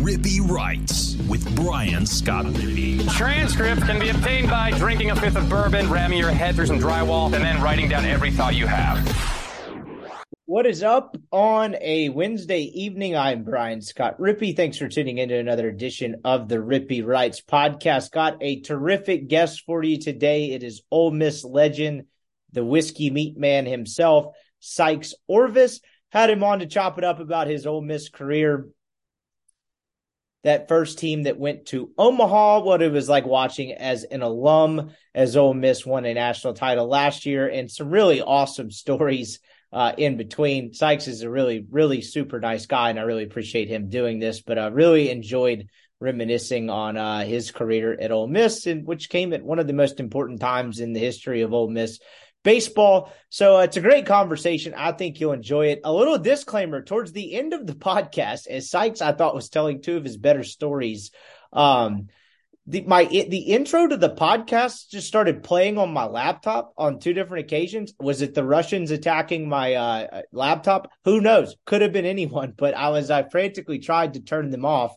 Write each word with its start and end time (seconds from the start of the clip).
Rippy 0.00 0.40
Writes 0.40 1.16
with 1.28 1.54
Brian 1.54 2.06
Scott 2.06 2.46
Rippy. 2.46 3.08
Transcript 3.12 3.82
can 3.82 4.00
be 4.00 4.08
obtained 4.08 4.48
by 4.48 4.70
drinking 4.78 5.10
a 5.10 5.16
fifth 5.16 5.36
of 5.36 5.48
bourbon, 5.48 5.90
ramming 5.90 6.18
your 6.18 6.30
head 6.30 6.54
through 6.54 6.66
some 6.66 6.80
drywall, 6.80 7.26
and 7.26 7.44
then 7.44 7.60
writing 7.60 7.88
down 7.88 8.04
every 8.06 8.30
thought 8.30 8.54
you 8.54 8.66
have. 8.66 9.06
What 10.46 10.66
is 10.66 10.82
up 10.82 11.16
on 11.30 11.76
a 11.80 12.08
Wednesday 12.08 12.62
evening? 12.62 13.16
I'm 13.16 13.44
Brian 13.44 13.82
Scott 13.82 14.18
Rippy. 14.18 14.56
Thanks 14.56 14.78
for 14.78 14.88
tuning 14.88 15.18
into 15.18 15.38
another 15.38 15.68
edition 15.68 16.22
of 16.24 16.48
the 16.48 16.56
Rippy 16.56 17.06
Writes 17.06 17.42
podcast. 17.42 18.10
Got 18.10 18.38
a 18.40 18.60
terrific 18.60 19.28
guest 19.28 19.62
for 19.66 19.82
you 19.82 19.98
today. 19.98 20.52
It 20.52 20.62
is 20.62 20.82
Ole 20.90 21.10
Miss 21.10 21.44
legend, 21.44 22.06
the 22.50 22.64
whiskey 22.64 23.10
meat 23.10 23.36
man 23.36 23.66
himself, 23.66 24.34
Sykes 24.58 25.14
Orvis. 25.28 25.80
Had 26.10 26.30
him 26.30 26.42
on 26.42 26.60
to 26.60 26.66
chop 26.66 26.98
it 26.98 27.04
up 27.04 27.20
about 27.20 27.46
his 27.46 27.66
Ole 27.66 27.82
Miss 27.82 28.08
career. 28.08 28.68
That 30.44 30.68
first 30.68 30.98
team 30.98 31.24
that 31.24 31.38
went 31.38 31.66
to 31.66 31.92
Omaha, 31.96 32.60
what 32.60 32.82
it 32.82 32.90
was 32.90 33.08
like 33.08 33.26
watching 33.26 33.72
as 33.72 34.04
an 34.04 34.22
alum, 34.22 34.90
as 35.14 35.36
Ole 35.36 35.54
Miss 35.54 35.86
won 35.86 36.04
a 36.04 36.14
national 36.14 36.54
title 36.54 36.88
last 36.88 37.26
year, 37.26 37.48
and 37.48 37.70
some 37.70 37.90
really 37.90 38.20
awesome 38.20 38.70
stories 38.72 39.38
uh, 39.72 39.92
in 39.96 40.16
between. 40.16 40.74
Sykes 40.74 41.08
is 41.08 41.22
a 41.22 41.30
really, 41.30 41.64
really 41.70 42.02
super 42.02 42.40
nice 42.40 42.66
guy, 42.66 42.90
and 42.90 42.98
I 42.98 43.02
really 43.02 43.24
appreciate 43.24 43.68
him 43.68 43.88
doing 43.88 44.18
this. 44.18 44.40
But 44.42 44.58
I 44.58 44.66
really 44.66 45.10
enjoyed 45.10 45.68
reminiscing 46.00 46.68
on 46.68 46.96
uh, 46.96 47.24
his 47.24 47.52
career 47.52 47.96
at 47.98 48.10
Ole 48.10 48.26
Miss, 48.26 48.66
and 48.66 48.86
which 48.86 49.08
came 49.08 49.32
at 49.32 49.44
one 49.44 49.58
of 49.58 49.66
the 49.66 49.72
most 49.72 50.00
important 50.00 50.40
times 50.40 50.80
in 50.80 50.92
the 50.92 51.00
history 51.00 51.42
of 51.42 51.54
Ole 51.54 51.70
Miss 51.70 52.00
baseball. 52.42 53.12
So 53.28 53.58
uh, 53.58 53.62
it's 53.62 53.76
a 53.76 53.82
great 53.82 54.06
conversation. 54.06 54.74
I 54.76 54.92
think 54.92 55.20
you'll 55.20 55.32
enjoy 55.32 55.66
it. 55.68 55.80
A 55.84 55.92
little 55.92 56.18
disclaimer 56.18 56.82
towards 56.82 57.12
the 57.12 57.34
end 57.34 57.52
of 57.52 57.66
the 57.66 57.72
podcast, 57.74 58.46
as 58.46 58.70
Sykes 58.70 59.02
I 59.02 59.12
thought 59.12 59.34
was 59.34 59.48
telling 59.48 59.82
two 59.82 59.96
of 59.96 60.04
his 60.04 60.16
better 60.16 60.44
stories. 60.44 61.10
Um, 61.52 62.08
the 62.66 62.82
my 62.82 63.04
the 63.04 63.38
intro 63.38 63.88
to 63.88 63.96
the 63.96 64.14
podcast 64.14 64.88
just 64.90 65.08
started 65.08 65.42
playing 65.42 65.78
on 65.78 65.92
my 65.92 66.04
laptop 66.04 66.72
on 66.78 67.00
two 67.00 67.12
different 67.12 67.44
occasions. 67.44 67.92
Was 67.98 68.22
it 68.22 68.34
the 68.34 68.44
Russians 68.44 68.92
attacking 68.92 69.48
my 69.48 69.74
uh, 69.74 70.22
laptop? 70.30 70.92
Who 71.04 71.20
knows? 71.20 71.56
Could 71.66 71.82
have 71.82 71.92
been 71.92 72.06
anyone. 72.06 72.54
But 72.62 72.74
I 72.74 72.90
was 72.90 73.10
I 73.10 73.24
frantically 73.24 73.80
tried 73.80 74.14
to 74.14 74.20
turn 74.20 74.50
them 74.50 74.64
off. 74.64 74.94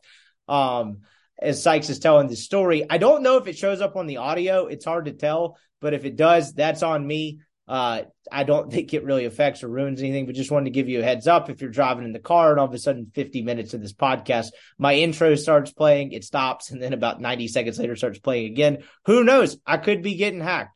Um, 0.48 1.00
as 1.40 1.62
Sykes 1.62 1.90
is 1.90 2.00
telling 2.00 2.28
the 2.28 2.36
story, 2.36 2.86
I 2.88 2.98
don't 2.98 3.24
know 3.24 3.38
if 3.38 3.48
it 3.48 3.58
shows 3.58 3.82
up 3.82 3.96
on 3.96 4.06
the 4.06 4.18
audio. 4.18 4.68
It's 4.68 4.86
hard 4.86 5.06
to 5.06 5.14
tell, 5.14 5.58
but 5.81 5.94
if 5.94 6.06
it 6.06 6.16
does, 6.16 6.54
that's 6.54 6.84
on 6.84 7.06
me. 7.06 7.40
Uh, 7.68 8.04
I 8.31 8.44
don't 8.44 8.72
think 8.72 8.94
it 8.94 9.04
really 9.04 9.26
affects 9.26 9.64
or 9.64 9.68
ruins 9.68 10.02
anything, 10.02 10.26
but 10.26 10.36
just 10.36 10.52
wanted 10.52 10.66
to 10.66 10.72
give 10.72 10.90
you 10.90 11.00
a 11.00 11.04
heads 11.04 11.28
up 11.28 11.50
if 11.50 11.62
you're 11.62 11.70
driving 11.70 12.06
in 12.06 12.14
the 12.14 12.20
car 12.20 12.52
and 12.52 12.59
all 12.59 12.68
of 12.68 12.73
a 12.73 12.78
sudden 12.78 13.12
50 13.14 13.42
minutes 13.42 13.73
of 13.73 13.81
this 13.81 13.94
podcast, 13.94 14.48
my 14.78 14.96
intro 14.96 15.36
starts 15.36 15.72
playing, 15.72 16.12
it 16.12 16.23
stops, 16.23 16.72
and 16.72 16.81
then 16.81 16.94
about 16.94 17.22
90 17.22 17.48
seconds 17.48 17.80
later 17.80 17.96
starts 17.96 18.20
playing 18.20 18.52
again. 18.52 18.84
Who 19.06 19.23
knows? 19.23 19.58
I 19.66 19.78
could 19.78 20.02
be 20.02 20.16
getting 20.16 20.42
hacked. 20.42 20.72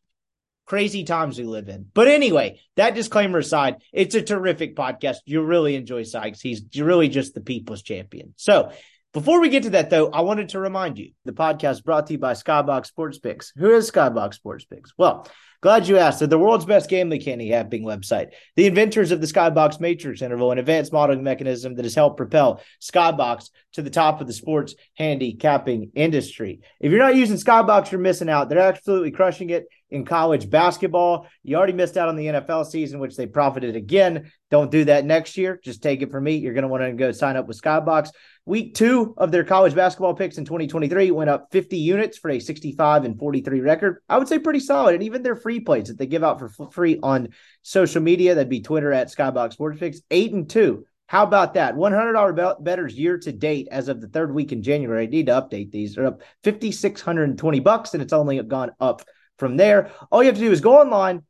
Crazy 0.66 1.03
times 1.03 1.39
we 1.39 1.45
live 1.45 1.67
in. 1.67 1.88
But 1.95 2.08
anyway, 2.08 2.59
that 2.75 2.94
disclaimer 2.94 3.39
aside, 3.39 3.77
it's 3.92 4.14
a 4.14 4.22
terrific 4.22 4.75
podcast. 4.75 5.16
You'll 5.25 5.45
really 5.45 5.75
enjoy 5.75 6.03
Sykes. 6.03 6.42
He's 6.42 6.61
really 6.77 7.09
just 7.09 7.33
the 7.33 7.42
people's 7.42 7.81
champion. 7.81 8.36
So 8.38 8.72
before 9.13 9.41
we 9.41 9.49
get 9.49 9.63
to 9.63 9.71
that, 9.71 9.89
though, 9.89 10.09
I 10.11 10.21
wanted 10.21 10.49
to 10.49 10.59
remind 10.59 10.99
you 10.99 11.11
the 11.25 11.31
podcast 11.31 11.83
brought 11.83 12.07
to 12.07 12.13
you 12.13 12.19
by 12.19 12.33
Skybox 12.33 12.88
Sports 12.88 13.17
Picks. 13.17 13.52
Who 13.57 13.71
is 13.71 13.89
Skybox 13.89 14.35
Sports 14.35 14.65
Picks? 14.65 14.93
Well, 14.97 15.27
glad 15.61 15.88
you 15.88 15.97
asked. 15.97 16.19
They're 16.19 16.27
the 16.27 16.38
world's 16.38 16.65
best 16.65 16.89
gambling 16.89 17.21
handicapping 17.21 17.83
website, 17.83 18.33
the 18.55 18.67
inventors 18.67 19.11
of 19.11 19.19
the 19.19 19.27
Skybox 19.27 19.80
Matrix 19.80 20.21
interval, 20.21 20.52
an 20.52 20.59
advanced 20.59 20.93
modeling 20.93 21.23
mechanism 21.23 21.73
that 21.75 21.85
has 21.85 21.95
helped 21.95 22.17
propel 22.17 22.61
Skybox 22.81 23.49
to 23.73 23.81
the 23.81 23.89
top 23.89 24.21
of 24.21 24.27
the 24.27 24.33
sports 24.33 24.75
handicapping 24.95 25.91
industry. 25.95 26.61
If 26.80 26.91
you're 26.91 27.02
not 27.02 27.15
using 27.15 27.37
Skybox, 27.37 27.91
you're 27.91 28.02
missing 28.02 28.30
out. 28.30 28.49
They're 28.49 28.59
absolutely 28.59 29.11
crushing 29.11 29.49
it 29.49 29.65
in 29.92 30.06
college 30.06 30.50
basketball. 30.50 31.27
You 31.44 31.58
already 31.58 31.73
missed 31.73 31.98
out 31.98 32.10
on 32.10 32.16
the 32.16 32.27
NFL 32.27 32.66
season, 32.66 33.00
which 33.00 33.16
they 33.16 33.26
profited 33.26 33.76
again. 33.76 34.32
Don't 34.52 34.72
do 34.72 34.86
that 34.86 35.05
next 35.05 35.38
year. 35.38 35.60
Just 35.64 35.82
take 35.82 36.02
it 36.02 36.11
from 36.11 36.23
me. 36.23 36.36
You're 36.36 36.54
going 36.54 36.64
to 36.64 36.67
want 36.67 36.83
to 36.83 36.94
go 36.94 37.11
sign 37.11 37.36
up 37.36 37.48
with 37.48 37.61
Skybox. 37.61 38.10
Week 38.45 38.73
two 38.73 39.14
of 39.17 39.32
their 39.32 39.44
college 39.44 39.76
basketball 39.76 40.16
picks 40.16 40.38
in 40.38 40.45
2023 40.45 41.11
went 41.11 41.30
up 41.30 41.49
50 41.52 41.78
units 41.78 42.17
for 42.17 42.32
a 42.32 42.39
65 42.39 43.05
and 43.05 43.20
43 43.20 43.60
record. 43.61 44.02
I 44.10 44.17
would 44.17 44.28
say 44.28 44.39
pretty 44.39 44.60
solid. 44.60 44.95
And 44.95 45.04
even 45.04 45.22
their 45.22 45.36
free 45.36 45.60
plays 45.60 45.88
that 45.88 45.98
they 45.98 46.08
give 46.08 46.23
out 46.23 46.39
for 46.39 46.49
free 46.72 46.99
on 47.04 47.30
social 47.61 48.02
media, 48.02 48.36
that'd 48.36 48.49
be 48.49 48.61
Twitter 48.61 48.92
at 48.92 49.11
Skybox 49.11 49.54
Sports 49.54 49.80
Picks, 49.80 50.02
eight 50.10 50.33
and 50.33 50.49
two. 50.49 50.86
How 51.10 51.23
about 51.23 51.55
that? 51.55 51.76
$100 51.76 52.64
betters 52.64 52.94
year 52.94 53.17
to 53.17 53.32
date 53.32 53.67
as 53.72 53.88
of 53.88 53.99
the 53.99 54.08
third 54.08 54.32
week 54.32 54.52
in 54.52 54.61
January. 54.61 55.05
I 55.05 55.10
need 55.10 55.26
to 55.26 55.32
update 55.32 55.72
these. 55.72 55.95
They're 55.95 56.05
up 56.05 56.22
5,620 56.44 57.60
bucks, 57.61 57.95
and 57.95 58.04
it's 58.04 58.14
only 58.14 58.39
gone 58.44 58.73
up 58.80 59.02
from 59.39 59.58
there. 59.58 59.92
All 60.11 60.22
you 60.22 60.27
have 60.27 60.36
to 60.36 60.42
do 60.42 60.52
is 60.52 60.61
go 60.61 60.80
online, 60.80 61.23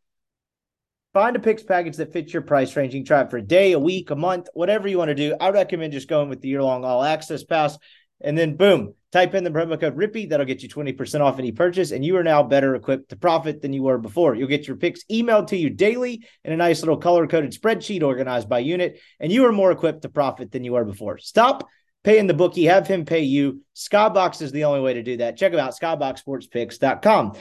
Find 1.12 1.36
a 1.36 1.40
picks 1.40 1.64
package 1.64 1.98
that 1.98 2.14
fits 2.14 2.32
your 2.32 2.44
price 2.44 2.76
range. 2.76 2.96
Try 3.08 3.22
it 3.22 3.32
for 3.32 3.38
a 3.38 3.42
day, 3.42 3.72
a 3.72 3.80
week, 3.80 4.12
a 4.12 4.16
month, 4.16 4.48
whatever 4.54 4.88
you 4.88 5.00
want 5.00 5.10
to 5.10 5.16
do. 5.16 5.36
I 5.40 5.50
recommend 5.50 5.92
just 5.92 6.08
going 6.08 6.30
with 6.30 6.40
the 6.42 6.50
year 6.50 6.62
long 6.62 6.86
all 6.86 7.04
access 7.04 7.44
pass. 7.44 7.80
And 8.22 8.38
then 8.38 8.58
boom, 8.58 8.94
type 9.12 9.34
in 9.34 9.44
the 9.44 9.50
promo 9.50 9.80
code 9.80 9.98
RIPPY. 9.98 10.30
That'll 10.30 10.46
get 10.46 10.62
you 10.62 10.70
20% 10.70 11.22
off 11.22 11.40
any 11.40 11.52
purchase. 11.52 11.92
And 11.92 12.06
you 12.06 12.16
are 12.18 12.24
now 12.24 12.44
better 12.44 12.76
equipped 12.76 13.10
to 13.10 13.16
profit 13.16 13.60
than 13.60 13.74
you 13.74 13.82
were 13.82 13.98
before. 13.98 14.36
You'll 14.36 14.50
get 14.50 14.68
your 14.68 14.78
picks 14.78 15.04
emailed 15.06 15.48
to 15.48 15.58
you 15.58 15.72
daily 15.72 16.28
in 16.44 16.54
a 16.54 16.58
nice 16.58 16.82
little 16.82 16.98
color 16.98 17.26
coded 17.26 17.54
spreadsheet 17.54 18.04
organized 18.04 18.48
by 18.48 18.60
unit. 18.60 19.00
And 19.20 19.32
you 19.32 19.46
are 19.46 19.52
more 19.52 19.72
equipped 19.72 20.04
to 20.04 20.10
profit 20.10 20.52
than 20.52 20.64
you 20.64 20.74
were 20.74 20.86
before. 20.86 21.18
Stop 21.18 21.68
paying 22.04 22.28
the 22.28 22.34
bookie, 22.34 22.66
have 22.66 22.88
him 22.88 23.06
pay 23.06 23.22
you. 23.22 23.62
Skybox 23.76 24.42
is 24.42 24.52
the 24.52 24.66
only 24.66 24.80
way 24.80 24.94
to 24.94 25.04
do 25.04 25.18
that. 25.18 25.38
Check 25.38 25.52
them 25.52 25.60
out, 25.60 25.74
skyboxsportspicks.com. 25.78 27.34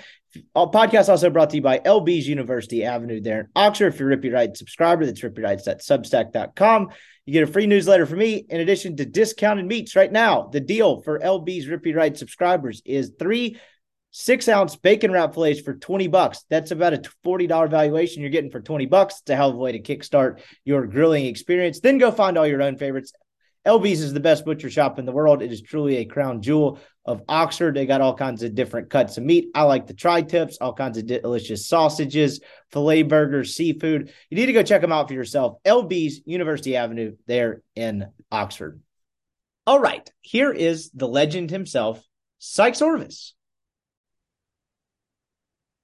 Our 0.54 0.70
podcast 0.70 1.08
also 1.08 1.30
brought 1.30 1.50
to 1.50 1.56
you 1.56 1.62
by 1.62 1.78
LB's 1.78 2.28
University 2.28 2.84
Avenue 2.84 3.20
there 3.20 3.40
in 3.40 3.48
Oxford. 3.56 3.88
If 3.88 4.00
you're 4.00 4.16
Rippy 4.16 4.32
Writes 4.32 4.58
subscriber, 4.58 5.06
that's 5.06 5.20
rippywrites.substack.com. 5.20 6.88
You 7.26 7.32
get 7.32 7.48
a 7.48 7.52
free 7.52 7.66
newsletter 7.66 8.06
from 8.06 8.18
me 8.18 8.44
in 8.48 8.60
addition 8.60 8.96
to 8.96 9.04
discounted 9.04 9.66
meats 9.66 9.96
right 9.96 10.10
now. 10.10 10.48
The 10.52 10.60
deal 10.60 11.00
for 11.00 11.18
LB's 11.18 11.66
Rippy 11.66 11.94
Writes 11.94 12.18
subscribers 12.18 12.82
is 12.84 13.12
three 13.18 13.58
six 14.10 14.48
ounce 14.48 14.74
bacon 14.76 15.12
wrap 15.12 15.34
fillets 15.34 15.60
for 15.60 15.74
20 15.74 16.08
bucks. 16.08 16.44
That's 16.48 16.70
about 16.70 16.94
a 16.94 17.02
$40 17.24 17.70
valuation 17.70 18.22
you're 18.22 18.30
getting 18.30 18.50
for 18.50 18.60
20 18.60 18.86
bucks. 18.86 19.20
It's 19.20 19.30
a 19.30 19.36
hell 19.36 19.50
of 19.50 19.56
a 19.56 19.58
way 19.58 19.72
to 19.72 19.80
kickstart 19.80 20.40
your 20.64 20.86
grilling 20.86 21.26
experience. 21.26 21.80
Then 21.80 21.98
go 21.98 22.10
find 22.10 22.38
all 22.38 22.46
your 22.46 22.62
own 22.62 22.76
favorites 22.76 23.12
LB's 23.68 24.00
is 24.00 24.14
the 24.14 24.20
best 24.20 24.46
butcher 24.46 24.70
shop 24.70 24.98
in 24.98 25.04
the 25.04 25.12
world. 25.12 25.42
It 25.42 25.52
is 25.52 25.60
truly 25.60 25.98
a 25.98 26.06
crown 26.06 26.40
jewel 26.40 26.78
of 27.08 27.22
Oxford. 27.26 27.74
They 27.74 27.86
got 27.86 28.02
all 28.02 28.14
kinds 28.14 28.42
of 28.42 28.54
different 28.54 28.90
cuts 28.90 29.16
of 29.16 29.24
meat. 29.24 29.48
I 29.54 29.62
like 29.62 29.86
the 29.86 29.94
tri 29.94 30.20
tips, 30.20 30.58
all 30.60 30.74
kinds 30.74 30.98
of 30.98 31.06
delicious 31.06 31.66
sausages, 31.66 32.40
filet 32.70 33.02
burgers, 33.02 33.56
seafood. 33.56 34.12
You 34.28 34.36
need 34.36 34.46
to 34.46 34.52
go 34.52 34.62
check 34.62 34.82
them 34.82 34.92
out 34.92 35.08
for 35.08 35.14
yourself. 35.14 35.56
LB's 35.64 36.20
University 36.26 36.76
Avenue 36.76 37.16
there 37.26 37.62
in 37.74 38.08
Oxford. 38.30 38.82
All 39.66 39.80
right, 39.80 40.08
here 40.20 40.52
is 40.52 40.90
the 40.90 41.08
legend 41.08 41.50
himself, 41.50 42.06
Sykes 42.40 42.82
Orvis. 42.82 43.34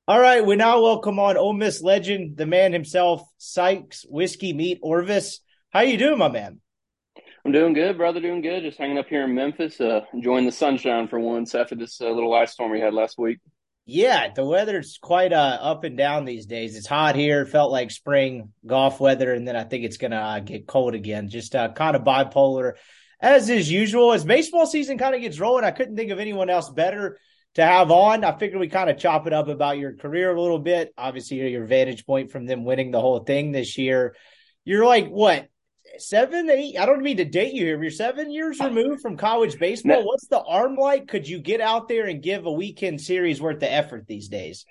All 0.06 0.20
right, 0.20 0.44
we 0.44 0.56
now 0.56 0.82
welcome 0.82 1.18
on 1.18 1.38
Ole 1.38 1.54
Miss 1.54 1.80
legend, 1.82 2.36
the 2.36 2.44
man 2.44 2.74
himself, 2.74 3.22
Sykes 3.38 4.04
Whiskey 4.06 4.52
Meat 4.52 4.78
Orvis. 4.82 5.40
How 5.70 5.80
you 5.80 5.96
doing, 5.96 6.18
my 6.18 6.28
man? 6.28 6.60
I'm 7.44 7.52
doing 7.52 7.74
good, 7.74 7.98
brother. 7.98 8.20
Doing 8.20 8.40
good. 8.40 8.62
Just 8.62 8.78
hanging 8.78 8.96
up 8.96 9.06
here 9.06 9.24
in 9.24 9.34
Memphis, 9.34 9.78
uh, 9.78 10.00
enjoying 10.14 10.46
the 10.46 10.52
sunshine 10.52 11.08
for 11.08 11.20
once 11.20 11.54
after 11.54 11.74
this 11.74 12.00
uh, 12.00 12.10
little 12.10 12.32
ice 12.32 12.52
storm 12.52 12.70
we 12.70 12.80
had 12.80 12.94
last 12.94 13.18
week. 13.18 13.38
Yeah, 13.84 14.32
the 14.34 14.46
weather's 14.46 14.98
quite 14.98 15.34
uh, 15.34 15.58
up 15.60 15.84
and 15.84 15.98
down 15.98 16.24
these 16.24 16.46
days. 16.46 16.74
It's 16.74 16.86
hot 16.86 17.16
here. 17.16 17.44
Felt 17.44 17.70
like 17.70 17.90
spring 17.90 18.50
golf 18.66 18.98
weather, 18.98 19.34
and 19.34 19.46
then 19.46 19.56
I 19.56 19.64
think 19.64 19.84
it's 19.84 19.98
gonna 19.98 20.16
uh, 20.16 20.40
get 20.40 20.66
cold 20.66 20.94
again. 20.94 21.28
Just 21.28 21.54
uh, 21.54 21.70
kind 21.70 21.94
of 21.94 22.02
bipolar, 22.02 22.72
as 23.20 23.50
is 23.50 23.70
usual. 23.70 24.14
As 24.14 24.24
baseball 24.24 24.66
season 24.66 24.96
kind 24.96 25.14
of 25.14 25.20
gets 25.20 25.38
rolling, 25.38 25.64
I 25.64 25.70
couldn't 25.70 25.96
think 25.96 26.12
of 26.12 26.20
anyone 26.20 26.48
else 26.48 26.70
better 26.70 27.18
to 27.56 27.62
have 27.62 27.90
on. 27.90 28.24
I 28.24 28.38
figured 28.38 28.58
we 28.58 28.68
kind 28.68 28.88
of 28.88 28.96
chop 28.96 29.26
it 29.26 29.34
up 29.34 29.48
about 29.48 29.76
your 29.76 29.92
career 29.92 30.34
a 30.34 30.40
little 30.40 30.58
bit. 30.58 30.94
Obviously, 30.96 31.46
your 31.50 31.66
vantage 31.66 32.06
point 32.06 32.32
from 32.32 32.46
them 32.46 32.64
winning 32.64 32.90
the 32.90 33.02
whole 33.02 33.20
thing 33.20 33.52
this 33.52 33.76
year. 33.76 34.16
You're 34.64 34.86
like 34.86 35.08
what 35.08 35.46
seven, 35.98 36.50
eight. 36.50 36.78
I 36.78 36.86
don't 36.86 37.02
mean 37.02 37.16
to 37.18 37.24
date 37.24 37.54
you 37.54 37.64
here. 37.64 37.82
You're 37.82 37.90
seven 37.90 38.30
years 38.30 38.60
removed 38.60 39.00
from 39.02 39.16
college 39.16 39.58
baseball. 39.58 40.00
No. 40.00 40.04
What's 40.04 40.26
the 40.26 40.42
arm 40.42 40.76
like? 40.76 41.08
Could 41.08 41.28
you 41.28 41.38
get 41.38 41.60
out 41.60 41.88
there 41.88 42.06
and 42.06 42.22
give 42.22 42.46
a 42.46 42.52
weekend 42.52 43.00
series 43.00 43.40
worth 43.40 43.58
of 43.58 43.64
effort 43.64 44.06
these 44.06 44.28
days? 44.28 44.64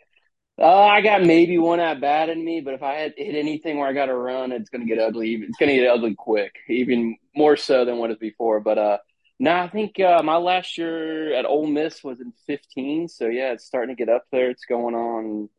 Uh, 0.59 0.85
I 0.85 1.01
got 1.01 1.23
maybe 1.23 1.57
one 1.57 1.79
at 1.79 1.99
bat 1.99 2.29
in 2.29 2.43
me, 2.45 2.61
but 2.61 2.75
if 2.75 2.83
I 2.83 2.93
had 2.93 3.13
hit 3.17 3.35
anything 3.35 3.77
where 3.77 3.87
I 3.87 3.93
got 3.93 4.05
to 4.05 4.15
run, 4.15 4.51
it's 4.51 4.69
going 4.69 4.85
to 4.85 4.95
get 4.95 5.03
ugly. 5.03 5.33
It's 5.33 5.57
going 5.57 5.69
to 5.69 5.81
get 5.81 5.89
ugly 5.89 6.13
quick, 6.15 6.55
even 6.69 7.17
more 7.35 7.57
so 7.57 7.85
than 7.85 7.97
what 7.97 8.11
it 8.11 8.13
was 8.13 8.19
before. 8.19 8.59
But 8.59 8.77
uh, 8.77 8.97
no, 9.39 9.51
I 9.51 9.67
think 9.69 9.99
uh, 9.99 10.21
my 10.23 10.37
last 10.37 10.77
year 10.77 11.33
at 11.33 11.45
Ole 11.45 11.65
Miss 11.65 12.03
was 12.03 12.21
in 12.21 12.33
15. 12.45 13.07
So 13.07 13.27
yeah, 13.27 13.53
it's 13.53 13.65
starting 13.65 13.95
to 13.95 13.99
get 13.99 14.13
up 14.13 14.25
there. 14.31 14.51
It's 14.51 14.65
going 14.65 14.93
on. 14.93 15.49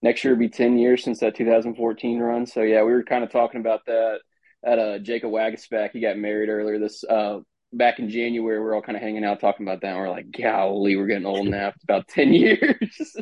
Next 0.00 0.24
year 0.24 0.32
will 0.32 0.40
be 0.40 0.48
10 0.48 0.78
years 0.78 1.04
since 1.04 1.20
that 1.20 1.34
2014 1.34 2.18
run. 2.18 2.46
So 2.46 2.62
yeah, 2.62 2.82
we 2.84 2.92
were 2.92 3.02
kind 3.02 3.24
of 3.24 3.30
talking 3.30 3.60
about 3.60 3.84
that 3.86 4.20
at 4.64 4.78
uh, 4.78 4.98
Jacob 4.98 5.30
Waguespack. 5.30 5.90
He 5.92 6.00
got 6.00 6.16
married 6.16 6.48
earlier 6.48 6.78
this 6.78 7.04
uh, 7.04 7.40
back 7.72 7.98
in 7.98 8.10
January, 8.10 8.58
we 8.58 8.66
are 8.66 8.74
all 8.74 8.82
kind 8.82 8.96
of 8.96 9.02
hanging 9.02 9.24
out 9.24 9.40
talking 9.40 9.66
about 9.66 9.82
that. 9.82 9.90
And 9.90 9.98
we're 9.98 10.10
like, 10.10 10.30
golly, 10.30 10.96
we're 10.96 11.06
getting 11.06 11.26
old 11.26 11.46
now. 11.48 11.68
It's 11.68 11.84
about 11.84 12.08
10 12.08 12.32
years. 12.32 13.16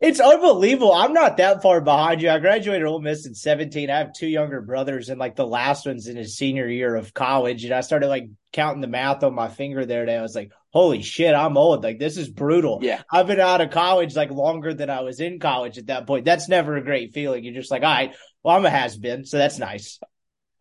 It's 0.00 0.20
unbelievable. 0.20 0.92
I'm 0.92 1.14
not 1.14 1.38
that 1.38 1.62
far 1.62 1.80
behind 1.80 2.20
you. 2.20 2.28
I 2.28 2.38
graduated 2.38 2.86
Ole 2.86 3.00
Miss 3.00 3.26
in 3.26 3.34
17. 3.34 3.88
I 3.88 3.98
have 3.98 4.12
two 4.12 4.26
younger 4.26 4.60
brothers, 4.60 5.08
and 5.08 5.18
like 5.18 5.34
the 5.34 5.46
last 5.46 5.86
one's 5.86 6.08
in 6.08 6.16
his 6.16 6.36
senior 6.36 6.68
year 6.68 6.94
of 6.94 7.14
college. 7.14 7.64
And 7.64 7.72
I 7.72 7.80
started 7.80 8.08
like 8.08 8.28
counting 8.52 8.82
the 8.82 8.86
math 8.86 9.22
on 9.22 9.34
my 9.34 9.48
finger 9.48 9.86
there 9.86 10.04
today. 10.04 10.18
I 10.18 10.22
was 10.22 10.34
like, 10.34 10.52
holy 10.74 11.00
shit, 11.00 11.34
I'm 11.34 11.56
old. 11.56 11.84
Like 11.84 11.98
this 11.98 12.18
is 12.18 12.28
brutal. 12.28 12.80
Yeah. 12.82 13.00
I've 13.10 13.28
been 13.28 13.40
out 13.40 13.62
of 13.62 13.70
college 13.70 14.14
like 14.14 14.30
longer 14.30 14.74
than 14.74 14.90
I 14.90 15.00
was 15.00 15.20
in 15.20 15.38
college 15.38 15.78
at 15.78 15.86
that 15.86 16.06
point. 16.06 16.26
That's 16.26 16.50
never 16.50 16.76
a 16.76 16.84
great 16.84 17.14
feeling. 17.14 17.42
You're 17.42 17.54
just 17.54 17.70
like, 17.70 17.82
all 17.82 17.88
right, 17.88 18.14
well, 18.42 18.56
I'm 18.56 18.66
a 18.66 18.70
has 18.70 18.98
been. 18.98 19.24
So 19.24 19.38
that's 19.38 19.58
nice. 19.58 20.00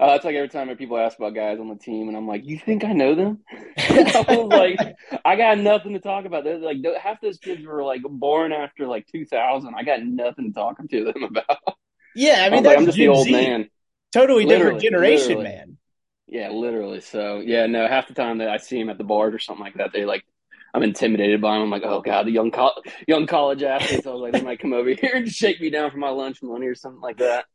Uh, 0.04 0.16
it's 0.16 0.26
like 0.26 0.36
every 0.36 0.50
time 0.50 0.76
people 0.76 0.98
ask 0.98 1.18
about 1.18 1.34
guys 1.34 1.60
on 1.60 1.70
the 1.70 1.76
team, 1.76 2.10
and 2.10 2.18
I'm 2.18 2.28
like, 2.28 2.44
"You 2.44 2.60
think 2.60 2.84
I 2.84 2.92
know 2.92 3.16
them?" 3.16 3.40
I 3.78 4.26
was 4.28 4.50
like, 4.50 4.96
"I 5.24 5.38
got 5.38 5.58
nothing 5.60 5.94
to 5.94 6.00
talk 6.00 6.26
about." 6.26 6.44
They're 6.44 6.58
like 6.58 6.78
half 7.02 7.22
those 7.22 7.38
kids 7.38 7.66
were 7.66 7.84
like 7.84 8.02
born 8.04 8.52
after 8.52 8.86
like 8.86 9.08
2000. 9.08 9.74
I 9.74 9.84
got 9.84 10.04
nothing 10.04 10.48
to 10.48 10.54
talk 10.54 10.78
to 10.78 11.04
them 11.06 11.24
about. 11.30 11.78
Yeah, 12.16 12.44
I 12.46 12.50
mean, 12.50 12.66
I 12.66 12.70
like, 12.70 12.78
I'm 12.80 12.86
just 12.86 12.98
Gen 12.98 13.08
the 13.08 13.14
old 13.14 13.28
Z. 13.28 13.32
man. 13.32 13.70
Totally 14.12 14.46
literally, 14.46 14.80
different 14.80 14.82
generation, 14.82 15.28
literally. 15.38 15.44
man. 15.46 15.78
Yeah, 16.28 16.50
literally. 16.50 17.00
So 17.00 17.40
yeah, 17.40 17.66
no. 17.68 17.88
Half 17.88 18.10
the 18.10 18.14
time 18.14 18.40
that 18.40 18.50
I 18.50 18.58
see 18.58 18.82
him 18.82 18.90
at 18.90 18.98
the 18.98 19.06
bars 19.06 19.34
or 19.34 19.40
something 19.40 19.64
like 19.64 19.76
that, 19.76 19.94
they 19.94 20.04
like 20.04 20.26
I'm 20.74 20.84
intimidated 20.84 21.40
by 21.40 21.54
them. 21.54 21.64
I'm 21.64 21.70
like, 21.70 21.84
oh 21.86 22.02
god, 22.02 22.26
the 22.26 22.32
young 22.32 22.52
co- 22.52 22.82
young 23.08 23.26
college 23.26 23.64
athletes. 23.64 24.06
I 24.06 24.12
was 24.12 24.22
like, 24.22 24.34
they 24.34 24.42
might 24.42 24.60
come 24.60 24.74
over 24.74 24.90
here 24.90 25.14
and 25.14 25.30
shake 25.30 25.62
me 25.62 25.70
down 25.70 25.92
for 25.92 25.98
my 25.98 26.10
lunch 26.10 26.44
money 26.44 26.68
or 26.68 26.76
something 26.76 27.02
like 27.02 27.20
that. 27.20 27.46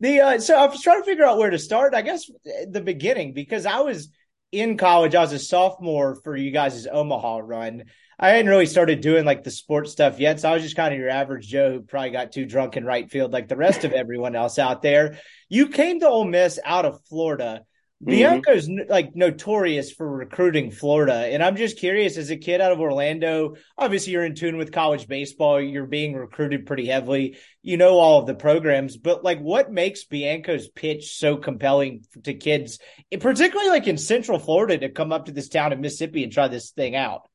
The 0.00 0.20
uh, 0.20 0.38
so 0.38 0.56
I 0.56 0.66
was 0.66 0.80
trying 0.80 1.00
to 1.00 1.04
figure 1.04 1.24
out 1.24 1.38
where 1.38 1.50
to 1.50 1.58
start. 1.58 1.94
I 1.94 2.02
guess 2.02 2.30
the 2.68 2.80
beginning 2.80 3.32
because 3.32 3.66
I 3.66 3.80
was 3.80 4.10
in 4.52 4.76
college. 4.76 5.14
I 5.14 5.20
was 5.20 5.32
a 5.32 5.38
sophomore 5.38 6.16
for 6.22 6.36
you 6.36 6.50
guys' 6.50 6.86
Omaha 6.86 7.38
run. 7.38 7.84
I 8.20 8.30
hadn't 8.30 8.50
really 8.50 8.66
started 8.66 9.00
doing 9.00 9.24
like 9.24 9.44
the 9.44 9.50
sports 9.50 9.92
stuff 9.92 10.18
yet, 10.18 10.40
so 10.40 10.50
I 10.50 10.54
was 10.54 10.62
just 10.62 10.76
kind 10.76 10.92
of 10.92 10.98
your 10.98 11.08
average 11.08 11.46
Joe 11.46 11.72
who 11.72 11.80
probably 11.82 12.10
got 12.10 12.32
too 12.32 12.46
drunk 12.46 12.76
in 12.76 12.84
right 12.84 13.10
field 13.10 13.32
like 13.32 13.48
the 13.48 13.56
rest 13.56 13.84
of 13.84 13.92
everyone 13.94 14.34
else 14.34 14.58
out 14.58 14.82
there. 14.82 15.18
You 15.48 15.68
came 15.68 16.00
to 16.00 16.08
Ole 16.08 16.24
Miss 16.24 16.58
out 16.64 16.84
of 16.84 17.00
Florida. 17.08 17.64
Mm-hmm. 18.00 18.10
Bianco's 18.10 18.70
like 18.88 19.16
notorious 19.16 19.90
for 19.90 20.08
recruiting 20.08 20.70
Florida. 20.70 21.14
And 21.14 21.42
I'm 21.42 21.56
just 21.56 21.78
curious 21.78 22.16
as 22.16 22.30
a 22.30 22.36
kid 22.36 22.60
out 22.60 22.70
of 22.70 22.78
Orlando, 22.78 23.56
obviously 23.76 24.12
you're 24.12 24.24
in 24.24 24.36
tune 24.36 24.56
with 24.56 24.70
college 24.70 25.08
baseball. 25.08 25.60
You're 25.60 25.86
being 25.86 26.14
recruited 26.14 26.64
pretty 26.64 26.86
heavily. 26.86 27.36
You 27.62 27.76
know 27.76 27.98
all 27.98 28.20
of 28.20 28.26
the 28.26 28.36
programs, 28.36 28.96
but 28.96 29.24
like 29.24 29.40
what 29.40 29.72
makes 29.72 30.04
Bianco's 30.04 30.68
pitch 30.68 31.16
so 31.16 31.36
compelling 31.36 32.04
to 32.22 32.34
kids, 32.34 32.78
particularly 33.18 33.70
like 33.70 33.88
in 33.88 33.98
central 33.98 34.38
Florida 34.38 34.78
to 34.78 34.90
come 34.90 35.12
up 35.12 35.26
to 35.26 35.32
this 35.32 35.48
town 35.48 35.72
in 35.72 35.80
Mississippi 35.80 36.22
and 36.22 36.32
try 36.32 36.46
this 36.46 36.70
thing 36.70 36.94
out? 36.94 37.28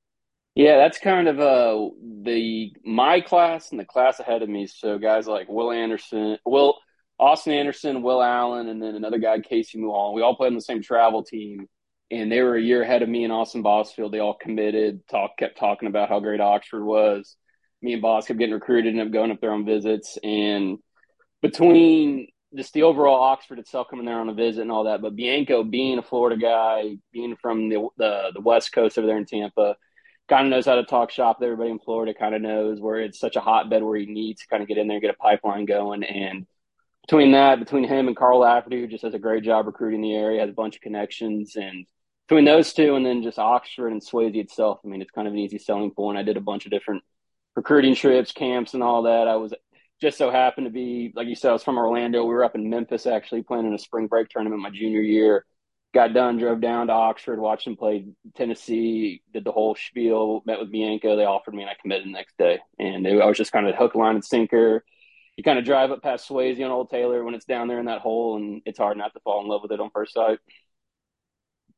Yeah, 0.55 0.77
that's 0.77 0.99
kind 0.99 1.27
of 1.27 1.39
uh 1.39 1.89
the 2.21 2.73
my 2.85 3.19
class 3.21 3.71
and 3.71 3.79
the 3.79 3.85
class 3.85 4.19
ahead 4.19 4.43
of 4.43 4.49
me. 4.49 4.67
So 4.67 4.97
guys 4.97 5.27
like 5.27 5.49
Will 5.49 5.71
Anderson, 5.71 6.37
Will 6.45 6.77
Austin 7.23 7.53
Anderson, 7.53 8.01
Will 8.01 8.21
Allen, 8.21 8.67
and 8.67 8.81
then 8.81 8.95
another 8.95 9.17
guy, 9.17 9.39
Casey 9.39 9.79
Muhal. 9.79 10.13
We 10.13 10.21
all 10.21 10.35
played 10.35 10.47
on 10.47 10.55
the 10.55 10.61
same 10.61 10.81
travel 10.81 11.23
team, 11.23 11.69
and 12.11 12.29
they 12.29 12.41
were 12.41 12.57
a 12.57 12.61
year 12.61 12.83
ahead 12.83 13.01
of 13.01 13.07
me 13.07 13.23
and 13.23 13.31
Austin 13.31 13.63
Bousfield. 13.63 14.11
They 14.11 14.19
all 14.19 14.33
committed, 14.33 15.07
talk, 15.07 15.37
kept 15.37 15.57
talking 15.57 15.87
about 15.87 16.09
how 16.09 16.19
great 16.19 16.41
Oxford 16.41 16.83
was. 16.83 17.37
Me 17.81 17.93
and 17.93 18.01
Boss 18.01 18.27
kept 18.27 18.39
getting 18.39 18.53
recruited, 18.53 18.89
ended 18.89 19.07
up 19.07 19.13
going 19.13 19.31
up 19.31 19.39
there 19.39 19.53
on 19.53 19.65
visits, 19.65 20.17
and 20.21 20.79
between 21.41 22.27
just 22.53 22.73
the 22.73 22.83
overall 22.83 23.23
Oxford 23.23 23.57
itself 23.57 23.87
coming 23.89 24.05
there 24.05 24.19
on 24.19 24.29
a 24.29 24.33
visit 24.33 24.61
and 24.61 24.71
all 24.71 24.83
that, 24.83 25.01
but 25.01 25.15
Bianco 25.15 25.63
being 25.63 25.99
a 25.99 26.03
Florida 26.03 26.35
guy, 26.39 26.97
being 27.13 27.37
from 27.41 27.69
the 27.69 27.87
the, 27.97 28.31
the 28.33 28.41
West 28.41 28.73
Coast 28.73 28.97
over 28.97 29.07
there 29.07 29.17
in 29.17 29.25
Tampa, 29.25 29.77
kind 30.27 30.47
of 30.47 30.51
knows 30.51 30.65
how 30.65 30.75
to 30.75 30.83
talk 30.83 31.09
shop 31.09 31.39
with 31.39 31.45
everybody 31.45 31.71
in 31.71 31.79
Florida. 31.79 32.13
Kind 32.13 32.35
of 32.35 32.41
knows 32.41 32.81
where 32.81 32.99
it's 32.99 33.19
such 33.19 33.37
a 33.37 33.41
hotbed 33.41 33.81
where 33.81 33.97
he 33.97 34.07
needs 34.07 34.41
to 34.41 34.47
kind 34.47 34.61
of 34.61 34.67
get 34.67 34.77
in 34.77 34.87
there 34.87 34.97
and 34.97 35.01
get 35.01 35.15
a 35.15 35.17
pipeline 35.17 35.65
going 35.65 36.03
and 36.03 36.45
between 37.03 37.31
that, 37.33 37.59
between 37.59 37.83
him 37.83 38.07
and 38.07 38.15
Carl 38.15 38.39
Lafferty, 38.39 38.79
who 38.79 38.87
just 38.87 39.03
does 39.03 39.13
a 39.13 39.19
great 39.19 39.43
job 39.43 39.65
recruiting 39.65 40.01
the 40.01 40.15
area, 40.15 40.41
has 40.41 40.49
a 40.49 40.53
bunch 40.53 40.75
of 40.75 40.81
connections, 40.81 41.55
and 41.55 41.85
between 42.27 42.45
those 42.45 42.73
two, 42.73 42.95
and 42.95 43.05
then 43.05 43.23
just 43.23 43.37
Oxford 43.37 43.91
and 43.91 44.01
Swayze 44.01 44.35
itself, 44.35 44.79
I 44.83 44.87
mean, 44.87 45.01
it's 45.01 45.11
kind 45.11 45.27
of 45.27 45.33
an 45.33 45.39
easy 45.39 45.57
selling 45.57 45.91
point. 45.91 46.17
I 46.17 46.23
did 46.23 46.37
a 46.37 46.41
bunch 46.41 46.65
of 46.65 46.71
different 46.71 47.03
recruiting 47.55 47.95
trips, 47.95 48.31
camps, 48.31 48.73
and 48.73 48.81
all 48.81 49.03
that. 49.03 49.27
I 49.27 49.35
was 49.35 49.53
just 50.01 50.17
so 50.17 50.31
happened 50.31 50.65
to 50.65 50.71
be, 50.71 51.11
like 51.15 51.27
you 51.27 51.35
said, 51.35 51.49
I 51.49 51.53
was 51.53 51.63
from 51.63 51.77
Orlando. 51.77 52.23
We 52.23 52.33
were 52.33 52.45
up 52.45 52.55
in 52.55 52.69
Memphis 52.69 53.05
actually 53.05 53.43
playing 53.43 53.67
in 53.67 53.73
a 53.73 53.79
spring 53.79 54.07
break 54.07 54.29
tournament 54.29 54.61
my 54.61 54.69
junior 54.69 55.01
year. 55.01 55.45
Got 55.93 56.13
done, 56.13 56.37
drove 56.37 56.59
down 56.59 56.87
to 56.87 56.93
Oxford, 56.93 57.39
watched 57.39 57.65
them 57.65 57.75
play 57.75 58.07
Tennessee, 58.35 59.21
did 59.31 59.43
the 59.43 59.51
whole 59.51 59.75
spiel, 59.75 60.41
met 60.45 60.59
with 60.59 60.71
Bianco. 60.71 61.15
They 61.15 61.25
offered 61.25 61.53
me, 61.53 61.61
and 61.61 61.69
I 61.69 61.75
committed 61.79 62.07
the 62.07 62.11
next 62.11 62.35
day. 62.37 62.59
And 62.79 63.05
I 63.05 63.25
was 63.25 63.37
just 63.37 63.51
kind 63.51 63.67
of 63.67 63.75
hook, 63.75 63.93
line, 63.93 64.15
and 64.15 64.25
sinker 64.25 64.83
you 65.37 65.43
kind 65.43 65.57
of 65.57 65.65
drive 65.65 65.91
up 65.91 66.01
past 66.01 66.29
Swayze 66.29 66.63
on 66.63 66.71
Old 66.71 66.89
Taylor 66.89 67.23
when 67.23 67.33
it's 67.33 67.45
down 67.45 67.67
there 67.67 67.79
in 67.79 67.85
that 67.85 68.01
hole, 68.01 68.37
and 68.37 68.61
it's 68.65 68.77
hard 68.77 68.97
not 68.97 69.13
to 69.13 69.19
fall 69.21 69.41
in 69.41 69.47
love 69.47 69.61
with 69.63 69.71
it 69.71 69.79
on 69.79 69.89
first 69.91 70.13
sight. 70.13 70.39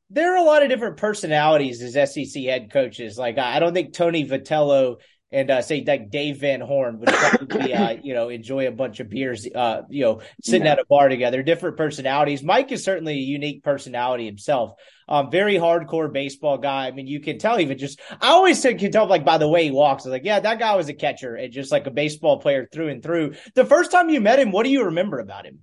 There 0.09 0.33
are 0.33 0.37
a 0.37 0.43
lot 0.43 0.61
of 0.61 0.69
different 0.69 0.97
personalities 0.97 1.81
as 1.81 2.13
SEC 2.13 2.43
head 2.43 2.71
coaches. 2.71 3.17
Like 3.17 3.37
I 3.37 3.59
don't 3.59 3.73
think 3.73 3.93
Tony 3.93 4.27
Vitello 4.27 4.97
and 5.31 5.49
uh, 5.49 5.61
say 5.61 5.83
like 5.85 6.09
Dave 6.09 6.37
Van 6.37 6.61
Horn 6.61 6.99
would 6.99 7.09
probably 7.09 7.73
uh, 7.73 7.97
you 8.01 8.13
know 8.13 8.29
enjoy 8.29 8.67
a 8.67 8.71
bunch 8.71 8.99
of 8.99 9.09
beers, 9.09 9.47
uh, 9.53 9.81
you 9.89 10.03
know, 10.03 10.21
sitting 10.43 10.67
at 10.67 10.79
a 10.79 10.85
bar 10.85 11.09
together. 11.09 11.43
Different 11.43 11.77
personalities. 11.77 12.43
Mike 12.43 12.71
is 12.71 12.83
certainly 12.83 13.13
a 13.13 13.17
unique 13.17 13.63
personality 13.63 14.25
himself. 14.25 14.73
Um, 15.07 15.29
very 15.31 15.55
hardcore 15.55 16.11
baseball 16.11 16.57
guy. 16.57 16.87
I 16.87 16.91
mean, 16.91 17.07
you 17.07 17.19
can 17.19 17.37
tell 17.37 17.59
even 17.59 17.77
just 17.77 17.99
I 18.21 18.29
always 18.29 18.61
said 18.61 18.79
can 18.79 18.91
tell 18.91 19.07
like 19.07 19.25
by 19.25 19.37
the 19.37 19.49
way 19.49 19.65
he 19.65 19.71
walks. 19.71 20.05
I 20.05 20.09
was 20.09 20.13
like, 20.13 20.25
yeah, 20.25 20.39
that 20.39 20.59
guy 20.59 20.75
was 20.75 20.89
a 20.89 20.93
catcher 20.93 21.35
and 21.35 21.51
just 21.51 21.71
like 21.71 21.87
a 21.87 21.91
baseball 21.91 22.39
player 22.39 22.67
through 22.71 22.89
and 22.89 23.03
through. 23.03 23.33
The 23.55 23.65
first 23.65 23.91
time 23.91 24.09
you 24.09 24.21
met 24.21 24.39
him, 24.39 24.51
what 24.51 24.63
do 24.63 24.69
you 24.69 24.85
remember 24.85 25.19
about 25.19 25.45
him? 25.45 25.59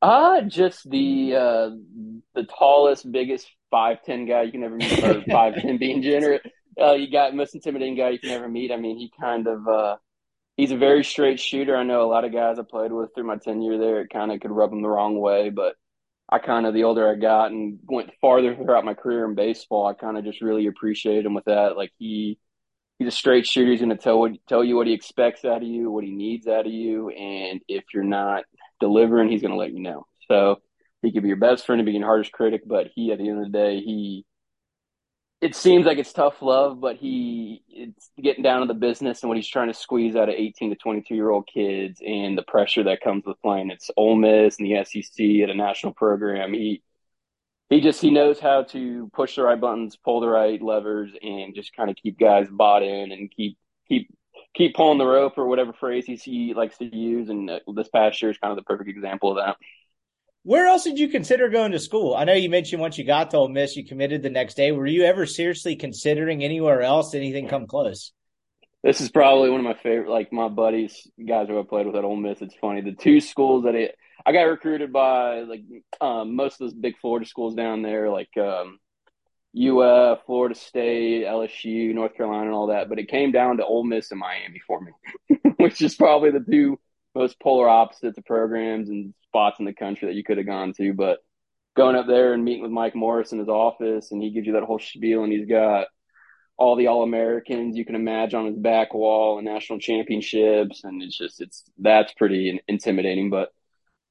Uh 0.00 0.42
just 0.42 0.88
the 0.88 1.34
uh 1.34 1.70
the 2.34 2.46
tallest, 2.58 3.10
biggest 3.10 3.50
five 3.70 4.02
ten 4.04 4.26
guy 4.26 4.42
you 4.42 4.52
can 4.52 4.62
ever 4.62 4.76
meet, 4.76 5.02
or 5.02 5.22
five 5.30 5.54
ten 5.54 5.78
being 5.78 6.02
generous 6.02 6.42
uh, 6.80 6.92
you 6.92 7.10
got 7.10 7.34
most 7.34 7.54
intimidating 7.54 7.96
guy 7.96 8.10
you 8.10 8.18
can 8.18 8.30
ever 8.30 8.48
meet. 8.48 8.72
I 8.72 8.76
mean, 8.76 8.98
he 8.98 9.10
kind 9.20 9.46
of 9.46 9.66
uh, 9.66 9.96
he's 10.56 10.70
a 10.70 10.76
very 10.76 11.04
straight 11.04 11.40
shooter. 11.40 11.76
I 11.76 11.84
know 11.84 12.02
a 12.02 12.10
lot 12.10 12.24
of 12.24 12.32
guys 12.32 12.58
I 12.58 12.62
played 12.62 12.92
with 12.92 13.10
through 13.14 13.26
my 13.26 13.36
tenure 13.36 13.78
there. 13.78 14.00
It 14.00 14.10
kind 14.10 14.32
of 14.32 14.40
could 14.40 14.50
rub 14.50 14.72
him 14.72 14.82
the 14.82 14.88
wrong 14.88 15.18
way, 15.18 15.50
but 15.50 15.74
I 16.28 16.38
kind 16.38 16.66
of 16.66 16.74
the 16.74 16.84
older 16.84 17.10
I 17.10 17.14
got 17.14 17.50
and 17.50 17.78
went 17.84 18.10
farther 18.20 18.54
throughout 18.54 18.84
my 18.84 18.94
career 18.94 19.24
in 19.24 19.34
baseball, 19.34 19.86
I 19.86 19.94
kind 19.94 20.18
of 20.18 20.24
just 20.24 20.42
really 20.42 20.66
appreciated 20.66 21.24
him 21.24 21.34
with 21.34 21.46
that. 21.46 21.76
Like 21.76 21.92
he 21.98 22.38
he's 22.98 23.08
a 23.08 23.12
straight 23.12 23.46
shooter. 23.46 23.70
He's 23.70 23.80
going 23.80 23.90
to 23.90 23.96
tell 23.96 24.28
tell 24.48 24.62
you 24.62 24.76
what 24.76 24.86
he 24.86 24.92
expects 24.92 25.44
out 25.44 25.62
of 25.62 25.68
you, 25.68 25.90
what 25.90 26.04
he 26.04 26.10
needs 26.10 26.46
out 26.46 26.66
of 26.66 26.72
you, 26.72 27.08
and 27.10 27.60
if 27.68 27.84
you're 27.94 28.04
not 28.04 28.44
delivering, 28.80 29.30
he's 29.30 29.42
going 29.42 29.52
to 29.52 29.58
let 29.58 29.72
you 29.72 29.80
know. 29.80 30.06
So 30.28 30.60
he 31.02 31.12
could 31.12 31.22
be 31.22 31.28
your 31.28 31.38
best 31.38 31.64
friend 31.64 31.80
and 31.80 31.86
be 31.86 31.92
your 31.92 32.04
hardest 32.04 32.32
critic, 32.32 32.62
but 32.66 32.88
he 32.94 33.12
at 33.12 33.18
the 33.18 33.28
end 33.28 33.38
of 33.38 33.50
the 33.50 33.58
day, 33.58 33.80
he 33.80 34.26
it 35.40 35.54
seems 35.54 35.86
like 35.86 35.98
it's 35.98 36.12
tough 36.12 36.42
love, 36.42 36.80
but 36.80 36.96
he 36.96 37.62
it's 37.68 38.10
getting 38.20 38.42
down 38.42 38.60
to 38.60 38.66
the 38.66 38.74
business 38.74 39.22
and 39.22 39.28
what 39.28 39.36
he's 39.36 39.48
trying 39.48 39.68
to 39.68 39.74
squeeze 39.74 40.16
out 40.16 40.28
of 40.28 40.34
18 40.34 40.70
to 40.70 40.76
22 40.76 41.14
year 41.14 41.30
old 41.30 41.48
kids 41.52 42.00
and 42.04 42.36
the 42.36 42.42
pressure 42.42 42.82
that 42.84 43.00
comes 43.00 43.24
with 43.24 43.40
playing. 43.40 43.70
It's 43.70 43.90
Ole 43.96 44.16
Miss 44.16 44.58
and 44.58 44.68
the 44.68 44.84
SEC 44.84 45.24
at 45.42 45.50
a 45.50 45.54
national 45.54 45.94
program. 45.94 46.52
He 46.54 46.82
he 47.70 47.80
just 47.80 48.00
he 48.00 48.10
knows 48.10 48.40
how 48.40 48.64
to 48.64 49.10
push 49.12 49.36
the 49.36 49.42
right 49.42 49.60
buttons, 49.60 49.96
pull 49.96 50.20
the 50.20 50.28
right 50.28 50.60
levers, 50.60 51.12
and 51.22 51.54
just 51.54 51.74
kind 51.76 51.90
of 51.90 51.96
keep 51.96 52.18
guys 52.18 52.48
bought 52.50 52.82
in 52.82 53.12
and 53.12 53.30
keep 53.30 53.56
keep 53.86 54.08
keep 54.54 54.74
pulling 54.74 54.98
the 54.98 55.06
rope 55.06 55.38
or 55.38 55.46
whatever 55.46 55.72
phrase 55.72 56.06
he, 56.06 56.54
likes 56.54 56.78
to 56.78 56.84
use. 56.84 57.28
And 57.28 57.48
uh, 57.48 57.60
this 57.74 57.88
past 57.88 58.20
year 58.20 58.30
is 58.30 58.38
kind 58.38 58.50
of 58.50 58.56
the 58.56 58.62
perfect 58.62 58.90
example 58.90 59.30
of 59.30 59.36
that. 59.36 59.56
Where 60.48 60.66
else 60.66 60.84
did 60.84 60.98
you 60.98 61.08
consider 61.08 61.50
going 61.50 61.72
to 61.72 61.78
school? 61.78 62.14
I 62.14 62.24
know 62.24 62.32
you 62.32 62.48
mentioned 62.48 62.80
once 62.80 62.96
you 62.96 63.04
got 63.04 63.32
to 63.32 63.36
Ole 63.36 63.50
Miss, 63.50 63.76
you 63.76 63.84
committed 63.84 64.22
the 64.22 64.30
next 64.30 64.54
day. 64.54 64.72
Were 64.72 64.86
you 64.86 65.04
ever 65.04 65.26
seriously 65.26 65.76
considering 65.76 66.42
anywhere 66.42 66.80
else? 66.80 67.14
Anything 67.14 67.48
come 67.48 67.66
close? 67.66 68.12
This 68.82 69.02
is 69.02 69.10
probably 69.10 69.50
one 69.50 69.60
of 69.60 69.64
my 69.64 69.74
favorite, 69.74 70.08
like 70.08 70.32
my 70.32 70.48
buddies, 70.48 71.06
guys 71.22 71.48
who 71.48 71.60
I 71.60 71.64
played 71.64 71.84
with 71.84 71.96
at 71.96 72.04
Ole 72.04 72.16
Miss. 72.16 72.40
It's 72.40 72.54
funny. 72.54 72.80
The 72.80 72.94
two 72.94 73.20
schools 73.20 73.64
that 73.64 73.74
it, 73.74 73.94
I 74.24 74.32
got 74.32 74.44
recruited 74.44 74.90
by, 74.90 75.40
like 75.40 75.64
um, 76.00 76.34
most 76.34 76.54
of 76.54 76.60
those 76.60 76.72
big 76.72 76.96
Florida 76.98 77.26
schools 77.26 77.54
down 77.54 77.82
there, 77.82 78.08
like 78.08 78.34
um, 78.38 78.78
UF, 79.54 80.20
Florida 80.24 80.54
State, 80.54 81.26
LSU, 81.26 81.92
North 81.92 82.16
Carolina, 82.16 82.46
and 82.46 82.54
all 82.54 82.68
that. 82.68 82.88
But 82.88 82.98
it 82.98 83.10
came 83.10 83.32
down 83.32 83.58
to 83.58 83.66
Ole 83.66 83.84
Miss 83.84 84.12
and 84.12 84.20
Miami 84.20 84.62
for 84.66 84.80
me, 84.80 84.92
which 85.58 85.82
is 85.82 85.94
probably 85.94 86.30
the 86.30 86.40
two 86.40 86.78
most 87.18 87.40
polar 87.40 87.68
opposites 87.68 88.16
of 88.16 88.24
programs 88.24 88.88
and 88.88 89.12
spots 89.24 89.58
in 89.58 89.64
the 89.64 89.74
country 89.74 90.08
that 90.08 90.14
you 90.14 90.24
could 90.24 90.38
have 90.38 90.46
gone 90.46 90.72
to. 90.74 90.92
But 90.94 91.18
going 91.76 91.96
up 91.96 92.06
there 92.06 92.32
and 92.32 92.44
meeting 92.44 92.62
with 92.62 92.70
Mike 92.70 92.94
Morris 92.94 93.32
in 93.32 93.38
his 93.38 93.48
office, 93.48 94.10
and 94.10 94.22
he 94.22 94.30
gives 94.30 94.46
you 94.46 94.54
that 94.54 94.62
whole 94.62 94.78
spiel, 94.78 95.24
and 95.24 95.32
he's 95.32 95.48
got 95.48 95.88
all 96.56 96.76
the 96.76 96.88
All 96.88 97.02
Americans 97.02 97.76
you 97.76 97.84
can 97.84 97.94
imagine 97.94 98.40
on 98.40 98.46
his 98.46 98.56
back 98.56 98.94
wall 98.94 99.38
and 99.38 99.46
national 99.46 99.78
championships, 99.78 100.82
and 100.84 101.02
it's 101.02 101.16
just 101.16 101.40
it's 101.40 101.64
that's 101.78 102.12
pretty 102.14 102.60
intimidating. 102.66 103.30
But 103.30 103.50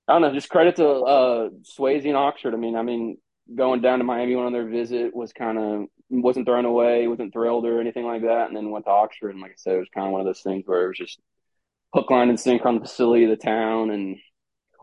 I 0.07 0.13
don't 0.13 0.21
know, 0.21 0.33
just 0.33 0.49
credit 0.49 0.77
to 0.77 0.87
uh, 0.87 1.49
Swayze 1.77 2.05
and 2.05 2.15
Oxford. 2.15 2.53
I 2.53 2.57
mean, 2.57 2.75
I 2.75 2.83
mean, 2.83 3.17
going 3.53 3.81
down 3.81 3.99
to 3.99 4.05
Miami 4.05 4.35
one 4.35 4.45
on 4.45 4.53
their 4.53 4.69
visit 4.69 5.15
was 5.15 5.33
kind 5.33 5.57
of 5.57 5.85
wasn't 6.09 6.45
thrown 6.45 6.65
away, 6.65 7.07
wasn't 7.07 7.33
thrilled 7.33 7.65
or 7.65 7.81
anything 7.81 8.05
like 8.05 8.21
that, 8.21 8.47
and 8.47 8.55
then 8.55 8.71
went 8.71 8.85
to 8.85 8.91
Oxford. 8.91 9.31
And 9.31 9.41
like 9.41 9.51
I 9.51 9.55
said, 9.57 9.75
it 9.75 9.79
was 9.79 9.89
kind 9.93 10.07
of 10.07 10.13
one 10.13 10.21
of 10.21 10.27
those 10.27 10.41
things 10.41 10.63
where 10.65 10.85
it 10.85 10.87
was 10.87 10.97
just 10.97 11.19
hook, 11.97 12.11
line, 12.11 12.29
and 12.29 12.39
sinker 12.39 12.67
on 12.67 12.75
the 12.75 12.81
facility 12.81 13.23
of 13.23 13.31
the 13.31 13.43
town 13.43 13.89
and 13.89 14.17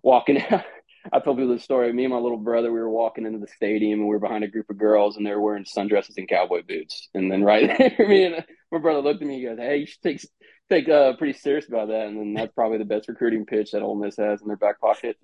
walking. 0.02 0.42
out. 0.50 0.64
I 1.12 1.21
told 1.21 1.37
people 1.37 1.52
the 1.52 1.61
story. 1.61 1.92
Me 1.92 2.04
and 2.04 2.14
my 2.14 2.18
little 2.18 2.38
brother, 2.38 2.73
we 2.73 2.80
were 2.80 2.90
walking 2.90 3.26
into 3.26 3.38
the 3.38 3.47
stadium 3.47 4.00
and 4.00 4.09
we 4.09 4.14
were 4.14 4.21
behind 4.21 4.42
a 4.42 4.49
group 4.49 4.71
of 4.71 4.78
girls 4.78 5.16
and 5.16 5.26
they 5.26 5.30
were 5.33 5.40
wearing 5.40 5.64
sundresses 5.64 6.16
and 6.16 6.26
cowboy 6.26 6.62
boots. 6.66 7.11
And 7.12 7.30
then 7.30 7.44
right 7.44 7.68
there, 7.99 8.09
me 8.09 8.25
and 8.25 8.44
my 8.73 8.78
brother 8.78 9.00
looked 9.00 9.21
at 9.21 9.28
me 9.28 9.44
and 9.44 9.59
goes, 9.59 9.64
"Hey, 9.64 9.76
you 9.76 9.87
should 9.87 10.02
take 10.02 10.26
take 10.71 10.88
uh, 10.88 11.14
pretty 11.16 11.38
serious 11.38 11.68
about 11.68 11.88
that." 11.88 12.06
And 12.06 12.18
then 12.18 12.33
that's 12.33 12.54
probably 12.54 12.78
the 12.78 12.87
best 12.87 13.06
recruiting 13.06 13.44
pitch 13.44 13.73
that 13.73 13.83
Ole 13.83 13.97
Miss 13.97 14.16
has 14.16 14.40
in 14.40 14.49
their 14.49 14.56
back 14.56 14.80
pocket. 14.80 15.18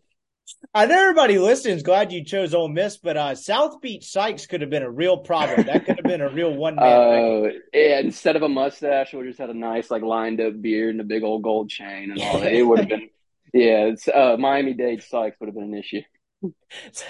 I 0.72 0.86
know 0.86 1.00
everybody 1.00 1.38
listening 1.38 1.76
is 1.76 1.82
glad 1.82 2.12
you 2.12 2.24
chose 2.24 2.54
Ole 2.54 2.68
Miss, 2.68 2.96
but 2.96 3.16
uh, 3.16 3.34
South 3.34 3.80
Beach 3.80 4.10
Sykes 4.10 4.46
could 4.46 4.60
have 4.60 4.70
been 4.70 4.82
a 4.82 4.90
real 4.90 5.18
problem. 5.18 5.66
That 5.66 5.84
could 5.84 5.96
have 5.96 6.04
been 6.04 6.20
a 6.20 6.30
real 6.30 6.54
one 6.54 6.76
man. 6.76 6.86
Uh, 6.90 7.48
yeah, 7.72 8.00
instead 8.00 8.36
of 8.36 8.42
a 8.42 8.48
mustache, 8.48 9.12
we 9.12 9.26
just 9.26 9.38
had 9.38 9.50
a 9.50 9.54
nice 9.54 9.90
like 9.90 10.02
lined 10.02 10.40
up 10.40 10.60
beard 10.60 10.90
and 10.90 11.00
a 11.00 11.04
big 11.04 11.22
old 11.22 11.42
gold 11.42 11.70
chain 11.70 12.10
and 12.10 12.22
all 12.22 12.40
that. 12.40 12.52
It 12.52 12.62
would 12.62 12.80
have 12.80 12.88
been, 12.88 13.10
yeah. 13.54 13.86
It's 13.86 14.06
uh, 14.06 14.36
Miami 14.38 14.74
Dade 14.74 15.02
Sykes 15.02 15.36
would 15.40 15.46
have 15.46 15.54
been 15.54 15.64
an 15.64 15.74
issue. 15.74 16.02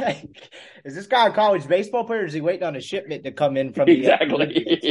Like, 0.01 0.51
is 0.85 0.95
this 0.95 1.07
guy 1.07 1.29
a 1.29 1.33
college 1.33 1.69
baseball 1.69 2.05
player? 2.05 2.23
Or 2.23 2.25
is 2.25 2.33
he 2.33 2.41
waiting 2.41 2.65
on 2.65 2.75
a 2.75 2.81
shipment 2.81 3.25
to 3.25 3.31
come 3.31 3.57
in 3.57 3.73
from 3.73 3.87
the 3.87 3.99
exactly? 3.99 4.83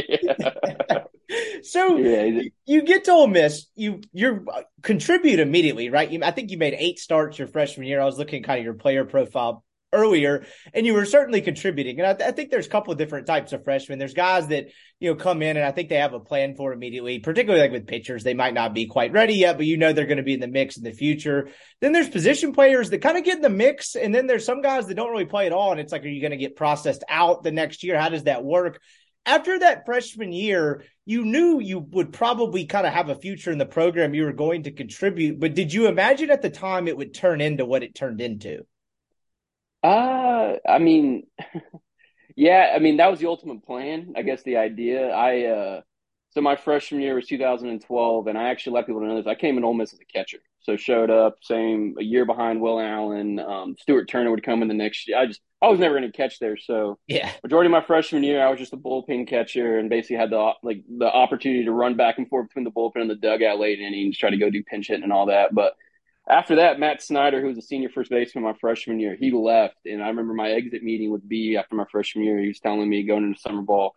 So 1.62 1.96
yeah. 1.96 2.42
you 2.66 2.82
get 2.82 3.04
to 3.04 3.12
Ole 3.12 3.26
Miss, 3.26 3.66
you 3.74 4.00
you 4.12 4.46
uh, 4.52 4.62
contribute 4.82 5.40
immediately, 5.40 5.90
right? 5.90 6.10
You, 6.10 6.20
I 6.22 6.30
think 6.30 6.50
you 6.50 6.58
made 6.58 6.74
eight 6.76 6.98
starts 6.98 7.38
your 7.38 7.48
freshman 7.48 7.86
year. 7.86 8.00
I 8.00 8.04
was 8.04 8.18
looking 8.18 8.42
kind 8.42 8.58
of 8.58 8.64
your 8.64 8.74
player 8.74 9.04
profile 9.04 9.64
earlier, 9.92 10.44
and 10.72 10.86
you 10.86 10.94
were 10.94 11.04
certainly 11.04 11.40
contributing. 11.40 11.98
And 11.98 12.06
I, 12.06 12.14
th- 12.14 12.28
I, 12.28 12.32
think 12.32 12.50
there's 12.50 12.66
a 12.66 12.70
couple 12.70 12.92
of 12.92 12.98
different 12.98 13.26
types 13.26 13.52
of 13.52 13.64
freshmen. 13.64 13.98
There's 13.98 14.14
guys 14.14 14.48
that 14.48 14.68
you 14.98 15.10
know 15.10 15.16
come 15.16 15.42
in, 15.42 15.56
and 15.56 15.66
I 15.66 15.72
think 15.72 15.88
they 15.88 15.96
have 15.96 16.12
a 16.12 16.20
plan 16.20 16.54
for 16.54 16.72
immediately. 16.72 17.18
Particularly 17.18 17.62
like 17.62 17.72
with 17.72 17.86
pitchers, 17.86 18.22
they 18.22 18.34
might 18.34 18.54
not 18.54 18.74
be 18.74 18.86
quite 18.86 19.12
ready 19.12 19.34
yet, 19.34 19.56
but 19.56 19.66
you 19.66 19.76
know 19.76 19.92
they're 19.92 20.06
going 20.06 20.18
to 20.18 20.22
be 20.22 20.34
in 20.34 20.40
the 20.40 20.48
mix 20.48 20.76
in 20.76 20.84
the 20.84 20.92
future. 20.92 21.48
Then 21.80 21.92
there's 21.92 22.08
position 22.08 22.52
players 22.52 22.90
that 22.90 23.02
kind 23.02 23.18
of 23.18 23.24
get 23.24 23.36
in 23.36 23.42
the 23.42 23.48
mix, 23.48 23.96
and 23.96 24.14
then 24.14 24.26
there's 24.26 24.46
some 24.46 24.62
guys 24.62 24.86
that 24.86 24.94
don't 24.94 25.10
really 25.10 25.24
play 25.24 25.46
at 25.46 25.52
all. 25.52 25.72
And 25.72 25.80
it's 25.80 25.92
like, 25.92 26.04
are 26.04 26.08
you 26.08 26.20
going 26.20 26.30
to 26.32 26.36
get 26.36 26.56
processed 26.56 27.04
out 27.08 27.42
the 27.42 27.52
next 27.52 27.82
year? 27.82 27.98
How 27.98 28.08
does 28.08 28.24
that 28.24 28.44
work? 28.44 28.80
After 29.26 29.58
that 29.58 29.84
freshman 29.84 30.32
year, 30.32 30.84
you 31.04 31.24
knew 31.24 31.60
you 31.60 31.78
would 31.78 32.12
probably 32.12 32.66
kind 32.66 32.86
of 32.86 32.92
have 32.92 33.08
a 33.08 33.14
future 33.14 33.52
in 33.52 33.58
the 33.58 33.66
program. 33.66 34.14
You 34.14 34.24
were 34.24 34.32
going 34.32 34.64
to 34.64 34.72
contribute, 34.72 35.38
but 35.38 35.54
did 35.54 35.72
you 35.72 35.88
imagine 35.88 36.30
at 36.30 36.42
the 36.42 36.50
time 36.50 36.88
it 36.88 36.96
would 36.96 37.14
turn 37.14 37.40
into 37.40 37.64
what 37.64 37.82
it 37.82 37.94
turned 37.94 38.20
into? 38.20 38.64
Uh, 39.82 40.56
I 40.68 40.78
mean, 40.78 41.26
yeah, 42.36 42.72
I 42.74 42.78
mean 42.78 42.98
that 42.98 43.10
was 43.10 43.20
the 43.20 43.28
ultimate 43.28 43.64
plan. 43.64 44.14
I 44.16 44.22
guess 44.22 44.42
the 44.42 44.56
idea. 44.56 45.10
I 45.10 45.44
uh, 45.46 45.80
so 46.30 46.40
my 46.40 46.56
freshman 46.56 47.00
year 47.00 47.14
was 47.14 47.26
2012, 47.26 48.26
and 48.26 48.38
I 48.38 48.50
actually 48.50 48.74
let 48.74 48.86
people 48.86 49.00
know 49.00 49.16
this. 49.16 49.26
I 49.26 49.34
came 49.34 49.58
in 49.58 49.64
Ole 49.64 49.74
Miss 49.74 49.92
as 49.92 50.00
a 50.00 50.04
catcher, 50.04 50.38
so 50.62 50.76
showed 50.76 51.10
up 51.10 51.38
same 51.42 51.94
a 51.98 52.02
year 52.02 52.24
behind 52.24 52.60
Will 52.60 52.80
Allen. 52.80 53.38
Um, 53.38 53.76
Stuart 53.78 54.06
Turner 54.08 54.30
would 54.30 54.42
come 54.42 54.62
in 54.62 54.68
the 54.68 54.74
next 54.74 55.08
year. 55.08 55.18
I 55.18 55.26
just 55.26 55.40
I 55.62 55.68
was 55.68 55.78
never 55.78 55.98
going 55.98 56.10
to 56.10 56.16
catch 56.16 56.38
there, 56.38 56.56
so 56.56 56.98
yeah. 57.06 57.30
Majority 57.42 57.66
of 57.66 57.72
my 57.72 57.82
freshman 57.82 58.22
year, 58.22 58.44
I 58.44 58.50
was 58.50 58.58
just 58.58 58.72
a 58.72 58.78
bullpen 58.78 59.28
catcher, 59.28 59.78
and 59.78 59.90
basically 59.90 60.16
had 60.16 60.30
the 60.30 60.52
like 60.62 60.82
the 60.88 61.10
opportunity 61.10 61.64
to 61.64 61.72
run 61.72 61.96
back 61.96 62.18
and 62.18 62.28
forth 62.28 62.48
between 62.48 62.64
the 62.64 62.70
bullpen 62.70 63.02
and 63.02 63.10
the 63.10 63.16
dugout 63.16 63.60
late 63.60 63.80
innings, 63.80 64.16
try 64.16 64.30
to 64.30 64.36
go 64.36 64.50
do 64.50 64.62
pinch 64.62 64.88
hitting 64.88 65.04
and 65.04 65.12
all 65.12 65.26
that, 65.26 65.54
but 65.54 65.74
after 66.30 66.56
that, 66.56 66.78
Matt 66.78 67.02
Snyder, 67.02 67.40
who 67.40 67.48
was 67.48 67.58
a 67.58 67.62
senior 67.62 67.88
first 67.88 68.10
baseman 68.10 68.44
my 68.44 68.52
freshman 68.60 69.00
year, 69.00 69.16
he 69.18 69.32
left. 69.32 69.76
And 69.84 70.02
I 70.02 70.08
remember 70.08 70.32
my 70.32 70.50
exit 70.50 70.82
meeting 70.82 71.10
with 71.10 71.28
B 71.28 71.56
after 71.56 71.74
my 71.74 71.86
freshman 71.90 72.24
year. 72.24 72.38
He 72.38 72.48
was 72.48 72.60
telling 72.60 72.88
me 72.88 73.02
going 73.02 73.24
into 73.24 73.40
summer 73.40 73.62
ball, 73.62 73.94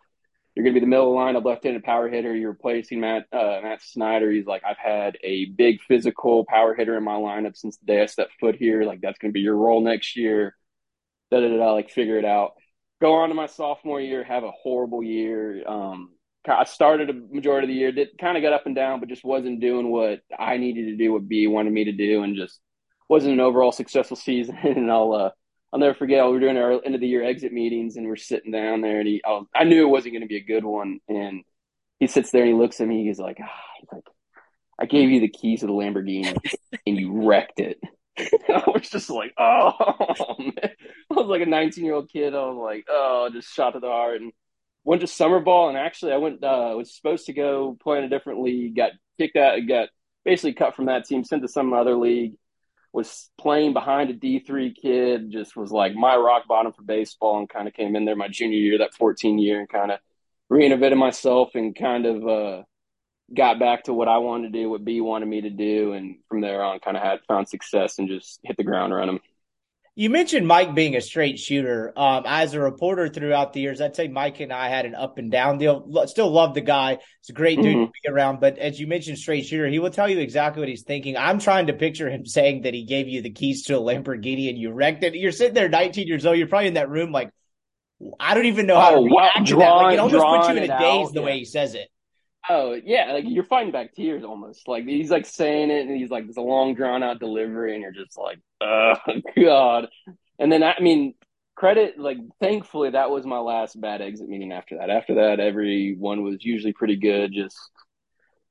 you're 0.54 0.62
going 0.62 0.74
to 0.74 0.80
be 0.80 0.84
the 0.84 0.90
middle 0.90 1.18
of 1.18 1.34
the 1.34 1.40
lineup, 1.40 1.44
left-handed 1.44 1.82
power 1.82 2.08
hitter. 2.08 2.34
You're 2.34 2.52
replacing 2.52 3.00
Matt 3.00 3.26
uh, 3.32 3.60
Matt 3.62 3.82
Snyder. 3.82 4.30
He's 4.30 4.46
like, 4.46 4.62
I've 4.64 4.78
had 4.78 5.18
a 5.24 5.46
big 5.46 5.80
physical 5.82 6.44
power 6.44 6.74
hitter 6.74 6.96
in 6.96 7.02
my 7.02 7.14
lineup 7.14 7.56
since 7.56 7.76
the 7.78 7.86
day 7.86 8.02
I 8.02 8.06
stepped 8.06 8.34
foot 8.38 8.54
here. 8.54 8.84
Like 8.84 9.00
that's 9.00 9.18
going 9.18 9.30
to 9.30 9.34
be 9.34 9.40
your 9.40 9.56
role 9.56 9.80
next 9.80 10.16
year. 10.16 10.56
Da 11.30 11.40
da 11.40 11.48
da. 11.48 11.72
Like 11.72 11.90
figure 11.90 12.18
it 12.18 12.24
out. 12.24 12.52
Go 13.00 13.14
on 13.14 13.30
to 13.30 13.34
my 13.34 13.46
sophomore 13.46 14.00
year, 14.00 14.22
have 14.22 14.44
a 14.44 14.52
horrible 14.52 15.02
year. 15.02 15.66
Um, 15.68 16.10
I 16.46 16.64
started 16.64 17.10
a 17.10 17.14
majority 17.34 17.66
of 17.66 17.68
the 17.68 17.74
year, 17.74 17.92
did 17.92 18.18
kind 18.18 18.36
of 18.36 18.42
got 18.42 18.52
up 18.52 18.66
and 18.66 18.74
down, 18.74 19.00
but 19.00 19.08
just 19.08 19.24
wasn't 19.24 19.60
doing 19.60 19.90
what 19.90 20.20
I 20.38 20.58
needed 20.58 20.86
to 20.86 20.96
do, 20.96 21.12
what 21.12 21.28
B 21.28 21.46
wanted 21.46 21.72
me 21.72 21.84
to 21.84 21.92
do, 21.92 22.22
and 22.22 22.36
just 22.36 22.60
wasn't 23.08 23.34
an 23.34 23.40
overall 23.40 23.72
successful 23.72 24.16
season. 24.28 24.56
and 24.62 24.90
I'll 24.90 25.12
uh, 25.12 25.30
I'll 25.74 25.80
never 25.80 25.94
forget. 25.94 26.24
We 26.24 26.30
were 26.30 26.40
doing 26.40 26.56
our 26.56 26.80
end 26.84 26.94
of 26.94 27.00
the 27.00 27.08
year 27.08 27.24
exit 27.24 27.52
meetings, 27.52 27.96
and 27.96 28.06
we're 28.06 28.14
sitting 28.14 28.52
down 28.52 28.80
there, 28.80 29.00
and 29.00 29.08
he 29.08 29.20
I, 29.24 29.30
was, 29.30 29.46
I 29.52 29.64
knew 29.64 29.84
it 29.84 29.90
wasn't 29.90 30.14
going 30.14 30.22
to 30.22 30.28
be 30.28 30.36
a 30.36 30.44
good 30.44 30.64
one, 30.64 31.00
and 31.08 31.42
he 31.98 32.06
sits 32.06 32.30
there 32.30 32.42
and 32.42 32.52
he 32.52 32.56
looks 32.56 32.80
at 32.80 32.86
me. 32.86 33.04
He's 33.04 33.18
like, 33.18 33.38
ah, 33.42 33.60
he's 33.80 33.88
like, 33.92 34.04
I 34.78 34.86
gave 34.86 35.10
you 35.10 35.18
the 35.18 35.28
keys 35.28 35.60
to 35.60 35.66
the 35.66 35.72
Lamborghini, 35.72 36.36
and 36.86 36.96
you 36.96 37.26
wrecked 37.26 37.58
it. 37.58 37.80
I 38.18 38.62
was 38.72 38.88
just 38.88 39.10
like, 39.10 39.34
oh, 39.36 40.36
man. 40.38 40.52
I 41.10 41.14
was 41.14 41.26
like 41.26 41.42
a 41.42 41.46
19 41.46 41.84
year 41.84 41.94
old 41.94 42.08
kid. 42.08 42.36
I 42.36 42.46
was 42.46 42.56
like, 42.56 42.84
oh, 42.88 43.28
just 43.32 43.52
shot 43.52 43.72
to 43.72 43.80
the 43.80 43.88
heart. 43.88 44.20
And 44.20 44.32
went 44.84 45.00
to 45.00 45.08
summer 45.08 45.40
ball, 45.40 45.70
and 45.70 45.76
actually 45.76 46.12
I 46.12 46.18
went 46.18 46.44
uh, 46.44 46.74
was 46.76 46.94
supposed 46.94 47.26
to 47.26 47.32
go 47.32 47.76
play 47.82 47.98
in 47.98 48.04
a 48.04 48.08
different 48.08 48.42
league, 48.42 48.76
got 48.76 48.92
kicked 49.18 49.36
out, 49.36 49.58
got 49.66 49.88
basically 50.24 50.52
cut 50.52 50.76
from 50.76 50.86
that 50.86 51.04
team, 51.04 51.24
sent 51.24 51.42
to 51.42 51.48
some 51.48 51.72
other 51.72 51.96
league. 51.96 52.34
Was 52.94 53.28
playing 53.38 53.72
behind 53.72 54.10
a 54.10 54.12
D 54.12 54.38
three 54.38 54.72
kid, 54.72 55.32
just 55.32 55.56
was 55.56 55.72
like 55.72 55.96
my 55.96 56.14
rock 56.14 56.46
bottom 56.46 56.72
for 56.72 56.82
baseball, 56.82 57.40
and 57.40 57.48
kind 57.48 57.66
of 57.66 57.74
came 57.74 57.96
in 57.96 58.04
there 58.04 58.14
my 58.14 58.28
junior 58.28 58.56
year, 58.56 58.78
that 58.78 58.94
fourteen 58.94 59.36
year, 59.36 59.58
and 59.58 59.68
kind 59.68 59.90
of 59.90 59.98
reinnovated 60.48 60.96
myself 60.96 61.56
and 61.56 61.74
kind 61.74 62.06
of 62.06 62.28
uh, 62.28 62.62
got 63.36 63.58
back 63.58 63.82
to 63.84 63.92
what 63.92 64.06
I 64.06 64.18
wanted 64.18 64.52
to 64.52 64.58
do, 64.60 64.70
what 64.70 64.84
B 64.84 65.00
wanted 65.00 65.26
me 65.26 65.40
to 65.40 65.50
do, 65.50 65.92
and 65.92 66.18
from 66.28 66.40
there 66.40 66.62
on, 66.62 66.78
kind 66.78 66.96
of 66.96 67.02
had 67.02 67.18
found 67.26 67.48
success 67.48 67.98
and 67.98 68.08
just 68.08 68.38
hit 68.44 68.56
the 68.56 68.62
ground 68.62 68.94
running. 68.94 69.18
You 69.96 70.10
mentioned 70.10 70.48
Mike 70.48 70.74
being 70.74 70.96
a 70.96 71.00
straight 71.00 71.38
shooter. 71.38 71.92
Um, 71.96 72.24
as 72.26 72.52
a 72.54 72.60
reporter 72.60 73.08
throughout 73.08 73.52
the 73.52 73.60
years, 73.60 73.80
I'd 73.80 73.94
say 73.94 74.08
Mike 74.08 74.40
and 74.40 74.52
I 74.52 74.68
had 74.68 74.86
an 74.86 74.96
up 74.96 75.18
and 75.18 75.30
down 75.30 75.58
deal. 75.58 75.88
Still 76.08 76.32
love 76.32 76.54
the 76.54 76.62
guy. 76.62 76.98
It's 77.20 77.30
a 77.30 77.32
great 77.32 77.62
dude 77.62 77.76
mm-hmm. 77.76 77.84
to 77.84 77.92
be 78.02 78.08
around. 78.08 78.40
But 78.40 78.58
as 78.58 78.80
you 78.80 78.88
mentioned, 78.88 79.18
straight 79.18 79.46
shooter, 79.46 79.68
he 79.68 79.78
will 79.78 79.90
tell 79.90 80.08
you 80.08 80.18
exactly 80.18 80.60
what 80.60 80.68
he's 80.68 80.82
thinking. 80.82 81.16
I'm 81.16 81.38
trying 81.38 81.68
to 81.68 81.74
picture 81.74 82.10
him 82.10 82.26
saying 82.26 82.62
that 82.62 82.74
he 82.74 82.84
gave 82.84 83.06
you 83.08 83.22
the 83.22 83.30
keys 83.30 83.66
to 83.66 83.78
a 83.78 83.80
Lamborghini 83.80 84.48
and 84.48 84.58
you 84.58 84.72
wrecked 84.72 85.04
it. 85.04 85.14
You're 85.14 85.30
sitting 85.30 85.54
there 85.54 85.68
19 85.68 86.08
years 86.08 86.26
old. 86.26 86.38
You're 86.38 86.48
probably 86.48 86.68
in 86.68 86.74
that 86.74 86.90
room 86.90 87.12
like, 87.12 87.30
I 88.18 88.34
don't 88.34 88.46
even 88.46 88.66
know 88.66 88.80
how 88.80 88.96
oh, 88.96 89.04
to 89.04 89.14
react 89.14 89.46
to 89.46 89.56
that. 89.56 89.70
Like 89.70 89.94
it 89.94 90.00
almost 90.00 90.24
puts 90.24 90.48
you 90.48 90.64
in 90.64 90.70
a 90.70 90.78
daze 90.78 91.12
the 91.12 91.20
yeah. 91.20 91.26
way 91.26 91.38
he 91.38 91.44
says 91.44 91.76
it. 91.76 91.88
Oh 92.48 92.78
yeah, 92.84 93.12
like 93.12 93.24
you're 93.26 93.44
fighting 93.44 93.72
back 93.72 93.94
tears 93.94 94.24
almost. 94.24 94.68
Like 94.68 94.84
he's 94.86 95.10
like 95.10 95.26
saying 95.26 95.70
it, 95.70 95.86
and 95.86 95.96
he's 95.96 96.10
like 96.10 96.24
there's 96.24 96.36
a 96.36 96.42
long 96.42 96.74
drawn 96.74 97.02
out 97.02 97.20
delivery, 97.20 97.72
and 97.74 97.82
you're 97.82 97.92
just 97.92 98.18
like, 98.18 98.38
oh 98.60 98.94
god. 99.42 99.88
And 100.38 100.52
then 100.52 100.62
I 100.62 100.74
mean, 100.80 101.14
credit 101.54 101.98
like 101.98 102.18
thankfully 102.40 102.90
that 102.90 103.10
was 103.10 103.24
my 103.24 103.38
last 103.38 103.80
bad 103.80 104.02
exit 104.02 104.28
meeting. 104.28 104.52
After 104.52 104.78
that, 104.78 104.90
after 104.90 105.14
that, 105.16 105.40
everyone 105.40 106.22
was 106.22 106.44
usually 106.44 106.72
pretty 106.72 106.96
good. 106.96 107.32
Just 107.32 107.56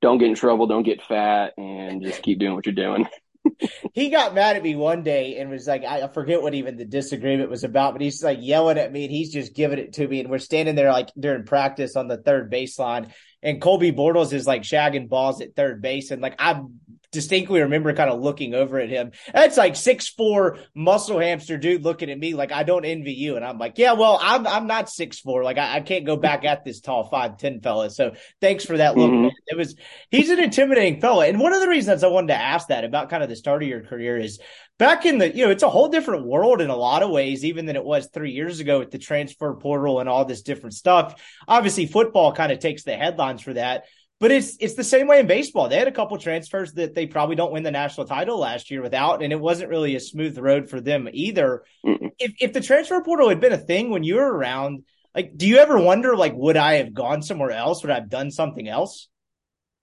don't 0.02 0.18
get 0.18 0.30
in 0.30 0.36
trouble, 0.36 0.68
don't 0.68 0.84
get 0.84 1.04
fat, 1.04 1.54
and 1.58 2.02
just 2.02 2.24
keep 2.24 2.40
doing 2.40 2.56
what 2.56 2.66
you're 2.66 2.74
doing. 2.74 3.08
he 3.94 4.10
got 4.10 4.34
mad 4.34 4.56
at 4.56 4.64
me 4.64 4.76
one 4.76 5.04
day 5.04 5.38
and 5.38 5.50
was 5.50 5.68
like, 5.68 5.84
I 5.84 6.08
forget 6.08 6.42
what 6.42 6.54
even 6.54 6.78
the 6.78 6.86
disagreement 6.86 7.50
was 7.50 7.64
about, 7.64 7.94
but 7.94 8.02
he's 8.02 8.24
like 8.24 8.40
yelling 8.42 8.78
at 8.78 8.92
me 8.92 9.06
and 9.06 9.12
he's 9.12 9.32
just 9.32 9.54
giving 9.54 9.80
it 9.80 9.94
to 9.94 10.08
me. 10.08 10.20
And 10.22 10.30
we're 10.30 10.40
standing 10.40 10.76
there 10.76 10.92
like 10.92 11.10
during 11.20 11.44
practice 11.46 11.96
on 11.96 12.08
the 12.08 12.18
third 12.18 12.52
baseline. 12.52 13.12
And 13.44 13.62
Colby 13.62 13.92
Bortles 13.92 14.32
is 14.34 14.48
like 14.48 14.64
shagging 14.64 15.10
balls 15.10 15.42
at 15.42 15.56
third 15.56 15.82
base. 15.82 16.12
And 16.12 16.22
like 16.22 16.36
I'm 16.40 16.80
distinctly 17.14 17.62
remember 17.62 17.94
kind 17.94 18.10
of 18.10 18.20
looking 18.20 18.54
over 18.54 18.80
at 18.80 18.90
him. 18.90 19.12
That's 19.34 19.58
like 19.58 19.76
six 19.76 20.10
four 20.10 20.58
muscle 20.76 21.20
hamster 21.20 21.58
dude 21.58 21.84
looking 21.84 22.10
at 22.10 22.20
me 22.20 22.34
like 22.34 22.52
I 22.52 22.64
don't 22.64 22.84
envy 22.84 23.14
you. 23.14 23.36
And 23.38 23.46
I'm 23.46 23.58
like, 23.58 23.78
yeah, 23.78 23.94
well, 23.94 24.20
I'm 24.22 24.46
I'm 24.46 24.68
not 24.68 24.90
six 24.90 25.20
four. 25.20 25.44
Like 25.44 25.58
I, 25.58 25.78
I 25.78 25.82
can't 25.82 26.06
go 26.06 26.18
back 26.18 26.44
at 26.44 26.66
this 26.66 26.82
tall 26.82 27.06
five 27.06 27.38
ten 27.38 27.62
fella. 27.62 27.90
So 27.90 28.16
thanks 28.42 28.66
for 28.66 28.78
that 28.78 28.98
look. 28.98 29.12
Mm-hmm. 29.12 29.36
It 29.48 29.58
was 29.58 29.76
he's 30.10 30.30
an 30.30 30.40
intimidating 30.40 31.00
fella. 31.00 31.28
And 31.28 31.40
one 31.40 31.54
of 31.54 31.62
the 31.62 31.70
reasons 31.70 32.04
I 32.04 32.08
wanted 32.08 32.28
to 32.28 32.42
ask 32.42 32.68
that 32.68 32.84
about 32.84 33.10
kind 33.10 33.24
of 33.24 33.30
the 33.30 33.36
start 33.36 33.64
of 33.64 33.70
your 33.70 33.84
career 33.84 34.18
is 34.18 34.40
back 34.80 35.06
in 35.06 35.18
the 35.20 35.36
you 35.36 35.46
know 35.46 35.52
it's 35.52 35.64
a 35.64 35.70
whole 35.70 35.88
different 35.88 36.26
world 36.26 36.60
in 36.60 36.70
a 36.70 36.76
lot 36.76 37.04
of 37.04 37.12
ways 37.12 37.46
even 37.46 37.66
than 37.66 37.76
it 37.76 37.84
was 37.84 38.08
three 38.08 38.32
years 38.32 38.60
ago 38.60 38.80
with 38.80 38.92
the 38.92 38.98
transfer 38.98 39.54
portal 39.54 40.00
and 40.00 40.10
all 40.10 40.26
this 40.26 40.42
different 40.42 40.74
stuff 40.74 41.22
obviously 41.48 41.86
football 41.86 42.34
kind 42.34 42.52
of 42.52 42.60
takes 42.60 42.84
the 42.84 42.96
headlines 42.96 43.42
for 43.42 43.54
that 43.54 43.86
but 44.24 44.32
it's 44.32 44.56
it's 44.62 44.76
the 44.76 44.86
same 44.86 45.08
way 45.08 45.20
in 45.20 45.28
baseball. 45.28 45.68
They 45.68 45.78
had 45.78 45.90
a 45.90 45.92
couple 45.92 46.18
transfers 46.18 46.72
that 46.76 46.96
they 46.96 47.08
probably 47.08 47.36
don't 47.36 47.52
win 47.52 47.64
the 47.64 47.72
national 47.72 48.08
title 48.08 48.40
last 48.40 48.72
year 48.72 48.82
without, 48.82 49.22
and 49.22 49.34
it 49.34 49.40
wasn't 49.40 49.70
really 49.70 49.98
a 49.98 50.00
smooth 50.00 50.38
road 50.38 50.70
for 50.70 50.80
them 50.80 51.10
either. 51.12 51.66
If 51.84 52.32
if 52.40 52.54
the 52.54 52.62
transfer 52.62 53.02
portal 53.02 53.28
had 53.28 53.42
been 53.42 53.52
a 53.52 53.58
thing 53.58 53.90
when 53.90 54.06
you 54.06 54.16
were 54.16 54.34
around, 54.34 54.86
like, 55.14 55.36
do 55.36 55.46
you 55.46 55.58
ever 55.58 55.78
wonder, 55.78 56.16
like, 56.16 56.32
would 56.36 56.56
I 56.56 56.76
have 56.76 56.94
gone 56.94 57.22
somewhere 57.22 57.52
else? 57.52 57.84
Would 57.84 57.92
I 57.92 57.96
have 57.96 58.10
done 58.10 58.32
something 58.32 58.66
else? 58.66 59.10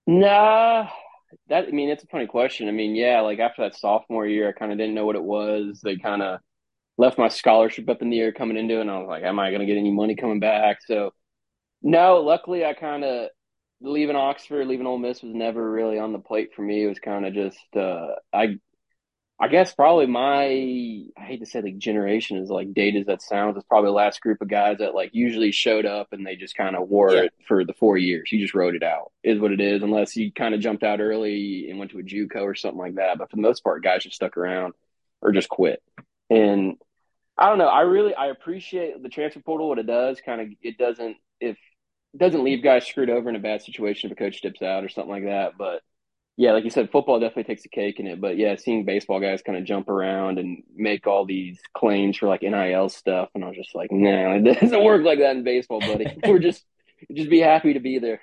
Nah, 0.06 0.88
that 1.48 1.66
I 1.68 1.70
mean, 1.70 1.90
it's 1.90 2.04
a 2.04 2.06
funny 2.06 2.26
question. 2.26 2.66
I 2.66 2.72
mean, 2.72 2.94
yeah, 2.94 3.20
like 3.20 3.40
after 3.40 3.60
that 3.64 3.76
sophomore 3.76 4.26
year, 4.26 4.48
I 4.48 4.58
kind 4.58 4.72
of 4.72 4.78
didn't 4.78 4.94
know 4.94 5.04
what 5.04 5.16
it 5.16 5.22
was. 5.22 5.82
They 5.84 5.98
kind 5.98 6.22
of 6.22 6.40
left 6.96 7.18
my 7.18 7.28
scholarship 7.28 7.90
up 7.90 8.00
in 8.00 8.08
the 8.08 8.18
air 8.18 8.32
coming 8.32 8.56
into 8.56 8.78
it. 8.78 8.80
And 8.80 8.90
I 8.90 9.00
was 9.00 9.06
like, 9.06 9.22
am 9.22 9.38
I 9.38 9.50
going 9.50 9.60
to 9.60 9.66
get 9.66 9.76
any 9.76 9.92
money 9.92 10.16
coming 10.16 10.40
back? 10.40 10.78
So, 10.86 11.12
no, 11.82 12.22
luckily 12.22 12.64
I 12.64 12.72
kind 12.72 13.04
of 13.04 13.28
leaving 13.80 14.16
Oxford, 14.16 14.66
leaving 14.66 14.86
Ole 14.86 14.98
Miss 14.98 15.22
was 15.22 15.34
never 15.34 15.70
really 15.70 15.98
on 15.98 16.12
the 16.12 16.18
plate 16.18 16.50
for 16.54 16.62
me. 16.62 16.84
It 16.84 16.88
was 16.88 16.98
kind 16.98 17.26
of 17.26 17.34
just 17.34 17.58
uh, 17.76 18.14
I 18.32 18.58
I 19.42 19.48
guess 19.48 19.74
probably 19.74 20.06
my 20.06 20.44
I 21.16 21.24
hate 21.24 21.40
to 21.40 21.46
say 21.46 21.62
like 21.62 21.78
generation 21.78 22.36
is 22.36 22.50
like 22.50 22.74
dated 22.74 23.02
as 23.02 23.06
that 23.06 23.22
sounds. 23.22 23.56
It's 23.56 23.66
probably 23.66 23.88
the 23.88 23.92
last 23.92 24.20
group 24.20 24.42
of 24.42 24.48
guys 24.48 24.78
that 24.78 24.94
like 24.94 25.10
usually 25.14 25.50
showed 25.50 25.86
up 25.86 26.08
and 26.12 26.26
they 26.26 26.36
just 26.36 26.56
kind 26.56 26.76
of 26.76 26.88
wore 26.88 27.12
yeah. 27.12 27.22
it 27.22 27.32
for 27.48 27.64
the 27.64 27.72
four 27.72 27.96
years. 27.96 28.30
You 28.30 28.38
just 28.38 28.54
wrote 28.54 28.74
it 28.74 28.82
out, 28.82 29.12
is 29.24 29.40
what 29.40 29.52
it 29.52 29.60
is. 29.60 29.82
Unless 29.82 30.14
you 30.14 30.30
kind 30.30 30.54
of 30.54 30.60
jumped 30.60 30.82
out 30.82 31.00
early 31.00 31.68
and 31.70 31.78
went 31.78 31.90
to 31.92 31.98
a 31.98 32.02
JUCO 32.02 32.42
or 32.42 32.54
something 32.54 32.78
like 32.78 32.96
that. 32.96 33.16
But 33.16 33.30
for 33.30 33.36
the 33.36 33.42
most 33.42 33.64
part, 33.64 33.82
guys 33.82 34.02
just 34.02 34.16
stuck 34.16 34.36
around 34.36 34.74
or 35.22 35.32
just 35.32 35.48
quit. 35.48 35.82
And 36.28 36.76
I 37.38 37.48
don't 37.48 37.58
know. 37.58 37.68
I 37.68 37.80
really 37.80 38.14
I 38.14 38.26
appreciate 38.26 39.02
the 39.02 39.08
transfer 39.08 39.40
portal. 39.40 39.70
What 39.70 39.78
it 39.78 39.86
does, 39.86 40.20
kind 40.20 40.42
of, 40.42 40.48
it 40.60 40.76
doesn't 40.76 41.16
if 41.40 41.56
doesn't 42.16 42.44
leave 42.44 42.62
guys 42.62 42.86
screwed 42.86 43.10
over 43.10 43.28
in 43.28 43.36
a 43.36 43.40
bad 43.40 43.62
situation 43.62 44.10
if 44.10 44.16
a 44.16 44.18
coach 44.18 44.40
dips 44.40 44.62
out 44.62 44.84
or 44.84 44.88
something 44.88 45.10
like 45.10 45.24
that. 45.24 45.56
But 45.56 45.82
yeah, 46.36 46.52
like 46.52 46.64
you 46.64 46.70
said, 46.70 46.90
football 46.90 47.20
definitely 47.20 47.44
takes 47.44 47.64
a 47.64 47.68
cake 47.68 48.00
in 48.00 48.06
it. 48.06 48.20
But 48.20 48.36
yeah, 48.36 48.56
seeing 48.56 48.84
baseball 48.84 49.20
guys 49.20 49.42
kind 49.42 49.58
of 49.58 49.64
jump 49.64 49.88
around 49.88 50.38
and 50.38 50.62
make 50.74 51.06
all 51.06 51.26
these 51.26 51.60
claims 51.74 52.16
for 52.16 52.28
like 52.28 52.42
NIL 52.42 52.88
stuff, 52.88 53.28
and 53.34 53.44
I 53.44 53.48
was 53.48 53.56
just 53.56 53.74
like, 53.74 53.92
nah, 53.92 54.34
it 54.36 54.60
doesn't 54.60 54.84
work 54.84 55.04
like 55.04 55.18
that 55.18 55.36
in 55.36 55.44
baseball, 55.44 55.80
buddy. 55.80 56.06
We're 56.26 56.38
just 56.38 56.64
just 57.12 57.30
be 57.30 57.40
happy 57.40 57.74
to 57.74 57.80
be 57.80 57.98
there. 57.98 58.22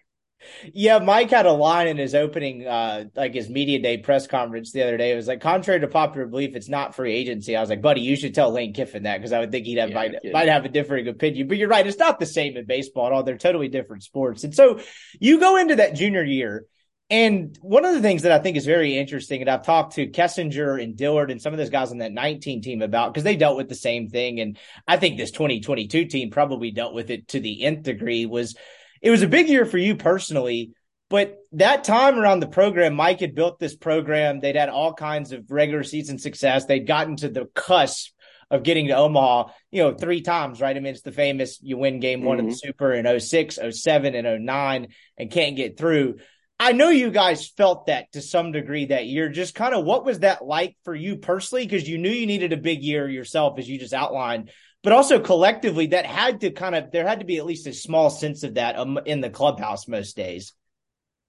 Yeah, 0.73 0.99
Mike 0.99 1.31
had 1.31 1.45
a 1.45 1.51
line 1.51 1.87
in 1.87 1.97
his 1.97 2.13
opening, 2.13 2.65
uh, 2.67 3.05
like 3.15 3.33
his 3.33 3.49
media 3.49 3.79
day 3.79 3.97
press 3.97 4.27
conference 4.27 4.71
the 4.71 4.83
other 4.83 4.97
day. 4.97 5.11
It 5.11 5.15
was 5.15 5.27
like, 5.27 5.41
contrary 5.41 5.79
to 5.79 5.87
popular 5.87 6.27
belief, 6.27 6.55
it's 6.55 6.69
not 6.69 6.95
free 6.95 7.13
agency. 7.13 7.55
I 7.55 7.61
was 7.61 7.69
like, 7.69 7.81
buddy, 7.81 8.01
you 8.01 8.15
should 8.15 8.35
tell 8.35 8.51
Lane 8.51 8.73
Kiffin 8.73 9.03
that 9.03 9.17
because 9.17 9.33
I 9.33 9.39
would 9.39 9.51
think 9.51 9.65
he'd 9.65 9.79
have 9.79 9.89
yeah, 9.89 9.95
might, 9.95 10.15
might 10.31 10.47
have 10.47 10.65
a 10.65 10.69
differing 10.69 11.07
opinion. 11.07 11.47
But 11.47 11.57
you're 11.57 11.69
right, 11.69 11.85
it's 11.85 11.97
not 11.97 12.19
the 12.19 12.25
same 12.25 12.55
in 12.55 12.65
baseball 12.65 13.07
at 13.07 13.13
all. 13.13 13.23
They're 13.23 13.37
totally 13.37 13.67
different 13.67 14.03
sports. 14.03 14.43
And 14.43 14.53
so 14.53 14.79
you 15.19 15.39
go 15.39 15.57
into 15.57 15.77
that 15.77 15.95
junior 15.95 16.23
year. 16.23 16.65
And 17.09 17.57
one 17.61 17.85
of 17.85 17.93
the 17.93 18.01
things 18.01 18.23
that 18.23 18.33
I 18.33 18.39
think 18.39 18.57
is 18.57 18.65
very 18.65 18.97
interesting, 18.97 19.39
and 19.39 19.49
I've 19.49 19.65
talked 19.65 19.95
to 19.95 20.07
Kessinger 20.07 20.81
and 20.81 20.97
Dillard 20.97 21.31
and 21.31 21.41
some 21.41 21.53
of 21.53 21.57
those 21.57 21.69
guys 21.69 21.91
on 21.91 21.99
that 21.99 22.11
19 22.11 22.61
team 22.61 22.81
about 22.81 23.13
because 23.13 23.23
they 23.23 23.37
dealt 23.37 23.55
with 23.55 23.69
the 23.69 23.75
same 23.75 24.09
thing. 24.09 24.41
And 24.41 24.57
I 24.85 24.97
think 24.97 25.15
this 25.15 25.31
2022 25.31 26.05
team 26.05 26.31
probably 26.31 26.71
dealt 26.71 26.93
with 26.93 27.09
it 27.09 27.29
to 27.29 27.39
the 27.39 27.63
nth 27.63 27.83
degree 27.83 28.25
was 28.25 28.57
it 29.01 29.11
was 29.11 29.21
a 29.21 29.27
big 29.27 29.49
year 29.49 29.65
for 29.65 29.77
you 29.77 29.95
personally, 29.95 30.71
but 31.09 31.37
that 31.53 31.83
time 31.83 32.19
around 32.19 32.41
the 32.41 32.47
program, 32.47 32.95
Mike 32.95 33.21
had 33.21 33.35
built 33.35 33.59
this 33.59 33.75
program. 33.75 34.39
They'd 34.39 34.55
had 34.55 34.69
all 34.69 34.93
kinds 34.93 35.31
of 35.31 35.49
regular 35.49 35.83
season 35.83 36.19
success. 36.19 36.65
They'd 36.65 36.87
gotten 36.87 37.15
to 37.17 37.29
the 37.29 37.45
cusp 37.55 38.13
of 38.49 38.63
getting 38.63 38.87
to 38.87 38.95
Omaha, 38.95 39.49
you 39.71 39.83
know, 39.83 39.93
three 39.93 40.21
times, 40.21 40.61
right? 40.61 40.75
I 40.75 40.79
mean, 40.79 40.93
it's 40.93 41.01
the 41.01 41.11
famous 41.11 41.59
you 41.61 41.77
win 41.77 41.99
game 41.99 42.23
one 42.23 42.37
mm-hmm. 42.37 42.47
of 42.47 42.53
the 42.53 42.59
mm-hmm. 42.59 42.67
Super 42.67 42.93
in 42.93 43.19
06, 43.19 43.59
07, 43.71 44.15
and 44.15 44.45
09 44.45 44.87
and 45.17 45.31
can't 45.31 45.55
get 45.55 45.77
through. 45.77 46.17
I 46.59 46.71
know 46.71 46.89
you 46.89 47.11
guys 47.11 47.47
felt 47.47 47.85
that 47.85 48.11
to 48.13 48.21
some 48.21 48.51
degree 48.51 48.85
that 48.85 49.05
year. 49.05 49.29
Just 49.29 49.53
kind 49.53 49.75
of 49.75 49.85
what 49.85 50.05
was 50.05 50.19
that 50.19 50.43
like 50.43 50.75
for 50.83 50.95
you 50.95 51.17
personally? 51.17 51.65
Because 51.65 51.87
you 51.87 51.97
knew 51.97 52.09
you 52.09 52.25
needed 52.25 52.51
a 52.51 52.57
big 52.57 52.81
year 52.81 53.07
yourself, 53.07 53.59
as 53.59 53.69
you 53.69 53.77
just 53.77 53.93
outlined 53.93 54.49
but 54.83 54.93
also 54.93 55.19
collectively 55.19 55.87
that 55.87 56.05
had 56.05 56.41
to 56.41 56.51
kind 56.51 56.75
of 56.75 56.91
there 56.91 57.07
had 57.07 57.19
to 57.19 57.25
be 57.25 57.37
at 57.37 57.45
least 57.45 57.67
a 57.67 57.73
small 57.73 58.09
sense 58.09 58.43
of 58.43 58.55
that 58.55 58.77
um, 58.77 58.99
in 59.05 59.21
the 59.21 59.29
clubhouse 59.29 59.87
most 59.87 60.15
days. 60.15 60.53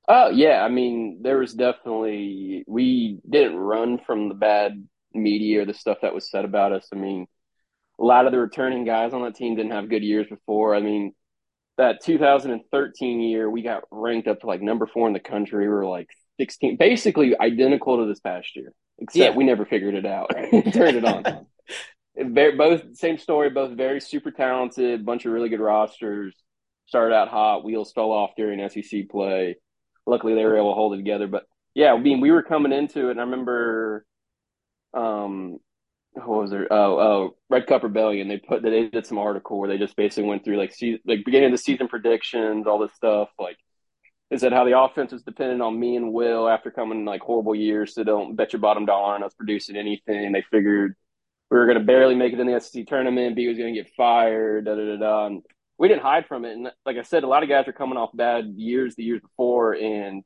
Oh 0.07 0.31
yeah. 0.31 0.63
I 0.63 0.69
mean 0.69 1.21
there 1.23 1.39
was 1.39 1.55
definitely 1.55 2.65
we 2.67 3.19
didn't 3.29 3.57
run 3.57 3.99
from 4.07 4.29
the 4.29 4.35
bad 4.35 4.87
media 5.13 5.63
or 5.63 5.65
the 5.65 5.75
stuff 5.75 5.99
that 6.03 6.15
was 6.15 6.31
said 6.31 6.45
about 6.45 6.73
us. 6.73 6.89
I 6.93 6.97
mean 6.97 7.27
a 8.01 8.05
lot 8.05 8.27
of 8.27 8.33
the 8.33 8.39
returning 8.39 8.85
guys 8.85 9.13
on 9.13 9.23
that 9.23 9.35
team 9.35 9.57
didn't 9.57 9.73
have 9.73 9.89
good 9.89 10.05
years 10.05 10.27
before. 10.29 10.75
I 10.75 10.81
mean 10.81 11.15
that 11.79 12.03
2013 12.05 13.21
year 13.21 13.49
we 13.49 13.63
got 13.63 13.85
ranked 13.91 14.29
up 14.29 14.41
to 14.41 14.47
like 14.47 14.63
number 14.63 14.87
four 14.87 15.07
in 15.07 15.15
the 15.15 15.21
country. 15.21 15.65
We 15.65 15.75
were 15.75 15.87
like 15.87 16.09
16 16.39 16.77
basically 16.77 17.39
identical 17.39 17.99
to 17.99 18.07
this 18.07 18.21
past 18.21 18.55
year 18.55 18.73
except 18.99 19.33
yeah. 19.33 19.37
we 19.37 19.45
never 19.45 19.65
figured 19.65 19.95
it 19.95 20.07
out. 20.07 20.31
Turned 20.73 20.97
it 20.97 21.05
on 21.05 21.47
both 22.25 22.97
same 22.97 23.19
story, 23.19 23.51
both 23.51 23.77
very 23.77 24.01
super 24.01 24.31
talented, 24.31 25.05
bunch 25.05 25.25
of 25.25 25.33
really 25.33 25.49
good 25.49 25.61
rosters. 25.61 26.35
Started 26.87 27.15
out 27.15 27.29
hot, 27.29 27.65
wheels 27.65 27.93
fell 27.93 28.11
off 28.11 28.31
during 28.37 28.67
SEC 28.69 29.09
play. 29.11 29.57
Luckily, 30.07 30.35
they 30.35 30.45
were 30.45 30.57
able 30.57 30.71
to 30.71 30.75
hold 30.75 30.95
it 30.95 30.97
together. 30.97 31.27
But 31.27 31.45
yeah, 31.75 31.93
I 31.93 31.99
mean, 31.99 32.21
we 32.21 32.31
were 32.31 32.43
coming 32.43 32.73
into 32.73 33.09
it, 33.09 33.13
and 33.13 33.21
I 33.21 33.25
remember, 33.25 34.07
um, 34.95 35.59
what 36.15 36.43
was 36.43 36.51
there? 36.51 36.67
Oh, 36.73 36.99
oh, 36.99 37.37
Red 37.51 37.67
Cup 37.67 37.83
Rebellion. 37.83 38.27
They 38.29 38.39
put 38.39 38.63
they 38.63 38.89
did 38.89 39.07
some 39.07 39.19
article 39.19 39.59
where 39.59 39.69
they 39.69 39.79
just 39.79 39.97
basically 39.97 40.29
went 40.29 40.45
through 40.45 40.57
like 40.57 40.75
se- 40.75 41.01
like 41.07 41.25
beginning 41.25 41.47
of 41.47 41.53
the 41.53 41.59
season 41.59 41.89
predictions, 41.89 42.67
all 42.67 42.79
this 42.79 42.95
stuff. 42.95 43.29
Like, 43.39 43.59
is 44.31 44.41
that 44.41 44.53
how 44.53 44.65
the 44.65 44.79
offense 44.79 45.13
was 45.13 45.23
dependent 45.23 45.63
on 45.63 45.79
me 45.79 45.97
and 45.97 46.13
Will 46.13 46.49
after 46.49 46.71
coming 46.71 47.05
like 47.05 47.21
horrible 47.21 47.55
years? 47.55 47.95
So 47.95 48.03
don't 48.05 48.35
bet 48.35 48.53
your 48.53 48.61
bottom 48.61 48.87
dollar 48.87 49.15
on 49.15 49.23
us 49.23 49.35
producing 49.35 49.77
anything. 49.77 50.33
They 50.33 50.45
figured 50.51 50.97
we 51.51 51.57
were 51.59 51.67
going 51.67 51.79
to 51.79 51.85
barely 51.85 52.15
make 52.15 52.33
it 52.33 52.41
in 52.41 52.47
the 52.47 52.61
SEC 52.61 52.87
tournament. 52.87 53.37
B 53.37 53.49
was 53.49 53.59
going 53.59 53.75
to 53.75 53.83
get 53.83 53.93
fired. 53.97 54.67
Da 54.67 54.75
da 54.75 54.85
da 54.85 54.97
da. 54.97 55.27
And 55.27 55.43
we 55.79 55.89
didn't 55.89 56.03
hide 56.03 56.27
from 56.27 56.45
it. 56.45 56.53
And 56.53 56.69
like 56.85 56.97
I 56.97 57.03
said, 57.03 57.23
a 57.23 57.29
lot 57.29 57.43
of 57.43 57.49
guys 57.49 57.69
are 57.69 57.73
coming 57.73 57.97
off 57.97 58.11
bad 58.15 58.47
years 58.57 58.95
the 58.95 59.05
years 59.05 59.21
before, 59.21 59.75
and 59.75 60.25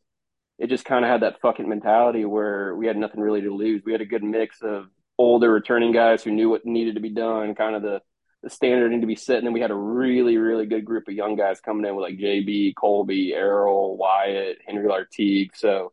it 0.58 0.68
just 0.68 0.84
kind 0.84 1.04
of 1.04 1.10
had 1.10 1.22
that 1.22 1.40
fucking 1.40 1.68
mentality 1.68 2.24
where 2.24 2.74
we 2.74 2.86
had 2.86 2.96
nothing 2.96 3.20
really 3.20 3.42
to 3.42 3.54
lose. 3.54 3.82
We 3.84 3.92
had 3.92 4.00
a 4.00 4.06
good 4.06 4.24
mix 4.24 4.62
of 4.62 4.86
older 5.18 5.52
returning 5.52 5.92
guys 5.92 6.22
who 6.24 6.30
knew 6.30 6.48
what 6.48 6.64
needed 6.64 6.94
to 6.94 7.00
be 7.00 7.10
done, 7.10 7.54
kind 7.54 7.76
of 7.76 7.82
the 7.82 8.00
the 8.42 8.50
standard 8.50 8.90
needed 8.90 9.02
to 9.02 9.06
be 9.06 9.14
set. 9.14 9.38
And 9.38 9.46
then 9.46 9.52
we 9.52 9.60
had 9.60 9.70
a 9.70 9.76
really, 9.76 10.36
really 10.36 10.66
good 10.66 10.84
group 10.84 11.06
of 11.06 11.14
young 11.14 11.36
guys 11.36 11.60
coming 11.60 11.86
in 11.86 11.94
with 11.94 12.02
like 12.02 12.18
JB, 12.18 12.74
Colby, 12.74 13.32
Errol, 13.34 13.96
Wyatt, 13.96 14.58
Henry 14.66 14.88
Lartigue. 14.88 15.50
So 15.54 15.92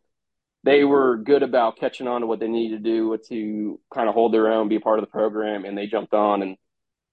they 0.64 0.84
were 0.84 1.18
good 1.18 1.44
about 1.44 1.78
catching 1.78 2.08
on 2.08 2.22
to 2.22 2.28
what 2.28 2.40
they 2.40 2.48
needed 2.48 2.84
to 2.84 2.90
do 2.90 3.18
to 3.30 3.80
kind 3.94 4.10
of 4.10 4.16
hold 4.16 4.34
their 4.34 4.52
own, 4.52 4.68
be 4.68 4.76
a 4.76 4.82
part 4.82 5.00
of 5.00 5.04
the 5.04 5.12
program, 5.12 5.66
and 5.66 5.78
they 5.78 5.88
jumped 5.88 6.14
on. 6.14 6.42
And 6.42 6.58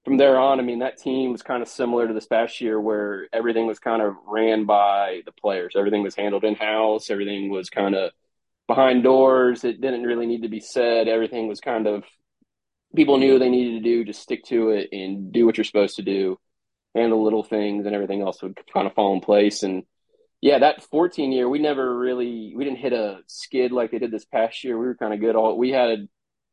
from 0.05 0.17
there 0.17 0.39
on, 0.39 0.59
I 0.59 0.63
mean, 0.63 0.81
that 0.81 0.99
team 0.99 1.33
was 1.33 1.43
kind 1.43 1.63
of 1.63 1.69
similar 1.69 2.09
to 2.09 2.15
this 2.15 2.27
past 2.27 2.61
year 2.61 2.81
where 2.81 3.29
everything 3.33 3.67
was 3.67 3.79
kind 3.79 4.03
of 4.03 4.15
ran 4.27 4.65
by 4.65 5.23
the 5.27 5.33
players. 5.33 5.75
Everything 5.77 6.03
was 6.03 6.17
handled 6.17 6.45
in 6.45 6.55
house. 6.55 7.11
Everything 7.11 7.51
was 7.51 7.71
kind 7.71 7.95
of 7.95 8.11
behind 8.67 9.03
doors. 9.03 9.65
It 9.65 9.81
didn't 9.81 10.03
really 10.03 10.27
need 10.27 10.43
to 10.43 10.49
be 10.49 10.61
said. 10.61 11.09
Everything 11.09 11.47
was 11.47 11.61
kind 11.61 11.87
of 11.87 12.05
people 12.95 13.19
knew 13.19 13.39
they 13.39 13.49
needed 13.49 13.83
to 13.83 13.89
do, 13.89 14.05
just 14.05 14.23
stick 14.23 14.45
to 14.45 14.71
it 14.71 14.89
and 14.93 15.33
do 15.33 15.47
what 15.47 15.57
you're 15.57 15.65
supposed 15.65 15.97
to 15.97 16.03
do, 16.03 16.39
handle 16.95 17.23
little 17.23 17.45
things, 17.45 17.87
and 17.87 17.95
everything 17.95 18.23
else 18.23 18.43
would 18.43 18.59
kind 18.73 18.87
of 18.87 18.95
fall 18.95 19.15
in 19.15 19.21
place. 19.21 19.63
And 19.63 19.85
yeah, 20.41 20.59
that 20.59 20.83
14 20.85 21.33
year, 21.33 21.49
we 21.49 21.59
never 21.59 21.97
really 21.99 22.53
we 22.55 22.65
didn't 22.65 22.79
hit 22.79 22.93
a 22.93 23.19
skid 23.27 23.73
like 23.73 23.91
they 23.91 23.99
did 23.99 24.11
this 24.11 24.25
past 24.25 24.63
year. 24.65 24.79
We 24.79 24.87
were 24.87 24.95
kind 24.95 25.15
of 25.15 25.21
good. 25.21 25.37
All 25.37 25.57
we 25.57 25.71
had, 25.71 26.09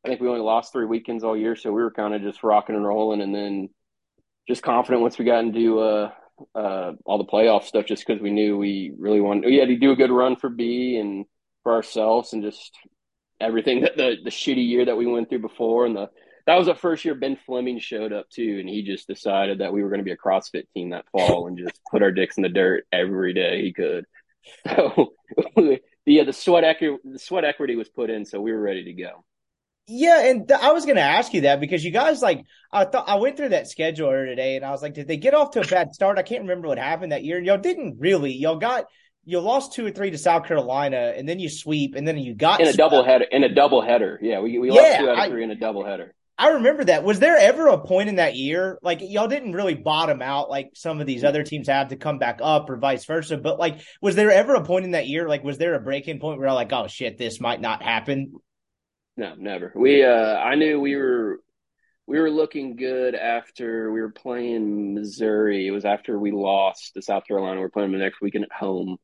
I 0.06 0.08
think 0.08 0.22
we 0.22 0.28
only 0.28 0.42
lost 0.42 0.72
three 0.72 0.86
weekends 0.86 1.24
all 1.24 1.38
year, 1.38 1.56
so 1.56 1.72
we 1.72 1.82
were 1.82 1.92
kind 1.92 2.14
of 2.14 2.22
just 2.22 2.44
rocking 2.44 2.76
and 2.76 2.86
rolling, 2.86 3.22
and 3.22 3.36
then 3.36 3.70
just 4.48 4.64
confident 4.64 5.02
once 5.02 5.18
we 5.18 5.26
got 5.26 5.44
into 5.44 5.80
uh, 5.80 6.12
uh, 6.56 6.94
all 7.06 7.18
the 7.18 7.26
playoff 7.26 7.64
stuff, 7.64 7.86
just 7.86 8.06
because 8.06 8.22
we 8.22 8.32
knew 8.32 8.58
we 8.58 8.94
really 8.98 9.22
wanted. 9.22 9.46
We 9.46 9.58
had 9.58 9.68
to 9.68 9.78
do 9.78 9.92
a 9.92 9.98
good 9.98 10.12
run 10.12 10.38
for 10.38 10.50
B 10.50 10.98
and 10.98 11.26
for 11.64 11.74
ourselves, 11.74 12.34
and 12.34 12.42
just 12.42 12.72
everything 13.42 13.82
that 13.82 13.98
the 13.98 14.16
the 14.24 14.30
shitty 14.30 14.68
year 14.68 14.86
that 14.86 14.98
we 14.98 15.06
went 15.06 15.30
through 15.30 15.40
before, 15.40 15.86
and 15.86 15.96
the 15.96 16.10
that 16.46 16.58
was 16.58 16.68
the 16.68 16.76
first 16.76 17.06
year 17.06 17.16
Ben 17.16 17.38
Fleming 17.46 17.80
showed 17.80 18.12
up 18.12 18.30
too, 18.30 18.58
and 18.60 18.68
he 18.68 18.84
just 18.84 19.08
decided 19.08 19.60
that 19.60 19.72
we 19.72 19.82
were 19.82 19.90
going 19.90 20.00
to 20.00 20.06
be 20.06 20.12
a 20.12 20.18
CrossFit 20.18 20.66
team 20.74 20.90
that 20.90 21.06
fall 21.12 21.48
and 21.48 21.58
just 21.58 21.80
put 21.90 22.04
our 22.04 22.12
dicks 22.12 22.38
in 22.38 22.44
the 22.44 22.50
dirt 22.50 22.86
every 22.92 23.34
day 23.34 23.62
he 23.62 23.74
could. 23.74 24.06
So 24.68 25.14
the 25.56 25.80
yeah, 26.06 26.26
the 26.26 26.34
sweat 26.34 26.66
equity 26.66 26.98
the 27.06 27.18
sweat 27.18 27.46
equity 27.46 27.78
was 27.78 27.88
put 27.88 28.10
in, 28.10 28.26
so 28.26 28.42
we 28.42 28.52
were 28.52 28.60
ready 28.60 28.84
to 28.84 28.94
go. 28.94 29.24
Yeah, 29.88 30.30
and 30.30 30.48
th- 30.48 30.60
I 30.60 30.72
was 30.72 30.86
going 30.86 30.96
to 30.96 31.02
ask 31.02 31.34
you 31.34 31.42
that 31.42 31.60
because 31.60 31.84
you 31.84 31.92
guys 31.92 32.22
like 32.22 32.44
I 32.72 32.84
thought 32.84 33.08
I 33.08 33.16
went 33.16 33.38
through 33.38 33.50
that 33.50 33.70
schedule 33.70 34.10
earlier 34.10 34.26
today, 34.26 34.58
and 34.58 34.66
I 34.66 34.72
was 34.72 34.82
like, 34.82 34.94
did 34.94 35.08
they 35.08 35.16
get 35.16 35.34
off 35.34 35.52
to 35.52 35.62
a 35.62 35.68
bad 35.68 35.94
start? 35.94 36.18
I 36.18 36.24
can't 36.24 36.42
remember 36.42 36.68
what 36.68 36.78
happened 36.78 37.14
that 37.14 37.24
year. 37.24 37.38
And 37.38 37.46
y'all 37.46 37.58
didn't 37.58 38.00
really. 38.00 38.34
Y'all 38.34 38.58
got 38.58 38.86
you 39.26 39.40
lost 39.40 39.74
two 39.74 39.86
or 39.86 39.92
three 39.92 40.12
to 40.12 40.18
South 40.18 40.46
Carolina, 40.46 41.14
and 41.16 41.28
then 41.28 41.40
you 41.40 41.50
sweep, 41.50 41.96
and 41.96 42.08
then 42.08 42.18
you 42.18 42.34
got 42.34 42.60
in 42.60 42.68
a 42.68 42.74
double 42.74 43.04
header. 43.04 43.26
In 43.32 43.44
a 43.44 43.54
double 43.54 43.82
header, 43.82 44.20
yeah, 44.22 44.40
we 44.40 44.58
we 44.58 44.72
yeah, 44.72 44.82
lost 44.82 45.00
two 45.00 45.10
out 45.10 45.20
of 45.20 45.32
three 45.32 45.44
in 45.44 45.52
a 45.52 45.56
double 45.56 45.86
header. 45.86 46.14
I 46.38 46.50
remember 46.50 46.84
that. 46.86 47.04
Was 47.04 47.20
there 47.20 47.38
ever 47.38 47.68
a 47.68 47.78
point 47.78 48.10
in 48.10 48.16
that 48.16 48.36
year, 48.36 48.80
like 48.82 49.00
y'all 49.02 49.28
didn't 49.28 49.54
really 49.54 49.76
bottom 49.76 50.22
out 50.22 50.50
like 50.50 50.72
some 50.74 51.00
of 51.00 51.06
these 51.06 51.24
other 51.24 51.44
teams 51.44 51.68
have 51.68 51.90
to 51.90 51.96
come 51.96 52.18
back 52.18 52.40
up 52.42 52.70
or 52.70 52.78
vice 52.78 53.06
versa? 53.06 53.38
But 53.38 53.60
like, 53.60 53.82
was 54.02 54.16
there 54.16 54.32
ever 54.32 54.56
a 54.56 54.64
point 54.64 54.86
in 54.86 54.92
that 54.92 55.08
year, 55.08 55.28
like, 55.28 55.44
was 55.44 55.60
there 55.60 55.76
a 55.76 55.80
breaking 55.80 56.20
point 56.20 56.40
where 56.40 56.50
I'm 56.50 56.56
like, 56.56 56.74
oh 56.74 56.88
shit, 56.88 57.18
this 57.18 57.40
might 57.40 57.62
not 57.62 57.84
happen? 57.84 58.34
No, 59.16 59.36
never. 59.36 59.72
We, 59.76 60.04
uh, 60.04 60.38
I 60.38 60.56
knew 60.56 60.80
we 60.80 60.96
were, 60.96 61.40
we 62.08 62.20
were 62.20 62.32
looking 62.32 62.76
good 62.76 63.14
after 63.14 63.92
we 63.92 64.02
were 64.02 64.12
playing 64.12 64.96
Missouri. 64.96 65.68
It 65.68 65.72
was 65.72 65.86
after 65.86 66.18
we 66.18 66.32
lost 66.32 66.96
to 66.96 67.02
South 67.04 67.28
Carolina. 67.28 67.60
We 67.60 67.66
are 67.66 67.70
playing 67.70 67.92
the 67.92 68.00
next 68.00 68.22
weekend 68.22 68.46
at 68.46 68.52
home. 68.52 68.98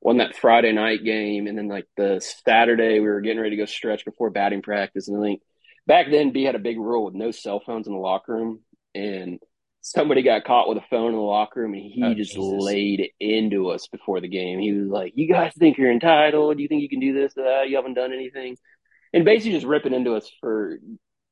Won 0.00 0.16
that 0.16 0.36
Friday 0.36 0.72
night 0.72 1.04
game, 1.04 1.46
and 1.46 1.56
then 1.56 1.68
like 1.68 1.86
the 1.96 2.20
Saturday, 2.44 2.94
we 2.94 3.06
were 3.06 3.20
getting 3.20 3.38
ready 3.38 3.50
to 3.50 3.62
go 3.62 3.66
stretch 3.66 4.04
before 4.04 4.30
batting 4.30 4.60
practice, 4.60 5.06
and 5.06 5.16
I 5.16 5.22
think 5.22 5.42
back 5.86 6.06
then 6.10 6.32
B 6.32 6.44
had 6.44 6.54
a 6.54 6.60
big 6.60 6.78
rule 6.78 7.04
with 7.04 7.14
no 7.14 7.30
cell 7.30 7.60
phones 7.64 7.86
in 7.86 7.92
the 7.92 7.98
locker 7.98 8.32
room, 8.34 8.60
and 8.94 9.38
somebody 9.80 10.22
got 10.22 10.44
caught 10.44 10.68
with 10.68 10.78
a 10.78 10.84
phone 10.90 11.08
in 11.08 11.16
the 11.16 11.20
locker 11.20 11.60
room, 11.60 11.74
and 11.74 11.82
he 11.82 12.02
Oh, 12.04 12.14
just 12.14 12.34
Jesus. 12.34 12.62
laid 12.62 13.10
into 13.18 13.70
us 13.70 13.88
before 13.88 14.20
the 14.20 14.28
game. 14.28 14.60
He 14.60 14.72
was 14.72 14.88
like, 14.88 15.12
"You 15.16 15.26
guys 15.26 15.52
think 15.58 15.76
you're 15.76 15.90
entitled? 15.90 16.60
You 16.60 16.68
think 16.68 16.82
you 16.82 16.88
can 16.88 17.00
do 17.00 17.12
this, 17.12 17.34
that? 17.34 17.68
You 17.68 17.76
haven't 17.76 17.94
done 17.94 18.12
anything," 18.12 18.56
and 19.12 19.24
basically 19.24 19.52
just 19.52 19.66
ripping 19.66 19.94
into 19.94 20.14
us 20.14 20.30
for 20.40 20.78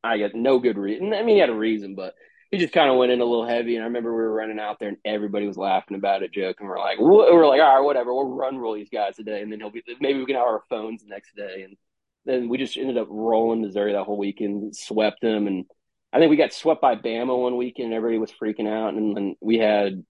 I 0.02 0.18
got 0.18 0.34
no 0.34 0.58
good 0.58 0.78
reason. 0.78 1.12
I 1.12 1.22
mean, 1.22 1.36
he 1.36 1.40
had 1.40 1.50
a 1.50 1.54
reason, 1.54 1.94
but 1.94 2.14
he 2.50 2.58
just 2.58 2.72
kind 2.72 2.90
of 2.90 2.96
went 2.96 3.12
in 3.12 3.20
a 3.20 3.24
little 3.24 3.46
heavy. 3.46 3.76
And 3.76 3.84
I 3.84 3.86
remember 3.86 4.10
we 4.10 4.22
were 4.22 4.32
running 4.32 4.58
out 4.58 4.78
there, 4.80 4.88
and 4.88 4.96
everybody 5.04 5.46
was 5.46 5.58
laughing 5.58 5.96
about 5.96 6.22
it, 6.22 6.32
joking. 6.32 6.66
We're 6.66 6.78
like, 6.78 6.98
we're 6.98 7.46
like, 7.46 7.60
all 7.60 7.76
right, 7.76 7.84
whatever. 7.84 8.12
We'll 8.14 8.30
run 8.34 8.58
roll 8.58 8.74
these 8.74 8.88
guys 8.88 9.16
today, 9.16 9.42
and 9.42 9.52
then 9.52 9.60
he'll 9.60 9.70
be 9.70 9.82
maybe 10.00 10.18
we 10.18 10.26
can 10.26 10.36
have 10.36 10.46
our 10.46 10.64
phones 10.70 11.02
the 11.02 11.08
next 11.10 11.36
day. 11.36 11.62
And 11.62 11.76
then 12.24 12.48
we 12.48 12.58
just 12.58 12.76
ended 12.76 12.98
up 12.98 13.08
rolling 13.10 13.62
Missouri 13.62 13.92
that 13.92 14.04
whole 14.04 14.18
weekend, 14.18 14.76
swept 14.76 15.20
them, 15.20 15.46
and 15.46 15.64
I 16.12 16.18
think 16.18 16.30
we 16.30 16.36
got 16.36 16.52
swept 16.52 16.80
by 16.80 16.96
Bama 16.96 17.40
one 17.40 17.56
weekend. 17.56 17.86
And 17.86 17.94
everybody 17.94 18.18
was 18.18 18.32
freaking 18.32 18.68
out, 18.68 18.94
and 18.94 19.16
then 19.16 19.36
we 19.40 19.58
had 19.58 20.04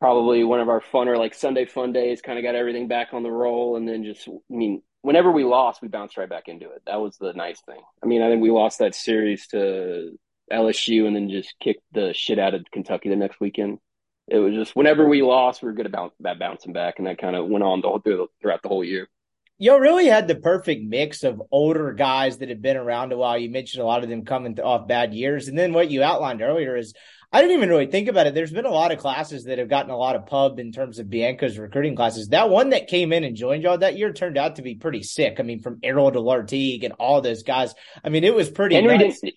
probably 0.00 0.44
one 0.44 0.60
of 0.60 0.68
our 0.68 0.80
funner 0.80 1.18
like 1.18 1.34
Sunday 1.34 1.66
fun 1.66 1.92
days. 1.92 2.22
Kind 2.22 2.38
of 2.38 2.44
got 2.44 2.54
everything 2.54 2.88
back 2.88 3.08
on 3.12 3.22
the 3.22 3.30
roll, 3.30 3.76
and 3.76 3.88
then 3.88 4.04
just 4.04 4.28
I 4.28 4.32
mean, 4.48 4.82
whenever 5.02 5.30
we 5.30 5.44
lost, 5.44 5.82
we 5.82 5.88
bounced 5.88 6.16
right 6.16 6.28
back 6.28 6.48
into 6.48 6.70
it. 6.70 6.82
That 6.86 7.00
was 7.00 7.16
the 7.18 7.32
nice 7.32 7.60
thing. 7.62 7.80
I 8.02 8.06
mean, 8.06 8.22
I 8.22 8.28
think 8.28 8.42
we 8.42 8.50
lost 8.50 8.78
that 8.78 8.94
series 8.94 9.46
to 9.48 10.16
LSU, 10.52 11.06
and 11.06 11.14
then 11.14 11.28
just 11.30 11.54
kicked 11.60 11.82
the 11.92 12.12
shit 12.14 12.38
out 12.38 12.54
of 12.54 12.64
Kentucky 12.72 13.08
the 13.08 13.16
next 13.16 13.40
weekend. 13.40 13.78
It 14.28 14.38
was 14.38 14.54
just 14.54 14.76
whenever 14.76 15.08
we 15.08 15.22
lost, 15.22 15.62
we 15.62 15.66
were 15.66 15.74
good 15.74 15.86
about 15.86 16.12
bouncing 16.20 16.72
back, 16.72 16.98
and 16.98 17.06
that 17.06 17.18
kind 17.18 17.34
of 17.34 17.48
went 17.48 17.64
on 17.64 17.80
the 17.80 17.88
whole, 17.88 18.28
throughout 18.40 18.62
the 18.62 18.68
whole 18.68 18.84
year. 18.84 19.08
Y'all 19.58 19.80
really 19.80 20.06
had 20.06 20.28
the 20.28 20.36
perfect 20.36 20.84
mix 20.84 21.24
of 21.24 21.42
older 21.50 21.92
guys 21.92 22.38
that 22.38 22.48
had 22.48 22.62
been 22.62 22.76
around 22.76 23.12
a 23.12 23.16
while. 23.16 23.36
You 23.36 23.50
mentioned 23.50 23.82
a 23.82 23.86
lot 23.86 24.04
of 24.04 24.08
them 24.08 24.24
coming 24.24 24.58
off 24.60 24.86
bad 24.86 25.12
years. 25.12 25.48
And 25.48 25.58
then 25.58 25.72
what 25.72 25.90
you 25.90 26.02
outlined 26.02 26.42
earlier 26.42 26.76
is 26.76 26.94
I 27.32 27.42
didn't 27.42 27.56
even 27.56 27.68
really 27.68 27.86
think 27.86 28.08
about 28.08 28.26
it. 28.26 28.34
There's 28.34 28.52
been 28.52 28.64
a 28.64 28.70
lot 28.70 28.92
of 28.92 28.98
classes 28.98 29.44
that 29.44 29.58
have 29.58 29.68
gotten 29.68 29.90
a 29.90 29.96
lot 29.96 30.16
of 30.16 30.26
pub 30.26 30.58
in 30.58 30.72
terms 30.72 30.98
of 30.98 31.10
Bianco's 31.10 31.58
recruiting 31.58 31.94
classes. 31.94 32.28
That 32.28 32.48
one 32.48 32.70
that 32.70 32.86
came 32.86 33.12
in 33.12 33.24
and 33.24 33.36
joined 33.36 33.64
y'all 33.64 33.76
that 33.78 33.98
year 33.98 34.12
turned 34.12 34.38
out 34.38 34.56
to 34.56 34.62
be 34.62 34.76
pretty 34.76 35.02
sick. 35.02 35.36
I 35.38 35.42
mean, 35.42 35.60
from 35.60 35.80
Errol 35.82 36.10
to 36.10 36.20
Lartigue 36.20 36.84
and 36.84 36.94
all 36.94 37.20
those 37.20 37.42
guys. 37.42 37.74
I 38.02 38.08
mean, 38.08 38.24
it 38.24 38.34
was 38.34 38.48
pretty 38.48 38.76
Henry 38.76 38.96
nuts. 38.96 39.20
didn't. 39.20 39.34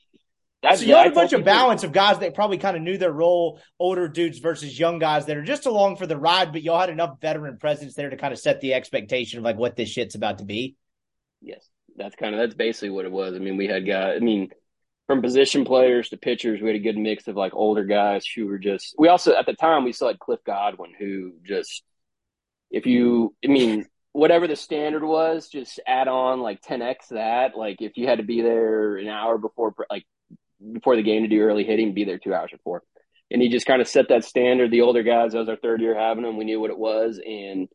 That's, 0.61 0.81
So 0.81 0.85
you 0.85 0.95
had 0.95 1.07
a 1.07 1.11
bunch 1.11 1.33
of 1.33 1.43
balance 1.43 1.83
of 1.83 1.91
guys 1.91 2.19
that 2.19 2.35
probably 2.35 2.59
kind 2.59 2.77
of 2.77 2.83
knew 2.83 2.97
their 2.97 3.11
role, 3.11 3.59
older 3.79 4.07
dudes 4.07 4.37
versus 4.37 4.77
young 4.77 4.99
guys 4.99 5.25
that 5.25 5.37
are 5.37 5.43
just 5.43 5.65
along 5.65 5.95
for 5.95 6.05
the 6.05 6.17
ride, 6.17 6.51
but 6.51 6.61
y'all 6.61 6.79
had 6.79 6.89
enough 6.89 7.19
veteran 7.19 7.57
presence 7.57 7.95
there 7.95 8.09
to 8.09 8.17
kind 8.17 8.31
of 8.31 8.39
set 8.39 8.61
the 8.61 8.73
expectation 8.73 9.39
of 9.39 9.43
like 9.43 9.57
what 9.57 9.75
this 9.75 9.89
shit's 9.89 10.13
about 10.13 10.37
to 10.37 10.45
be. 10.45 10.75
Yes, 11.41 11.67
that's 11.95 12.15
kind 12.15 12.35
of 12.35 12.39
that's 12.41 12.53
basically 12.53 12.91
what 12.91 13.05
it 13.05 13.11
was. 13.11 13.33
I 13.33 13.39
mean, 13.39 13.57
we 13.57 13.67
had 13.67 13.87
guys. 13.87 14.17
I 14.17 14.19
mean, 14.23 14.49
from 15.07 15.23
position 15.23 15.65
players 15.65 16.09
to 16.09 16.17
pitchers, 16.17 16.61
we 16.61 16.67
had 16.67 16.75
a 16.75 16.79
good 16.79 16.97
mix 16.97 17.27
of 17.27 17.35
like 17.35 17.53
older 17.55 17.83
guys 17.83 18.25
who 18.27 18.45
were 18.45 18.59
just. 18.59 18.93
We 18.99 19.07
also 19.07 19.35
at 19.35 19.47
the 19.47 19.53
time 19.53 19.83
we 19.83 19.93
still 19.93 20.09
had 20.09 20.19
Cliff 20.19 20.41
Godwin, 20.45 20.93
who 20.97 21.33
just, 21.43 21.83
if 22.69 22.85
you, 22.85 23.33
I 23.43 23.47
mean, 23.47 23.87
whatever 24.11 24.47
the 24.47 24.55
standard 24.55 25.03
was, 25.03 25.49
just 25.49 25.79
add 25.87 26.07
on 26.07 26.39
like 26.41 26.61
ten 26.61 26.83
x 26.83 27.07
that. 27.07 27.57
Like 27.57 27.81
if 27.81 27.97
you 27.97 28.05
had 28.05 28.19
to 28.19 28.23
be 28.23 28.41
there 28.41 28.97
an 28.97 29.07
hour 29.07 29.39
before, 29.39 29.73
like 29.89 30.05
before 30.73 30.95
the 30.95 31.03
game 31.03 31.23
to 31.23 31.27
do 31.27 31.41
early 31.41 31.63
hitting, 31.63 31.93
be 31.93 32.03
there 32.03 32.19
two 32.19 32.33
hours 32.33 32.51
before. 32.51 32.83
And 33.29 33.41
he 33.41 33.49
just 33.49 33.65
kind 33.65 33.81
of 33.81 33.87
set 33.87 34.09
that 34.09 34.25
standard. 34.25 34.71
The 34.71 34.81
older 34.81 35.03
guys, 35.03 35.31
that 35.31 35.39
was 35.39 35.49
our 35.49 35.55
third 35.55 35.81
year 35.81 35.97
having 35.97 36.23
them. 36.23 36.37
We 36.37 36.45
knew 36.45 36.59
what 36.59 36.71
it 36.71 36.77
was, 36.77 37.19
and 37.25 37.69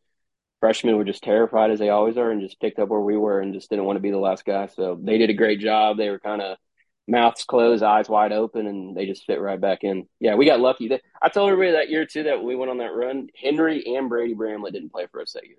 freshmen 0.61 0.96
were 0.96 1.05
just 1.05 1.22
terrified 1.22 1.70
as 1.70 1.79
they 1.79 1.88
always 1.88 2.16
are 2.16 2.31
and 2.31 2.40
just 2.40 2.61
picked 2.61 2.79
up 2.79 2.88
where 2.88 3.01
we 3.01 3.16
were 3.16 3.40
and 3.40 3.55
just 3.55 3.70
didn't 3.70 3.85
want 3.85 3.96
to 3.96 4.03
be 4.03 4.11
the 4.11 4.18
last 4.18 4.44
guy. 4.44 4.66
So 4.66 4.99
they 5.03 5.18
did 5.18 5.31
a 5.31 5.35
great 5.35 5.61
job. 5.61 5.96
They 5.96 6.11
were 6.11 6.18
kind 6.18 6.42
of 6.42 6.59
mouths 7.09 7.44
closed, 7.44 7.83
eyes 7.83 8.09
wide 8.09 8.33
open, 8.33 8.66
and 8.66 8.96
they 8.96 9.07
just 9.07 9.25
fit 9.25 9.40
right 9.40 9.61
back 9.61 9.85
in. 9.85 10.07
Yeah, 10.20 10.35
we 10.35 10.44
got 10.44 10.61
lucky. 10.61 10.90
I 11.22 11.29
told 11.29 11.51
everybody 11.51 11.72
that 11.72 11.90
year 11.90 12.05
too 12.05 12.25
that 12.25 12.42
we 12.42 12.57
went 12.57 12.70
on 12.70 12.79
that 12.79 12.94
run. 12.94 13.29
Henry 13.40 13.96
and 13.96 14.09
Brady 14.09 14.35
Bramlett 14.35 14.72
didn't 14.72 14.92
play 14.92 15.07
for 15.11 15.20
us 15.20 15.33
that 15.33 15.46
year. 15.46 15.59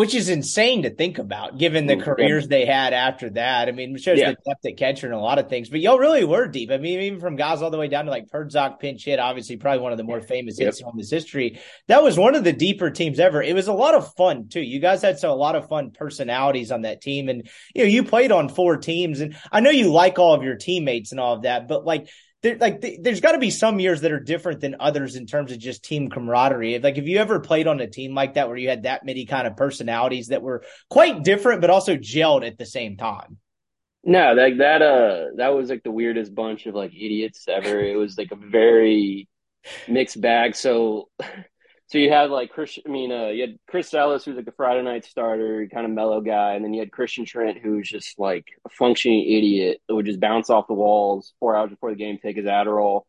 Which 0.00 0.14
is 0.14 0.30
insane 0.30 0.84
to 0.84 0.88
think 0.88 1.18
about 1.18 1.58
given 1.58 1.84
the 1.86 1.94
Mm, 1.94 2.02
careers 2.02 2.48
they 2.48 2.64
had 2.64 2.94
after 2.94 3.28
that. 3.28 3.68
I 3.68 3.72
mean, 3.72 3.94
it 3.94 4.00
shows 4.02 4.18
Yeah. 4.18 4.30
the 4.30 4.36
depth 4.50 4.64
at 4.64 4.78
catcher 4.78 5.06
and 5.06 5.14
a 5.14 5.18
lot 5.18 5.38
of 5.38 5.50
things, 5.50 5.68
but 5.68 5.78
y'all 5.80 5.98
really 5.98 6.24
were 6.24 6.46
deep. 6.46 6.70
I 6.70 6.78
mean, 6.78 7.00
even 7.00 7.20
from 7.20 7.36
guys 7.36 7.60
all 7.60 7.68
the 7.70 7.76
way 7.76 7.86
down 7.88 8.06
to 8.06 8.10
like 8.10 8.30
Perdzak 8.30 8.78
pinch 8.78 9.04
hit, 9.04 9.18
obviously 9.18 9.58
probably 9.58 9.82
one 9.82 9.92
of 9.92 9.98
the 9.98 10.04
more 10.04 10.22
famous 10.22 10.58
Yep. 10.58 10.66
hits 10.68 10.80
in 10.80 10.86
this 10.96 11.10
history. 11.10 11.60
That 11.88 12.02
was 12.02 12.18
one 12.18 12.34
of 12.34 12.44
the 12.44 12.52
deeper 12.54 12.88
teams 12.90 13.20
ever. 13.20 13.42
It 13.42 13.54
was 13.54 13.68
a 13.68 13.74
lot 13.74 13.94
of 13.94 14.14
fun 14.14 14.48
too. 14.48 14.62
You 14.62 14.80
guys 14.80 15.02
had 15.02 15.18
so 15.18 15.30
a 15.30 15.34
lot 15.36 15.54
of 15.54 15.68
fun 15.68 15.90
personalities 15.90 16.72
on 16.72 16.80
that 16.82 17.02
team 17.02 17.28
and 17.28 17.46
you 17.74 17.82
know, 17.84 17.90
you 17.90 18.02
played 18.02 18.32
on 18.32 18.48
four 18.48 18.78
teams 18.78 19.20
and 19.20 19.36
I 19.52 19.60
know 19.60 19.68
you 19.70 19.92
like 19.92 20.18
all 20.18 20.32
of 20.32 20.42
your 20.42 20.56
teammates 20.56 21.10
and 21.10 21.20
all 21.20 21.34
of 21.34 21.42
that, 21.42 21.68
but 21.68 21.84
like 21.84 22.08
there, 22.42 22.56
like 22.56 22.80
th- 22.80 23.00
there's 23.02 23.20
got 23.20 23.32
to 23.32 23.38
be 23.38 23.50
some 23.50 23.80
years 23.80 24.00
that 24.00 24.12
are 24.12 24.20
different 24.20 24.60
than 24.60 24.76
others 24.80 25.16
in 25.16 25.26
terms 25.26 25.52
of 25.52 25.58
just 25.58 25.84
team 25.84 26.08
camaraderie. 26.08 26.78
Like, 26.78 26.98
if 26.98 27.06
you 27.06 27.18
ever 27.18 27.40
played 27.40 27.66
on 27.66 27.80
a 27.80 27.86
team 27.86 28.14
like 28.14 28.34
that 28.34 28.48
where 28.48 28.56
you 28.56 28.68
had 28.68 28.84
that 28.84 29.04
many 29.04 29.26
kind 29.26 29.46
of 29.46 29.56
personalities 29.56 30.28
that 30.28 30.42
were 30.42 30.64
quite 30.88 31.22
different 31.22 31.60
but 31.60 31.70
also 31.70 31.96
gelled 31.96 32.46
at 32.46 32.58
the 32.58 32.66
same 32.66 32.96
time. 32.96 33.38
No, 34.02 34.34
that 34.34 34.56
that 34.58 34.80
uh 34.80 35.26
that 35.36 35.48
was 35.48 35.68
like 35.68 35.82
the 35.82 35.90
weirdest 35.90 36.34
bunch 36.34 36.64
of 36.66 36.74
like 36.74 36.92
idiots 36.94 37.44
ever. 37.46 37.80
It 37.80 37.96
was 37.96 38.16
like 38.16 38.32
a 38.32 38.36
very 38.36 39.28
mixed 39.86 40.20
bag. 40.20 40.56
So 40.56 41.10
so 41.90 41.98
you 41.98 42.10
had 42.10 42.30
like 42.30 42.50
Chris 42.50 42.78
I 42.86 42.88
mean 42.88 43.10
uh 43.10 43.28
you 43.28 43.42
had 43.42 43.58
Chris 43.68 43.92
Ellis 43.92 44.24
who's 44.24 44.36
like 44.36 44.44
the 44.44 44.52
Friday 44.52 44.82
night 44.82 45.04
starter, 45.04 45.66
kind 45.72 45.84
of 45.84 45.92
mellow 45.92 46.20
guy, 46.20 46.54
and 46.54 46.64
then 46.64 46.72
you 46.72 46.80
had 46.80 46.92
Christian 46.92 47.24
Trent 47.24 47.58
who 47.58 47.78
was 47.78 47.88
just 47.88 48.16
like 48.18 48.46
a 48.64 48.68
functioning 48.68 49.24
idiot 49.24 49.80
that 49.88 49.94
would 49.96 50.06
just 50.06 50.20
bounce 50.20 50.50
off 50.50 50.68
the 50.68 50.74
walls 50.74 51.32
four 51.40 51.56
hours 51.56 51.70
before 51.70 51.90
the 51.90 51.96
game, 51.96 52.18
take 52.18 52.36
his 52.36 52.46
Adderall, 52.46 53.02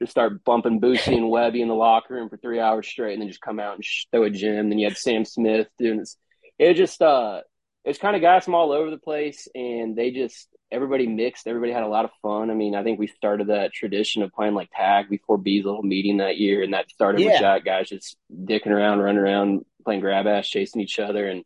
just 0.00 0.10
start 0.10 0.44
bumping 0.44 0.80
Boosie 0.80 1.16
and 1.16 1.32
Webbie 1.32 1.62
in 1.62 1.68
the 1.68 1.74
locker 1.74 2.12
room 2.12 2.28
for 2.28 2.36
three 2.36 2.60
hours 2.60 2.86
straight, 2.86 3.14
and 3.14 3.22
then 3.22 3.28
just 3.28 3.40
come 3.40 3.58
out 3.58 3.76
and 3.76 3.84
throw 4.12 4.24
a 4.24 4.30
gym. 4.30 4.68
Then 4.68 4.78
you 4.78 4.86
had 4.86 4.98
Sam 4.98 5.24
Smith 5.24 5.68
doing 5.78 5.98
this. 5.98 6.18
It 6.58 6.74
just 6.74 7.00
uh 7.00 7.40
it's 7.86 7.98
kind 7.98 8.16
of 8.16 8.22
guys 8.22 8.44
from 8.44 8.54
all 8.54 8.72
over 8.72 8.90
the 8.90 8.98
place, 8.98 9.48
and 9.54 9.96
they 9.96 10.10
just 10.10 10.48
everybody 10.72 11.06
mixed. 11.06 11.46
Everybody 11.46 11.72
had 11.72 11.82
a 11.82 11.88
lot 11.88 12.04
of 12.04 12.10
fun. 12.22 12.50
I 12.50 12.54
mean, 12.54 12.74
I 12.74 12.82
think 12.82 12.98
we 12.98 13.06
started 13.06 13.48
that 13.48 13.72
tradition 13.72 14.22
of 14.22 14.32
playing 14.32 14.54
like 14.54 14.68
tag 14.74 15.08
before 15.08 15.38
B's 15.38 15.64
little 15.64 15.82
meeting 15.82 16.16
that 16.18 16.38
year, 16.38 16.62
and 16.62 16.74
that 16.74 16.90
started 16.90 17.20
Yeah. 17.20 17.32
with 17.32 17.40
Jack 17.40 17.64
guys 17.64 17.88
just 17.88 18.16
dicking 18.32 18.68
around, 18.68 18.98
running 19.00 19.20
around, 19.20 19.64
playing 19.84 20.00
grab 20.00 20.26
ass, 20.26 20.48
chasing 20.48 20.80
each 20.80 20.98
other. 20.98 21.28
And 21.28 21.44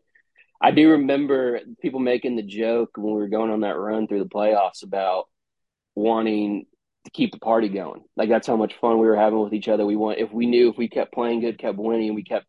I 0.61 0.71
do 0.71 0.91
remember 0.91 1.61
people 1.81 2.01
making 2.01 2.37
the 2.37 2.43
joke 2.43 2.91
when 2.97 3.15
we 3.15 3.21
were 3.21 3.29
going 3.29 3.51
on 3.51 3.61
that 3.61 3.79
run 3.79 4.07
through 4.07 4.23
the 4.23 4.29
playoffs 4.29 4.83
about 4.83 5.29
wanting 5.95 6.67
to 7.05 7.11
keep 7.11 7.33
the 7.33 7.39
party 7.39 7.69
going. 7.69 8.03
Like 8.17 8.29
that's 8.29 8.47
how 8.47 8.57
much 8.57 8.75
fun 8.81 8.99
we 8.99 9.07
were 9.07 9.17
having 9.17 9.41
with 9.41 9.55
each 9.55 9.69
other. 9.69 9.87
We 9.87 9.97
want 9.97 10.19
if 10.19 10.33
we 10.33 10.47
knew 10.47 10.69
if 10.71 10.77
we 10.77 10.89
kept 10.89 11.13
playing 11.13 11.41
good, 11.41 11.59
kept 11.59 11.79
winning, 11.79 12.15
we 12.15 12.23
kept 12.25 12.47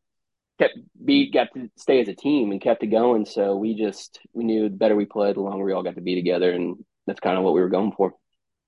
kept 0.59 0.77
be 1.03 1.31
got 1.31 1.47
to 1.53 1.69
stay 1.77 2.01
as 2.01 2.07
a 2.07 2.15
team 2.15 2.51
and 2.51 2.61
kept 2.61 2.83
it 2.83 2.87
going. 2.87 3.25
So 3.25 3.55
we 3.55 3.75
just 3.75 4.19
we 4.33 4.43
knew 4.43 4.69
the 4.69 4.75
better 4.75 4.95
we 4.95 5.05
played, 5.05 5.35
the 5.35 5.41
longer 5.41 5.63
we 5.63 5.73
all 5.73 5.83
got 5.83 5.95
to 5.95 6.01
be 6.01 6.15
together, 6.15 6.51
and 6.51 6.77
that's 7.07 7.19
kind 7.19 7.37
of 7.37 7.43
what 7.43 7.53
we 7.53 7.61
were 7.61 7.69
going 7.69 7.91
for. 7.91 8.13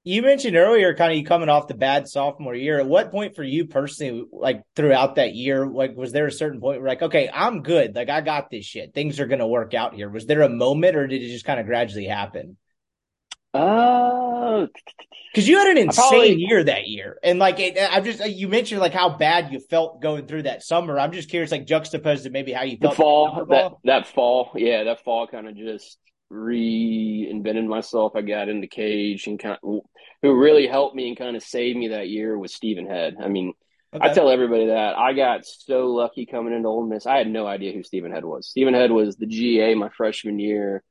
You 0.06 0.22
mentioned 0.22 0.58
earlier, 0.58 0.94
kind 0.94 1.14
of 1.14 1.18
you 1.18 1.24
coming 1.24 1.48
off 1.48 1.70
the 1.70 1.76
bad 1.76 2.10
sophomore 2.10 2.56
year. 2.56 2.78
At 2.78 2.88
what 2.88 3.10
point 3.10 3.38
for 3.38 3.44
you 3.44 3.68
personally, 3.68 4.26
like 4.34 4.62
throughout 4.76 5.16
that 5.16 5.34
year, 5.34 5.66
like 5.66 5.96
was 5.96 6.12
there 6.12 6.28
a 6.28 6.32
certain 6.32 6.60
point 6.60 6.82
where 6.82 6.90
like, 6.90 7.02
okay, 7.02 7.30
I'm 7.34 7.64
good, 7.64 7.96
like 7.96 8.10
I 8.10 8.20
got 8.20 8.50
this 8.50 8.66
shit, 8.66 8.94
things 8.94 9.22
are 9.22 9.28
to 9.28 9.48
work 9.48 9.74
out 9.74 9.94
here? 9.94 10.10
Was 10.10 10.26
there 10.26 10.42
a 10.42 10.50
moment, 10.50 10.98
or 10.98 11.08
did 11.08 11.22
it 11.22 11.30
just 11.30 11.46
kind 11.46 11.60
of 11.60 11.66
gradually 11.66 12.06
happen? 12.06 12.58
Uh, 13.54 14.68
Because 15.32 15.48
you 15.48 15.58
had 15.58 15.68
an 15.68 15.78
insane 15.78 16.10
probably- 16.10 16.36
year 16.36 16.64
that 16.64 16.88
year, 16.88 17.20
and 17.24 17.38
like 17.40 17.60
it, 17.60 17.78
I'm 17.80 18.04
just 18.04 18.26
you 18.26 18.48
mentioned 18.48 18.82
like 18.82 18.94
how 18.94 19.10
bad 19.10 19.52
you 19.52 19.60
felt 19.60 20.02
going 20.02 20.26
through 20.26 20.44
that 20.44 20.64
summer. 20.64 21.00
I'm 21.00 21.12
just 21.12 21.30
curious, 21.30 21.52
like 21.52 21.66
juxtaposed 21.66 22.24
to 22.24 22.30
maybe 22.30 22.52
how 22.52 22.64
you 22.64 22.78
the 22.78 22.88
felt 22.88 22.96
fall 22.98 23.46
that 23.50 23.72
that 23.84 24.08
fall, 24.08 24.52
yeah, 24.56 24.86
that 24.86 25.04
fall 25.04 25.28
kind 25.28 25.48
of 25.48 25.56
just 25.56 25.98
reinvented 26.32 27.68
myself. 27.68 28.14
I 28.16 28.22
got 28.22 28.50
into 28.50 28.68
cage 28.68 29.28
and 29.28 29.40
kind 29.40 29.58
of, 29.64 29.82
who 30.22 30.34
really 30.36 30.68
helped 30.68 30.96
me 30.96 31.08
and 31.10 31.18
kind 31.18 31.36
of 31.36 31.44
saved 31.44 31.78
me 31.78 31.90
that 31.90 32.10
year 32.10 32.38
was 32.38 32.54
Stephen 32.56 32.88
Head. 32.88 33.18
I 33.24 33.28
mean, 33.28 33.54
I 33.94 34.10
tell 34.10 34.30
everybody 34.32 34.68
that 34.68 34.98
I 34.98 35.14
got 35.14 35.46
so 35.46 35.88
lucky 35.88 36.26
coming 36.26 36.54
into 36.54 36.68
Ole 36.68 36.88
Miss. 36.88 37.06
I 37.06 37.18
had 37.18 37.28
no 37.28 37.46
idea 37.46 37.74
who 37.74 37.84
Stephen 37.84 38.12
Head 38.12 38.26
was. 38.26 38.48
Stephen 38.48 38.74
Head 38.74 38.92
was 38.92 39.16
the 39.16 39.28
GA 39.28 39.76
my 39.76 39.90
freshman 39.90 40.40
year. 40.40 40.84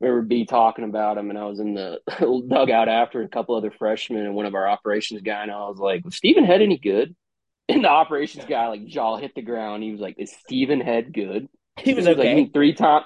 Remember 0.00 0.22
B 0.22 0.46
talking 0.46 0.84
about 0.84 1.18
him, 1.18 1.30
and 1.30 1.38
I 1.38 1.44
was 1.46 1.58
in 1.58 1.74
the 1.74 2.00
dugout 2.48 2.88
after 2.88 3.22
a 3.22 3.28
couple 3.28 3.56
other 3.56 3.72
freshmen 3.72 4.24
and 4.24 4.34
one 4.34 4.46
of 4.46 4.54
our 4.54 4.68
operations 4.68 5.22
guy, 5.22 5.42
and 5.42 5.50
I 5.50 5.68
was 5.68 5.78
like, 5.78 6.04
"Was 6.04 6.14
Stephen 6.14 6.44
Head 6.44 6.62
any 6.62 6.78
good?" 6.78 7.14
And 7.70 7.84
the 7.84 7.90
operations 7.90 8.46
guy 8.46 8.66
like 8.68 8.86
jaw 8.86 9.18
hit 9.18 9.34
the 9.34 9.42
ground. 9.42 9.82
He 9.82 9.92
was 9.92 10.00
like, 10.00 10.14
"Is 10.18 10.32
Stephen 10.32 10.80
Head 10.80 11.12
good?" 11.12 11.48
he 11.76 11.92
was 11.92 12.06
like, 12.06 12.16
"You 12.16 12.22
okay. 12.22 12.34
mean 12.34 12.50
three 12.50 12.72
time, 12.72 13.02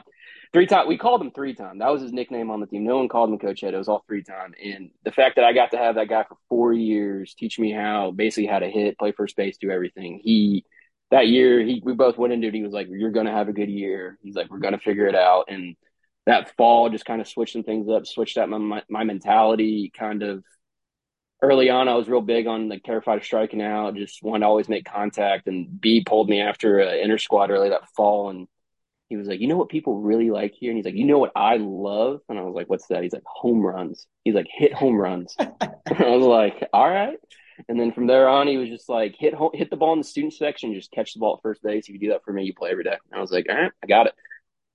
three 0.53 0.67
time. 0.67 0.87
We 0.87 0.99
called 0.99 1.21
him 1.21 1.33
three 1.33 1.55
time. 1.55 1.79
That 1.79 1.89
was 1.89 2.03
his 2.03 2.13
nickname 2.13 2.51
on 2.51 2.61
the 2.61 2.67
team. 2.67 2.85
No 2.85 2.99
one 2.99 3.09
called 3.09 3.31
him 3.31 3.39
Coach 3.39 3.63
Head. 3.63 3.75
It 3.75 3.79
was 3.79 3.89
all 3.89 4.05
three 4.07 4.23
time. 4.23 4.55
And 4.63 4.91
the 5.05 5.11
fact 5.11 5.37
that 5.37 5.45
I 5.45 5.53
got 5.53 5.73
to 5.73 5.79
have 5.79 5.97
that 5.97 6.09
guy 6.09 6.25
for 6.29 6.37
four 6.49 6.73
years 6.73 7.35
teach 7.35 7.59
me 7.59 7.73
how 7.73 8.13
basically 8.13 8.47
how 8.47 8.61
to 8.61 8.69
hit, 8.69 8.99
play 8.99 9.13
first 9.13 9.35
base, 9.37 9.57
do 9.57 9.71
everything. 9.71 10.21
He 10.23 10.65
that 11.11 11.27
year 11.27 11.61
he 11.63 11.83
we 11.85 11.95
both 11.95 12.17
went 12.19 12.33
into 12.33 12.49
it. 12.49 12.55
He 12.55 12.63
was 12.63 12.73
like, 12.73 12.87
"You're 12.89 13.11
going 13.11 13.27
to 13.27 13.33
have 13.33 13.49
a 13.49 13.53
good 13.53 13.71
year." 13.71 14.19
He's 14.23 14.37
like, 14.37 14.51
"We're 14.51 14.59
going 14.59 14.75
to 14.75 14.79
figure 14.79 15.07
it 15.07 15.15
out." 15.17 15.47
And 15.49 15.77
that 16.27 16.57
fall 16.57 16.89
just 16.91 17.05
kind 17.05 17.21
of 17.21 17.29
switched 17.29 17.53
some 17.53 17.65
things 17.65 17.89
up, 17.89 18.07
switched 18.07 18.39
up 18.39 18.49
my, 18.49 18.59
my, 18.59 18.83
my 18.89 19.05
mentality. 19.05 19.91
Kind 19.97 20.23
of 20.23 20.45
early 21.43 21.69
on, 21.71 21.89
I 21.89 21.95
was 21.95 22.09
real 22.09 22.21
big 22.21 22.47
on 22.47 22.69
like 22.69 22.85
terrified 22.85 23.19
of 23.19 23.25
striking 23.25 23.61
out, 23.63 23.97
just 23.97 24.23
wanted 24.23 24.41
to 24.41 24.47
always 24.47 24.69
make 24.69 24.85
contact. 24.85 25.49
And 25.49 25.81
B 25.81 26.05
pulled 26.05 26.29
me 26.29 26.41
after 26.41 26.79
an 26.79 26.99
inner 26.99 27.19
squad 27.19 27.51
early 27.51 27.71
that 27.71 27.89
fall, 27.97 28.31
and 28.31 28.47
he 29.09 29.17
was 29.17 29.27
like, 29.29 29.41
"You 29.41 29.49
know 29.49 29.57
what 29.57 29.69
people 29.69 30.01
really 30.01 30.31
like 30.31 30.55
here?" 30.55 30.71
And 30.71 30.79
he's 30.79 30.85
like, 30.87 30.95
"You 30.95 31.05
know 31.05 31.19
what 31.19 31.33
I 31.37 31.57
love?" 31.59 32.21
And 32.29 32.39
I 32.39 32.43
was 32.43 32.55
like, 32.55 32.71
"What's 32.71 32.87
that?" 32.87 33.03
He's 33.03 33.13
like, 33.13 33.25
"Home 33.27 33.61
runs." 33.61 34.07
He's 34.25 34.35
like, 34.35 34.47
"Hit 34.51 34.73
home 34.73 34.97
runs." 34.97 35.35
I 35.39 35.49
was 35.87 36.25
like, 36.25 36.69
"All 36.73 36.89
right." 36.89 37.19
And 37.69 37.79
then 37.79 37.93
from 37.93 38.07
there 38.07 38.29
on, 38.29 38.47
he 38.49 38.57
was 38.57 38.69
just 38.69 38.89
like, 38.89 39.17
"Hit 39.19 39.35
hit 39.55 39.71
the 39.71 39.77
ball 39.77 39.93
in 39.93 39.99
the 39.99 40.05
student 40.05 40.33
section, 40.35 40.73
just 40.75 40.93
catch 40.93 41.15
the 41.15 41.21
ball 41.21 41.35
at 41.37 41.43
first 41.43 41.63
base. 41.63 41.89
If 41.89 41.95
you 41.95 41.99
do 41.99 42.09
that 42.11 42.25
for 42.25 42.33
me, 42.33 42.45
you 42.45 42.55
play 42.55 42.71
every 42.71 42.85
day." 42.85 42.97
And 43.11 43.19
I 43.19 43.21
was 43.21 43.33
like, 43.33 43.47
"All 43.51 43.57
right, 43.57 43.73
I 43.83 43.87
got 43.87 44.07
it." 44.07 44.15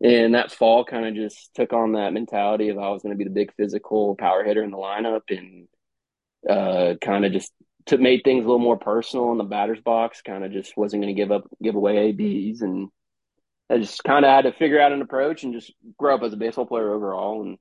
And 0.02 0.36
that 0.36 0.52
fall 0.52 0.86
kind 0.86 1.06
of 1.08 1.16
just 1.16 1.54
took 1.56 1.74
on 1.74 1.94
that 1.94 2.14
mentality 2.14 2.70
of 2.70 2.78
I 2.78 2.90
was 2.90 3.02
going 3.02 3.14
to 3.14 3.18
be 3.18 3.24
the 3.24 3.34
big 3.34 3.54
physical 3.56 4.16
power 4.16 4.44
hitter 4.44 4.64
in 4.64 4.70
the 4.70 4.78
lineup 4.78 5.24
and 5.30 5.68
uh, 6.48 6.96
kind 7.02 7.26
of 7.26 7.32
just 7.32 7.52
made 7.98 8.22
things 8.24 8.44
a 8.44 8.48
little 8.48 8.60
more 8.60 8.78
personal 8.78 9.32
in 9.32 9.40
the 9.40 9.44
batter's 9.44 9.82
box. 9.82 10.22
Kind 10.22 10.44
of 10.44 10.52
just 10.52 10.78
wasn't 10.78 11.02
going 11.02 11.16
to 11.16 11.20
give 11.20 11.32
up, 11.32 11.48
give 11.64 11.76
away 11.76 12.10
ABs, 12.10 12.62
and 12.62 12.90
I 13.72 13.80
just 13.80 14.04
kind 14.04 14.24
of 14.24 14.30
had 14.30 14.44
to 14.44 14.54
figure 14.54 14.80
out 14.80 14.92
an 14.92 15.02
approach 15.02 15.44
and 15.44 15.54
just 15.54 15.74
grow 15.98 16.16
up 16.16 16.24
as 16.24 16.34
a 16.34 16.38
baseball 16.38 16.68
player 16.68 16.94
overall. 16.94 17.42
And 17.42 17.58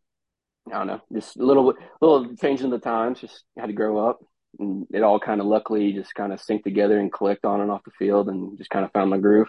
I 0.70 0.78
don't 0.78 0.86
know, 0.88 1.00
just 1.14 1.36
a 1.36 1.44
little, 1.44 1.72
little 2.02 2.36
change 2.36 2.60
in 2.60 2.70
the 2.70 2.78
times. 2.78 3.20
Just 3.20 3.44
had 3.58 3.66
to 3.66 3.72
grow 3.72 4.06
up, 4.06 4.18
and 4.58 4.86
it 4.92 5.02
all 5.02 5.18
kind 5.18 5.40
of 5.40 5.46
luckily 5.46 5.94
just 5.94 6.14
kind 6.14 6.34
of 6.34 6.40
synced 6.40 6.64
together 6.64 6.98
and 6.98 7.10
clicked 7.10 7.46
on 7.46 7.62
and 7.62 7.70
off 7.70 7.84
the 7.84 7.92
field, 7.92 8.28
and 8.28 8.58
just 8.58 8.68
kind 8.68 8.84
of 8.84 8.92
found 8.92 9.08
my 9.08 9.18
groove 9.18 9.48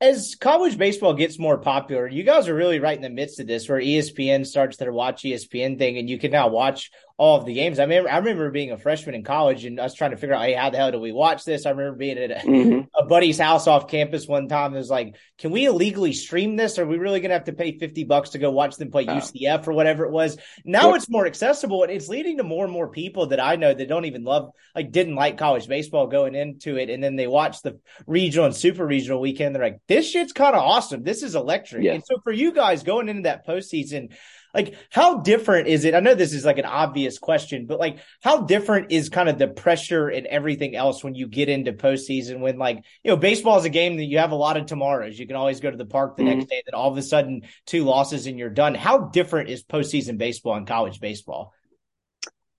as 0.00 0.34
college 0.34 0.78
baseball 0.78 1.12
gets 1.12 1.38
more 1.38 1.58
popular, 1.58 2.08
you 2.08 2.22
guys 2.22 2.48
are 2.48 2.54
really 2.54 2.78
right 2.78 2.96
in 2.96 3.02
the 3.02 3.10
midst 3.10 3.38
of 3.38 3.46
this, 3.46 3.68
where 3.68 3.80
ESPN 3.80 4.46
starts 4.46 4.78
their 4.78 4.92
Watch 4.92 5.22
ESPN 5.22 5.78
thing, 5.78 5.98
and 5.98 6.08
you 6.08 6.18
can 6.18 6.30
now 6.30 6.48
watch 6.48 6.90
all 7.20 7.36
of 7.36 7.44
the 7.44 7.52
games. 7.52 7.78
I 7.78 7.82
remember, 7.82 8.08
I 8.08 8.16
remember 8.16 8.50
being 8.50 8.70
a 8.70 8.78
freshman 8.78 9.14
in 9.14 9.22
college 9.22 9.66
and 9.66 9.78
us 9.78 9.92
trying 9.92 10.12
to 10.12 10.16
figure 10.16 10.34
out, 10.34 10.40
hey, 10.40 10.54
how 10.54 10.70
the 10.70 10.78
hell 10.78 10.90
do 10.90 10.98
we 10.98 11.12
watch 11.12 11.44
this? 11.44 11.66
I 11.66 11.70
remember 11.70 11.98
being 11.98 12.16
at 12.16 12.30
a, 12.30 12.34
mm-hmm. 12.36 12.80
a 12.98 13.04
buddy's 13.04 13.38
house 13.38 13.66
off 13.66 13.88
campus 13.88 14.26
one 14.26 14.48
time. 14.48 14.72
It 14.72 14.78
was 14.78 14.88
like, 14.88 15.16
can 15.36 15.50
we 15.50 15.66
illegally 15.66 16.14
stream 16.14 16.56
this? 16.56 16.78
Are 16.78 16.86
we 16.86 16.96
really 16.96 17.20
going 17.20 17.28
to 17.28 17.34
have 17.34 17.44
to 17.44 17.52
pay 17.52 17.76
50 17.76 18.04
bucks 18.04 18.30
to 18.30 18.38
go 18.38 18.50
watch 18.50 18.76
them 18.76 18.90
play 18.90 19.04
oh. 19.06 19.16
UCF 19.16 19.68
or 19.68 19.74
whatever 19.74 20.06
it 20.06 20.10
was? 20.10 20.38
Now 20.64 20.94
it's 20.94 21.10
more 21.10 21.26
accessible 21.26 21.82
and 21.82 21.92
it's 21.92 22.08
leading 22.08 22.38
to 22.38 22.42
more 22.42 22.64
and 22.64 22.72
more 22.72 22.88
people 22.88 23.26
that 23.26 23.38
I 23.38 23.56
know 23.56 23.74
that 23.74 23.86
don't 23.86 24.06
even 24.06 24.24
love, 24.24 24.52
like, 24.74 24.90
didn't 24.90 25.14
like 25.14 25.36
college 25.36 25.68
baseball 25.68 26.06
going 26.06 26.34
into 26.34 26.78
it. 26.78 26.88
And 26.88 27.04
then 27.04 27.16
they 27.16 27.26
watch 27.26 27.60
the 27.60 27.80
regional 28.06 28.46
and 28.46 28.56
super 28.56 28.86
regional 28.86 29.20
weekend. 29.20 29.54
They're 29.54 29.62
like, 29.62 29.80
this 29.88 30.08
shit's 30.08 30.32
kind 30.32 30.56
of 30.56 30.62
awesome. 30.62 31.02
This 31.02 31.22
is 31.22 31.34
electric. 31.34 31.84
And 31.84 32.02
so 32.02 32.18
for 32.24 32.32
you 32.32 32.52
guys 32.54 32.82
going 32.82 33.10
into 33.10 33.24
that 33.24 33.46
postseason, 33.46 34.14
like 34.54 34.74
how 34.90 35.18
different 35.18 35.68
is 35.68 35.84
it? 35.84 35.94
I 35.94 36.00
know 36.00 36.14
this 36.14 36.32
is 36.32 36.44
like 36.44 36.58
an 36.58 36.64
obvious 36.64 37.18
question, 37.18 37.66
but 37.66 37.78
like 37.78 37.98
how 38.22 38.42
different 38.42 38.92
is 38.92 39.08
kind 39.08 39.28
of 39.28 39.38
the 39.38 39.48
pressure 39.48 40.08
and 40.08 40.26
everything 40.26 40.74
else 40.74 41.04
when 41.04 41.14
you 41.14 41.26
get 41.26 41.48
into 41.48 41.72
postseason 41.72 42.40
when 42.40 42.58
like, 42.58 42.84
you 43.04 43.10
know, 43.10 43.16
baseball 43.16 43.58
is 43.58 43.64
a 43.64 43.70
game 43.70 43.96
that 43.96 44.04
you 44.04 44.18
have 44.18 44.32
a 44.32 44.36
lot 44.36 44.56
of 44.56 44.66
tomorrows. 44.66 45.18
You 45.18 45.26
can 45.26 45.36
always 45.36 45.60
go 45.60 45.70
to 45.70 45.76
the 45.76 45.86
park 45.86 46.16
the 46.16 46.22
mm-hmm. 46.22 46.38
next 46.38 46.50
day, 46.50 46.62
then 46.66 46.74
all 46.74 46.90
of 46.90 46.96
a 46.96 47.02
sudden 47.02 47.42
two 47.66 47.84
losses 47.84 48.26
and 48.26 48.38
you're 48.38 48.50
done. 48.50 48.74
How 48.74 48.98
different 48.98 49.50
is 49.50 49.62
postseason 49.62 50.18
baseball 50.18 50.56
and 50.56 50.66
college 50.66 51.00
baseball? 51.00 51.52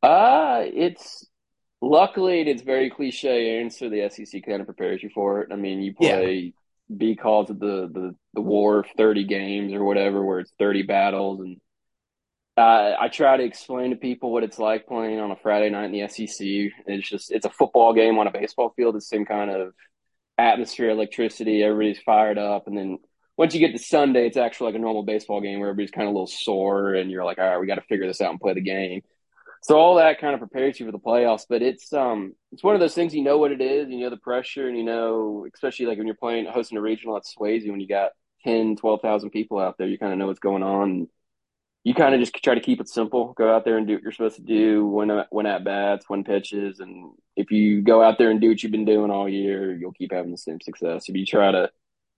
Uh, 0.02 0.64
it's 0.66 1.28
luckily 1.82 2.42
it's 2.42 2.62
very 2.62 2.90
cliche 2.90 3.60
answer. 3.60 3.90
The 3.90 4.10
SEC 4.10 4.44
kind 4.46 4.62
of 4.62 4.68
prepares 4.68 5.04
you 5.04 5.10
for 5.14 5.42
it. 5.42 5.52
I 5.52 5.56
mean, 5.56 5.82
you 5.82 5.94
play 5.94 6.36
yeah. 6.36 6.52
B 6.96 7.16
calls 7.16 7.50
of 7.50 7.60
the, 7.60 7.90
the 7.92 8.16
the 8.34 8.42
war 8.42 8.80
of 8.80 8.86
30 8.98 9.26
games 9.26 9.74
or 9.74 9.84
whatever, 9.84 10.24
where 10.24 10.40
it's 10.40 10.54
30 10.58 10.84
battles 10.84 11.40
and 11.42 11.58
uh, 12.62 12.96
I 13.00 13.08
try 13.08 13.38
to 13.38 13.44
explain 13.44 13.90
to 13.90 13.96
people 13.96 14.32
what 14.32 14.44
it's 14.44 14.60
like 14.60 14.86
playing 14.86 15.20
on 15.20 15.32
a 15.32 15.36
Friday 15.36 15.70
night 15.72 15.86
in 15.86 15.92
the 15.94 16.08
SEC. 16.08 16.46
It's 16.86 17.10
just 17.10 17.32
it's 17.32 17.46
a 17.46 17.50
football 17.50 17.94
game 17.94 18.20
on 18.20 18.28
a 18.28 18.32
baseball 18.32 18.72
field. 18.76 18.94
The 18.94 19.02
same 19.02 19.26
kind 19.26 19.50
of 19.50 19.74
atmosphere, 20.38 20.92
electricity. 20.92 21.64
Everybody's 21.64 22.04
fired 22.04 22.38
up, 22.38 22.68
and 22.68 22.78
then 22.78 23.00
once 23.36 23.56
you 23.56 23.60
get 23.60 23.76
to 23.76 23.84
Sunday, 23.84 24.28
it's 24.28 24.38
actually 24.38 24.68
like 24.68 24.76
a 24.76 24.80
normal 24.80 25.02
baseball 25.02 25.42
game 25.42 25.60
where 25.60 25.70
everybody's 25.70 25.90
kind 25.90 26.08
of 26.08 26.14
a 26.14 26.18
little 26.18 26.28
sore, 26.28 26.94
and 26.94 27.10
you're 27.10 27.26
like, 27.26 27.40
all 27.40 27.50
right, 27.50 27.60
we 27.60 27.66
got 27.66 27.76
to 27.76 27.86
figure 27.90 28.06
this 28.06 28.22
out 28.22 28.30
and 28.30 28.40
play 28.40 28.54
the 28.54 28.62
game. 28.62 29.02
So 29.64 29.78
all 29.78 29.96
that 29.96 30.20
kind 30.20 30.36
of 30.36 30.40
prepares 30.40 30.80
you 30.80 30.86
for 30.86 30.92
the 30.92 31.00
playoffs. 31.00 31.46
But 31.50 31.64
it's 31.64 31.92
um 31.94 32.36
it's 32.52 32.64
one 32.64 32.76
of 32.76 32.82
those 32.82 32.94
things 32.94 33.16
you 33.16 33.24
know 33.24 33.40
what 33.40 33.52
it 33.52 33.62
is, 33.62 33.90
you 33.90 34.02
know 34.02 34.12
the 34.12 34.18
pressure, 34.18 34.68
and 34.68 34.78
you 34.78 34.84
know 34.84 35.48
especially 35.52 35.88
like 35.88 35.98
when 35.98 36.06
you're 36.06 36.16
playing 36.16 36.46
hosting 36.46 36.78
a 36.78 36.82
regional 36.82 37.18
at 37.18 37.24
Swayze 37.24 37.68
when 37.68 37.80
you 37.80 37.88
got 37.88 38.12
10, 38.44 38.76
12,000 38.76 39.32
people 39.32 39.60
out 39.60 39.78
there, 39.80 39.88
you 39.88 39.98
kind 39.98 40.14
of 40.14 40.20
know 40.20 40.28
what's 40.28 40.40
going 40.40 40.64
on 40.64 41.08
you 41.84 41.94
kind 41.94 42.14
of 42.14 42.20
just 42.20 42.34
try 42.44 42.54
to 42.54 42.62
keep 42.62 42.80
it 42.80 42.88
simple. 42.88 43.34
Go 43.34 43.54
out 43.54 43.66
there 43.66 43.78
and 43.78 43.88
do 43.88 43.94
what 43.94 44.04
you're 44.04 44.12
supposed 44.12 44.36
to 44.36 44.42
do. 44.42 44.86
Win, 44.86 45.24
win 45.32 45.46
at 45.46 45.64
bats, 45.64 46.10
win 46.10 46.24
pitches, 46.24 46.80
and 46.80 47.12
if 47.36 47.52
you 47.52 47.82
go 47.82 48.04
out 48.04 48.18
there 48.18 48.30
and 48.30 48.40
do 48.40 48.50
what 48.50 48.62
you've 48.62 48.72
been 48.72 48.86
doing 48.86 49.10
all 49.10 49.28
year, 49.28 49.76
you'll 49.76 49.94
keep 49.94 50.12
having 50.12 50.32
the 50.32 50.38
same 50.38 50.62
success. 50.62 51.10
If 51.10 51.16
you 51.16 51.26
try 51.26 51.52
to, 51.52 51.72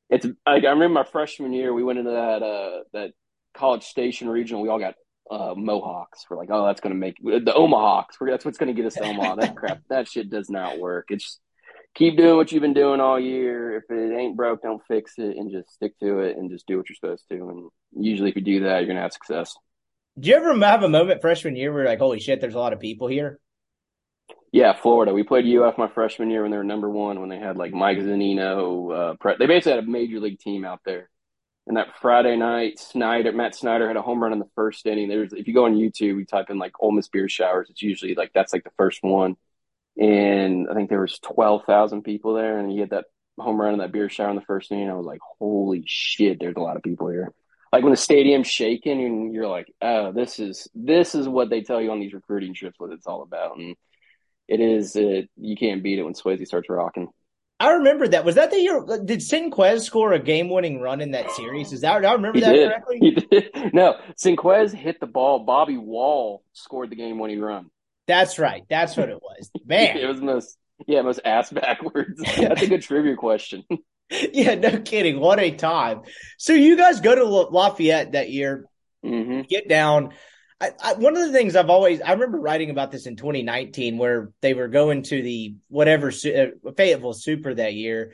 it's 0.09 0.25
like 0.45 0.65
I 0.65 0.69
remember 0.69 0.89
my 0.89 1.03
freshman 1.03 1.53
year, 1.53 1.73
we 1.73 1.83
went 1.83 1.99
into 1.99 2.11
that 2.11 2.43
uh, 2.43 2.83
that 2.93 3.11
College 3.53 3.83
Station 3.83 4.27
regional. 4.29 4.61
We 4.61 4.69
all 4.69 4.79
got 4.79 4.95
uh, 5.31 5.53
Mohawks. 5.55 6.25
We're 6.29 6.37
like, 6.37 6.49
oh, 6.51 6.65
that's 6.65 6.81
to 6.81 6.99
make 6.99 7.17
the 7.21 7.53
Omahawks. 7.55 8.15
that's 8.19 8.45
what's 8.45 8.57
to 8.57 8.73
get 8.73 8.85
us 8.85 8.95
to 8.95 9.03
Omaha. 9.03 9.35
that 9.35 9.55
crap, 9.55 9.81
that 9.89 10.07
shit 10.07 10.29
does 10.29 10.49
not 10.49 10.79
work. 10.79 11.05
It's 11.09 11.39
keep 11.95 12.17
doing 12.17 12.35
what 12.35 12.51
you've 12.51 12.61
been 12.61 12.73
doing 12.73 12.99
all 12.99 13.19
year. 13.19 13.77
If 13.77 13.83
it 13.89 14.17
ain't 14.17 14.35
broke, 14.35 14.61
don't 14.61 14.81
fix 14.87 15.13
it 15.17 15.37
and 15.37 15.51
just 15.51 15.71
stick 15.71 15.97
to 15.99 16.19
it 16.19 16.37
and 16.37 16.49
just 16.49 16.67
do 16.67 16.77
what 16.77 16.89
you're 16.89 16.95
supposed 16.95 17.25
to. 17.29 17.35
And 17.35 17.69
usually, 17.91 18.29
if 18.29 18.35
you 18.35 18.41
do 18.41 18.63
that, 18.63 18.79
you're 18.79 18.87
gonna 18.87 19.01
have 19.01 19.13
success. 19.13 19.55
Do 20.19 20.29
you 20.29 20.35
ever 20.35 20.57
have 20.59 20.83
a 20.83 20.89
moment 20.89 21.21
freshman 21.21 21.55
year 21.55 21.71
where 21.71 21.83
you're 21.83 21.89
like, 21.89 21.99
holy 21.99 22.19
shit, 22.19 22.39
there's 22.39 22.55
a 22.55 22.59
lot 22.59 22.73
of 22.73 22.79
people 22.79 23.07
here? 23.07 23.39
Yeah, 24.51 24.73
Florida. 24.73 25.13
We 25.13 25.23
played 25.23 25.45
UF 25.45 25.79
my 25.79 25.87
freshman 25.87 26.29
year 26.29 26.43
when 26.43 26.51
they 26.51 26.57
were 26.57 26.63
number 26.63 26.89
one, 26.89 27.19
when 27.19 27.29
they 27.29 27.39
had 27.39 27.57
like 27.57 27.73
Mike 27.73 27.97
Zunino. 27.97 29.15
Uh, 29.23 29.35
they 29.39 29.47
basically 29.47 29.71
had 29.71 29.83
a 29.83 29.87
major 29.87 30.19
league 30.19 30.39
team 30.39 30.63
out 30.63 30.81
there. 30.85 31.09
And 31.65 31.77
that 31.77 31.97
Friday 31.99 32.35
night, 32.35 32.77
Snyder, 32.77 33.31
Matt 33.31 33.55
Snyder 33.55 33.87
had 33.87 33.97
a 33.97 34.01
home 34.01 34.21
run 34.21 34.33
in 34.33 34.37
the 34.37 34.49
first 34.53 34.85
inning. 34.85 35.07
There's, 35.07 35.33
if 35.33 35.47
you 35.47 35.53
go 35.55 35.65
on 35.65 35.75
YouTube, 35.75 36.17
we 36.17 36.25
type 36.25 36.49
in 36.49 36.59
like 36.59 36.73
Ole 36.79 36.91
Miss 36.91 37.07
beer 37.07 37.27
showers. 37.27 37.69
It's 37.71 37.81
usually 37.81 38.13
like 38.13 38.31
that's 38.33 38.53
like 38.53 38.65
the 38.65 38.71
first 38.77 38.99
one 39.01 39.37
and 39.97 40.67
I 40.69 40.73
think 40.73 40.89
there 40.89 41.01
was 41.01 41.19
twelve 41.19 41.63
thousand 41.65 42.03
people 42.03 42.33
there, 42.33 42.59
and 42.59 42.71
he 42.71 42.79
had 42.79 42.91
that 42.91 43.05
home 43.39 43.59
run 43.59 43.73
in 43.73 43.79
that 43.79 43.91
beer 43.91 44.09
shower 44.09 44.29
in 44.29 44.35
the 44.35 44.41
first 44.41 44.71
inning. 44.71 44.89
I 44.89 44.93
was 44.93 45.05
like, 45.05 45.21
"Holy 45.39 45.83
shit!" 45.85 46.39
There's 46.39 46.55
a 46.55 46.61
lot 46.61 46.77
of 46.77 46.83
people 46.83 47.09
here. 47.09 47.31
Like 47.71 47.83
when 47.83 47.91
the 47.91 47.97
stadium's 47.97 48.47
shaking, 48.47 49.03
and 49.03 49.33
you're 49.33 49.47
like, 49.47 49.73
"Oh, 49.81 50.11
this 50.11 50.39
is 50.39 50.67
this 50.73 51.15
is 51.15 51.27
what 51.27 51.49
they 51.49 51.61
tell 51.61 51.81
you 51.81 51.91
on 51.91 51.99
these 51.99 52.13
recruiting 52.13 52.53
trips. 52.53 52.79
What 52.79 52.91
it's 52.91 53.07
all 53.07 53.23
about." 53.23 53.57
And 53.57 53.75
it 54.47 54.59
is. 54.59 54.95
It, 54.95 55.29
you 55.37 55.55
can't 55.55 55.83
beat 55.83 55.99
it 55.99 56.03
when 56.03 56.13
Swayze 56.13 56.45
starts 56.45 56.69
rocking. 56.69 57.07
I 57.59 57.71
remember 57.71 58.07
that. 58.09 58.25
Was 58.25 58.35
that 58.35 58.51
the 58.51 58.59
year? 58.59 58.83
Did 59.05 59.19
Senquez 59.19 59.81
score 59.83 60.11
a 60.11 60.19
game-winning 60.19 60.81
run 60.81 60.99
in 60.99 61.11
that 61.11 61.31
series? 61.31 61.71
Is 61.71 61.81
that? 61.81 62.05
I 62.05 62.11
remember 62.13 62.39
he 62.39 62.41
that 62.43 62.51
did. 62.51 62.67
correctly. 62.67 62.97
He 62.99 63.11
did. 63.11 63.49
No, 63.73 63.95
Senquez 64.17 64.73
hit 64.73 64.99
the 64.99 65.07
ball. 65.07 65.39
Bobby 65.45 65.77
Wall 65.77 66.43
scored 66.51 66.89
the 66.89 66.95
game-winning 66.97 67.39
run. 67.39 67.69
That's 68.07 68.39
right. 68.39 68.63
That's 68.69 68.97
what 68.97 69.09
it 69.09 69.19
was. 69.21 69.49
Man. 69.65 69.97
it 69.97 70.07
was 70.07 70.21
most 70.21 70.57
yeah, 70.87 71.01
most 71.01 71.21
ass 71.23 71.51
backwards. 71.51 72.21
That's 72.37 72.61
a 72.61 72.67
good 72.67 72.81
trivia 72.81 73.15
question. 73.15 73.63
yeah, 74.09 74.55
no 74.55 74.79
kidding. 74.79 75.19
What 75.19 75.39
a 75.39 75.51
time. 75.51 76.01
So 76.37 76.53
you 76.53 76.75
guys 76.77 76.99
go 76.99 77.15
to 77.15 77.23
Lafayette 77.23 78.13
that 78.13 78.29
year, 78.29 78.65
mm-hmm. 79.05 79.41
get 79.41 79.69
down. 79.69 80.13
I, 80.59 80.71
I, 80.81 80.93
one 80.93 81.17
of 81.17 81.25
the 81.25 81.33
things 81.33 81.55
I've 81.55 81.69
always 81.69 82.01
I 82.01 82.13
remember 82.13 82.39
writing 82.39 82.69
about 82.69 82.91
this 82.91 83.05
in 83.05 83.15
2019 83.15 83.97
where 83.97 84.31
they 84.41 84.53
were 84.53 84.67
going 84.67 85.03
to 85.03 85.21
the 85.21 85.55
whatever 85.67 86.07
uh, 86.07 86.71
Fayetteville 86.77 87.13
Super 87.13 87.53
that 87.53 87.73
year 87.73 88.13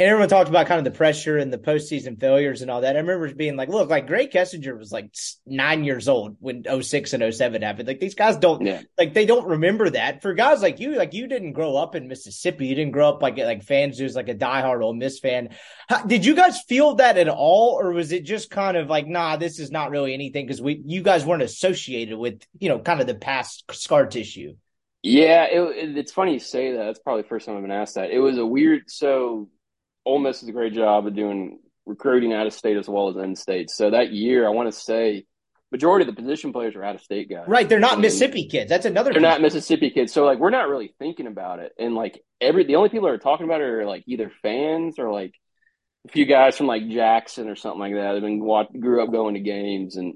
and 0.00 0.08
everyone 0.08 0.30
talked 0.30 0.48
about 0.48 0.66
kind 0.66 0.78
of 0.78 0.90
the 0.90 0.96
pressure 0.96 1.36
and 1.36 1.52
the 1.52 1.58
postseason 1.58 2.18
failures 2.18 2.62
and 2.62 2.70
all 2.70 2.80
that. 2.80 2.96
I 2.96 3.00
remember 3.00 3.34
being 3.34 3.56
like, 3.56 3.68
look, 3.68 3.90
like 3.90 4.08
Grae 4.08 4.32
Kessinger 4.32 4.78
was 4.78 4.90
like 4.90 5.14
nine 5.44 5.84
years 5.84 6.08
old 6.08 6.38
when 6.40 6.64
06 6.64 7.12
and 7.12 7.34
07 7.34 7.60
happened. 7.60 7.86
Like 7.86 8.00
these 8.00 8.14
guys 8.14 8.38
don't 8.38 8.64
yeah. 8.64 8.80
like 8.96 9.12
they 9.12 9.26
don't 9.26 9.46
remember 9.46 9.90
that. 9.90 10.22
For 10.22 10.32
guys 10.32 10.62
like 10.62 10.80
you, 10.80 10.94
like 10.94 11.12
you 11.12 11.26
didn't 11.26 11.52
grow 11.52 11.76
up 11.76 11.94
in 11.96 12.08
Mississippi. 12.08 12.68
You 12.68 12.74
didn't 12.76 12.92
grow 12.92 13.10
up 13.10 13.20
like 13.20 13.36
like 13.36 13.62
fans 13.62 13.98
who's 13.98 14.16
like 14.16 14.30
a 14.30 14.34
diehard 14.34 14.82
Ole 14.82 14.94
Miss 14.94 15.18
fan. 15.18 15.50
How, 15.86 16.02
did 16.02 16.24
you 16.24 16.34
guys 16.34 16.62
feel 16.62 16.94
that 16.94 17.18
at 17.18 17.28
all, 17.28 17.78
or 17.78 17.92
was 17.92 18.10
it 18.10 18.24
just 18.24 18.48
kind 18.48 18.78
of 18.78 18.88
like, 18.88 19.06
nah, 19.06 19.36
this 19.36 19.58
is 19.58 19.70
not 19.70 19.90
really 19.90 20.14
anything 20.14 20.46
because 20.46 20.62
we 20.62 20.80
you 20.82 21.02
guys 21.02 21.26
weren't 21.26 21.42
associated 21.42 22.16
with 22.16 22.42
you 22.58 22.70
know 22.70 22.78
kind 22.78 23.02
of 23.02 23.06
the 23.06 23.16
past 23.16 23.64
scar 23.72 24.06
tissue. 24.06 24.54
Yeah, 25.02 25.44
it, 25.44 25.98
it's 25.98 26.12
funny 26.12 26.32
you 26.32 26.38
say 26.38 26.72
that. 26.72 26.84
That's 26.84 27.00
probably 27.00 27.20
the 27.20 27.28
first 27.28 27.44
time 27.44 27.56
I've 27.56 27.62
been 27.62 27.70
asked 27.70 27.96
that. 27.96 28.10
It 28.10 28.18
was 28.18 28.38
a 28.38 28.46
weird 28.46 28.84
so 28.90 29.50
Ole 30.04 30.18
Miss 30.18 30.40
does 30.40 30.48
a 30.48 30.52
great 30.52 30.72
job 30.72 31.06
of 31.06 31.14
doing 31.14 31.58
recruiting 31.86 32.32
out 32.32 32.46
of 32.46 32.52
state 32.52 32.76
as 32.76 32.88
well 32.88 33.08
as 33.08 33.16
in 33.16 33.36
state. 33.36 33.70
So 33.70 33.90
that 33.90 34.12
year, 34.12 34.46
I 34.46 34.50
want 34.50 34.72
to 34.72 34.78
say 34.78 35.26
majority 35.72 36.08
of 36.08 36.14
the 36.14 36.20
position 36.20 36.52
players 36.52 36.74
are 36.74 36.84
out 36.84 36.94
of 36.94 37.00
state 37.00 37.28
guys. 37.30 37.44
Right, 37.46 37.68
they're 37.68 37.78
not 37.78 37.94
and 37.94 38.02
Mississippi 38.02 38.48
kids. 38.48 38.68
That's 38.68 38.86
another. 38.86 39.12
They're 39.12 39.20
not 39.20 39.40
Mississippi 39.40 39.90
kids. 39.90 40.12
So 40.12 40.24
like 40.24 40.38
we're 40.38 40.50
not 40.50 40.68
really 40.68 40.94
thinking 40.98 41.26
about 41.26 41.60
it, 41.60 41.72
and 41.78 41.94
like 41.94 42.22
every 42.40 42.64
the 42.64 42.76
only 42.76 42.88
people 42.88 43.06
that 43.06 43.14
are 43.14 43.18
talking 43.18 43.46
about 43.46 43.60
it 43.60 43.64
are 43.64 43.86
like 43.86 44.04
either 44.06 44.30
fans 44.42 44.98
or 44.98 45.12
like 45.12 45.34
a 46.06 46.10
few 46.10 46.24
guys 46.24 46.56
from 46.56 46.66
like 46.66 46.88
Jackson 46.88 47.48
or 47.48 47.56
something 47.56 47.80
like 47.80 47.94
that. 47.94 48.12
They've 48.12 48.22
been 48.22 48.40
grew 48.80 49.02
up 49.02 49.12
going 49.12 49.34
to 49.34 49.40
games, 49.40 49.96
and 49.96 50.14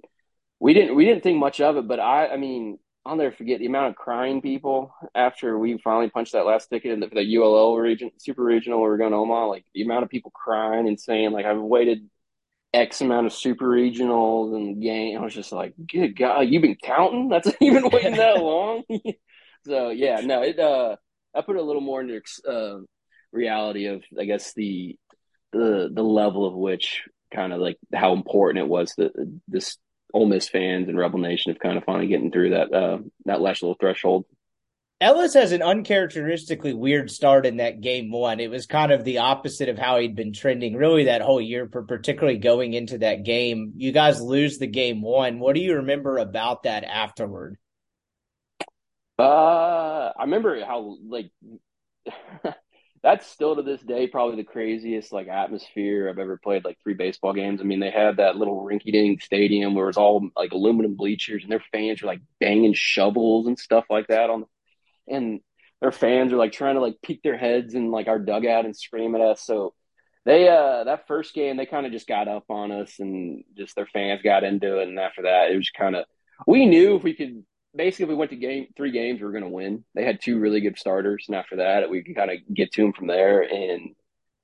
we 0.60 0.74
didn't 0.74 0.94
we 0.94 1.04
didn't 1.04 1.22
think 1.22 1.38
much 1.38 1.60
of 1.60 1.76
it. 1.76 1.86
But 1.86 2.00
I 2.00 2.28
I 2.28 2.36
mean, 2.36 2.78
I'll 3.06 3.16
never 3.16 3.34
forget 3.34 3.58
the 3.58 3.66
amount 3.66 3.88
of 3.90 3.96
crying 3.96 4.40
people 4.40 4.94
after 5.14 5.58
we 5.58 5.76
finally 5.78 6.08
punched 6.08 6.32
that 6.32 6.46
last 6.46 6.68
ticket 6.68 6.92
in 6.92 7.00
the, 7.00 7.08
the 7.08 7.36
ULL 7.36 7.76
region, 7.76 8.10
super 8.18 8.42
regional. 8.42 8.80
We 8.80 8.88
were 8.88 8.96
going 8.96 9.10
to 9.10 9.18
Omaha. 9.18 9.46
Like 9.46 9.66
the 9.74 9.82
amount 9.82 10.04
of 10.04 10.10
people 10.10 10.30
crying 10.30 10.88
and 10.88 10.98
saying 10.98 11.32
like 11.32 11.44
I've 11.44 11.60
waited 11.60 12.08
X 12.72 13.02
amount 13.02 13.26
of 13.26 13.32
super 13.32 13.66
regionals 13.66 14.54
and 14.56 14.82
game. 14.82 15.18
I 15.18 15.22
was 15.22 15.34
just 15.34 15.52
like, 15.52 15.74
good 15.86 16.16
God, 16.16 16.40
you've 16.42 16.62
been 16.62 16.76
counting? 16.82 17.28
That's 17.28 17.50
you've 17.60 17.74
been 17.74 17.90
waiting 17.90 18.16
that 18.16 18.36
long. 18.42 18.84
so 19.66 19.90
yeah, 19.90 20.20
no, 20.20 20.42
it 20.42 20.58
uh, 20.58 20.96
I 21.34 21.42
put 21.42 21.56
a 21.56 21.62
little 21.62 21.82
more 21.82 22.00
into 22.00 22.20
uh, 22.48 22.78
reality 23.32 23.86
of 23.86 24.02
I 24.18 24.24
guess 24.24 24.54
the 24.54 24.96
the 25.52 25.90
the 25.92 26.02
level 26.02 26.46
of 26.46 26.54
which 26.54 27.02
kind 27.32 27.52
of 27.52 27.60
like 27.60 27.76
how 27.92 28.12
important 28.12 28.64
it 28.64 28.68
was 28.68 28.94
that 28.96 29.12
this 29.46 29.76
Ole 30.14 30.26
Miss 30.26 30.48
fans 30.48 30.88
and 30.88 30.96
Rebel 30.96 31.18
Nation 31.18 31.52
have 31.52 31.60
kind 31.60 31.76
of 31.76 31.84
finally 31.84 32.06
getting 32.06 32.30
through 32.30 32.50
that 32.50 32.72
uh, 32.72 32.98
that 33.26 33.40
last 33.40 33.62
little 33.62 33.76
threshold. 33.78 34.24
Ellis 35.00 35.34
has 35.34 35.50
an 35.50 35.60
uncharacteristically 35.60 36.72
weird 36.72 37.10
start 37.10 37.44
in 37.44 37.56
that 37.56 37.80
game 37.80 38.12
one. 38.12 38.38
It 38.38 38.48
was 38.48 38.64
kind 38.64 38.92
of 38.92 39.04
the 39.04 39.18
opposite 39.18 39.68
of 39.68 39.76
how 39.76 39.98
he'd 39.98 40.14
been 40.14 40.32
trending 40.32 40.76
really 40.76 41.04
that 41.04 41.20
whole 41.20 41.40
year, 41.40 41.66
particularly 41.66 42.38
going 42.38 42.74
into 42.74 42.98
that 42.98 43.24
game. 43.24 43.72
You 43.76 43.90
guys 43.90 44.20
lose 44.20 44.58
the 44.58 44.68
game 44.68 45.02
one. 45.02 45.40
What 45.40 45.56
do 45.56 45.60
you 45.60 45.74
remember 45.74 46.18
about 46.18 46.62
that 46.62 46.84
afterward? 46.84 47.58
Uh, 49.18 50.12
I 50.16 50.22
remember 50.22 50.64
how 50.64 50.96
like 51.06 51.30
that's 53.04 53.26
still 53.26 53.54
to 53.54 53.62
this 53.62 53.82
day 53.82 54.06
probably 54.06 54.36
the 54.36 54.44
craziest 54.44 55.12
like 55.12 55.28
atmosphere 55.28 56.08
I've 56.08 56.18
ever 56.18 56.38
played. 56.42 56.64
Like 56.64 56.78
three 56.82 56.94
baseball 56.94 57.34
games. 57.34 57.60
I 57.60 57.64
mean, 57.64 57.78
they 57.78 57.90
had 57.90 58.16
that 58.16 58.36
little 58.36 58.64
rinky-dink 58.64 59.20
stadium 59.20 59.74
where 59.74 59.84
it 59.84 59.88
was 59.88 59.98
all 59.98 60.30
like 60.34 60.52
aluminum 60.52 60.94
bleachers, 60.94 61.42
and 61.42 61.52
their 61.52 61.62
fans 61.70 62.00
were 62.00 62.08
like 62.08 62.22
banging 62.40 62.72
shovels 62.72 63.46
and 63.46 63.58
stuff 63.58 63.84
like 63.90 64.06
that 64.08 64.30
on 64.30 64.46
and 65.06 65.40
their 65.82 65.92
fans 65.92 66.32
are 66.32 66.38
like 66.38 66.52
trying 66.52 66.76
to 66.76 66.80
like 66.80 66.96
peek 67.02 67.22
their 67.22 67.36
heads 67.36 67.74
in 67.74 67.90
like 67.90 68.08
our 68.08 68.18
dugout 68.18 68.64
and 68.64 68.74
scream 68.74 69.14
at 69.14 69.20
us. 69.20 69.42
So 69.42 69.74
they 70.24 70.48
uh 70.48 70.84
that 70.84 71.06
first 71.06 71.34
game 71.34 71.58
they 71.58 71.66
kind 71.66 71.84
of 71.84 71.92
just 71.92 72.08
got 72.08 72.26
up 72.26 72.44
on 72.48 72.72
us 72.72 72.98
and 73.00 73.44
just 73.54 73.76
their 73.76 73.86
fans 73.86 74.22
got 74.22 74.44
into 74.44 74.78
it 74.78 74.88
and 74.88 74.98
after 74.98 75.22
that 75.22 75.50
it 75.50 75.56
was 75.56 75.68
kind 75.68 75.94
of 75.94 76.06
we 76.46 76.64
knew 76.64 76.96
if 76.96 77.02
we 77.02 77.14
could 77.14 77.44
basically 77.76 78.06
we 78.06 78.14
went 78.14 78.30
to 78.30 78.36
game 78.36 78.66
three 78.76 78.90
games 78.90 79.20
we 79.20 79.26
were 79.26 79.32
going 79.32 79.44
to 79.44 79.50
win 79.50 79.84
they 79.94 80.04
had 80.04 80.20
two 80.20 80.38
really 80.38 80.60
good 80.60 80.78
starters 80.78 81.24
and 81.28 81.36
after 81.36 81.56
that 81.56 81.90
we 81.90 82.02
could 82.02 82.16
kind 82.16 82.30
of 82.30 82.38
get 82.52 82.72
to 82.72 82.82
them 82.82 82.92
from 82.92 83.06
there 83.06 83.42
and 83.42 83.94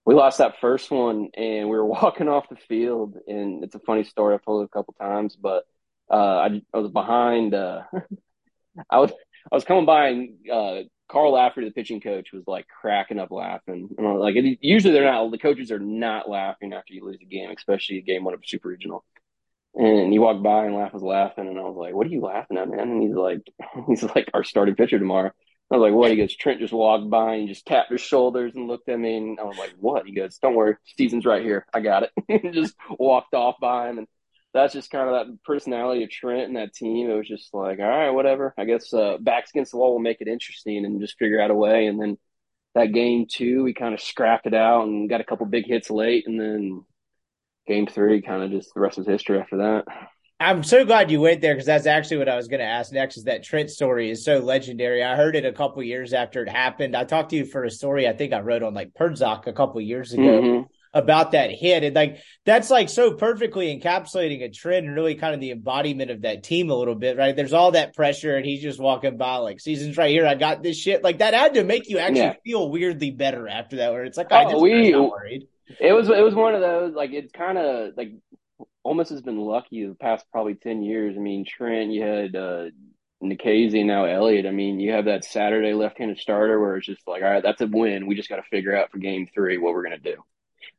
we 0.05 0.15
lost 0.15 0.39
that 0.39 0.61
first 0.61 0.91
one 0.91 1.29
and 1.35 1.69
we 1.69 1.77
were 1.77 1.87
walking 2.01 2.29
off 2.29 2.49
the 2.49 2.57
field 2.69 3.17
and 3.27 3.65
it's 3.65 3.75
a 3.75 3.81
funny 3.81 4.05
story 4.05 4.35
i've 4.35 4.45
told 4.45 4.63
it 4.63 4.67
a 4.73 4.77
couple 4.77 4.95
times 5.01 5.37
but 5.37 5.65
uh 6.11 6.15
i, 6.15 6.63
I 6.75 6.79
was 6.79 6.91
behind 6.91 7.55
uh 7.55 7.83
i 8.91 8.99
was 8.99 9.13
I 9.51 9.55
was 9.55 9.65
coming 9.65 9.87
by 9.87 10.09
and 10.09 10.51
uh, 10.53 10.77
Carl 11.11 11.33
Lafferty, 11.33 11.67
the 11.67 11.73
pitching 11.73 12.01
coach, 12.01 12.33
was 12.33 12.45
like 12.47 12.67
cracking 12.69 13.19
up 13.19 13.31
laughing. 13.31 13.89
And 13.97 14.07
I 14.07 14.13
was 14.13 14.21
like, 14.21 14.59
usually 14.61 14.93
they're 14.93 15.11
not. 15.11 15.31
The 15.31 15.39
coaches 15.39 15.73
are 15.73 15.79
not 15.79 16.29
laughing 16.29 16.73
after 16.73 16.95
you 16.95 17.05
lose 17.05 17.19
a 17.21 17.25
game, 17.25 17.51
especially 17.51 17.99
a 17.99 18.03
game 18.03 18.25
one 18.25 18.35
of 18.35 18.41
a 18.41 18.47
super 18.47 18.69
regional. 18.69 19.05
And 19.75 20.13
he 20.13 20.19
walked 20.19 20.43
by 20.43 20.67
and 20.67 20.75
Laugh 20.75 20.93
was 20.93 21.03
laughing, 21.03 21.47
and 21.47 21.59
I 21.59 21.63
was 21.63 21.77
like, 21.77 21.95
"What 21.95 22.07
are 22.07 22.11
you 22.11 22.23
laughing 22.23 22.59
at, 22.59 22.69
man?" 22.69 22.81
And 22.81 23.03
he's 23.03 23.15
like, 23.15 23.41
"He's 23.89 24.03
like 24.03 24.31
our 24.35 24.45
starting 24.45 24.75
pitcher 24.75 24.99
tomorrow." 24.99 25.31
I 25.71 25.77
was 25.77 25.83
like, 25.83 25.95
"What?" 25.95 26.11
He 26.11 26.17
goes, 26.17 26.35
"Trent 26.35 26.61
just 26.61 26.73
walked 26.73 27.09
by 27.09 27.35
and 27.37 27.49
just 27.49 27.67
tapped 27.67 27.93
his 27.93 28.01
shoulders 28.01 28.53
and 28.55 28.67
looked 28.67 28.89
at 28.89 28.99
me." 28.99 29.17
And 29.17 29.39
I 29.39 29.45
was 29.45 29.59
like, 29.59 29.75
"What?" 29.79 30.07
He 30.07 30.13
goes, 30.13 30.39
"Don't 30.39 30.57
worry, 30.57 30.77
season's 30.99 31.25
right 31.27 31.43
here. 31.43 31.67
I 31.73 31.81
got 31.81 32.03
it." 32.05 32.11
And 32.29 32.53
just 32.55 32.75
walked 32.99 33.35
off 33.35 33.57
by 33.61 33.91
him 33.91 33.99
and 33.99 34.09
that's 34.53 34.73
just 34.73 34.91
kind 34.91 35.09
of 35.09 35.15
that 35.15 35.43
personality 35.45 36.03
of 36.03 36.11
Trent 36.11 36.49
and 36.49 36.57
that 36.57 36.75
team. 36.75 37.09
It 37.09 37.15
was 37.15 37.29
just 37.29 37.55
like, 37.55 37.79
all 37.79 37.89
right, 37.89 38.11
whatever. 38.11 38.55
I 38.59 38.65
guess 38.65 38.93
uh, 38.93 39.17
backs 39.21 39.51
against 39.51 39.73
the 39.73 39.79
wall 39.79 39.93
will 39.93 40.01
make 40.01 40.21
it 40.21 40.29
interesting 40.29 40.85
and 40.85 41.01
just 41.01 41.19
figure 41.19 41.41
out 41.41 41.51
a 41.51 41.55
way. 41.55 41.87
And 41.87 42.01
then 42.01 42.19
that 42.75 42.93
game 42.93 43.27
two, 43.29 43.63
we 43.63 43.75
kind 43.75 43.95
of 43.95 44.01
scrapped 44.01 44.47
it 44.47 44.55
out 44.55 44.87
and 44.87 45.09
got 45.09 45.21
a 45.21 45.25
couple 45.25 45.47
big 45.47 45.67
hits 45.67 45.91
late. 45.91 46.27
And 46.27 46.41
then 46.41 46.85
game 47.71 47.87
three, 47.87 48.21
kind 48.21 48.43
of 48.43 48.51
just 48.51 48.75
the 48.75 48.81
rest 48.81 48.99
was 48.99 49.07
history 49.07 49.39
after 49.39 49.59
that. 49.59 49.85
I'm 50.41 50.63
so 50.63 50.87
glad 50.87 51.11
you 51.11 51.21
went 51.21 51.43
there 51.43 51.55
because 51.55 51.67
that's 51.67 51.87
actually 51.87 52.17
what 52.17 52.29
I 52.29 52.37
was 52.37 52.49
going 52.49 52.61
to 52.61 52.67
ask 52.67 52.93
next. 52.93 53.19
Is 53.19 53.25
that 53.25 53.45
Trent 53.45 53.71
story 53.71 54.11
is 54.11 54.25
so 54.25 54.39
legendary? 54.39 55.05
I 55.05 55.15
heard 55.15 55.37
it 55.37 55.45
a 55.45 55.53
couple 55.53 55.83
years 55.83 56.15
after 56.15 56.43
it 56.43 56.49
happened. 56.49 56.97
I 56.97 57.05
talked 57.05 57.31
to 57.31 57.37
you 57.37 57.45
for 57.45 57.65
a 57.65 57.71
story 57.71 58.09
I 58.09 58.15
think 58.15 58.33
I 58.33 58.41
wrote 58.41 58.63
on 58.63 58.73
like 58.73 58.95
Perdzak 58.95 59.47
a 59.47 59.53
couple 59.53 59.81
years 59.81 60.13
ago. 60.13 60.23
Mm-hmm 60.23 60.63
about 60.93 61.33
that 61.33 61.53
hit. 61.53 61.85
And 61.85 61.95
like 61.95 62.19
that's 62.45 62.71
like 62.71 62.89
so 62.89 63.15
perfectly 63.15 63.79
encapsulating 63.79 64.43
a 64.43 64.49
trend 64.49 64.87
and 64.87 64.95
really 64.95 65.15
kind 65.15 65.35
of 65.35 65.41
the 65.41 65.53
embodiment 65.53 66.11
of 66.11 66.23
that 66.23 66.43
team 66.43 66.71
a 66.71 66.75
little 66.75 66.95
bit, 66.95 67.17
right? 67.17 67.35
There's 67.35 67.53
all 67.53 67.73
that 67.73 67.95
pressure 67.95 68.37
and 68.37 68.45
he's 68.45 68.63
just 68.63 68.81
walking 68.81 69.17
by 69.17 69.37
like 69.37 69.61
seasons 69.61 69.97
right 69.97 70.11
here. 70.11 70.27
I 70.27 70.35
got 70.35 70.63
this 70.63 70.77
shit. 70.77 71.05
Like 71.05 71.19
that 71.19 71.35
had 71.35 71.55
to 71.55 71.65
make 71.65 71.89
you 71.89 71.99
actually 71.99 72.21
yeah. 72.23 72.35
feel 72.45 72.71
weirdly 72.71 73.11
better 73.11 73.47
after 73.47 73.77
that, 73.77 73.93
where 73.93 74.05
it's 74.05 74.19
like, 74.19 74.29
oh 74.31 74.61
we, 74.61 74.95
worried. 74.95 75.47
It 75.79 75.93
was 75.93 76.09
it 76.09 76.25
was 76.25 76.35
one 76.35 76.55
of 76.55 76.61
those 76.61 76.95
like 76.95 77.11
it's 77.13 77.33
kind 77.33 77.59
of 77.59 77.97
like 77.97 78.13
almost 78.83 79.11
has 79.11 79.23
been 79.23 79.39
lucky 79.39 79.87
the 79.87 79.95
past 79.95 80.27
probably 80.33 80.55
ten 80.55 80.83
years. 80.83 81.17
I 81.17 81.21
mean, 81.21 81.45
Trent, 81.45 81.93
you 81.93 82.03
had 82.03 82.35
uh 82.35 82.67
Nikhazy, 83.23 83.85
now 83.85 84.05
Elliott. 84.05 84.47
I 84.47 84.51
mean, 84.51 84.81
you 84.81 84.93
have 84.93 85.05
that 85.05 85.25
Saturday 85.25 85.75
left-handed 85.75 86.19
starter 86.19 86.59
where 86.59 86.77
it's 86.77 86.87
just 86.87 87.07
like, 87.07 87.23
all 87.23 87.31
right, 87.31 87.43
that's 87.43 87.61
a 87.61 87.67
win. 87.67 88.07
We 88.07 88.15
just 88.15 88.31
got 88.31 88.37
to 88.37 88.43
figure 88.51 88.75
out 88.75 88.91
for 88.91 88.99
game 88.99 89.29
three 89.33 89.59
what 89.59 89.75
we're 89.75 89.83
gonna 89.83 89.99
do. 89.99 90.17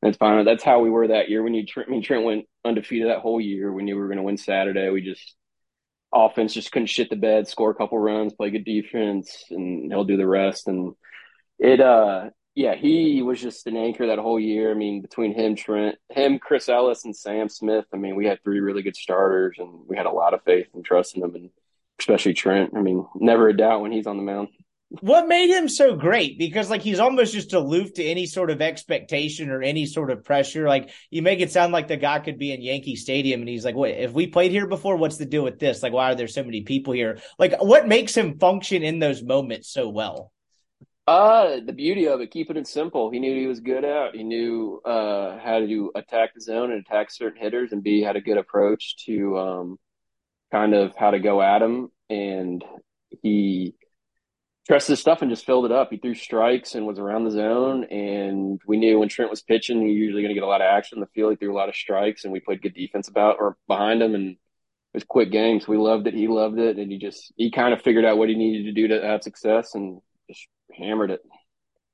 That's 0.01 0.17
fine. 0.17 0.45
That's 0.45 0.63
how 0.63 0.79
we 0.79 0.89
were 0.89 1.09
that 1.09 1.29
year. 1.29 1.43
When 1.43 1.53
you, 1.53 1.65
I 1.77 1.89
mean, 1.89 2.01
Trent 2.01 2.25
went 2.25 2.45
undefeated 2.65 3.09
that 3.09 3.19
whole 3.19 3.39
year. 3.39 3.71
We 3.71 3.83
knew 3.83 3.95
we 3.95 4.01
were 4.01 4.07
going 4.07 4.17
to 4.17 4.23
win 4.23 4.37
Saturday. 4.37 4.89
We 4.89 5.01
just 5.01 5.35
offense 6.13 6.53
just 6.53 6.71
couldn't 6.71 6.87
shit 6.87 7.09
the 7.09 7.15
bed, 7.15 7.47
score 7.47 7.69
a 7.71 7.75
couple 7.75 7.99
runs, 7.99 8.33
play 8.33 8.49
good 8.49 8.65
defense, 8.65 9.45
and 9.49 9.91
he'll 9.91 10.03
do 10.03 10.17
the 10.17 10.27
rest. 10.27 10.67
And 10.67 10.95
it, 11.59 11.79
uh, 11.79 12.29
yeah, 12.55 12.75
he 12.75 13.21
was 13.21 13.41
just 13.41 13.67
an 13.67 13.77
anchor 13.77 14.07
that 14.07 14.19
whole 14.19 14.39
year. 14.39 14.71
I 14.71 14.73
mean, 14.73 15.01
between 15.01 15.33
him, 15.33 15.55
Trent, 15.55 15.97
him, 16.09 16.39
Chris 16.39 16.67
Ellis, 16.67 17.05
and 17.05 17.15
Sam 17.15 17.47
Smith. 17.49 17.85
I 17.93 17.97
mean, 17.97 18.15
we 18.15 18.25
had 18.25 18.43
three 18.43 18.59
really 18.59 18.81
good 18.81 18.95
starters, 18.95 19.55
and 19.57 19.69
we 19.87 19.95
had 19.95 20.05
a 20.05 20.11
lot 20.11 20.33
of 20.33 20.43
faith 20.43 20.67
and 20.73 20.83
trust 20.83 21.15
in 21.15 21.21
them, 21.21 21.35
and 21.35 21.49
especially 21.99 22.33
Trent. 22.33 22.71
I 22.75 22.81
mean, 22.81 23.05
never 23.15 23.47
a 23.47 23.55
doubt 23.55 23.81
when 23.81 23.91
he's 23.91 24.07
on 24.07 24.17
the 24.17 24.23
mound 24.23 24.49
what 24.99 25.27
made 25.27 25.49
him 25.49 25.69
so 25.69 25.95
great 25.95 26.37
because 26.37 26.69
like 26.69 26.81
he's 26.81 26.99
almost 26.99 27.31
just 27.31 27.53
aloof 27.53 27.93
to 27.93 28.03
any 28.03 28.25
sort 28.25 28.49
of 28.49 28.61
expectation 28.61 29.49
or 29.49 29.61
any 29.61 29.85
sort 29.85 30.11
of 30.11 30.23
pressure 30.23 30.67
like 30.67 30.89
you 31.09 31.21
make 31.21 31.39
it 31.39 31.49
sound 31.49 31.71
like 31.71 31.87
the 31.87 31.95
guy 31.95 32.19
could 32.19 32.37
be 32.37 32.51
in 32.51 32.61
yankee 32.61 32.97
stadium 32.97 33.39
and 33.39 33.47
he's 33.47 33.63
like 33.63 33.75
wait 33.75 33.99
if 33.99 34.11
we 34.11 34.27
played 34.27 34.51
here 34.51 34.67
before 34.67 34.97
what's 34.97 35.17
the 35.17 35.25
deal 35.25 35.45
with 35.45 35.59
this 35.59 35.81
like 35.81 35.93
why 35.93 36.11
are 36.11 36.15
there 36.15 36.27
so 36.27 36.43
many 36.43 36.61
people 36.61 36.91
here 36.91 37.19
like 37.39 37.53
what 37.61 37.87
makes 37.87 38.15
him 38.15 38.37
function 38.37 38.83
in 38.83 38.99
those 38.99 39.23
moments 39.23 39.71
so 39.71 39.87
well 39.87 40.33
uh 41.07 41.59
the 41.65 41.73
beauty 41.73 42.07
of 42.07 42.21
it 42.21 42.31
keeping 42.31 42.57
it 42.57 42.67
simple 42.67 43.09
he 43.09 43.19
knew 43.19 43.35
he 43.35 43.47
was 43.47 43.59
good 43.59 43.83
at 43.83 44.15
he 44.15 44.23
knew 44.23 44.79
uh 44.85 45.37
how 45.39 45.59
to 45.59 45.91
attack 45.95 46.33
the 46.33 46.41
zone 46.41 46.71
and 46.71 46.85
attack 46.85 47.09
certain 47.09 47.41
hitters 47.41 47.71
and 47.71 47.83
b 47.83 48.01
had 48.01 48.15
a 48.15 48.21
good 48.21 48.37
approach 48.37 48.95
to 49.05 49.37
um 49.37 49.79
kind 50.51 50.73
of 50.73 50.95
how 50.95 51.11
to 51.11 51.19
go 51.19 51.41
at 51.41 51.61
him 51.61 51.89
and 52.09 52.63
he 53.23 53.73
trusted 54.67 54.93
his 54.93 54.99
stuff 54.99 55.21
and 55.21 55.31
just 55.31 55.45
filled 55.45 55.65
it 55.65 55.71
up. 55.71 55.89
He 55.91 55.97
threw 55.97 56.15
strikes 56.15 56.75
and 56.75 56.85
was 56.85 56.99
around 56.99 57.25
the 57.25 57.31
zone. 57.31 57.85
And 57.85 58.61
we 58.65 58.77
knew 58.77 58.99
when 58.99 59.09
Trent 59.09 59.29
was 59.29 59.41
pitching, 59.41 59.81
he 59.81 59.87
was 59.87 59.95
usually 59.95 60.21
going 60.21 60.33
to 60.33 60.39
get 60.39 60.43
a 60.43 60.47
lot 60.47 60.61
of 60.61 60.65
action 60.65 60.97
in 60.97 61.01
the 61.01 61.07
field. 61.07 61.31
He 61.31 61.35
threw 61.37 61.53
a 61.53 61.57
lot 61.57 61.69
of 61.69 61.75
strikes, 61.75 62.23
and 62.23 62.33
we 62.33 62.39
played 62.39 62.61
good 62.61 62.73
defense 62.73 63.07
about 63.07 63.37
or 63.39 63.57
behind 63.67 64.01
him. 64.01 64.15
And 64.15 64.31
it 64.31 64.37
was 64.93 65.03
quick 65.03 65.31
games. 65.31 65.67
We 65.67 65.77
loved 65.77 66.07
it. 66.07 66.13
He 66.13 66.27
loved 66.27 66.59
it, 66.59 66.77
and 66.77 66.91
he 66.91 66.97
just 66.97 67.33
he 67.35 67.51
kind 67.51 67.73
of 67.73 67.81
figured 67.81 68.05
out 68.05 68.17
what 68.17 68.29
he 68.29 68.35
needed 68.35 68.63
to 68.65 68.73
do 68.73 68.87
to 68.89 69.05
have 69.05 69.23
success 69.23 69.75
and 69.75 70.01
just 70.29 70.47
hammered 70.77 71.11
it. 71.11 71.21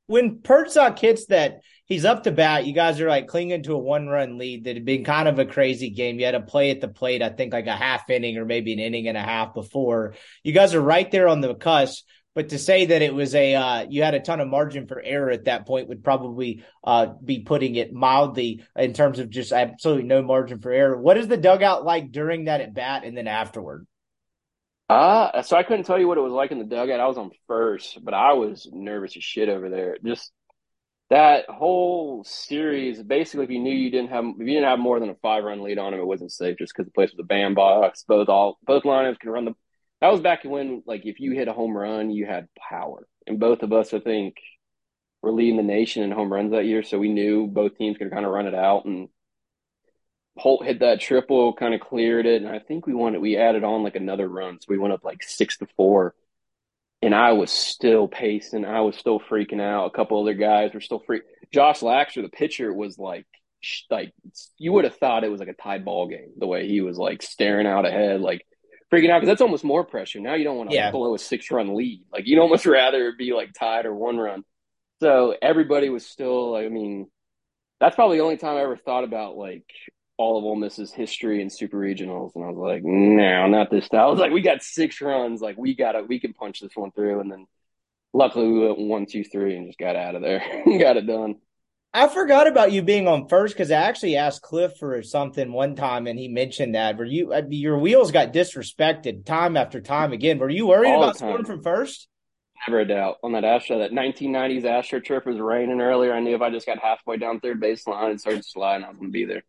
When 0.07 0.37
Perdzak 0.37 0.97
hits 0.99 1.25
that, 1.27 1.59
he's 1.85 2.05
up 2.05 2.23
to 2.23 2.31
bat. 2.31 2.65
You 2.65 2.73
guys 2.73 3.01
are 3.01 3.09
like 3.09 3.27
clinging 3.27 3.63
to 3.63 3.73
a 3.73 3.77
one 3.77 4.07
run 4.07 4.37
lead 4.37 4.63
that 4.63 4.75
had 4.75 4.85
been 4.85 5.03
kind 5.03 5.27
of 5.27 5.37
a 5.37 5.45
crazy 5.45 5.89
game. 5.89 6.17
You 6.17 6.25
had 6.25 6.31
to 6.31 6.41
play 6.41 6.71
at 6.71 6.79
the 6.79 6.87
plate, 6.87 7.21
I 7.21 7.29
think 7.29 7.51
like 7.51 7.67
a 7.67 7.75
half 7.75 8.09
inning 8.09 8.37
or 8.37 8.45
maybe 8.45 8.71
an 8.71 8.79
inning 8.79 9.07
and 9.07 9.17
a 9.17 9.21
half 9.21 9.53
before. 9.53 10.13
You 10.43 10.53
guys 10.53 10.73
are 10.73 10.82
right 10.82 11.09
there 11.11 11.28
on 11.28 11.41
the 11.41 11.55
cusp 11.55 12.05
but 12.38 12.49
to 12.49 12.59
say 12.59 12.86
that 12.86 13.01
it 13.01 13.15
was 13.15 13.34
a 13.34 13.55
uh, 13.55 13.88
you 13.89 14.03
had 14.03 14.13
a 14.13 14.19
ton 14.19 14.39
of 14.39 14.47
margin 14.47 14.86
for 14.86 15.01
error 15.01 15.32
at 15.32 15.45
that 15.45 15.65
point 15.65 15.88
would 15.88 16.03
probably 16.03 16.63
uh, 16.84 17.07
be 17.25 17.39
putting 17.39 17.73
it 17.73 17.91
mildly 17.91 18.63
in 18.75 18.93
terms 18.93 19.17
of 19.17 19.32
just 19.32 19.51
absolutely 19.51 20.03
no 20.03 20.21
margin 20.21 20.59
for 20.59 20.71
error. 20.71 21.01
What 21.01 21.17
is 21.17 21.28
the 21.28 21.36
dugout 21.36 21.84
like 21.84 22.11
during 22.11 22.45
that 22.45 22.61
at 22.61 22.75
bat 22.75 23.05
and 23.05 23.17
then 23.17 23.28
afterward? 23.28 23.88
Uh, 24.89 25.41
so 25.41 25.57
I 25.57 25.63
couldn't 25.63 25.85
tell 25.85 25.99
you 25.99 26.07
what 26.07 26.17
it 26.17 26.21
was 26.21 26.31
like 26.31 26.51
in 26.51 26.59
the 26.59 26.65
dugout. 26.65 26.99
I 26.99 27.07
was 27.07 27.17
on 27.17 27.31
first, 27.47 28.03
but 28.03 28.13
I 28.13 28.33
was 28.33 28.69
nervous 28.71 29.17
as 29.17 29.23
shit 29.23 29.49
over 29.49 29.69
there. 29.69 29.97
Just 30.05 30.31
that 31.09 31.49
whole 31.49 32.23
series, 32.25 33.01
basically, 33.03 33.45
if 33.45 33.51
you 33.51 33.59
knew 33.59 33.73
you 33.73 33.91
didn't 33.91 34.11
have, 34.11 34.23
if 34.25 34.39
you 34.39 34.53
didn't 34.53 34.69
have 34.69 34.79
more 34.79 34.99
than 34.99 35.09
a 35.09 35.15
five 35.15 35.43
run 35.43 35.61
lead 35.61 35.77
on 35.77 35.93
him, 35.93 35.99
it 35.99 36.07
wasn't 36.07 36.31
safe 36.31 36.57
just 36.57 36.73
because 36.73 36.88
the 36.88 36.93
place 36.93 37.11
was 37.11 37.19
a 37.19 37.27
bandbox. 37.27 38.03
Both 38.07 38.29
all 38.29 38.57
both 38.65 38.83
lineups 38.83 39.19
can 39.19 39.29
run 39.29 39.45
the 39.45 39.53
that 40.01 40.11
was 40.11 40.21
back 40.21 40.43
when 40.43 40.83
like 40.85 41.05
if 41.05 41.19
you 41.19 41.31
hit 41.31 41.47
a 41.47 41.53
home 41.53 41.75
run, 41.75 42.09
you 42.11 42.25
had 42.25 42.47
power. 42.57 43.07
And 43.25 43.39
both 43.39 43.63
of 43.63 43.73
us, 43.73 43.93
I 43.93 43.99
think, 43.99 44.35
were 45.21 45.31
leading 45.31 45.57
the 45.57 45.63
nation 45.63 46.03
in 46.03 46.11
home 46.11 46.31
runs 46.31 46.51
that 46.51 46.65
year, 46.65 46.83
so 46.83 46.99
we 46.99 47.09
knew 47.09 47.47
both 47.47 47.77
teams 47.77 47.97
could 47.97 48.11
kind 48.11 48.25
of 48.25 48.31
run 48.31 48.47
it 48.47 48.55
out. 48.55 48.85
And 48.85 49.09
Holt 50.38 50.65
hit 50.65 50.79
that 50.79 51.01
triple, 51.01 51.53
kind 51.53 51.73
of 51.73 51.81
cleared 51.81 52.25
it, 52.25 52.41
and 52.41 52.51
I 52.51 52.59
think 52.59 52.85
we 52.85 52.93
wanted 52.93 53.21
we 53.21 53.38
added 53.38 53.63
on 53.63 53.83
like 53.83 53.95
another 53.95 54.27
run, 54.27 54.59
so 54.59 54.65
we 54.69 54.77
went 54.77 54.93
up 54.93 55.03
like 55.03 55.23
six 55.23 55.57
to 55.57 55.67
four. 55.75 56.13
And 57.03 57.13
I 57.13 57.33
was 57.33 57.51
still 57.51 58.07
pacing. 58.07 58.65
I 58.65 58.81
was 58.81 58.95
still 58.95 59.19
freaking 59.19 59.61
out. 59.61 59.85
A 59.85 59.91
couple 59.91 60.19
other 60.19 60.33
guys 60.33 60.73
were 60.73 60.81
still 60.81 61.03
freak. 61.05 61.21
Josh 61.53 61.81
Laxer, 61.81 62.23
the 62.23 62.29
pitcher, 62.29 62.73
was 62.73 62.97
like, 62.97 63.27
like 63.91 64.13
you 64.57 64.73
would 64.73 64.83
have 64.83 64.97
thought 64.97 65.23
it 65.23 65.29
was 65.29 65.39
like 65.39 65.49
a 65.49 65.53
tied 65.53 65.85
ball 65.85 66.07
game. 66.07 66.31
The 66.38 66.47
way 66.47 66.67
he 66.67 66.81
was 66.81 66.97
like 66.97 67.21
staring 67.21 67.67
out 67.67 67.85
ahead, 67.85 68.21
like 68.21 68.45
freaking 68.91 69.09
out 69.09 69.19
because 69.19 69.27
that's 69.27 69.41
almost 69.41 69.63
more 69.63 69.83
pressure. 69.83 70.19
Now 70.19 70.33
you 70.33 70.43
don't 70.43 70.57
want 70.57 70.69
to 70.71 70.75
yeah. 70.75 70.91
blow 70.91 71.13
a 71.13 71.19
six 71.19 71.51
run 71.51 71.75
lead. 71.75 72.03
Like 72.11 72.25
you'd 72.25 72.39
almost 72.39 72.65
rather 72.67 73.13
be 73.17 73.33
like 73.33 73.53
tied 73.53 73.85
or 73.85 73.93
one 73.93 74.17
run. 74.17 74.43
So 74.99 75.35
everybody 75.41 75.89
was 75.89 76.05
still. 76.05 76.55
I 76.55 76.69
mean, 76.69 77.07
that's 77.79 77.95
probably 77.95 78.17
the 78.17 78.23
only 78.23 78.38
time 78.38 78.57
I 78.57 78.61
ever 78.61 78.77
thought 78.77 79.03
about 79.03 79.38
like 79.38 79.65
all 80.18 80.38
of 80.38 80.43
Ole 80.43 80.55
Miss's 80.55 80.91
history 80.91 81.41
and 81.41 81.51
super 81.51 81.78
regionals, 81.78 82.36
and 82.36 82.43
I 82.43 82.49
was 82.49 82.57
like, 82.57 82.84
no, 82.84 83.47
not 83.47 83.70
this 83.70 83.88
time. 83.88 84.01
I 84.01 84.07
was 84.07 84.20
like, 84.20 84.32
we 84.32 84.41
got 84.41 84.63
six 84.63 84.99
runs, 84.99 85.41
like 85.41 85.57
we 85.57 85.76
got 85.76 85.95
it, 85.95 86.07
we 86.07 86.20
can 86.20 86.34
punch 86.34 86.59
this 86.59 86.76
one 86.76 86.91
through, 86.91 87.20
and 87.20 87.32
then 87.32 87.45
luckily 88.13 88.47
we 88.47 88.68
went 88.68 88.80
one, 88.80 89.05
two, 89.05 89.24
three, 89.24 89.55
and 89.55 89.68
just 89.68 89.78
got 89.78 89.95
out 89.95 90.15
of 90.15 90.22
there, 90.22 90.39
got 90.80 90.97
it 90.97 91.05
done. 91.05 91.36
I 91.93 92.07
forgot 92.07 92.47
about 92.47 92.72
you 92.72 92.82
being 92.82 93.07
on 93.07 93.28
first 93.28 93.53
because 93.55 93.72
I 93.72 93.82
actually 93.82 94.18
asked 94.18 94.41
Cliff 94.41 94.78
for 94.78 95.01
something 95.03 95.51
one 95.51 95.76
time, 95.76 96.07
and 96.07 96.20
he 96.20 96.28
mentioned 96.28 96.76
that. 96.76 96.97
Were 96.97 97.05
you 97.05 97.34
uh, 97.34 97.43
your 97.49 97.80
wheels 97.80 98.11
got 98.11 98.34
disrespected 98.34 99.26
time 99.26 99.55
after 99.55 99.82
time 99.82 100.13
again? 100.13 100.38
Were 100.38 100.49
you 100.49 100.68
worried 100.68 100.91
All 100.91 101.03
about 101.03 101.18
scoring 101.18 101.45
from 101.45 101.63
first? 101.63 102.07
Never 102.68 102.82
a 102.82 102.88
doubt 102.88 103.18
on 103.24 103.32
that 103.34 103.45
Astro. 103.45 103.80
That 103.80 103.91
1990s 103.91 104.65
Astro 104.65 104.99
trip 104.99 105.26
was 105.26 105.39
raining 105.39 105.80
earlier. 105.80 106.13
I 106.13 106.20
knew 106.20 106.36
if 106.36 106.41
I 106.41 106.49
just 106.49 106.65
got 106.65 106.80
halfway 106.80 107.18
down 107.18 107.39
third 107.39 107.61
baseline 107.61 108.11
and 108.11 108.20
started 108.20 108.45
sliding, 108.45 108.86
I 108.86 108.89
was 108.89 108.97
going 108.97 109.09
to 109.09 109.13
be 109.13 109.26
there. 109.26 109.43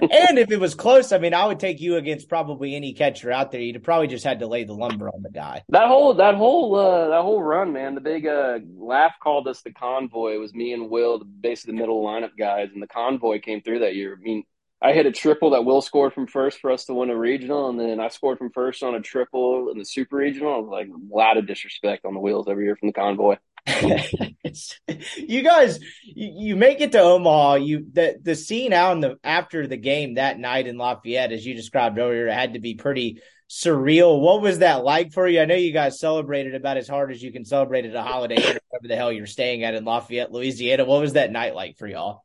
And 0.00 0.38
if 0.38 0.50
it 0.50 0.58
was 0.58 0.74
close, 0.74 1.12
I 1.12 1.18
mean, 1.18 1.34
I 1.34 1.46
would 1.46 1.60
take 1.60 1.80
you 1.80 1.96
against 1.96 2.28
probably 2.28 2.74
any 2.74 2.92
catcher 2.92 3.30
out 3.30 3.52
there. 3.52 3.60
You'd 3.60 3.82
probably 3.82 4.08
just 4.08 4.24
had 4.24 4.40
to 4.40 4.46
lay 4.46 4.64
the 4.64 4.74
lumber 4.74 5.08
on 5.08 5.22
the 5.22 5.30
guy. 5.30 5.62
That 5.68 5.88
whole 5.88 6.14
that 6.14 6.34
whole 6.34 6.74
uh, 6.74 7.08
that 7.08 7.22
whole 7.22 7.42
run, 7.42 7.72
man. 7.72 7.94
The 7.94 8.00
big 8.00 8.26
uh, 8.26 8.58
laugh 8.76 9.14
called 9.22 9.48
us 9.48 9.62
the 9.62 9.72
convoy. 9.72 10.34
It 10.34 10.38
was 10.38 10.54
me 10.54 10.72
and 10.72 10.90
Will, 10.90 11.18
the 11.18 11.24
basically 11.24 11.74
the 11.74 11.80
middle 11.80 12.04
lineup 12.04 12.36
guys, 12.38 12.70
and 12.72 12.82
the 12.82 12.88
convoy 12.88 13.40
came 13.40 13.60
through 13.62 13.80
that 13.80 13.94
year. 13.94 14.18
I 14.18 14.22
mean, 14.22 14.44
I 14.80 14.92
hit 14.92 15.06
a 15.06 15.12
triple 15.12 15.50
that 15.50 15.64
Will 15.64 15.82
scored 15.82 16.12
from 16.12 16.28
first 16.28 16.60
for 16.60 16.70
us 16.70 16.84
to 16.84 16.94
win 16.94 17.10
a 17.10 17.16
regional, 17.16 17.68
and 17.68 17.80
then 17.80 17.98
I 17.98 18.08
scored 18.08 18.38
from 18.38 18.50
first 18.50 18.82
on 18.82 18.94
a 18.94 19.00
triple 19.00 19.70
in 19.70 19.78
the 19.78 19.84
super 19.84 20.16
regional. 20.16 20.54
I 20.54 20.58
was 20.58 20.68
like 20.68 20.88
a 20.88 21.14
lot 21.14 21.36
of 21.36 21.46
disrespect 21.46 22.04
on 22.04 22.14
the 22.14 22.20
wheels 22.20 22.46
every 22.48 22.64
year 22.64 22.76
from 22.76 22.88
the 22.88 22.92
convoy. 22.92 23.36
you 25.16 25.42
guys, 25.42 25.80
you, 26.04 26.32
you, 26.36 26.56
make 26.56 26.80
it 26.80 26.92
to 26.92 27.00
Omaha. 27.00 27.54
You 27.56 27.86
the 27.92 28.18
the 28.22 28.34
scene 28.34 28.72
out 28.72 28.92
in 28.92 29.00
the 29.00 29.16
after 29.22 29.66
the 29.66 29.76
game 29.76 30.14
that 30.14 30.38
night 30.38 30.66
in 30.66 30.78
Lafayette, 30.78 31.32
as 31.32 31.44
you 31.44 31.54
described 31.54 31.98
earlier, 31.98 32.30
had 32.30 32.54
to 32.54 32.60
be 32.60 32.74
pretty 32.74 33.20
surreal. 33.48 34.20
What 34.20 34.42
was 34.42 34.60
that 34.60 34.84
like 34.84 35.12
for 35.12 35.26
you? 35.26 35.40
I 35.40 35.44
know 35.44 35.54
you 35.54 35.72
guys 35.72 36.00
celebrated 36.00 36.54
about 36.54 36.76
as 36.76 36.88
hard 36.88 37.10
as 37.10 37.22
you 37.22 37.32
can 37.32 37.44
celebrate 37.44 37.84
at 37.84 37.94
a 37.94 38.02
holiday 38.02 38.36
Inn, 38.36 38.58
wherever 38.68 38.88
the 38.88 38.96
hell 38.96 39.12
you're 39.12 39.26
staying 39.26 39.64
at 39.64 39.74
in 39.74 39.84
Lafayette, 39.84 40.32
Louisiana. 40.32 40.84
What 40.84 41.00
was 41.00 41.14
that 41.14 41.32
night 41.32 41.54
like 41.54 41.76
for 41.76 41.86
y'all? 41.86 42.24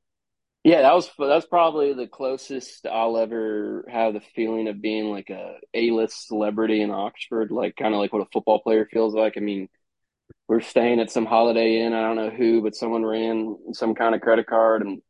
Yeah, 0.64 0.82
that 0.84 0.94
was 0.94 1.12
that's 1.20 1.46
probably 1.46 1.94
the 1.94 2.08
closest 2.08 2.88
I'll 2.88 3.18
ever 3.18 3.86
have 3.90 4.14
the 4.14 4.22
feeling 4.34 4.70
of 4.70 4.82
being 4.82 5.12
like 5.12 5.30
a 5.30 5.58
A 5.74 5.92
list 5.92 6.28
celebrity 6.28 6.82
in 6.82 6.90
Oxford, 6.90 7.52
like 7.52 7.76
kind 7.76 7.94
of 7.94 8.00
like 8.00 8.14
what 8.14 8.22
a 8.22 8.30
football 8.32 8.60
player 8.60 8.88
feels 8.90 9.14
like. 9.14 9.34
I 9.36 9.42
mean 9.42 9.68
we're 10.48 10.62
staying 10.62 11.00
at 11.00 11.12
some 11.12 11.26
Holiday 11.26 11.82
Inn. 11.82 11.94
I 11.94 12.02
don't 12.02 12.16
know 12.16 12.30
who, 12.30 12.62
but 12.62 12.76
someone 12.76 13.06
ran 13.06 13.58
some 13.74 13.96
kind 13.96 14.14
of 14.14 14.22
credit 14.22 14.46
card, 14.48 14.82
and 14.82 15.02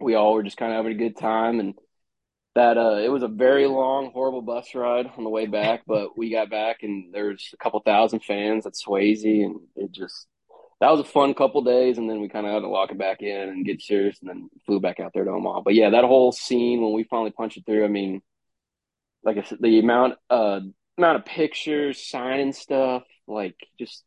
we 0.00 0.14
all 0.14 0.34
were 0.34 0.42
just 0.42 0.56
kind 0.56 0.72
of 0.72 0.76
having 0.76 0.92
a 0.92 0.98
good 0.98 1.16
time. 1.16 1.60
And 1.60 1.74
that 2.54 2.76
uh, 2.76 2.96
it 2.96 3.08
was 3.08 3.22
a 3.22 3.28
very 3.28 3.66
long, 3.66 4.10
horrible 4.12 4.42
bus 4.42 4.74
ride 4.74 5.10
on 5.16 5.22
the 5.24 5.30
way 5.30 5.46
back, 5.46 5.82
but 5.86 6.16
we 6.18 6.30
got 6.30 6.50
back, 6.50 6.78
and 6.82 7.14
there's 7.14 7.50
a 7.52 7.56
couple 7.56 7.80
thousand 7.80 8.20
fans 8.24 8.66
at 8.66 8.72
Swayze, 8.74 9.44
and 9.44 9.60
it 9.76 9.92
just 9.92 10.26
that 10.80 10.90
was 10.90 11.00
a 11.00 11.04
fun 11.04 11.34
couple 11.34 11.62
days. 11.62 11.98
And 11.98 12.08
then 12.08 12.20
we 12.20 12.28
kind 12.28 12.46
of 12.46 12.52
had 12.52 12.60
to 12.60 12.68
lock 12.68 12.90
it 12.90 12.98
back 12.98 13.22
in 13.22 13.48
and 13.48 13.64
get 13.64 13.82
serious, 13.82 14.18
and 14.20 14.30
then 14.30 14.48
flew 14.66 14.80
back 14.80 14.98
out 14.98 15.12
there 15.14 15.24
to 15.24 15.30
Omaha. 15.30 15.60
But 15.60 15.74
yeah, 15.74 15.90
that 15.90 16.04
whole 16.04 16.32
scene 16.32 16.80
when 16.80 16.94
we 16.94 17.04
finally 17.04 17.30
punched 17.30 17.58
it 17.58 17.66
through. 17.66 17.84
I 17.84 17.88
mean, 17.88 18.22
like 19.22 19.36
I 19.36 19.42
said, 19.42 19.58
the 19.60 19.78
amount 19.78 20.14
uh 20.30 20.60
amount 20.96 21.18
of 21.18 21.24
pictures, 21.26 22.08
signing 22.08 22.52
stuff, 22.52 23.04
like 23.28 23.56
just 23.78 24.04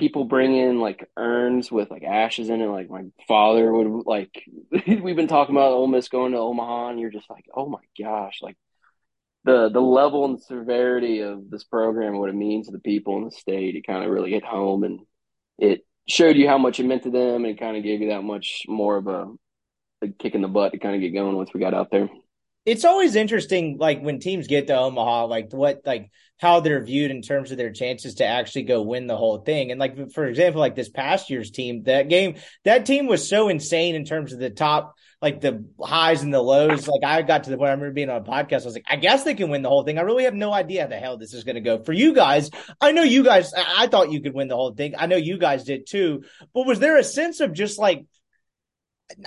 people 0.00 0.24
bring 0.24 0.56
in 0.56 0.80
like 0.80 1.08
urns 1.16 1.70
with 1.70 1.90
like 1.90 2.02
ashes 2.02 2.48
in 2.48 2.60
it. 2.60 2.66
Like 2.66 2.90
my 2.90 3.04
father 3.28 3.72
would 3.72 4.06
like. 4.06 4.42
we've 4.86 5.14
been 5.14 5.28
talking 5.28 5.54
about 5.54 5.72
Ole 5.72 5.86
Miss 5.86 6.08
going 6.08 6.32
to 6.32 6.38
Omaha, 6.38 6.88
and 6.88 6.98
you're 6.98 7.10
just 7.10 7.30
like, 7.30 7.44
oh 7.54 7.68
my 7.68 7.78
gosh, 8.02 8.40
like 8.42 8.56
the 9.44 9.68
the 9.68 9.80
level 9.80 10.24
and 10.24 10.42
severity 10.42 11.20
of 11.20 11.50
this 11.50 11.64
program, 11.64 12.18
what 12.18 12.30
it 12.30 12.34
means 12.34 12.66
to 12.66 12.72
the 12.72 12.80
people 12.80 13.18
in 13.18 13.26
the 13.26 13.30
state. 13.30 13.76
It 13.76 13.86
kind 13.86 14.02
of 14.02 14.10
really 14.10 14.32
hit 14.32 14.44
home, 14.44 14.82
and 14.82 15.00
it 15.58 15.86
showed 16.08 16.36
you 16.36 16.48
how 16.48 16.58
much 16.58 16.80
it 16.80 16.86
meant 16.86 17.04
to 17.04 17.10
them, 17.10 17.44
and 17.44 17.60
kind 17.60 17.76
of 17.76 17.84
gave 17.84 18.00
you 18.00 18.08
that 18.08 18.24
much 18.24 18.62
more 18.66 18.96
of 18.96 19.06
a, 19.06 19.26
a 20.02 20.08
kick 20.08 20.34
in 20.34 20.42
the 20.42 20.48
butt 20.48 20.72
to 20.72 20.78
kind 20.78 20.96
of 20.96 21.02
get 21.02 21.14
going 21.14 21.36
once 21.36 21.50
we 21.54 21.60
got 21.60 21.74
out 21.74 21.90
there 21.92 22.08
it's 22.66 22.84
always 22.84 23.16
interesting 23.16 23.78
like 23.78 24.02
when 24.02 24.18
teams 24.18 24.46
get 24.46 24.66
to 24.66 24.76
Omaha 24.76 25.26
like 25.26 25.52
what 25.52 25.80
like 25.84 26.10
how 26.38 26.60
they're 26.60 26.82
viewed 26.82 27.10
in 27.10 27.20
terms 27.20 27.50
of 27.50 27.58
their 27.58 27.72
chances 27.72 28.14
to 28.16 28.24
actually 28.24 28.62
go 28.62 28.80
win 28.80 29.06
the 29.06 29.16
whole 29.16 29.38
thing. 29.38 29.70
And 29.70 29.78
like 29.78 30.10
for 30.12 30.24
example 30.24 30.60
like 30.60 30.74
this 30.74 30.88
past 30.88 31.30
year's 31.30 31.50
team 31.50 31.82
that 31.84 32.08
game 32.08 32.36
that 32.64 32.86
team 32.86 33.06
was 33.06 33.28
so 33.28 33.48
insane 33.48 33.94
in 33.94 34.04
terms 34.04 34.32
of 34.32 34.38
the 34.38 34.50
top 34.50 34.94
like 35.22 35.42
the 35.42 35.66
highs 35.82 36.22
and 36.22 36.32
the 36.32 36.40
lows. 36.40 36.88
Like 36.88 37.04
I 37.04 37.22
got 37.22 37.44
to 37.44 37.50
the 37.50 37.56
point 37.56 37.68
I 37.68 37.72
remember 37.72 37.92
being 37.92 38.10
on 38.10 38.22
a 38.22 38.24
podcast 38.24 38.62
I 38.62 38.66
was 38.66 38.74
like 38.74 38.84
I 38.88 38.96
guess 38.96 39.24
they 39.24 39.34
can 39.34 39.50
win 39.50 39.62
the 39.62 39.68
whole 39.68 39.84
thing. 39.84 39.98
I 39.98 40.02
really 40.02 40.24
have 40.24 40.34
no 40.34 40.52
idea 40.52 40.82
how 40.82 40.88
the 40.88 40.96
hell 40.96 41.16
this 41.16 41.34
is 41.34 41.44
going 41.44 41.56
to 41.56 41.60
go. 41.62 41.82
For 41.82 41.92
you 41.92 42.14
guys 42.14 42.50
I 42.80 42.92
know 42.92 43.02
you 43.02 43.24
guys 43.24 43.52
I 43.54 43.86
thought 43.86 44.12
you 44.12 44.20
could 44.20 44.34
win 44.34 44.48
the 44.48 44.56
whole 44.56 44.74
thing. 44.74 44.94
I 44.98 45.06
know 45.06 45.16
you 45.16 45.38
guys 45.38 45.64
did 45.64 45.86
too. 45.86 46.24
But 46.54 46.66
was 46.66 46.78
there 46.78 46.98
a 46.98 47.04
sense 47.04 47.40
of 47.40 47.52
just 47.52 47.78
like 47.78 48.04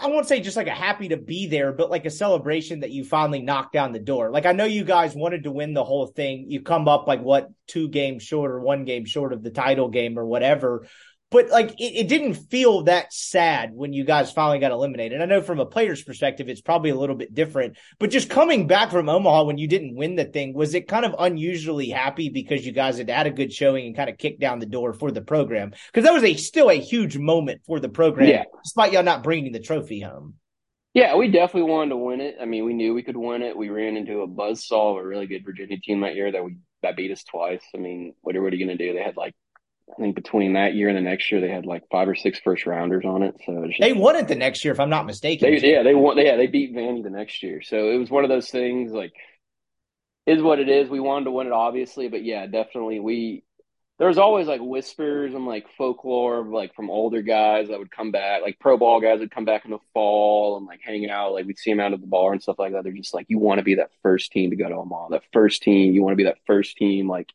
I 0.01 0.07
won't 0.07 0.27
say 0.27 0.39
just 0.39 0.57
like 0.57 0.67
a 0.67 0.71
happy 0.71 1.09
to 1.09 1.17
be 1.17 1.47
there, 1.47 1.73
but 1.73 1.89
like 1.89 2.05
a 2.05 2.09
celebration 2.09 2.81
that 2.81 2.91
you 2.91 3.03
finally 3.03 3.41
knocked 3.41 3.73
down 3.73 3.91
the 3.91 3.99
door. 3.99 4.31
Like 4.31 4.45
I 4.45 4.51
know 4.51 4.65
you 4.65 4.83
guys 4.83 5.15
wanted 5.15 5.43
to 5.43 5.51
win 5.51 5.73
the 5.73 5.83
whole 5.83 6.07
thing. 6.07 6.45
You 6.49 6.61
come 6.61 6.87
up 6.87 7.07
like 7.07 7.21
what 7.21 7.49
two 7.67 7.89
games 7.89 8.23
short 8.23 8.51
or 8.51 8.59
one 8.59 8.85
game 8.85 9.05
short 9.05 9.33
of 9.33 9.43
the 9.43 9.51
title 9.51 9.89
game 9.89 10.17
or 10.17 10.25
whatever 10.25 10.87
but 11.33 11.49
like 11.49 11.71
it, 11.71 11.95
it, 11.95 12.07
didn't 12.07 12.35
feel 12.35 12.83
that 12.83 13.11
sad 13.11 13.71
when 13.73 13.91
you 13.91 14.05
guys 14.05 14.31
finally 14.31 14.59
got 14.59 14.71
eliminated. 14.71 15.19
I 15.19 15.25
know 15.25 15.41
from 15.41 15.59
a 15.59 15.65
player's 15.65 16.03
perspective, 16.03 16.47
it's 16.47 16.61
probably 16.61 16.91
a 16.91 16.95
little 16.95 17.15
bit 17.15 17.33
different, 17.33 17.75
but 17.97 18.11
just 18.11 18.29
coming 18.29 18.67
back 18.67 18.91
from 18.91 19.09
Omaha 19.09 19.45
when 19.45 19.57
you 19.57 19.67
didn't 19.67 19.95
win 19.95 20.15
the 20.15 20.25
thing, 20.25 20.53
was 20.53 20.75
it 20.75 20.87
kind 20.87 21.05
of 21.05 21.15
unusually 21.17 21.89
happy 21.89 22.29
because 22.29 22.63
you 22.63 22.71
guys 22.71 22.99
had 22.99 23.09
had 23.09 23.25
a 23.25 23.31
good 23.31 23.51
showing 23.51 23.87
and 23.87 23.95
kind 23.95 24.11
of 24.11 24.19
kicked 24.19 24.39
down 24.39 24.59
the 24.59 24.67
door 24.67 24.93
for 24.93 25.09
the 25.09 25.21
program? 25.21 25.73
Because 25.87 26.05
that 26.05 26.13
was 26.13 26.23
a 26.23 26.35
still 26.35 26.69
a 26.69 26.75
huge 26.75 27.17
moment 27.17 27.61
for 27.65 27.79
the 27.79 27.89
program, 27.89 28.29
yeah. 28.29 28.43
despite 28.63 28.93
y'all 28.93 29.01
not 29.01 29.23
bringing 29.23 29.51
the 29.51 29.59
trophy 29.59 29.99
home. 29.99 30.35
Yeah, 30.93 31.15
we 31.15 31.29
definitely 31.29 31.71
wanted 31.71 31.89
to 31.89 31.97
win 31.97 32.21
it. 32.21 32.35
I 32.39 32.45
mean, 32.45 32.63
we 32.63 32.75
knew 32.75 32.93
we 32.93 33.01
could 33.01 33.17
win 33.17 33.41
it. 33.41 33.57
We 33.57 33.69
ran 33.69 33.97
into 33.97 34.21
a 34.21 34.27
buzzsaw 34.27 34.91
of 34.91 34.97
a 34.97 35.07
really 35.07 35.25
good 35.25 35.43
Virginia 35.43 35.79
team 35.79 36.01
that 36.01 36.13
year 36.13 36.31
that 36.31 36.43
we 36.43 36.57
that 36.83 36.95
beat 36.95 37.11
us 37.11 37.23
twice. 37.23 37.63
I 37.73 37.79
mean, 37.79 38.13
what 38.21 38.35
are, 38.35 38.43
what 38.43 38.53
are 38.53 38.55
you 38.55 38.63
going 38.63 38.77
to 38.77 38.85
do? 38.85 38.93
They 38.93 39.01
had 39.01 39.17
like 39.17 39.33
I 39.91 40.01
think 40.01 40.15
between 40.15 40.53
that 40.53 40.73
year 40.73 40.87
and 40.87 40.97
the 40.97 41.01
next 41.01 41.31
year, 41.31 41.41
they 41.41 41.49
had 41.49 41.65
like 41.65 41.83
five 41.91 42.07
or 42.07 42.15
six 42.15 42.39
first 42.39 42.65
rounders 42.65 43.05
on 43.05 43.21
it. 43.21 43.35
So 43.45 43.67
just, 43.67 43.79
they 43.79 43.93
won 43.93 44.15
it 44.15 44.27
the 44.27 44.35
next 44.35 44.63
year, 44.63 44.73
if 44.73 44.79
I'm 44.79 44.89
not 44.89 45.05
mistaken. 45.05 45.51
They, 45.51 45.71
yeah, 45.71 45.83
they 45.83 45.93
won. 45.93 46.17
Yeah, 46.17 46.37
they 46.37 46.47
beat 46.47 46.73
Vandy 46.73 47.03
the 47.03 47.09
next 47.09 47.43
year. 47.43 47.61
So 47.61 47.91
it 47.91 47.97
was 47.97 48.09
one 48.09 48.23
of 48.23 48.29
those 48.29 48.49
things. 48.49 48.91
Like, 48.91 49.13
is 50.25 50.41
what 50.41 50.59
it 50.59 50.69
is. 50.69 50.89
We 50.89 50.99
wanted 50.99 51.25
to 51.25 51.31
win 51.31 51.47
it, 51.47 51.53
obviously, 51.53 52.07
but 52.07 52.23
yeah, 52.23 52.45
definitely 52.47 52.99
we. 52.99 53.43
There 53.99 54.07
was 54.07 54.17
always 54.17 54.47
like 54.47 54.59
whispers 54.59 55.35
and 55.35 55.45
like 55.45 55.67
folklore, 55.77 56.43
like 56.43 56.73
from 56.73 56.89
older 56.89 57.21
guys 57.21 57.67
that 57.67 57.77
would 57.77 57.91
come 57.91 58.11
back, 58.11 58.41
like 58.41 58.59
pro 58.59 58.75
ball 58.75 58.99
guys 58.99 59.19
would 59.19 59.31
come 59.31 59.45
back 59.45 59.65
in 59.65 59.71
the 59.71 59.77
fall 59.93 60.57
and 60.57 60.65
like 60.65 60.79
hang 60.83 61.07
out. 61.09 61.33
Like 61.33 61.45
we'd 61.45 61.59
see 61.59 61.71
them 61.71 61.79
out 61.79 61.93
at 61.93 62.01
the 62.01 62.07
bar 62.07 62.33
and 62.33 62.41
stuff 62.41 62.57
like 62.57 62.73
that. 62.73 62.83
They're 62.83 62.91
just 62.91 63.13
like, 63.13 63.27
you 63.29 63.37
want 63.37 63.59
to 63.59 63.63
be 63.63 63.75
that 63.75 63.91
first 64.01 64.31
team 64.31 64.49
to 64.49 64.55
go 64.55 64.67
to 64.67 64.75
Omaha, 64.75 65.09
that 65.09 65.21
first 65.31 65.61
team. 65.61 65.93
You 65.93 66.01
want 66.01 66.13
to 66.13 66.17
be 66.17 66.23
that 66.23 66.39
first 66.47 66.75
team, 66.75 67.07
like 67.07 67.29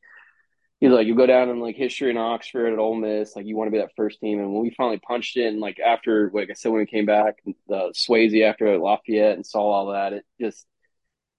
he's 0.80 0.90
like, 0.90 1.06
you 1.06 1.14
go 1.14 1.26
down 1.26 1.48
in 1.48 1.60
like 1.60 1.76
history 1.76 2.10
in 2.10 2.16
Oxford 2.16 2.72
at 2.72 2.78
Ole 2.78 2.94
Miss, 2.94 3.34
like 3.34 3.46
you 3.46 3.56
want 3.56 3.68
to 3.68 3.72
be 3.72 3.78
that 3.78 3.96
first 3.96 4.20
team. 4.20 4.38
And 4.38 4.52
when 4.52 4.62
we 4.62 4.70
finally 4.70 4.98
punched 4.98 5.36
it, 5.36 5.46
and 5.46 5.60
like 5.60 5.78
after, 5.80 6.30
like 6.32 6.50
I 6.50 6.54
said, 6.54 6.70
when 6.70 6.80
we 6.80 6.86
came 6.86 7.06
back, 7.06 7.42
the 7.68 7.92
Swayze 7.94 8.42
after 8.44 8.78
Lafayette 8.78 9.36
and 9.36 9.46
saw 9.46 9.60
all 9.60 9.92
that, 9.92 10.12
it 10.12 10.24
just, 10.40 10.66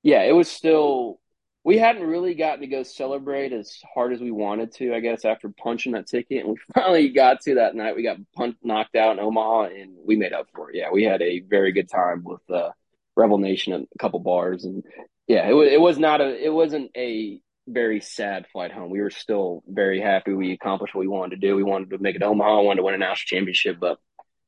yeah, 0.04 0.24
it 0.24 0.34
was 0.34 0.50
still. 0.50 1.20
We 1.66 1.78
hadn't 1.78 2.08
really 2.08 2.36
gotten 2.36 2.62
to 2.62 2.68
go 2.68 2.84
celebrate 2.84 3.52
as 3.52 3.80
hard 3.94 4.14
as 4.14 4.22
we 4.22 4.32
wanted 4.32 4.74
to, 4.76 4.96
I 4.96 5.02
guess, 5.02 5.26
after 5.26 5.50
punching 5.50 5.92
that 5.92 6.08
ticket. 6.08 6.46
And 6.46 6.50
we 6.50 6.58
finally 6.74 7.10
got 7.10 7.42
to 7.42 7.56
that 7.56 7.76
night. 7.76 7.98
We 7.98 8.02
got 8.02 8.18
punched, 8.34 8.60
knocked 8.64 8.96
out 8.96 9.12
in 9.12 9.20
Omaha, 9.20 9.64
and 9.66 9.92
we 10.06 10.16
made 10.16 10.32
up 10.32 10.48
for 10.56 10.72
it. 10.72 10.78
Yeah, 10.78 10.90
we 10.92 11.04
had 11.04 11.22
a 11.22 11.42
very 11.42 11.74
good 11.74 11.90
time 11.90 12.24
with 12.24 12.50
uh, 12.50 12.72
Rebel 13.18 13.40
Nation 13.40 13.74
at 13.74 13.82
a 13.82 13.98
couple 14.00 14.20
bars, 14.22 14.64
and 14.64 14.84
yeah, 15.28 15.48
it 15.50 15.54
was 15.54 15.70
it 15.70 15.82
was 15.82 16.00
not 16.00 16.22
a 16.22 16.44
it 16.44 16.52
wasn't 16.52 16.92
a 16.96 17.42
very 17.70 18.02
sad 18.02 18.48
flight 18.52 18.72
home. 18.72 18.90
We 18.90 19.02
were 19.02 19.10
still 19.10 19.64
very 19.68 20.02
happy. 20.02 20.34
We 20.34 20.52
accomplished 20.52 20.96
what 20.96 21.02
we 21.02 21.08
wanted 21.08 21.42
to 21.42 21.48
do. 21.48 21.56
We 21.56 21.64
wanted 21.64 21.92
to 21.92 21.98
make 22.00 22.16
it 22.16 22.20
to 22.20 22.26
Omaha. 22.26 22.62
We 22.62 22.68
wanted 22.68 22.78
to 22.78 22.84
win 22.84 22.96
a 22.96 22.98
national 22.98 23.38
championship, 23.38 23.78
but 23.80 24.00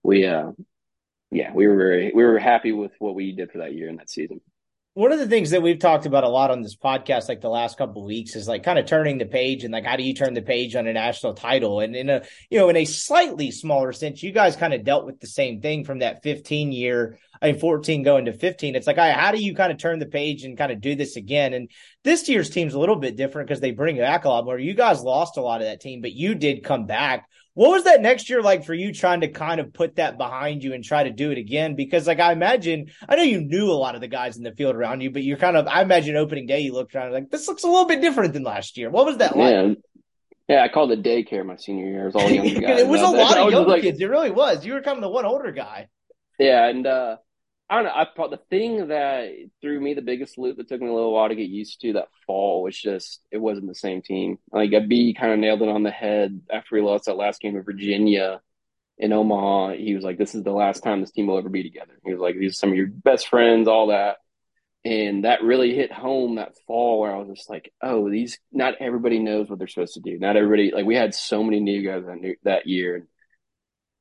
we, 0.04 0.26
uh, 0.26 0.52
yeah, 1.32 1.54
we 1.54 1.68
were 1.68 1.78
very 1.78 2.12
we 2.14 2.24
were 2.24 2.40
happy 2.40 2.72
with 2.72 2.92
what 3.00 3.16
we 3.16 3.32
did 3.32 3.52
for 3.52 3.60
that 3.60 3.74
year 3.74 3.90
and 3.90 4.00
that 4.00 4.10
season 4.10 4.42
one 4.94 5.14
of 5.14 5.20
the 5.20 5.28
things 5.28 5.52
that 5.52 5.62
we've 5.62 5.80
talked 5.80 6.06
about 6.06 6.26
a 6.26 6.30
lot 6.30 6.52
on 6.52 6.62
this 6.62 6.76
podcast 6.76 7.30
like 7.30 7.40
the 7.40 7.50
last 7.50 7.78
couple 7.78 8.04
weeks 8.04 8.36
is 8.36 8.48
like 8.48 8.64
kind 8.64 8.78
of 8.78 8.86
turning 8.86 9.18
the 9.18 9.26
page 9.26 9.64
and 9.64 9.72
like 9.72 9.86
how 9.86 9.96
do 9.96 10.04
you 10.04 10.14
turn 10.14 10.34
the 10.34 10.42
page 10.42 10.76
on 10.76 10.86
a 10.86 10.94
national 10.94 11.34
title 11.34 11.80
and 11.80 11.96
in 11.96 12.10
a 12.10 12.22
you 12.50 12.60
know 12.60 12.68
in 12.68 12.76
a 12.76 12.84
slightly 12.84 13.52
smaller 13.52 13.94
sense 13.94 14.22
you 14.22 14.34
guys 14.34 14.56
kind 14.58 14.74
of 14.74 14.84
dealt 14.84 15.06
with 15.06 15.20
the 15.22 15.28
same 15.28 15.62
thing 15.62 15.86
from 15.86 16.00
that 16.00 16.22
15 16.24 16.74
year 16.74 17.18
I 17.42 17.52
mean 17.52 17.60
14 17.60 18.04
going 18.04 18.26
to 18.26 18.34
15 18.34 18.76
it's 18.76 18.88
like 18.88 18.98
how 18.98 19.32
do 19.32 19.44
you 19.44 19.56
kind 19.56 19.72
of 19.72 19.78
turn 19.78 20.00
the 20.00 20.06
page 20.06 20.44
and 20.44 20.58
kind 20.58 20.72
of 20.72 20.80
do 20.82 20.96
this 20.96 21.16
again 21.16 21.54
and 21.54 21.70
this 22.04 22.28
year's 22.30 22.50
team's 22.50 22.74
a 22.74 22.80
little 22.80 22.96
bit 22.96 23.16
different 23.16 23.48
because 23.48 23.62
they 23.62 23.72
bring 23.72 23.98
back 23.98 24.26
a 24.26 24.30
lot 24.30 24.46
more 24.46 24.60
you 24.60 24.74
guys 24.74 25.02
lost 25.02 25.38
a 25.38 25.42
lot 25.42 25.62
of 25.62 25.68
that 25.68 25.82
team 25.82 26.02
but 26.02 26.14
you 26.14 26.36
did 26.36 26.64
come 26.64 26.86
back 26.86 27.26
what 27.54 27.72
was 27.72 27.84
that 27.84 28.02
next 28.02 28.30
year 28.30 28.42
like 28.42 28.66
for 28.66 28.74
you 28.74 28.94
trying 28.94 29.22
to 29.22 29.28
kind 29.28 29.60
of 29.60 29.74
put 29.74 29.98
that 29.98 30.18
behind 30.18 30.64
you 30.64 30.74
and 30.74 30.84
try 30.84 31.04
to 31.04 31.12
do 31.12 31.32
it 31.32 31.38
again? 31.38 31.76
Because 31.76 32.08
like 32.08 32.20
I 32.20 32.32
imagine, 32.32 32.92
I 33.10 33.18
know 33.18 33.24
you 33.24 33.42
knew 33.42 33.70
a 33.70 33.74
lot 33.74 33.96
of 33.96 34.02
the 34.02 34.08
guys 34.08 34.38
in 34.38 34.44
the 34.44 34.54
field 34.54 34.76
around 34.76 35.02
you, 35.02 35.12
but 35.12 35.24
you're 35.24 35.38
kind 35.38 35.58
of, 35.58 35.68
I 35.68 35.82
imagine 35.82 36.16
opening 36.16 36.46
day, 36.46 36.62
you 36.62 36.74
looked 36.74 36.96
around 36.96 37.12
like, 37.12 37.30
this 37.30 37.48
looks 37.50 37.64
a 37.64 37.68
little 37.68 37.86
bit 37.86 38.00
different 38.00 38.34
than 38.34 38.44
last 38.44 38.78
year. 38.78 38.90
What 38.90 39.06
was 39.06 39.18
that 39.18 39.36
like? 39.36 39.54
Yeah. 39.54 39.74
Yeah, 40.48 40.64
I 40.64 40.68
called 40.68 40.92
it 40.92 41.02
daycare 41.02 41.46
my 41.46 41.56
senior 41.56 41.86
year. 41.86 42.02
It 42.02 42.14
was 42.14 42.16
all 42.16 42.30
young 42.30 42.62
guys. 42.62 42.80
it 42.82 42.88
was 42.88 43.02
a 43.02 43.08
lot 43.08 43.38
of 43.38 43.52
young 43.52 43.68
like, 43.68 43.84
kids. 43.84 44.02
It 44.02 44.10
really 44.10 44.32
was. 44.32 44.66
You 44.66 44.74
were 44.74 44.82
kind 44.82 44.98
of 44.98 45.02
the 45.02 45.10
one 45.10 45.24
older 45.24 45.52
guy. 45.52 45.88
Yeah, 46.40 46.68
and 46.68 46.86
uh, 46.86 47.18
I 47.72 47.76
don't 47.76 47.86
know. 47.86 47.92
I 47.96 48.06
thought 48.14 48.32
the 48.32 48.42
thing 48.50 48.90
that 48.90 49.30
threw 49.62 49.80
me 49.80 49.94
the 49.94 50.02
biggest 50.02 50.38
loop 50.38 50.58
that 50.58 50.68
took 50.68 50.82
me 50.82 50.90
a 50.90 50.94
little 50.94 51.14
while 51.14 51.30
to 51.30 51.36
get 51.36 51.48
used 51.50 51.80
to 51.82 51.94
that 51.94 52.10
fall 52.28 52.64
was 52.64 52.78
just 52.78 53.22
it 53.32 53.38
wasn't 53.38 53.70
the 53.70 53.76
same 53.76 54.02
team. 54.02 54.40
Like 54.52 54.72
B 54.90 55.14
kind 55.18 55.32
of 55.32 55.40
nailed 55.40 55.62
it 55.62 55.70
on 55.70 55.84
the 55.84 55.90
head 55.90 56.42
after 56.52 56.76
we 56.76 56.82
lost 56.82 57.06
that 57.06 57.16
last 57.16 57.40
game 57.40 57.56
of 57.56 57.64
Virginia 57.64 58.42
in 58.98 59.14
Omaha. 59.14 59.76
He 59.76 59.96
was 59.96 60.04
like, 60.04 60.18
"This 60.18 60.36
is 60.36 60.44
the 60.44 60.52
last 60.52 60.84
time 60.84 61.00
this 61.00 61.12
team 61.12 61.28
will 61.28 61.38
ever 61.38 61.48
be 61.48 61.64
together." 61.64 61.98
He 62.04 62.12
was 62.12 62.20
like, 62.20 62.36
"These 62.38 62.52
are 62.52 62.56
some 62.56 62.72
of 62.72 62.76
your 62.76 62.88
best 62.88 63.30
friends, 63.30 63.70
all 63.70 63.88
that." 63.88 64.18
And 64.84 65.24
that 65.26 65.44
really 65.44 65.74
hit 65.74 65.94
home 65.94 66.36
that 66.36 66.58
fall 66.68 67.00
where 67.00 67.16
I 67.16 67.20
was 67.20 67.30
just 67.38 67.50
like, 67.50 67.72
"Oh, 67.82 68.10
these 68.10 68.38
not 68.52 68.76
everybody 68.82 69.20
knows 69.20 69.50
what 69.50 69.60
they're 69.60 69.68
supposed 69.70 69.94
to 69.94 70.02
do. 70.02 70.20
Not 70.20 70.36
everybody 70.36 70.72
like 70.72 70.86
we 70.86 70.96
had 70.96 71.16
so 71.16 71.42
many 71.42 71.62
new 71.62 71.82
guys 71.84 72.06
that 72.06 72.20
new, 72.20 72.36
that 72.44 72.68
year." 72.68 73.08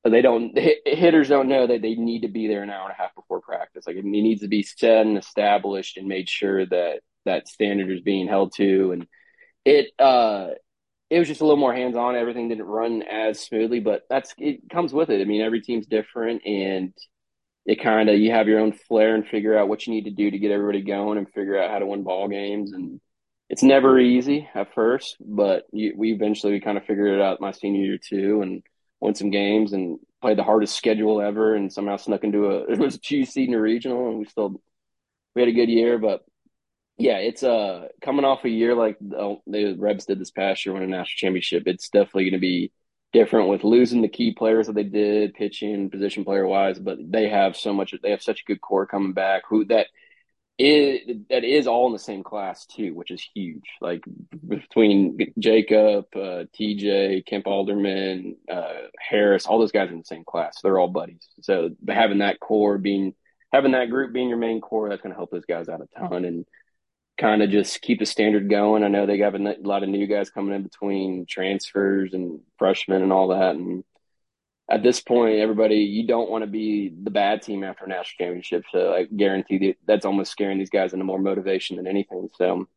They 0.02 0.22
don't 0.22 0.56
hitters 0.58 1.28
don't 1.28 1.48
know 1.48 1.66
that 1.66 1.82
they 1.82 1.94
need 1.94 2.22
to 2.22 2.28
be 2.28 2.48
there 2.48 2.62
an 2.62 2.70
hour 2.70 2.84
and 2.84 2.92
a 2.92 3.00
half 3.00 3.14
before 3.14 3.40
practice. 3.40 3.86
Like 3.86 3.96
it 3.96 4.04
needs 4.04 4.40
to 4.40 4.48
be 4.48 4.62
set 4.62 5.06
and 5.06 5.18
established 5.18 5.98
and 5.98 6.08
made 6.08 6.28
sure 6.28 6.64
that 6.66 7.00
that 7.26 7.48
standard 7.48 7.90
is 7.90 8.00
being 8.00 8.26
held 8.26 8.54
to. 8.56 8.92
And 8.92 9.06
it 9.64 9.90
uh 9.98 10.48
it 11.10 11.18
was 11.18 11.28
just 11.28 11.40
a 11.40 11.44
little 11.44 11.58
more 11.58 11.74
hands 11.74 11.96
on. 11.96 12.14
Everything 12.14 12.48
didn't 12.48 12.64
run 12.64 13.02
as 13.02 13.40
smoothly, 13.40 13.80
but 13.80 14.02
that's 14.08 14.32
it 14.38 14.70
comes 14.70 14.92
with 14.92 15.10
it. 15.10 15.20
I 15.20 15.24
mean, 15.24 15.42
every 15.42 15.60
team's 15.60 15.86
different, 15.86 16.46
and 16.46 16.94
it 17.66 17.82
kind 17.82 18.08
of 18.08 18.18
you 18.18 18.30
have 18.30 18.48
your 18.48 18.60
own 18.60 18.72
flair 18.72 19.14
and 19.14 19.26
figure 19.26 19.58
out 19.58 19.68
what 19.68 19.86
you 19.86 19.92
need 19.92 20.04
to 20.04 20.12
do 20.12 20.30
to 20.30 20.38
get 20.38 20.52
everybody 20.52 20.82
going 20.82 21.18
and 21.18 21.28
figure 21.32 21.60
out 21.60 21.70
how 21.70 21.80
to 21.80 21.86
win 21.86 22.04
ball 22.04 22.28
games. 22.28 22.72
And 22.72 23.00
it's 23.50 23.64
never 23.64 23.98
easy 23.98 24.48
at 24.54 24.72
first, 24.74 25.16
but 25.20 25.64
you, 25.72 25.94
we 25.96 26.12
eventually 26.12 26.52
we 26.52 26.60
kind 26.60 26.78
of 26.78 26.84
figured 26.84 27.12
it 27.12 27.20
out 27.20 27.40
my 27.40 27.50
senior 27.50 27.82
year 27.84 27.98
too, 27.98 28.42
and 28.42 28.62
won 29.00 29.14
some 29.14 29.30
games 29.30 29.72
and 29.72 29.98
played 30.20 30.38
the 30.38 30.44
hardest 30.44 30.76
schedule 30.76 31.20
ever 31.20 31.54
and 31.54 31.72
somehow 31.72 31.96
snuck 31.96 32.24
into 32.24 32.46
a 32.46 32.64
it 32.72 32.78
was 32.78 32.96
a 32.96 33.00
two 33.00 33.24
seed 33.24 33.48
in 33.48 33.54
a 33.54 33.60
regional 33.60 34.08
and 34.08 34.18
we 34.18 34.24
still 34.26 34.60
we 35.34 35.42
had 35.42 35.48
a 35.48 35.52
good 35.52 35.68
year 35.68 35.98
but 35.98 36.24
yeah 36.98 37.16
it's 37.16 37.42
uh 37.42 37.86
coming 38.02 38.24
off 38.24 38.44
a 38.44 38.48
year 38.48 38.74
like 38.74 38.96
the, 39.00 39.74
Rebs 39.78 40.06
did 40.06 40.18
this 40.18 40.30
past 40.30 40.64
year 40.64 40.74
winning 40.74 40.92
a 40.92 40.96
national 40.98 41.16
championship 41.16 41.64
it's 41.66 41.88
definitely 41.88 42.24
going 42.24 42.32
to 42.34 42.38
be 42.38 42.72
different 43.12 43.48
with 43.48 43.64
losing 43.64 44.02
the 44.02 44.08
key 44.08 44.32
players 44.32 44.66
that 44.66 44.74
they 44.74 44.84
did 44.84 45.34
pitching 45.34 45.90
position 45.90 46.24
player 46.24 46.46
wise 46.46 46.78
but 46.78 46.98
they 47.00 47.28
have 47.28 47.56
so 47.56 47.72
much 47.72 47.94
they 48.02 48.10
have 48.10 48.22
such 48.22 48.42
a 48.42 48.44
good 48.44 48.60
core 48.60 48.86
coming 48.86 49.12
back 49.12 49.42
who 49.48 49.64
that 49.64 49.86
is 50.60 51.16
that 51.30 51.42
is 51.42 51.66
all 51.66 51.86
in 51.86 51.94
the 51.94 51.98
same 51.98 52.22
class 52.22 52.66
too, 52.66 52.94
which 52.94 53.10
is 53.10 53.26
huge. 53.34 53.64
Like 53.80 54.02
between 54.46 55.16
Jacob, 55.38 56.04
uh, 56.14 56.44
TJ, 56.58 57.24
Kemp 57.24 57.46
Alderman, 57.46 58.36
uh, 58.50 58.88
Harris, 58.98 59.46
all 59.46 59.58
those 59.58 59.72
guys 59.72 59.88
are 59.88 59.92
in 59.92 59.98
the 59.98 60.04
same 60.04 60.24
class. 60.24 60.60
They're 60.60 60.78
all 60.78 60.88
buddies. 60.88 61.26
So 61.40 61.70
having 61.88 62.18
that 62.18 62.40
core 62.40 62.76
being 62.76 63.14
having 63.52 63.72
that 63.72 63.88
group 63.88 64.12
being 64.12 64.28
your 64.28 64.38
main 64.38 64.60
core, 64.60 64.90
that's 64.90 65.00
going 65.00 65.12
to 65.12 65.16
help 65.16 65.30
those 65.30 65.46
guys 65.46 65.68
out 65.70 65.80
a 65.80 65.98
ton 65.98 66.26
and 66.26 66.44
kind 67.18 67.42
of 67.42 67.50
just 67.50 67.80
keep 67.80 67.98
the 67.98 68.06
standard 68.06 68.50
going. 68.50 68.84
I 68.84 68.88
know 68.88 69.06
they 69.06 69.16
got 69.16 69.34
a 69.34 69.56
lot 69.62 69.82
of 69.82 69.88
new 69.88 70.06
guys 70.06 70.30
coming 70.30 70.54
in 70.54 70.62
between 70.62 71.24
transfers 71.26 72.12
and 72.12 72.40
freshmen 72.58 73.02
and 73.02 73.12
all 73.12 73.28
that, 73.28 73.56
and 73.56 73.82
at 74.70 74.82
this 74.84 75.00
point, 75.00 75.40
everybody, 75.40 75.76
you 75.76 76.06
don't 76.06 76.30
want 76.30 76.42
to 76.42 76.50
be 76.50 76.92
the 77.02 77.10
bad 77.10 77.42
team 77.42 77.64
after 77.64 77.84
a 77.84 77.88
national 77.88 78.26
championship. 78.26 78.62
So 78.70 78.94
I 78.94 79.04
guarantee 79.04 79.58
that 79.58 79.76
that's 79.86 80.06
almost 80.06 80.30
scaring 80.30 80.58
these 80.58 80.70
guys 80.70 80.92
into 80.92 81.04
more 81.04 81.18
motivation 81.18 81.76
than 81.76 81.88
anything. 81.88 82.28
So 82.36 82.68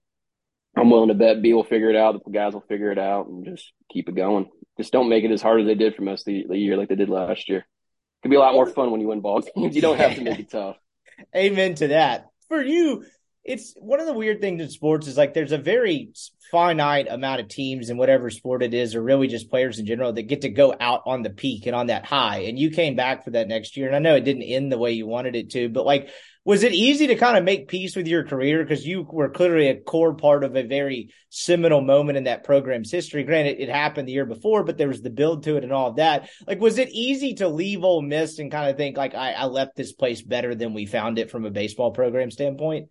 I'm 0.76 0.90
willing 0.90 1.10
to 1.10 1.14
bet 1.14 1.44
B 1.44 1.54
will 1.54 1.64
figure 1.64 1.92
it 1.92 1.96
out. 1.96 2.24
The 2.24 2.32
guys 2.32 2.54
will 2.54 2.62
figure 2.62 2.92
it 2.92 2.98
out 2.98 3.28
and 3.28 3.46
just 3.46 3.72
keep 3.92 4.10
it 4.10 4.16
going. 4.16 4.50
Just 4.78 4.92
don't 4.92 5.08
make 5.10 5.24
it 5.24 5.32
as 5.32 5.42
hard 5.42 5.62
as 5.62 5.68
they 5.68 5.76
did 5.76 5.96
for 5.96 6.02
most 6.02 6.28
of 6.28 6.34
the 6.34 6.58
year, 6.58 6.78
like 6.78 6.90
they 6.90 6.96
did 6.96 7.10
last 7.10 7.48
year. 7.48 7.60
It 7.60 8.22
could 8.24 8.32
be 8.32 8.38
a 8.38 8.40
lot 8.40 8.56
more 8.56 8.66
fun 8.66 8.90
when 8.90 9.00
you 9.00 9.08
win 9.08 9.22
ball 9.22 9.42
games. 9.56 9.76
You 9.76 9.82
don't 9.82 10.00
have 10.00 10.16
to 10.16 10.22
make 10.22 10.40
it 10.40 10.50
tough. 10.50 10.78
Amen 11.36 11.76
to 11.76 11.90
that. 11.90 12.28
For 12.48 12.62
you, 12.62 13.06
it's 13.44 13.74
one 13.78 14.00
of 14.00 14.06
the 14.06 14.14
weird 14.14 14.40
things 14.40 14.62
in 14.62 14.70
sports 14.70 15.08
is 15.08 15.18
like 15.18 15.34
there's 15.34 15.52
a 15.52 15.58
very 15.58 16.12
finite 16.50 17.08
amount 17.10 17.42
of 17.42 17.48
teams 17.48 17.90
in 17.90 17.98
whatever 17.98 18.30
sport 18.30 18.64
it 18.64 18.74
is, 18.74 18.96
or 18.96 19.02
really 19.02 19.28
just 19.28 19.50
players 19.50 19.80
in 19.80 19.86
general 19.86 20.14
that 20.14 20.24
get 20.24 20.42
to 20.42 20.50
go 20.50 20.74
out 20.80 21.02
on 21.06 21.24
the 21.24 21.30
peak 21.30 21.66
and 21.66 21.76
on 21.76 21.88
that 21.88 22.06
high. 22.06 22.42
And 22.42 22.58
you 22.58 22.70
came 22.70 22.96
back 22.96 23.24
for 23.24 23.32
that 23.32 23.48
next 23.48 23.76
year. 23.76 23.88
And 23.88 23.96
I 23.96 24.00
know 24.00 24.16
it 24.16 24.24
didn't 24.24 24.44
end 24.44 24.72
the 24.72 24.78
way 24.78 24.92
you 24.92 25.08
wanted 25.08 25.36
it 25.36 25.50
to, 25.52 25.68
but 25.68 25.86
like, 25.86 26.10
was 26.46 26.64
it 26.64 26.74
easy 26.74 27.08
to 27.08 27.16
kind 27.16 27.38
of 27.38 27.44
make 27.44 27.70
peace 27.70 27.96
with 27.96 28.06
your 28.06 28.26
career? 28.26 28.64
Because 28.64 28.86
you 28.86 29.08
were 29.10 29.30
clearly 29.30 29.70
a 29.70 29.80
core 29.80 30.14
part 30.14 30.44
of 30.44 30.56
a 30.56 30.64
very 30.64 31.14
seminal 31.30 31.82
moment 31.82 32.18
in 32.18 32.26
that 32.26 32.44
program's 32.44 32.92
history. 32.92 33.24
Granted, 33.24 33.62
it 33.62 33.70
happened 33.70 34.08
the 34.08 34.14
year 34.14 34.26
before, 34.26 34.64
but 34.64 34.78
there 34.78 34.90
was 34.90 35.02
the 35.02 35.10
build 35.10 35.44
to 35.44 35.56
it 35.56 35.64
and 35.64 35.72
all 35.72 35.90
of 35.90 35.96
that. 35.96 36.30
Like, 36.46 36.60
was 36.60 36.78
it 36.78 36.90
easy 36.90 37.36
to 37.36 37.48
leave 37.48 37.84
Ole 37.84 38.02
Miss 38.02 38.40
and 38.40 38.52
kind 38.52 38.70
of 38.70 38.78
think 38.78 38.98
like, 38.98 39.16
I, 39.16 39.32
I 39.32 39.46
left 39.46 39.76
this 39.76 39.94
place 39.94 40.22
better 40.22 40.54
than 40.54 40.74
we 40.74 40.86
found 40.86 41.18
it 41.18 41.32
from 41.32 41.46
a 41.46 41.52
baseball 41.52 41.92
program 41.92 42.30
standpoint? 42.30 42.90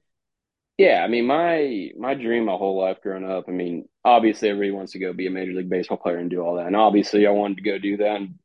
Yeah, 0.79 1.03
I 1.05 1.09
mean, 1.09 1.27
my 1.27 1.91
my 1.99 2.15
dream 2.15 2.47
my 2.47 2.53
whole 2.53 2.81
life 2.81 3.01
growing 3.03 3.29
up. 3.29 3.45
I 3.49 3.53
mean, 3.53 3.89
obviously 4.05 4.49
everybody 4.49 4.71
wants 4.73 4.93
to 4.93 4.99
go 4.99 5.13
be 5.13 5.27
a 5.27 5.31
major 5.31 5.53
league 5.53 5.69
baseball 5.69 5.99
player 5.99 6.17
and 6.17 6.31
do 6.31 6.41
all 6.41 6.57
that, 6.57 6.67
and 6.67 6.77
obviously 6.77 7.27
I 7.27 7.31
wanted 7.31 7.59
to 7.59 7.63
go 7.63 7.79
do 7.79 7.99
that 7.99 8.17
and 8.17 8.39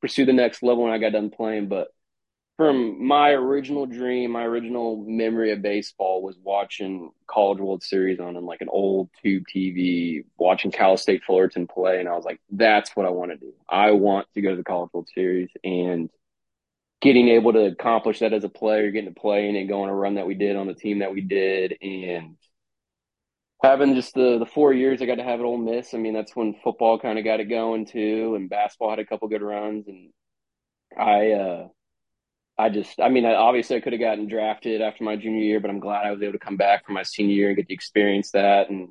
pursue 0.00 0.24
the 0.24 0.32
next 0.32 0.62
level 0.62 0.84
when 0.84 0.92
I 0.92 0.98
got 0.98 1.12
done 1.12 1.30
playing. 1.30 1.68
But 1.68 1.88
from 2.56 3.06
my 3.06 3.30
original 3.30 3.86
dream, 3.86 4.32
my 4.32 4.44
original 4.44 5.04
memory 5.06 5.52
of 5.52 5.62
baseball 5.62 6.22
was 6.22 6.38
watching 6.42 7.10
College 7.26 7.60
World 7.60 7.82
Series 7.82 8.20
on, 8.20 8.34
like 8.46 8.62
an 8.62 8.68
old 8.70 9.10
tube 9.22 9.44
TV, 9.54 10.24
watching 10.38 10.70
Cal 10.72 10.96
State 10.96 11.24
Fullerton 11.24 11.66
play, 11.66 12.00
and 12.00 12.08
I 12.08 12.14
was 12.16 12.24
like, 12.24 12.40
that's 12.50 12.96
what 12.96 13.06
I 13.06 13.10
want 13.10 13.32
to 13.32 13.36
do. 13.38 13.52
I 13.68 13.92
want 13.92 14.26
to 14.34 14.42
go 14.42 14.50
to 14.50 14.56
the 14.56 14.64
College 14.64 14.90
World 14.94 15.08
Series 15.14 15.50
and 15.64 16.10
getting 17.00 17.28
able 17.28 17.52
to 17.52 17.66
accomplish 17.66 18.20
that 18.20 18.32
as 18.32 18.44
a 18.44 18.48
player, 18.48 18.90
getting 18.90 19.12
to 19.12 19.20
play 19.20 19.46
and 19.48 19.56
then 19.56 19.66
going 19.66 19.90
a 19.90 19.94
run 19.94 20.14
that 20.14 20.26
we 20.26 20.34
did 20.34 20.56
on 20.56 20.66
the 20.66 20.74
team 20.74 21.00
that 21.00 21.12
we 21.12 21.20
did, 21.20 21.76
and 21.82 22.36
having 23.62 23.94
just 23.94 24.14
the 24.14 24.38
the 24.38 24.46
four 24.46 24.72
years 24.72 25.00
I 25.02 25.06
got 25.06 25.16
to 25.16 25.24
have 25.24 25.40
at 25.40 25.46
Ole 25.46 25.58
Miss. 25.58 25.94
I 25.94 25.98
mean, 25.98 26.14
that's 26.14 26.36
when 26.36 26.54
football 26.64 26.98
kind 26.98 27.18
of 27.18 27.24
got 27.24 27.40
it 27.40 27.46
going 27.46 27.86
too, 27.86 28.34
and 28.36 28.50
basketball 28.50 28.90
had 28.90 28.98
a 28.98 29.06
couple 29.06 29.28
good 29.28 29.42
runs, 29.42 29.86
and 29.88 30.10
I. 30.98 31.32
uh 31.32 31.68
I 32.56 32.68
just, 32.68 33.00
I 33.00 33.08
mean, 33.08 33.24
obviously 33.26 33.76
I 33.76 33.80
could 33.80 33.94
have 33.94 34.00
gotten 34.00 34.28
drafted 34.28 34.80
after 34.80 35.02
my 35.02 35.16
junior 35.16 35.42
year, 35.42 35.58
but 35.58 35.70
I'm 35.70 35.80
glad 35.80 36.06
I 36.06 36.12
was 36.12 36.22
able 36.22 36.34
to 36.34 36.38
come 36.38 36.56
back 36.56 36.86
for 36.86 36.92
my 36.92 37.02
senior 37.02 37.34
year 37.34 37.48
and 37.48 37.56
get 37.56 37.66
to 37.66 37.74
experience 37.74 38.30
that. 38.30 38.70
And 38.70 38.90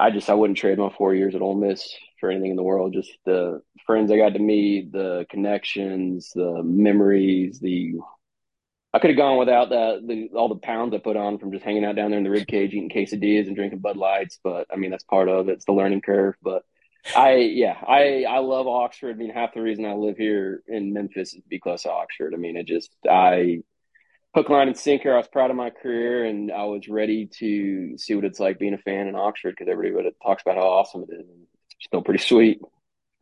I 0.00 0.10
just, 0.10 0.30
I 0.30 0.34
wouldn't 0.34 0.58
trade 0.58 0.78
my 0.78 0.90
four 0.96 1.14
years 1.14 1.34
at 1.34 1.42
Ole 1.42 1.54
Miss 1.54 1.94
for 2.18 2.30
anything 2.30 2.50
in 2.50 2.56
the 2.56 2.62
world. 2.62 2.94
Just 2.94 3.12
the 3.26 3.60
friends 3.84 4.10
I 4.10 4.16
got 4.16 4.32
to 4.32 4.38
meet, 4.38 4.92
the 4.92 5.26
connections, 5.30 6.32
the 6.34 6.62
memories, 6.62 7.60
the 7.60 7.96
I 8.92 8.98
could 8.98 9.10
have 9.10 9.16
gone 9.16 9.38
without 9.38 9.68
the, 9.68 10.00
the 10.04 10.36
all 10.36 10.48
the 10.48 10.56
pounds 10.56 10.94
I 10.94 10.98
put 10.98 11.16
on 11.16 11.38
from 11.38 11.52
just 11.52 11.64
hanging 11.64 11.84
out 11.84 11.94
down 11.94 12.10
there 12.10 12.18
in 12.18 12.24
the 12.24 12.30
rib 12.30 12.46
cage 12.46 12.72
eating 12.72 12.88
quesadillas 12.88 13.46
and 13.46 13.54
drinking 13.54 13.78
Bud 13.80 13.96
Lights. 13.96 14.40
But 14.42 14.66
I 14.72 14.76
mean 14.76 14.90
that's 14.90 15.04
part 15.04 15.28
of 15.28 15.48
it. 15.48 15.52
It's 15.52 15.64
the 15.64 15.72
learning 15.72 16.00
curve. 16.00 16.34
But 16.42 16.64
I 17.14 17.34
yeah 17.36 17.76
I 17.86 18.24
I 18.24 18.38
love 18.38 18.66
Oxford. 18.66 19.14
I 19.14 19.18
mean 19.18 19.30
half 19.30 19.54
the 19.54 19.62
reason 19.62 19.84
I 19.84 19.94
live 19.94 20.16
here 20.16 20.62
in 20.66 20.92
Memphis 20.92 21.34
is 21.34 21.42
because 21.48 21.84
of 21.84 21.92
Oxford. 21.92 22.34
I 22.34 22.38
mean 22.38 22.56
it 22.56 22.66
just 22.66 22.90
I 23.08 23.62
hook, 24.34 24.48
line, 24.48 24.68
and 24.68 24.76
sinker. 24.76 25.14
I 25.14 25.18
was 25.18 25.28
proud 25.28 25.50
of 25.50 25.56
my 25.56 25.70
career, 25.70 26.24
and 26.24 26.52
I 26.52 26.64
was 26.64 26.88
ready 26.88 27.26
to 27.38 27.98
see 27.98 28.14
what 28.14 28.24
it's 28.24 28.40
like 28.40 28.58
being 28.58 28.74
a 28.74 28.78
fan 28.78 29.08
in 29.08 29.14
Oxford 29.14 29.54
because 29.56 29.70
everybody 29.70 30.10
talks 30.22 30.42
about 30.42 30.56
how 30.56 30.68
awesome 30.68 31.04
it 31.08 31.14
is. 31.14 31.26
It's 31.76 31.86
still 31.86 32.02
pretty 32.02 32.22
sweet. 32.22 32.60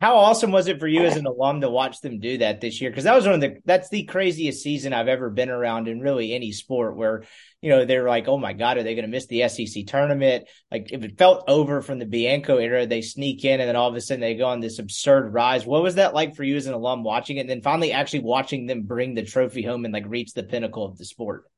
How 0.01 0.15
awesome 0.15 0.53
was 0.53 0.69
it 0.69 0.79
for 0.79 0.87
you 0.87 1.03
as 1.03 1.17
an 1.17 1.27
alum 1.27 1.63
to 1.63 1.69
watch 1.69 2.01
them 2.01 2.21
do 2.21 2.39
that 2.39 2.61
this 2.61 2.81
year? 2.81 2.89
Because 2.89 3.03
that 3.03 3.17
was 3.17 3.25
one 3.25 3.35
of 3.35 3.41
the 3.41 3.57
that's 3.65 3.89
the 3.89 4.05
craziest 4.05 4.63
season 4.63 4.93
I've 4.93 5.09
ever 5.09 5.29
been 5.29 5.51
around 5.51 5.89
in 5.89 5.99
really 5.99 6.33
any 6.35 6.53
sport 6.53 6.97
where 6.97 7.25
you 7.61 7.71
know 7.71 7.85
they're 7.85 8.07
like, 8.07 8.29
oh 8.29 8.39
my 8.39 8.53
god, 8.53 8.79
are 8.79 8.85
they 8.85 8.95
going 8.95 9.07
to 9.07 9.11
miss 9.11 9.27
the 9.27 9.49
SEC 9.49 9.87
tournament? 9.87 10.47
Like 10.71 10.93
if 10.93 11.03
it 11.03 11.19
felt 11.19 11.45
over 11.49 11.83
from 11.83 11.99
the 11.99 12.07
Bianco 12.07 12.59
era, 12.59 12.87
they 12.87 13.03
sneak 13.03 13.45
in 13.45 13.59
and 13.59 13.69
then 13.69 13.75
all 13.75 13.89
of 13.89 13.97
a 13.97 14.01
sudden 14.01 14.21
they 14.21 14.37
go 14.37 14.47
on 14.47 14.61
this 14.61 14.79
absurd 14.79 15.35
rise. 15.35 15.67
What 15.67 15.83
was 15.83 15.97
that 15.97 16.15
like 16.15 16.37
for 16.37 16.45
you 16.45 16.55
as 16.55 16.67
an 16.67 16.75
alum 16.75 17.03
watching 17.03 17.39
it, 17.39 17.41
and 17.41 17.51
then 17.51 17.63
finally 17.63 17.91
actually 17.91 18.21
watching 18.21 18.67
them 18.67 18.83
bring 18.83 19.15
the 19.15 19.25
trophy 19.25 19.63
home 19.63 19.85
and 19.85 19.93
like 19.93 20.07
reach 20.07 20.33
the 20.33 20.45
pinnacle 20.45 20.85
of 20.85 20.97
the 20.97 21.07
sport? 21.07 21.51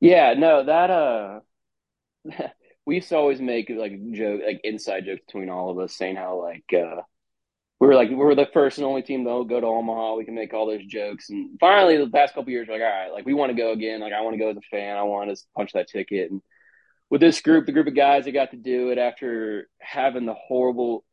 Yeah, 0.00 0.34
no, 0.34 0.64
that 0.64 0.90
uh 0.90 1.40
we 2.84 2.96
used 2.96 3.08
to 3.08 3.16
always 3.16 3.40
make 3.40 3.70
like 3.70 3.98
joke 4.10 4.42
like 4.46 4.60
inside 4.64 5.06
jokes 5.06 5.22
between 5.24 5.48
all 5.48 5.70
of 5.70 5.78
us 5.78 5.96
saying 5.96 6.16
how 6.16 6.42
like 6.42 6.70
uh 6.74 7.00
we 7.80 7.88
were 7.88 7.94
like 7.94 8.08
we 8.08 8.16
were 8.16 8.34
the 8.34 8.48
first 8.52 8.78
and 8.78 8.86
only 8.86 9.02
team 9.02 9.24
to 9.24 9.44
go 9.44 9.60
to 9.60 9.66
Omaha. 9.66 10.14
We 10.14 10.24
can 10.24 10.34
make 10.34 10.54
all 10.54 10.66
those 10.66 10.84
jokes, 10.84 11.30
and 11.30 11.58
finally, 11.58 11.96
the 11.96 12.08
past 12.08 12.34
couple 12.34 12.50
years, 12.50 12.68
we're 12.68 12.74
like, 12.74 12.82
all 12.82 12.88
right, 12.88 13.12
like 13.12 13.26
we 13.26 13.34
want 13.34 13.50
to 13.50 13.56
go 13.56 13.72
again. 13.72 14.00
Like 14.00 14.12
I 14.12 14.20
want 14.20 14.34
to 14.34 14.38
go 14.38 14.50
as 14.50 14.56
a 14.56 14.60
fan. 14.70 14.96
I 14.96 15.02
want 15.02 15.30
to 15.30 15.42
punch 15.56 15.72
that 15.72 15.88
ticket. 15.88 16.30
And 16.30 16.40
with 17.10 17.20
this 17.20 17.40
group, 17.40 17.66
the 17.66 17.72
group 17.72 17.86
of 17.86 17.94
guys 17.94 18.24
that 18.24 18.32
got 18.32 18.50
to 18.52 18.56
do 18.56 18.90
it 18.90 18.98
after 18.98 19.68
having 19.78 20.26
the 20.26 20.34
horrible, 20.34 21.04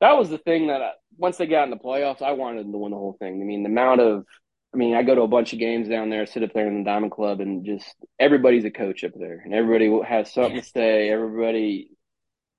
that 0.00 0.16
was 0.16 0.30
the 0.30 0.38
thing 0.38 0.68
that 0.68 0.82
I, 0.82 0.90
once 1.16 1.36
they 1.36 1.46
got 1.46 1.64
in 1.64 1.70
the 1.70 1.76
playoffs, 1.76 2.22
I 2.22 2.32
wanted 2.32 2.64
them 2.64 2.72
to 2.72 2.78
win 2.78 2.92
the 2.92 2.96
whole 2.96 3.16
thing. 3.18 3.40
I 3.40 3.44
mean, 3.44 3.62
the 3.62 3.68
amount 3.68 4.00
of, 4.00 4.24
I 4.72 4.76
mean, 4.76 4.94
I 4.94 5.02
go 5.02 5.14
to 5.14 5.22
a 5.22 5.28
bunch 5.28 5.52
of 5.52 5.58
games 5.58 5.88
down 5.88 6.10
there, 6.10 6.26
sit 6.26 6.42
up 6.42 6.52
there 6.54 6.68
in 6.68 6.78
the 6.78 6.84
Diamond 6.84 7.12
Club, 7.12 7.40
and 7.40 7.64
just 7.64 7.92
everybody's 8.18 8.64
a 8.64 8.70
coach 8.70 9.02
up 9.02 9.12
there, 9.16 9.42
and 9.44 9.52
everybody 9.52 9.90
has 10.06 10.32
something 10.32 10.60
to 10.60 10.66
say. 10.74 11.10
Everybody 11.10 11.90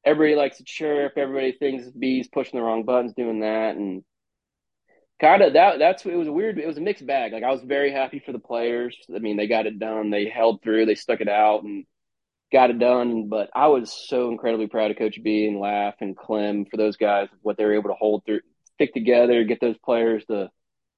everybody 0.03 0.35
likes 0.35 0.57
to 0.57 0.63
chirp. 0.63 1.13
Everybody 1.17 1.53
thinks 1.53 1.89
B's 1.89 2.27
pushing 2.27 2.59
the 2.59 2.65
wrong 2.65 2.83
buttons, 2.83 3.13
doing 3.13 3.41
that, 3.41 3.75
and 3.75 4.03
kind 5.19 5.41
of 5.41 5.53
that. 5.53 5.79
That's 5.79 6.05
it 6.05 6.15
was 6.15 6.27
a 6.27 6.33
weird. 6.33 6.57
It 6.57 6.67
was 6.67 6.77
a 6.77 6.81
mixed 6.81 7.05
bag. 7.05 7.33
Like 7.33 7.43
I 7.43 7.51
was 7.51 7.61
very 7.61 7.91
happy 7.91 8.19
for 8.19 8.31
the 8.31 8.39
players. 8.39 8.97
I 9.13 9.19
mean, 9.19 9.37
they 9.37 9.47
got 9.47 9.67
it 9.67 9.79
done. 9.79 10.09
They 10.09 10.29
held 10.29 10.61
through. 10.61 10.85
They 10.85 10.95
stuck 10.95 11.21
it 11.21 11.29
out 11.29 11.63
and 11.63 11.85
got 12.51 12.69
it 12.69 12.79
done. 12.79 13.29
But 13.29 13.49
I 13.55 13.67
was 13.67 13.95
so 14.07 14.29
incredibly 14.29 14.67
proud 14.67 14.91
of 14.91 14.97
Coach 14.97 15.19
B 15.23 15.47
and 15.47 15.59
Laugh 15.59 15.95
and 16.01 16.17
Clem 16.17 16.65
for 16.65 16.77
those 16.77 16.97
guys 16.97 17.29
what 17.41 17.57
they 17.57 17.65
were 17.65 17.75
able 17.75 17.89
to 17.89 17.95
hold 17.95 18.25
through, 18.25 18.41
stick 18.75 18.93
together, 18.93 19.43
get 19.43 19.61
those 19.61 19.77
players 19.83 20.25
to 20.25 20.49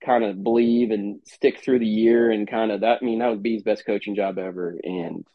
kind 0.05 0.23
of 0.23 0.43
believe 0.43 0.91
and 0.91 1.21
stick 1.25 1.61
through 1.63 1.79
the 1.79 1.85
year 1.85 2.29
and 2.31 2.49
kind 2.49 2.71
of 2.71 2.81
that. 2.81 2.99
I 3.01 3.05
mean, 3.05 3.19
that 3.19 3.27
was 3.27 3.39
B's 3.39 3.63
best 3.63 3.85
coaching 3.85 4.15
job 4.15 4.37
ever, 4.37 4.77
and 4.83 5.25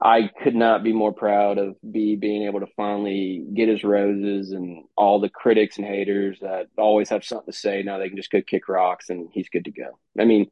I 0.00 0.28
could 0.42 0.54
not 0.54 0.84
be 0.84 0.92
more 0.92 1.12
proud 1.12 1.56
of 1.56 1.76
B 1.90 2.16
being 2.16 2.42
able 2.42 2.60
to 2.60 2.66
finally 2.76 3.44
get 3.54 3.68
his 3.68 3.82
roses 3.82 4.52
and 4.52 4.84
all 4.94 5.20
the 5.20 5.30
critics 5.30 5.78
and 5.78 5.86
haters 5.86 6.38
that 6.42 6.66
always 6.76 7.08
have 7.08 7.24
something 7.24 7.50
to 7.50 7.58
say. 7.58 7.82
Now 7.82 7.98
they 7.98 8.08
can 8.08 8.18
just 8.18 8.30
go 8.30 8.42
kick 8.42 8.68
rocks 8.68 9.08
and 9.08 9.28
he's 9.32 9.48
good 9.48 9.64
to 9.64 9.70
go. 9.70 9.98
I 10.20 10.24
mean, 10.24 10.50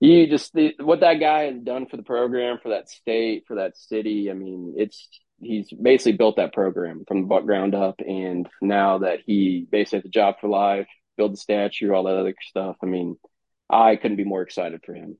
you 0.00 0.28
just 0.28 0.54
what 0.78 1.00
that 1.00 1.14
guy 1.14 1.44
has 1.44 1.60
done 1.60 1.86
for 1.86 1.96
the 1.96 2.04
program, 2.04 2.58
for 2.62 2.68
that 2.68 2.88
state, 2.88 3.44
for 3.48 3.56
that 3.56 3.76
city. 3.76 4.30
I 4.30 4.34
mean, 4.34 4.74
it's 4.76 5.08
he's 5.40 5.72
basically 5.72 6.16
built 6.16 6.36
that 6.36 6.52
program 6.52 7.04
from 7.06 7.26
the 7.26 7.40
ground 7.40 7.74
up. 7.74 8.00
And 8.00 8.48
now 8.62 8.98
that 8.98 9.20
he 9.26 9.66
basically 9.70 9.98
has 9.98 10.04
a 10.06 10.10
job 10.10 10.36
for 10.40 10.48
life, 10.48 10.86
build 11.16 11.32
the 11.32 11.36
statue, 11.36 11.92
all 11.92 12.04
that 12.04 12.16
other 12.16 12.34
stuff. 12.42 12.76
I 12.82 12.86
mean, 12.86 13.16
I 13.68 13.96
couldn't 13.96 14.16
be 14.16 14.24
more 14.24 14.42
excited 14.42 14.82
for 14.84 14.94
him. 14.94 15.18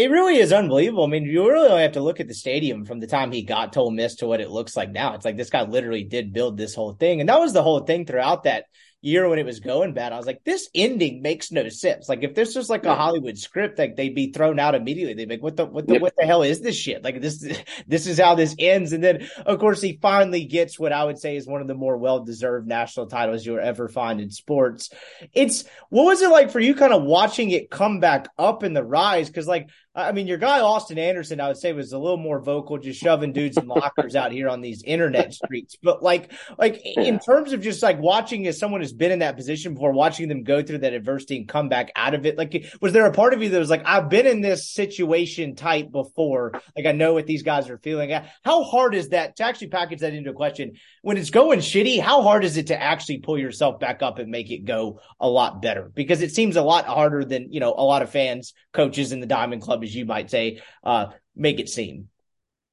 It 0.00 0.10
really 0.10 0.38
is 0.38 0.50
unbelievable. 0.50 1.04
I 1.04 1.08
mean, 1.08 1.24
you 1.24 1.46
really 1.46 1.68
only 1.68 1.82
have 1.82 1.92
to 1.92 2.00
look 2.00 2.20
at 2.20 2.26
the 2.26 2.32
stadium 2.32 2.86
from 2.86 3.00
the 3.00 3.06
time 3.06 3.30
he 3.30 3.42
got 3.42 3.74
to 3.74 3.80
Ole 3.80 3.90
Miss 3.90 4.14
to 4.16 4.26
what 4.26 4.40
it 4.40 4.48
looks 4.48 4.74
like 4.74 4.90
now. 4.90 5.12
It's 5.12 5.26
like 5.26 5.36
this 5.36 5.50
guy 5.50 5.60
literally 5.64 6.04
did 6.04 6.32
build 6.32 6.56
this 6.56 6.74
whole 6.74 6.94
thing, 6.94 7.20
and 7.20 7.28
that 7.28 7.38
was 7.38 7.52
the 7.52 7.62
whole 7.62 7.80
thing 7.80 8.06
throughout 8.06 8.44
that 8.44 8.64
year 9.02 9.28
when 9.28 9.38
it 9.38 9.46
was 9.46 9.60
going 9.60 9.94
bad. 9.94 10.12
I 10.12 10.16
was 10.16 10.26
like, 10.26 10.44
this 10.44 10.68
ending 10.74 11.22
makes 11.22 11.50
no 11.50 11.68
sense. 11.68 12.08
Like 12.08 12.22
if 12.22 12.34
this 12.34 12.54
was 12.54 12.68
like 12.68 12.84
a 12.84 12.94
Hollywood 12.94 13.38
script, 13.38 13.78
like 13.78 13.96
they'd 13.96 14.14
be 14.14 14.32
thrown 14.32 14.58
out 14.58 14.74
immediately. 14.74 15.14
They'd 15.14 15.28
be 15.28 15.36
like, 15.36 15.42
what 15.42 15.56
the 15.56 15.64
what 15.66 15.86
the 15.86 15.94
yep. 15.94 16.02
what 16.02 16.14
the 16.18 16.26
hell 16.26 16.42
is 16.42 16.60
this 16.60 16.76
shit? 16.76 17.02
Like 17.02 17.20
this 17.20 17.38
this 17.86 18.06
is 18.06 18.18
how 18.18 18.34
this 18.34 18.54
ends. 18.58 18.92
And 18.92 19.02
then 19.02 19.28
of 19.46 19.58
course 19.58 19.80
he 19.80 19.98
finally 20.00 20.44
gets 20.44 20.78
what 20.78 20.92
I 20.92 21.04
would 21.04 21.18
say 21.18 21.36
is 21.36 21.46
one 21.46 21.60
of 21.60 21.68
the 21.68 21.74
more 21.74 21.96
well 21.96 22.24
deserved 22.24 22.68
national 22.68 23.06
titles 23.06 23.44
you'll 23.44 23.60
ever 23.60 23.88
find 23.88 24.20
in 24.20 24.30
sports. 24.30 24.90
It's 25.32 25.64
what 25.88 26.04
was 26.04 26.20
it 26.20 26.30
like 26.30 26.50
for 26.50 26.60
you 26.60 26.74
kind 26.74 26.92
of 26.92 27.02
watching 27.02 27.50
it 27.50 27.70
come 27.70 28.00
back 28.00 28.28
up 28.38 28.62
in 28.62 28.74
the 28.74 28.84
rise? 28.84 29.28
Because 29.28 29.48
like 29.48 29.70
I 29.92 30.12
mean, 30.12 30.28
your 30.28 30.38
guy 30.38 30.60
Austin 30.60 30.98
Anderson, 30.98 31.40
I 31.40 31.48
would 31.48 31.56
say, 31.56 31.72
was 31.72 31.92
a 31.92 31.98
little 31.98 32.16
more 32.16 32.40
vocal, 32.40 32.78
just 32.78 33.00
shoving 33.00 33.32
dudes 33.32 33.56
in 33.56 33.66
lockers 33.66 34.14
out 34.14 34.30
here 34.30 34.48
on 34.48 34.60
these 34.60 34.84
internet 34.84 35.34
streets. 35.34 35.76
But 35.82 36.00
like, 36.00 36.32
like 36.58 36.80
in 36.84 37.18
terms 37.18 37.52
of 37.52 37.60
just 37.60 37.82
like 37.82 37.98
watching 37.98 38.46
as 38.46 38.56
someone 38.56 38.82
who's 38.82 38.92
been 38.92 39.10
in 39.10 39.18
that 39.18 39.36
position 39.36 39.74
before, 39.74 39.92
watching 39.92 40.28
them 40.28 40.44
go 40.44 40.62
through 40.62 40.78
that 40.78 40.92
adversity 40.92 41.38
and 41.38 41.48
come 41.48 41.68
back 41.68 41.90
out 41.96 42.14
of 42.14 42.24
it, 42.24 42.38
like, 42.38 42.66
was 42.80 42.92
there 42.92 43.04
a 43.04 43.12
part 43.12 43.34
of 43.34 43.42
you 43.42 43.48
that 43.48 43.58
was 43.58 43.68
like, 43.68 43.82
I've 43.84 44.08
been 44.08 44.28
in 44.28 44.40
this 44.40 44.70
situation 44.70 45.56
type 45.56 45.90
before, 45.90 46.52
like 46.76 46.86
I 46.86 46.92
know 46.92 47.14
what 47.14 47.26
these 47.26 47.42
guys 47.42 47.68
are 47.68 47.78
feeling. 47.78 48.12
Uh, 48.12 48.24
how 48.44 48.62
hard 48.62 48.94
is 48.94 49.08
that 49.08 49.34
to 49.36 49.44
actually 49.44 49.68
package 49.68 50.00
that 50.00 50.14
into 50.14 50.30
a 50.30 50.34
question 50.34 50.74
when 51.02 51.16
it's 51.16 51.30
going 51.30 51.58
shitty? 51.58 52.00
How 52.00 52.22
hard 52.22 52.44
is 52.44 52.56
it 52.56 52.68
to 52.68 52.80
actually 52.80 53.18
pull 53.18 53.38
yourself 53.38 53.80
back 53.80 54.02
up 54.02 54.20
and 54.20 54.30
make 54.30 54.52
it 54.52 54.64
go 54.64 55.00
a 55.18 55.28
lot 55.28 55.60
better? 55.60 55.90
Because 55.92 56.22
it 56.22 56.30
seems 56.30 56.54
a 56.54 56.62
lot 56.62 56.86
harder 56.86 57.24
than 57.24 57.52
you 57.52 57.58
know 57.58 57.74
a 57.76 57.82
lot 57.82 58.02
of 58.02 58.10
fans, 58.10 58.54
coaches 58.72 59.10
in 59.10 59.18
the 59.18 59.26
Diamond 59.26 59.62
Club 59.62 59.79
as 59.82 59.94
you 59.94 60.04
might 60.04 60.30
say, 60.30 60.60
uh, 60.84 61.06
make 61.34 61.60
it 61.60 61.68
seem? 61.68 62.08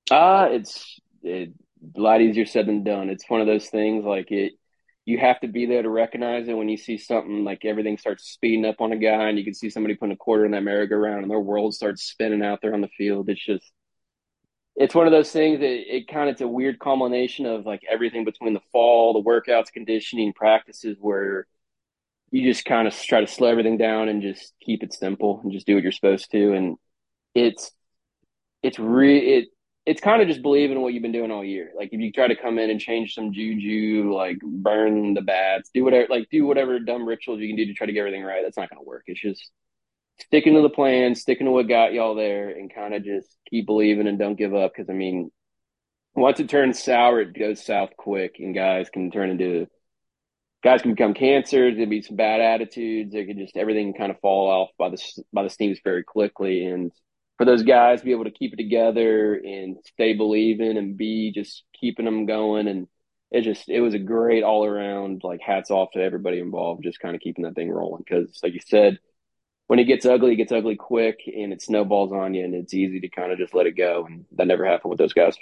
Uh, 0.10 0.50
it's 0.52 1.00
it, 1.24 1.52
a 1.96 2.00
lot 2.00 2.22
easier 2.22 2.46
said 2.46 2.68
than 2.68 2.84
done. 2.84 3.10
It's 3.10 3.30
one 3.30 3.42
of 3.42 3.48
those 3.48 3.68
things 3.68 4.06
like 4.06 4.32
it. 4.32 4.54
You 5.06 5.18
have 5.20 5.40
to 5.40 5.48
be 5.48 5.66
there 5.66 5.84
to 5.84 5.90
recognize 5.90 6.50
it 6.50 6.58
when 6.58 6.68
you 6.68 6.76
see 6.76 6.98
something 6.98 7.46
like 7.46 7.64
everything 7.64 7.98
starts 7.98 8.30
speeding 8.30 8.66
up 8.66 8.82
on 8.82 8.92
a 8.92 8.98
guy, 8.98 9.30
and 9.30 9.38
you 9.38 9.46
can 9.46 9.54
see 9.54 9.70
somebody 9.70 9.96
putting 9.96 10.14
a 10.14 10.18
quarter 10.18 10.46
in 10.46 10.52
that 10.52 10.64
merry-go-round, 10.64 11.22
and 11.22 11.32
their 11.32 11.40
world 11.40 11.74
starts 11.74 12.04
spinning 12.04 12.44
out 12.44 12.60
there 12.62 12.74
on 12.74 12.82
the 12.82 12.90
field. 12.98 13.30
It's 13.30 13.46
just 13.46 13.72
it's 14.76 14.94
one 14.94 15.08
of 15.08 15.12
those 15.12 15.32
things 15.32 15.60
that 15.60 15.96
it 15.96 16.08
kind 16.08 16.30
of 16.30 16.34
it's 16.34 16.42
a 16.42 16.48
weird 16.48 16.80
culmination 16.80 17.46
of 17.46 17.66
like 17.66 17.82
everything 17.90 18.26
between 18.26 18.54
the 18.54 18.62
fall, 18.72 19.14
the 19.14 19.28
workouts, 19.28 19.72
conditioning, 19.74 20.34
practices, 20.34 20.98
where 21.00 21.48
you 22.30 22.44
just 22.44 22.66
kind 22.66 22.88
of 22.88 22.96
try 22.96 23.22
to 23.22 23.28
slow 23.28 23.48
everything 23.48 23.78
down 23.78 24.10
and 24.10 24.22
just 24.22 24.54
keep 24.62 24.84
it 24.84 24.94
simple 24.94 25.42
and 25.44 25.52
just 25.52 25.66
do 25.66 25.74
what 25.74 25.84
you're 25.84 25.92
supposed 25.92 26.30
to. 26.32 26.54
And 26.54 26.78
it's 27.38 27.72
it's 28.64 28.80
re 28.80 29.18
it 29.18 29.48
it's 29.86 30.02
kind 30.02 30.22
of 30.22 30.28
just 30.28 30.42
believing 30.42 30.82
what 30.82 30.94
you've 30.94 31.04
been 31.04 31.14
doing 31.14 31.32
all 31.32 31.46
year. 31.46 31.72
Like 31.78 31.90
if 31.94 32.02
you 32.02 32.12
try 32.12 32.28
to 32.28 32.36
come 32.36 32.60
in 32.60 32.70
and 32.70 32.80
change 32.80 33.14
some 33.14 33.32
juju, 33.32 34.14
like 34.14 34.38
burn 34.42 35.14
the 35.14 35.22
bats, 35.22 35.70
do 35.74 35.86
whatever, 35.86 36.08
like 36.10 36.28
do 36.30 36.46
whatever 36.46 36.78
dumb 36.80 37.08
rituals 37.08 37.40
you 37.40 37.48
can 37.48 37.56
do 37.56 37.66
to 37.66 37.74
try 37.74 37.88
to 37.88 37.94
get 37.94 38.00
everything 38.00 38.24
right. 38.24 38.42
That's 38.44 38.58
not 38.58 38.70
going 38.70 38.84
to 38.84 38.88
work. 38.88 39.04
It's 39.08 39.22
just 39.22 39.50
sticking 40.20 40.56
to 40.56 40.62
the 40.62 40.70
plan, 40.70 41.16
sticking 41.16 41.46
to 41.46 41.52
what 41.52 41.70
got 41.70 41.94
y'all 41.94 42.16
there, 42.16 42.50
and 42.50 42.74
kind 42.74 42.94
of 42.96 43.06
just 43.06 43.30
keep 43.50 43.66
believing 43.66 44.08
and 44.08 44.20
don't 44.20 44.36
give 44.36 44.54
up. 44.54 44.74
Because 44.76 44.90
I 44.90 44.94
mean, 44.94 45.32
once 46.16 46.42
it 46.42 46.50
turns 46.50 46.84
sour, 46.84 47.22
it 47.22 47.38
goes 47.38 47.66
south 47.66 47.92
quick, 47.96 48.38
and 48.40 48.54
guys 48.54 48.90
can 48.90 49.10
turn 49.10 49.30
into 49.30 49.68
guys 50.66 50.82
can 50.82 50.92
become 50.92 51.14
cancers. 51.14 51.78
There'd 51.78 51.90
be 51.90 52.02
some 52.02 52.18
bad 52.18 52.42
attitudes. 52.42 53.14
They 53.14 53.26
could 53.26 53.38
just 53.38 53.56
everything 53.56 53.94
kind 53.94 54.12
of 54.12 54.20
fall 54.20 54.50
off 54.50 54.70
by 54.78 54.90
the 54.90 55.02
by 55.32 55.44
the 55.44 55.50
steams 55.50 55.80
very 55.82 56.04
quickly, 56.04 56.66
and 56.66 56.92
for 57.38 57.46
those 57.46 57.64
guys 57.64 58.00
to 58.00 58.06
be 58.06 58.12
able 58.12 58.24
to 58.24 58.32
keep 58.32 58.54
it 58.54 58.58
together 58.58 59.36
and 59.36 59.78
stay 59.86 60.14
believing 60.14 60.78
and 60.78 60.98
be 60.98 61.32
just 61.32 61.64
keeping 61.80 62.06
them 62.06 62.26
going. 62.26 62.68
And 62.68 62.88
it 63.32 63.42
just 63.42 63.70
it 63.70 63.82
was 63.82 63.94
a 63.94 64.00
great 64.00 64.44
all 64.44 64.66
around 64.66 65.22
like 65.24 65.42
hats 65.42 65.70
off 65.70 65.92
to 65.92 66.02
everybody 66.02 66.40
involved 66.40 66.84
just 66.84 67.00
kind 67.00 67.16
of 67.16 67.22
keeping 67.22 67.44
that 67.44 67.56
thing 67.56 67.70
rolling. 67.72 68.04
Because 68.08 68.40
like 68.44 68.54
you 68.54 68.62
said 68.66 69.00
when 69.68 69.80
it 69.80 69.86
gets 69.86 70.06
ugly 70.06 70.34
it 70.34 70.38
gets 70.38 70.52
ugly 70.52 70.76
quick 70.76 71.20
and 71.28 71.54
it 71.54 71.62
snowballs 71.62 72.12
on 72.12 72.34
you 72.34 72.44
and 72.44 72.56
it's 72.56 72.74
easy 72.74 73.02
to 73.02 73.10
kind 73.10 73.32
of 73.32 73.38
just 73.38 73.54
let 73.54 73.68
it 73.68 73.78
go. 73.78 74.06
And 74.08 74.26
that 74.34 74.48
never 74.48 74.66
happened 74.66 74.90
with 74.90 75.00
those 75.00 75.14
guys 75.14 75.38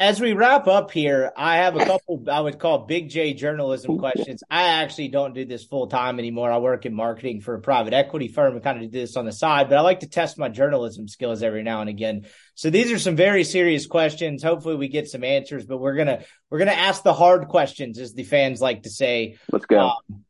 as 0.00 0.18
we 0.18 0.32
wrap 0.32 0.66
up 0.66 0.90
here, 0.90 1.30
I 1.36 1.58
have 1.58 1.76
a 1.76 1.84
couple 1.84 2.24
I 2.28 2.40
would 2.40 2.58
call 2.58 2.86
big 2.86 3.10
J 3.10 3.34
journalism 3.34 3.98
questions. 3.98 4.42
I 4.50 4.82
actually 4.82 5.08
don't 5.08 5.34
do 5.34 5.44
this 5.44 5.64
full 5.64 5.88
time 5.88 6.18
anymore. 6.18 6.50
I 6.50 6.56
work 6.56 6.86
in 6.86 6.94
marketing 6.94 7.42
for 7.42 7.54
a 7.54 7.60
private 7.60 7.92
equity 7.92 8.26
firm 8.26 8.54
and 8.54 8.64
kind 8.64 8.82
of 8.82 8.90
do 8.90 8.98
this 8.98 9.16
on 9.16 9.26
the 9.26 9.32
side, 9.32 9.68
but 9.68 9.76
I 9.76 9.82
like 9.82 10.00
to 10.00 10.08
test 10.08 10.38
my 10.38 10.48
journalism 10.48 11.06
skills 11.06 11.42
every 11.42 11.62
now 11.62 11.82
and 11.82 11.90
again. 11.90 12.26
So 12.54 12.70
these 12.70 12.90
are 12.90 12.98
some 12.98 13.14
very 13.14 13.44
serious 13.44 13.86
questions. 13.86 14.42
Hopefully 14.42 14.76
we 14.76 14.88
get 14.88 15.08
some 15.08 15.22
answers, 15.22 15.66
but 15.66 15.78
we're 15.78 15.96
going 15.96 16.08
to 16.08 16.24
we're 16.48 16.58
going 16.58 16.68
to 16.68 16.78
ask 16.78 17.02
the 17.02 17.12
hard 17.14 17.48
questions 17.48 17.98
as 17.98 18.14
the 18.14 18.24
fans 18.24 18.62
like 18.62 18.84
to 18.84 18.90
say. 18.90 19.36
Let's 19.52 19.66
go. 19.66 19.90
Um, 19.90 20.24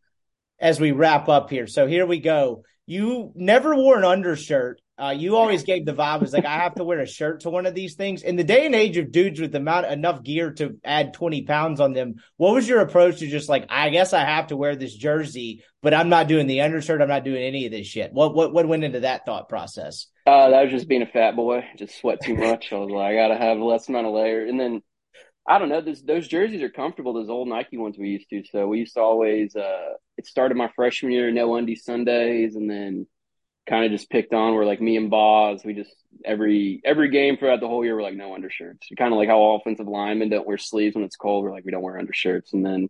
as 0.59 0.79
we 0.79 0.93
wrap 0.93 1.29
up 1.29 1.49
here. 1.49 1.67
So 1.67 1.87
here 1.87 2.05
we 2.05 2.19
go. 2.19 2.65
You 2.85 3.33
never 3.35 3.75
wore 3.75 3.97
an 3.97 4.05
undershirt 4.05 4.83
uh, 5.01 5.11
you 5.11 5.37
always 5.37 5.63
gave 5.63 5.87
the 5.87 5.95
vibe 5.95 6.21
was 6.21 6.33
like 6.33 6.45
I 6.45 6.59
have 6.59 6.75
to 6.75 6.85
wear 6.85 7.01
a 7.01 7.07
shirt 7.07 7.41
to 7.41 7.51
one 7.51 7.67
of 7.67 7.75
these 7.75 7.95
things. 7.95 8.23
In 8.23 8.37
the 8.37 8.45
day 8.45 8.67
and 8.67 8.75
age 8.75 8.97
of 8.97 9.11
dudes 9.11 9.41
with 9.41 9.55
amount 9.55 9.87
enough 9.87 10.23
gear 10.23 10.53
to 10.55 10.79
add 10.85 11.15
twenty 11.15 11.43
pounds 11.43 11.81
on 11.81 11.93
them, 11.93 12.17
what 12.37 12.55
was 12.55 12.69
your 12.69 12.81
approach 12.81 13.19
to 13.21 13.27
just 13.27 13.49
like 13.49 13.67
I 13.69 13.91
guess 13.91 14.13
I 14.13 14.25
have 14.25 14.49
to 14.49 14.57
wear 14.57 14.77
this 14.77 14.95
jersey, 14.95 15.65
but 15.83 15.95
I'm 15.95 16.09
not 16.09 16.29
doing 16.29 16.47
the 16.47 16.61
undershirt. 16.61 17.01
I'm 17.01 17.09
not 17.09 17.25
doing 17.25 17.43
any 17.43 17.67
of 17.67 17.73
this 17.73 17.87
shit. 17.87 18.13
What 18.13 18.35
what 18.35 18.53
what 18.53 18.69
went 18.69 18.85
into 18.85 19.01
that 19.01 19.25
thought 19.25 19.49
process? 19.49 20.07
Uh, 20.27 20.51
that 20.51 20.63
was 20.63 20.71
just 20.71 20.89
being 20.89 21.03
a 21.03 21.07
fat 21.07 21.35
boy, 21.35 21.65
just 21.77 21.99
sweat 21.99 22.21
too 22.23 22.37
much. 22.37 22.73
I 22.73 22.77
was 22.77 22.91
like, 22.91 23.13
I 23.13 23.15
gotta 23.15 23.39
have 23.39 23.59
less 23.59 23.89
amount 23.89 24.07
of 24.07 24.13
layer, 24.13 24.45
and 24.45 24.61
then 24.61 24.83
I 25.49 25.59
don't 25.59 25.69
know. 25.71 25.81
This, 25.81 26.03
those 26.03 26.29
jerseys 26.29 26.63
are 26.63 26.69
comfortable. 26.69 27.15
Those 27.15 27.31
old 27.31 27.49
Nike 27.49 27.79
ones 27.79 27.97
we 27.99 28.11
used 28.11 28.29
to. 28.31 28.43
So 28.53 28.69
we 28.69 28.81
used 28.81 28.95
to 28.95 29.01
always. 29.01 29.57
Uh, 29.57 29.95
it 30.19 30.27
started 30.27 30.57
my 30.57 30.71
freshman 30.77 31.13
year, 31.13 31.31
no 31.31 31.57
undie 31.57 31.77
Sundays, 31.77 32.55
and 32.55 32.69
then 32.69 33.07
kind 33.69 33.85
of 33.85 33.91
just 33.91 34.11
picked 34.11 34.33
on. 34.33 34.55
We're 34.55 34.65
like 34.65 34.81
me 34.81 34.97
and 34.97 35.11
Boz. 35.11 35.63
We 35.65 35.75
just 35.75 35.95
every 36.25 36.81
every 36.85 37.11
game 37.11 37.37
throughout 37.37 37.61
the 37.61 37.69
whole 37.69 37.85
year, 37.85 37.95
we're 37.95 38.03
like 38.03 38.15
no 38.15 38.35
undershirts. 38.35 38.89
Kind 38.99 39.13
of 39.13 39.19
like 39.19 39.29
how 39.29 39.55
offensive 39.55 39.87
linemen 39.87 40.31
don't 40.31 40.47
wear 40.47 40.59
sleeves 40.59 40.95
when 40.95 41.05
it's 41.05 41.17
cold. 41.17 41.45
We're 41.45 41.53
like 41.53 41.65
we 41.65 41.73
don't 41.73 41.83
wear 41.83 41.99
undershirts. 41.99 42.53
And 42.53 42.65
then 42.65 42.89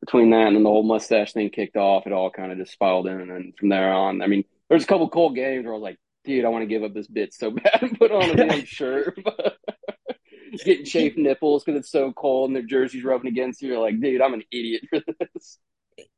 between 0.00 0.30
that 0.30 0.48
and 0.48 0.56
then 0.56 0.64
the 0.64 0.70
whole 0.70 0.82
mustache 0.82 1.32
thing 1.32 1.50
kicked 1.50 1.76
off, 1.76 2.06
it 2.06 2.12
all 2.12 2.30
kind 2.30 2.50
of 2.50 2.58
just 2.58 2.72
spiraled 2.72 3.06
in. 3.06 3.20
And 3.20 3.30
then 3.30 3.52
from 3.56 3.68
there 3.68 3.92
on, 3.92 4.20
I 4.20 4.26
mean, 4.26 4.44
there's 4.68 4.84
a 4.84 4.86
couple 4.86 5.08
cold 5.08 5.36
games 5.36 5.64
where 5.64 5.74
I 5.74 5.76
was 5.76 5.82
like, 5.82 5.98
dude, 6.24 6.44
I 6.44 6.48
want 6.48 6.62
to 6.62 6.66
give 6.66 6.82
up 6.82 6.92
this 6.94 7.06
bit 7.06 7.32
so 7.32 7.50
bad 7.50 7.82
and 7.82 7.98
put 7.98 8.10
on 8.10 8.30
a 8.30 8.34
damn 8.34 8.64
shirt. 8.64 9.18
Getting 10.64 10.84
chafed 10.84 11.16
nipples 11.16 11.64
because 11.64 11.78
it's 11.78 11.90
so 11.90 12.12
cold 12.12 12.50
and 12.50 12.56
their 12.56 12.62
jerseys 12.62 13.04
rubbing 13.04 13.28
against 13.28 13.62
you. 13.62 13.68
You're 13.68 13.80
like, 13.80 13.98
dude, 14.00 14.20
I'm 14.20 14.34
an 14.34 14.42
idiot 14.50 14.82
for 14.90 15.00
this. 15.18 15.58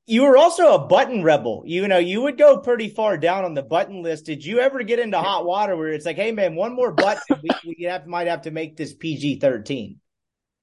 You 0.06 0.24
were 0.24 0.36
also 0.36 0.74
a 0.74 0.86
button 0.86 1.22
rebel. 1.22 1.62
You 1.66 1.88
know, 1.88 1.98
you 1.98 2.20
would 2.22 2.36
go 2.36 2.58
pretty 2.58 2.88
far 2.90 3.16
down 3.16 3.44
on 3.44 3.54
the 3.54 3.62
button 3.62 4.02
list. 4.02 4.26
Did 4.26 4.44
you 4.44 4.60
ever 4.60 4.82
get 4.82 4.98
into 4.98 5.18
hot 5.18 5.46
water 5.46 5.76
where 5.76 5.88
it's 5.88 6.04
like, 6.04 6.16
hey 6.16 6.30
man, 6.30 6.54
one 6.54 6.74
more 6.74 6.92
button, 6.92 7.40
we, 7.42 7.76
we 7.78 7.84
have, 7.84 8.06
might 8.06 8.26
have 8.26 8.42
to 8.42 8.50
make 8.50 8.76
this 8.76 8.92
PG 8.92 9.40
thirteen? 9.40 10.00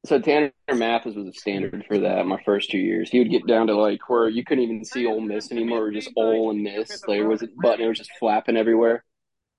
So 0.06 0.20
Tanner 0.20 0.52
Mathis 0.74 1.16
was 1.16 1.28
a 1.28 1.34
standard 1.34 1.86
for 1.88 2.00
that 2.00 2.26
my 2.26 2.42
first 2.44 2.72
two 2.72 2.80
years. 2.80 3.10
He 3.10 3.20
would 3.20 3.30
get 3.30 3.46
down 3.48 3.68
to 3.68 3.76
like 3.76 4.08
where 4.10 4.28
you 4.30 4.44
couldn't 4.44 4.64
even 4.64 4.86
see 4.86 5.06
Ole 5.06 5.22
Miss 5.22 5.52
anymore, 5.52 5.86
or 5.86 5.92
just 5.92 6.12
Ole 6.16 6.52
and 6.52 6.64
Miss. 6.64 6.90
Like, 7.08 7.20
there 7.20 7.28
was 7.28 7.44
a 7.44 7.48
button, 7.62 7.86
it 7.86 7.88
was 7.88 8.00
just 8.00 8.12
flapping 8.20 8.58
everywhere. 8.58 9.04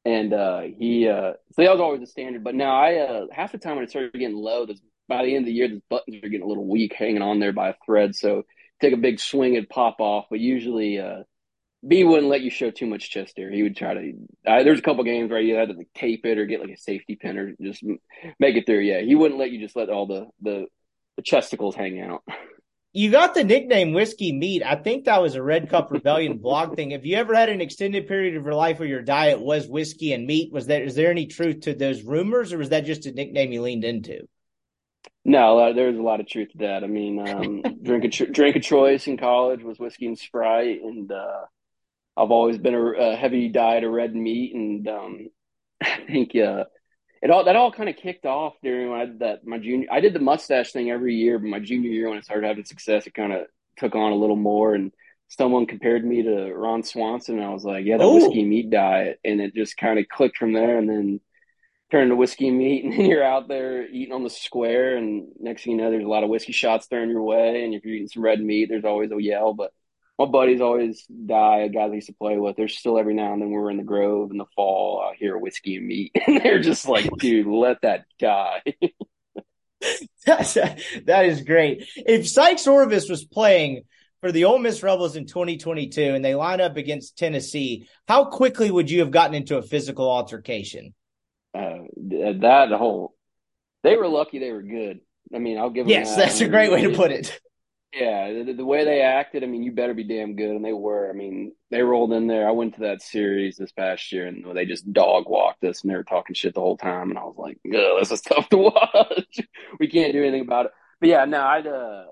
And 0.05 0.33
uh, 0.33 0.63
he, 0.63 1.09
uh, 1.09 1.35
so 1.53 1.63
that 1.63 1.71
was 1.71 1.81
always 1.81 2.03
a 2.03 2.07
standard. 2.07 2.43
But 2.43 2.57
now 2.57 2.77
I, 2.77 2.97
uh, 2.97 3.27
half 3.31 3.53
the 3.53 3.59
time 3.59 3.77
when 3.77 3.85
it 3.85 3.91
started 3.91 4.13
getting 4.15 4.37
low, 4.37 4.67
this 4.67 4.81
by 5.09 5.25
the 5.25 5.37
end 5.37 5.45
of 5.45 5.47
the 5.47 5.53
year, 5.53 5.69
the 5.69 5.83
buttons 5.89 6.17
are 6.17 6.29
getting 6.29 6.43
a 6.43 6.49
little 6.49 6.67
weak, 6.67 6.93
hanging 6.93 7.23
on 7.23 7.39
there 7.39 7.53
by 7.53 7.69
a 7.69 7.75
thread. 7.87 8.17
So 8.17 8.43
take 8.83 8.93
a 8.93 8.99
big 8.99 9.21
swing 9.21 9.57
and 9.57 9.69
pop 9.69 9.97
off. 10.01 10.27
But 10.29 10.41
usually, 10.41 10.99
uh, 10.99 11.23
B 11.87 12.05
wouldn't 12.05 12.29
let 12.29 12.43
you 12.43 12.51
show 12.51 12.71
too 12.71 12.87
much 12.87 13.11
chest 13.11 13.35
there. 13.37 13.51
He 13.51 13.63
would 13.63 13.77
try 13.77 13.95
to. 13.95 14.13
Uh, 14.47 14.63
there's 14.63 14.79
a 14.79 14.83
couple 14.83 15.05
games 15.05 15.31
where 15.31 15.41
you 15.41 15.55
had 15.55 15.69
to 15.69 15.75
like, 15.75 15.89
tape 15.95 16.27
it 16.27 16.39
or 16.39 16.47
get 16.47 16.61
like 16.61 16.71
a 16.71 16.77
safety 16.77 17.17
pin 17.17 17.39
or 17.39 17.55
just 17.61 17.83
make 18.39 18.57
it 18.57 18.67
through. 18.67 18.81
Yeah, 18.81 19.01
he 19.01 19.15
wouldn't 19.15 19.41
let 19.41 19.51
you 19.51 19.61
just 19.61 19.77
let 19.77 19.89
all 19.89 20.07
the 20.07 20.27
the, 20.43 20.67
the 21.17 21.23
chesticles 21.23 21.75
hang 21.75 22.01
out. 22.01 22.23
You 22.95 23.11
got 23.11 23.33
the 23.33 23.43
nickname 23.43 23.95
Whiskey 23.95 24.33
Meat. 24.33 24.63
I 24.63 24.77
think 24.77 25.07
that 25.07 25.23
was 25.23 25.35
a 25.35 25.43
Red 25.43 25.71
Cup 25.71 25.91
Rebellion 25.91 26.37
blog 26.43 26.77
thing. 26.77 26.91
Have 26.91 27.07
you 27.07 27.17
ever 27.17 27.35
had 27.35 27.49
an 27.49 27.63
extended 27.63 28.07
period 28.07 28.37
of 28.37 28.45
your 28.45 28.55
life 28.55 28.79
where 28.79 28.89
your 28.89 29.01
diet 29.01 29.41
was 29.41 29.67
whiskey 29.67 30.13
and 30.13 30.27
meat? 30.27 30.53
Was 30.53 30.67
there 30.67 30.85
is 30.85 30.95
there 30.95 31.11
any 31.11 31.27
truth 31.27 31.61
to 31.63 31.75
those 31.75 32.03
rumors, 32.03 32.53
or 32.53 32.59
was 32.59 32.69
that 32.69 32.85
just 32.85 33.07
a 33.07 33.13
nickname 33.13 33.51
you 33.51 33.63
leaned 33.63 33.85
into? 33.85 34.29
No, 35.25 35.59
uh, 35.59 35.73
there's 35.73 35.97
a 35.97 36.03
lot 36.03 36.21
of 36.21 36.27
truth 36.27 36.51
to 36.53 36.59
that. 36.59 36.83
I 36.83 36.89
mean, 36.89 37.29
um, 37.29 37.63
drink 37.83 38.05
a 38.05 38.27
drink 38.27 38.57
a 38.57 38.61
choice 38.61 39.07
in 39.07 39.17
college 39.17 39.63
was 39.63 39.79
whiskey 39.79 40.07
and 40.07 40.19
Sprite, 40.19 40.81
and 40.83 41.11
uh, 41.13 41.43
I've 42.17 42.31
always 42.31 42.59
been 42.59 42.75
a, 42.75 42.85
a, 42.85 43.17
heavy 43.17 43.49
diet 43.49 43.85
of 43.85 43.93
red 43.93 44.15
meat, 44.15 44.55
and 44.55 44.89
um, 44.89 45.29
I 45.83 46.01
think 46.07 46.35
uh, 46.35 46.65
it 47.23 47.31
all 47.31 47.45
that 47.45 47.55
all 47.55 47.71
kind 47.71 47.89
of 47.89 47.97
kicked 47.97 48.27
off 48.27 48.55
during 48.63 48.91
when 48.91 49.01
I 49.01 49.07
did 49.07 49.19
that 49.21 49.47
my 49.47 49.59
junior. 49.59 49.87
I 49.93 50.01
did 50.01 50.13
the 50.13 50.19
mustache 50.19 50.73
thing 50.73 50.91
every 50.91 51.15
year, 51.15 51.39
but 51.39 51.49
my 51.49 51.61
junior 51.61 51.91
year 51.91 52.09
when 52.09 52.19
I 52.19 52.23
started 52.23 52.49
having 52.49 52.65
success, 52.65 53.07
it 53.07 53.15
kind 53.15 53.33
of 53.33 53.47
took 53.77 53.95
on 53.95 54.11
a 54.11 54.17
little 54.17 54.37
more. 54.37 54.75
And 54.75 54.93
someone 55.29 55.67
compared 55.67 56.05
me 56.05 56.25
to 56.25 56.53
Ron 56.53 56.83
Swanson, 56.83 57.37
and 57.37 57.47
I 57.47 57.51
was 57.51 57.65
like, 57.65 57.85
"Yeah, 57.87 57.99
the 57.99 58.11
whiskey 58.11 58.45
meat 58.45 58.71
diet," 58.71 59.21
and 59.25 59.41
it 59.41 59.55
just 59.55 59.77
kind 59.77 60.01
of 60.01 60.09
clicked 60.09 60.37
from 60.37 60.53
there. 60.53 60.79
And 60.79 60.89
then 60.89 61.21
turned 61.93 62.11
to 62.11 62.17
whiskey 62.17 62.49
and 62.49 62.59
meat, 62.59 62.85
and 62.99 63.07
you're 63.07 63.23
out 63.23 63.47
there 63.47 63.87
eating 63.87 64.15
on 64.15 64.25
the 64.25 64.31
square, 64.31 64.97
and 64.97 65.29
next 65.39 65.63
thing 65.63 65.73
you 65.73 65.79
know, 65.79 65.91
there's 65.91 66.05
a 66.05 66.09
lot 66.09 66.25
of 66.25 66.31
whiskey 66.31 66.53
shots 66.53 66.87
thrown 66.87 67.11
your 67.11 67.23
way, 67.23 67.65
and 67.65 67.75
if 67.75 67.85
you're 67.85 67.95
eating 67.95 68.09
some 68.09 68.25
red 68.25 68.41
meat, 68.41 68.69
there's 68.69 68.85
always 68.85 69.13
a 69.13 69.23
yell, 69.23 69.55
but 69.55 69.73
my 70.19 70.27
buddies 70.27 70.61
always 70.61 71.05
die. 71.07 71.69
Guys 71.69 71.91
I 71.91 71.95
used 71.95 72.07
to 72.09 72.15
play 72.15 72.37
with. 72.37 72.57
There's 72.57 72.77
still 72.77 72.99
every 72.99 73.15
now 73.15 73.33
and 73.33 73.41
then 73.41 73.51
we're 73.51 73.71
in 73.71 73.79
the 73.79 73.83
Grove 73.83 74.31
in 74.31 74.37
the 74.37 74.45
fall. 74.55 75.01
I 75.01 75.17
hear 75.17 75.39
whiskey 75.39 75.77
and 75.77 75.87
meat, 75.87 76.13
and 76.27 76.41
they're 76.41 76.61
just 76.61 76.89
like, 76.89 77.09
"Dude, 77.19 77.47
let 77.47 77.81
that 77.83 78.05
die." 78.19 78.63
That's, 80.25 80.55
that 80.55 81.25
is 81.25 81.43
great. 81.43 81.89
If 81.97 82.29
Sikes 82.29 82.69
Orvis 82.69 83.09
was 83.09 83.25
playing 83.25 83.83
for 84.21 84.31
the 84.31 84.45
Ole 84.45 84.61
Miss 84.61 84.81
Rebels 84.81 85.17
in 85.17 85.27
2022 85.27 86.15
and 86.15 86.25
they 86.25 86.37
line 86.37 86.61
up 86.61 86.77
against 86.77 87.19
Tennessee, 87.19 87.89
how 88.07 88.27
quickly 88.27 88.71
would 88.71 88.89
you 88.89 89.01
have 89.01 89.11
gotten 89.11 89.35
into 89.35 89.59
a 89.59 89.63
physical 89.63 90.09
altercation? 90.09 90.95
Uh, 91.55 91.79
that 91.97 92.71
whole, 92.73 93.15
they 93.83 93.97
were 93.97 94.09
lucky 94.09 94.39
they 94.39 94.53
were 94.53 94.63
good. 94.63 95.01
I 95.35 95.39
mean, 95.39 95.59
I'll 95.59 95.71
give 95.71 95.87
them 95.87 95.91
yes, 95.91 96.11
that. 96.11 96.27
that's 96.27 96.41
a 96.41 96.49
great 96.49 96.71
way 96.71 96.83
to 96.83 96.95
put 96.95 97.11
it. 97.11 97.41
Yeah, 97.93 98.43
the, 98.45 98.55
the, 98.55 98.65
way 98.65 98.87
they 98.87 99.03
acted, 99.03 99.45
I 99.45 99.47
mean, 99.47 99.63
you 99.63 99.71
better 99.71 99.93
be 99.93 100.05
damn 100.05 100.35
good, 100.35 100.49
and 100.49 100.65
they 100.65 100.73
were. 100.73 101.11
I 101.11 101.13
mean, 101.13 101.53
they 101.71 101.83
rolled 101.83 102.15
in 102.15 102.27
there. 102.27 102.49
I 102.49 102.53
went 102.53 102.75
to 102.75 102.81
that 102.83 103.03
series 103.03 103.57
this 103.57 103.73
past 103.73 104.11
year, 104.13 104.27
and 104.27 104.47
they 104.57 104.65
just 104.65 104.91
dog 104.95 105.29
walked 105.29 105.63
us, 105.65 105.83
and 105.83 105.91
they 105.91 105.97
were 105.97 106.03
talking 106.03 106.35
shit 106.35 106.55
the 106.55 106.61
whole 106.61 106.79
time, 106.79 107.11
and 107.11 107.19
I 107.19 107.25
was 107.25 107.37
like, 107.37 107.59
this 107.65 108.11
is 108.11 108.23
tough 108.23 108.49
to 108.49 108.57
watch. 108.57 109.41
we 109.79 109.89
can't 109.89 110.15
do 110.15 110.23
anything 110.23 110.41
about 110.41 110.67
it." 110.67 110.73
But 111.01 111.11
yeah, 111.11 111.27
no, 111.27 111.43
I'd, 111.43 111.67
uh, 111.67 112.05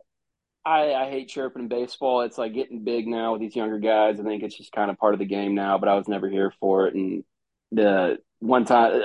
I 0.66 0.92
I 0.92 1.10
hate 1.10 1.30
chirping 1.30 1.62
in 1.62 1.68
baseball. 1.68 2.20
It's 2.22 2.36
like 2.36 2.52
getting 2.52 2.84
big 2.84 3.06
now 3.06 3.32
with 3.32 3.40
these 3.40 3.56
younger 3.56 3.78
guys. 3.78 4.20
I 4.20 4.22
think 4.22 4.42
it's 4.42 4.58
just 4.58 4.72
kind 4.72 4.90
of 4.90 4.98
part 4.98 5.14
of 5.14 5.18
the 5.18 5.24
game 5.24 5.54
now. 5.54 5.78
But 5.78 5.88
I 5.88 5.94
was 5.94 6.08
never 6.08 6.28
here 6.28 6.52
for 6.60 6.88
it, 6.88 6.94
and 6.94 7.24
the 7.72 8.18
one 8.40 8.66
time, 8.66 9.02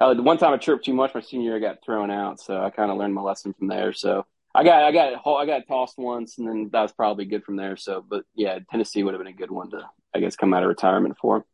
uh, 0.00 0.14
the 0.14 0.22
one 0.22 0.38
time 0.38 0.52
I 0.52 0.58
chirped 0.58 0.84
too 0.84 0.94
much, 0.94 1.14
my 1.14 1.20
senior 1.20 1.48
year 1.48 1.56
I 1.56 1.60
got 1.60 1.84
thrown 1.84 2.10
out, 2.10 2.40
so 2.40 2.62
I 2.62 2.70
kind 2.70 2.90
of 2.90 2.98
learned 2.98 3.14
my 3.14 3.22
lesson 3.22 3.54
from 3.54 3.68
there. 3.68 3.92
So 3.92 4.26
I 4.54 4.64
got 4.64 4.84
I 4.84 4.92
got 4.92 5.26
I 5.26 5.46
got 5.46 5.66
tossed 5.66 5.98
once, 5.98 6.38
and 6.38 6.46
then 6.46 6.70
that 6.72 6.82
was 6.82 6.92
probably 6.92 7.24
good 7.24 7.44
from 7.44 7.56
there. 7.56 7.76
So, 7.76 8.04
but 8.08 8.24
yeah, 8.34 8.58
Tennessee 8.70 9.02
would 9.02 9.14
have 9.14 9.22
been 9.22 9.32
a 9.32 9.36
good 9.36 9.50
one 9.50 9.70
to 9.70 9.88
I 10.14 10.20
guess 10.20 10.36
come 10.36 10.54
out 10.54 10.62
of 10.62 10.68
retirement 10.68 11.16
for. 11.20 11.44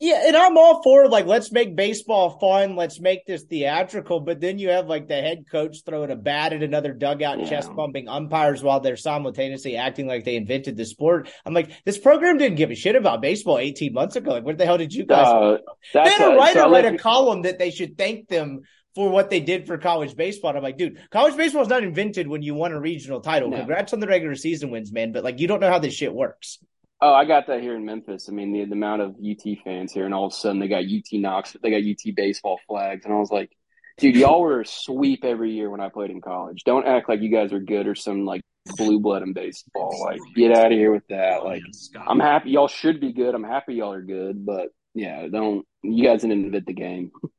Yeah, 0.00 0.22
and 0.26 0.36
I'm 0.36 0.56
all 0.56 0.80
for 0.82 1.08
like 1.08 1.26
let's 1.26 1.50
make 1.50 1.74
baseball 1.74 2.38
fun, 2.38 2.76
let's 2.76 3.00
make 3.00 3.26
this 3.26 3.42
theatrical. 3.42 4.20
But 4.20 4.40
then 4.40 4.60
you 4.60 4.68
have 4.68 4.86
like 4.86 5.08
the 5.08 5.16
head 5.16 5.46
coach 5.50 5.78
throwing 5.84 6.12
a 6.12 6.16
bat 6.16 6.52
at 6.52 6.62
another 6.62 6.92
dugout, 6.92 7.40
yeah. 7.40 7.48
chest 7.48 7.74
bumping 7.74 8.08
umpires 8.08 8.62
while 8.62 8.78
they're 8.78 8.96
simultaneously 8.96 9.76
acting 9.76 10.06
like 10.06 10.24
they 10.24 10.36
invented 10.36 10.76
the 10.76 10.84
sport. 10.84 11.28
I'm 11.44 11.52
like, 11.52 11.72
this 11.84 11.98
program 11.98 12.38
didn't 12.38 12.58
give 12.58 12.70
a 12.70 12.76
shit 12.76 12.94
about 12.94 13.20
baseball 13.20 13.58
18 13.58 13.92
months 13.92 14.14
ago. 14.14 14.30
Like, 14.30 14.44
what 14.44 14.56
the 14.56 14.66
hell 14.66 14.78
did 14.78 14.92
you 14.92 15.04
guys? 15.04 15.26
Uh, 15.26 15.58
they 15.92 16.10
had 16.10 16.32
a 16.32 16.36
writer 16.36 16.60
so 16.60 16.70
write 16.70 16.84
a 16.84 16.96
column 16.96 17.42
that 17.42 17.58
they 17.58 17.72
should 17.72 17.98
thank 17.98 18.28
them 18.28 18.60
for 18.94 19.10
what 19.10 19.30
they 19.30 19.40
did 19.40 19.66
for 19.66 19.78
college 19.78 20.14
baseball. 20.14 20.56
I'm 20.56 20.62
like, 20.62 20.78
dude, 20.78 21.00
college 21.10 21.36
baseball 21.36 21.62
is 21.62 21.68
not 21.68 21.82
invented 21.82 22.28
when 22.28 22.42
you 22.42 22.54
won 22.54 22.70
a 22.70 22.80
regional 22.80 23.20
title. 23.20 23.50
No. 23.50 23.58
Congrats 23.58 23.92
on 23.92 23.98
the 23.98 24.06
regular 24.06 24.36
season 24.36 24.70
wins, 24.70 24.92
man. 24.92 25.10
But 25.10 25.24
like, 25.24 25.40
you 25.40 25.48
don't 25.48 25.60
know 25.60 25.70
how 25.70 25.80
this 25.80 25.94
shit 25.94 26.14
works. 26.14 26.58
Oh, 27.00 27.14
I 27.14 27.24
got 27.24 27.46
that 27.46 27.60
here 27.60 27.76
in 27.76 27.84
Memphis. 27.84 28.28
I 28.28 28.32
mean, 28.32 28.52
the, 28.52 28.64
the 28.64 28.72
amount 28.72 29.02
of 29.02 29.16
UT 29.16 29.58
fans 29.62 29.92
here, 29.92 30.04
and 30.04 30.12
all 30.12 30.26
of 30.26 30.32
a 30.32 30.36
sudden 30.36 30.58
they 30.58 30.68
got 30.68 30.82
UT 30.84 31.06
Knox, 31.12 31.56
they 31.62 31.70
got 31.70 31.88
UT 31.88 32.14
baseball 32.14 32.58
flags, 32.66 33.04
and 33.04 33.14
I 33.14 33.18
was 33.18 33.30
like, 33.30 33.50
dude, 33.98 34.16
y'all 34.16 34.40
were 34.40 34.62
a 34.62 34.66
sweep 34.66 35.24
every 35.24 35.52
year 35.52 35.70
when 35.70 35.80
I 35.80 35.90
played 35.90 36.10
in 36.10 36.20
college. 36.20 36.64
Don't 36.64 36.86
act 36.86 37.08
like 37.08 37.20
you 37.20 37.30
guys 37.30 37.52
are 37.52 37.60
good 37.60 37.86
or 37.86 37.94
some 37.94 38.24
like 38.24 38.42
blue 38.76 38.98
blood 38.98 39.22
in 39.22 39.32
baseball. 39.32 39.96
Like, 40.04 40.20
get 40.34 40.56
out 40.56 40.72
of 40.72 40.78
here 40.78 40.92
with 40.92 41.06
that. 41.08 41.40
Oh, 41.40 41.46
like, 41.46 41.62
I'm 42.06 42.20
happy 42.20 42.50
y'all 42.50 42.68
should 42.68 43.00
be 43.00 43.12
good. 43.12 43.34
I'm 43.34 43.44
happy 43.44 43.74
y'all 43.74 43.92
are 43.92 44.02
good, 44.02 44.44
but 44.44 44.68
yeah, 44.94 45.28
don't 45.28 45.64
you 45.82 46.04
guys 46.04 46.22
didn't 46.22 46.46
invent 46.46 46.66
the 46.66 46.74
game. 46.74 47.12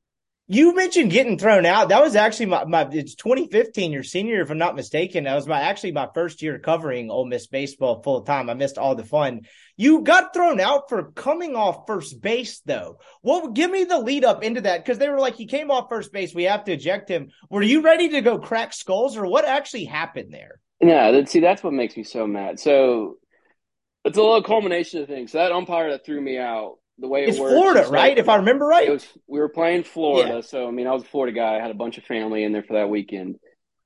You 0.51 0.73
mentioned 0.73 1.11
getting 1.11 1.37
thrown 1.37 1.63
out. 1.63 1.89
That 1.89 2.01
was 2.01 2.15
actually 2.15 2.47
my, 2.47 2.65
my 2.65 2.89
it's 2.91 3.13
2015, 3.13 3.91
your 3.91 4.01
senior 4.01 4.33
year, 4.33 4.41
if 4.41 4.49
I'm 4.49 4.57
not 4.57 4.75
mistaken. 4.75 5.25
That 5.25 5.35
was 5.35 5.45
my 5.45 5.61
actually 5.61 5.91
my 5.91 6.09
first 6.11 6.41
year 6.41 6.57
covering 6.57 7.11
Ole 7.11 7.27
Miss 7.27 7.45
baseball 7.45 8.01
full 8.01 8.23
time. 8.23 8.49
I 8.49 8.55
missed 8.55 8.79
all 8.79 8.95
the 8.95 9.05
fun. 9.05 9.41
You 9.77 10.01
got 10.01 10.33
thrown 10.33 10.59
out 10.59 10.89
for 10.89 11.11
coming 11.11 11.55
off 11.55 11.85
first 11.85 12.19
base 12.19 12.61
though. 12.61 12.97
Well, 13.21 13.49
give 13.49 13.69
me 13.69 13.83
the 13.83 13.99
lead 13.99 14.25
up 14.25 14.43
into 14.43 14.61
that 14.61 14.83
because 14.83 14.97
they 14.97 15.07
were 15.07 15.19
like, 15.19 15.35
he 15.35 15.45
came 15.45 15.69
off 15.69 15.87
first 15.87 16.11
base. 16.11 16.33
We 16.33 16.45
have 16.45 16.63
to 16.63 16.73
eject 16.73 17.09
him. 17.09 17.29
Were 17.51 17.61
you 17.61 17.83
ready 17.83 18.09
to 18.09 18.21
go 18.21 18.39
crack 18.39 18.73
skulls 18.73 19.17
or 19.17 19.27
what 19.27 19.45
actually 19.45 19.85
happened 19.85 20.33
there? 20.33 20.59
Yeah, 20.81 21.25
see, 21.25 21.41
that's 21.41 21.61
what 21.61 21.73
makes 21.73 21.95
me 21.95 22.03
so 22.03 22.25
mad. 22.25 22.59
So 22.59 23.19
it's 24.03 24.17
a 24.17 24.21
little 24.21 24.41
culmination 24.41 25.03
of 25.03 25.09
things. 25.09 25.31
So 25.31 25.37
that 25.37 25.51
umpire 25.51 25.91
that 25.91 26.07
threw 26.07 26.19
me 26.19 26.39
out 26.39 26.77
the 26.99 27.07
way 27.07 27.25
it's 27.25 27.37
it 27.37 27.41
works. 27.41 27.53
Florida, 27.53 27.89
right? 27.89 28.17
if 28.17 28.29
I 28.29 28.35
remember 28.37 28.65
right, 28.65 28.87
it 28.87 28.91
was 28.91 29.07
we 29.27 29.39
were 29.39 29.49
playing 29.49 29.83
Florida, 29.83 30.35
yeah. 30.35 30.41
so 30.41 30.67
I 30.67 30.71
mean, 30.71 30.87
I 30.87 30.93
was 30.93 31.03
a 31.03 31.07
Florida 31.07 31.35
guy. 31.35 31.55
I 31.55 31.61
had 31.61 31.71
a 31.71 31.75
bunch 31.75 31.97
of 31.97 32.03
family 32.03 32.43
in 32.43 32.51
there 32.51 32.63
for 32.63 32.73
that 32.73 32.89
weekend. 32.89 33.37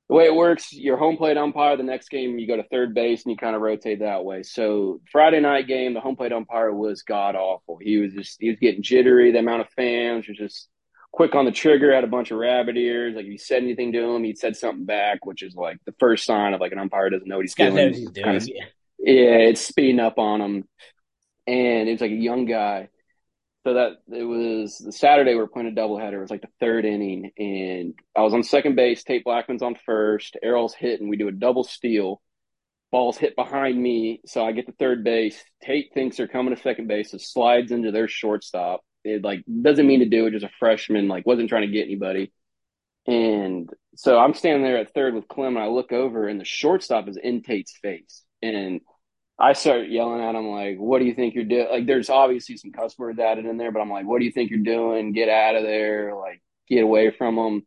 The 0.08 0.14
way 0.14 0.26
it 0.26 0.34
works, 0.34 0.72
your 0.72 0.98
home 0.98 1.16
plate 1.16 1.38
umpire. 1.38 1.76
The 1.76 1.82
next 1.82 2.10
game, 2.10 2.38
you 2.38 2.46
go 2.46 2.56
to 2.56 2.62
third 2.64 2.94
base 2.94 3.24
and 3.24 3.30
you 3.30 3.38
kind 3.38 3.56
of 3.56 3.62
rotate 3.62 4.00
that 4.00 4.24
way. 4.24 4.42
So 4.42 5.00
Friday 5.10 5.40
night 5.40 5.66
game, 5.66 5.94
the 5.94 6.00
home 6.00 6.16
plate 6.16 6.32
umpire 6.32 6.72
was 6.72 7.02
god 7.02 7.36
awful. 7.36 7.78
He 7.80 7.96
was 7.96 8.12
just 8.12 8.36
he 8.38 8.50
was 8.50 8.58
getting 8.58 8.82
jittery. 8.82 9.32
The 9.32 9.38
amount 9.38 9.62
of 9.62 9.68
fans 9.70 10.28
was 10.28 10.36
just 10.36 10.68
quick 11.10 11.34
on 11.34 11.46
the 11.46 11.52
trigger. 11.52 11.94
Had 11.94 12.04
a 12.04 12.08
bunch 12.08 12.30
of 12.30 12.38
rabbit 12.38 12.76
ears. 12.76 13.14
Like 13.14 13.24
if 13.24 13.32
you 13.32 13.38
said 13.38 13.62
anything 13.62 13.92
to 13.92 14.02
him, 14.02 14.24
he'd 14.24 14.38
said 14.38 14.56
something 14.56 14.84
back, 14.84 15.24
which 15.24 15.42
is 15.42 15.54
like 15.54 15.78
the 15.86 15.94
first 15.98 16.26
sign 16.26 16.52
of 16.52 16.60
like 16.60 16.72
an 16.72 16.78
umpire 16.78 17.08
doesn't 17.08 17.26
know 17.28 17.36
what 17.36 17.44
he's 17.44 17.54
doing. 17.54 17.94
He's 17.94 18.10
doing. 18.10 18.24
Kind 18.24 18.36
of, 18.36 18.46
yeah. 18.46 18.64
yeah, 18.98 19.36
it's 19.48 19.62
speeding 19.62 20.00
up 20.00 20.18
on 20.18 20.40
him. 20.40 20.68
And 21.46 21.88
it 21.88 21.92
was 21.92 22.00
like 22.00 22.10
a 22.10 22.14
young 22.14 22.44
guy 22.46 22.88
So 23.64 23.72
that 23.74 23.92
it 24.14 24.24
was 24.24 24.76
the 24.76 24.92
Saturday 24.92 25.30
we 25.30 25.40
were 25.40 25.46
playing 25.46 25.68
a 25.68 25.80
doubleheader. 25.80 26.14
It 26.14 26.20
was 26.20 26.30
like 26.30 26.42
the 26.42 26.48
third 26.60 26.84
inning, 26.84 27.30
and 27.38 27.94
I 28.14 28.20
was 28.20 28.34
on 28.34 28.42
second 28.42 28.76
base. 28.76 29.02
Tate 29.02 29.24
Blackman's 29.24 29.62
on 29.62 29.76
first. 29.86 30.36
Errol's 30.42 30.74
hitting. 30.74 31.08
We 31.08 31.16
do 31.16 31.28
a 31.28 31.32
double 31.32 31.64
steal. 31.64 32.20
Ball's 32.92 33.16
hit 33.16 33.34
behind 33.34 33.82
me, 33.82 34.20
so 34.26 34.44
I 34.44 34.52
get 34.52 34.66
to 34.66 34.72
third 34.72 35.02
base. 35.02 35.42
Tate 35.62 35.92
thinks 35.94 36.18
they're 36.18 36.28
coming 36.28 36.54
to 36.54 36.60
second 36.60 36.88
base, 36.88 37.10
so 37.10 37.18
slides 37.18 37.72
into 37.72 37.90
their 37.90 38.06
shortstop. 38.06 38.82
It 39.02 39.24
like 39.24 39.42
doesn't 39.62 39.86
mean 39.86 40.00
to 40.00 40.08
do 40.08 40.26
it. 40.26 40.32
Just 40.32 40.44
a 40.44 40.50
freshman, 40.58 41.08
like 41.08 41.26
wasn't 41.26 41.48
trying 41.48 41.66
to 41.66 41.72
get 41.72 41.86
anybody. 41.86 42.32
And 43.06 43.70
so 43.96 44.18
I'm 44.18 44.34
standing 44.34 44.62
there 44.62 44.76
at 44.76 44.92
third 44.92 45.14
with 45.14 45.26
Clem, 45.28 45.56
and 45.56 45.64
I 45.64 45.68
look 45.68 45.90
over, 45.90 46.28
and 46.28 46.38
the 46.38 46.44
shortstop 46.44 47.08
is 47.08 47.16
in 47.16 47.42
Tate's 47.42 47.76
face, 47.78 48.24
and 48.42 48.82
I 49.38 49.52
start 49.54 49.88
yelling 49.88 50.22
at 50.22 50.34
him 50.34 50.46
like, 50.48 50.78
"What 50.78 51.00
do 51.00 51.06
you 51.06 51.14
think 51.14 51.34
you're 51.34 51.44
doing?" 51.44 51.68
Like, 51.70 51.86
there's 51.86 52.10
obviously 52.10 52.56
some 52.56 52.72
cuss 52.72 52.96
words 52.98 53.18
added 53.18 53.46
in 53.46 53.56
there, 53.56 53.72
but 53.72 53.80
I'm 53.80 53.90
like, 53.90 54.06
"What 54.06 54.20
do 54.20 54.24
you 54.24 54.30
think 54.30 54.50
you're 54.50 54.60
doing? 54.60 55.12
Get 55.12 55.28
out 55.28 55.56
of 55.56 55.64
there! 55.64 56.14
Like, 56.14 56.40
get 56.68 56.84
away 56.84 57.10
from 57.10 57.36
him!" 57.36 57.66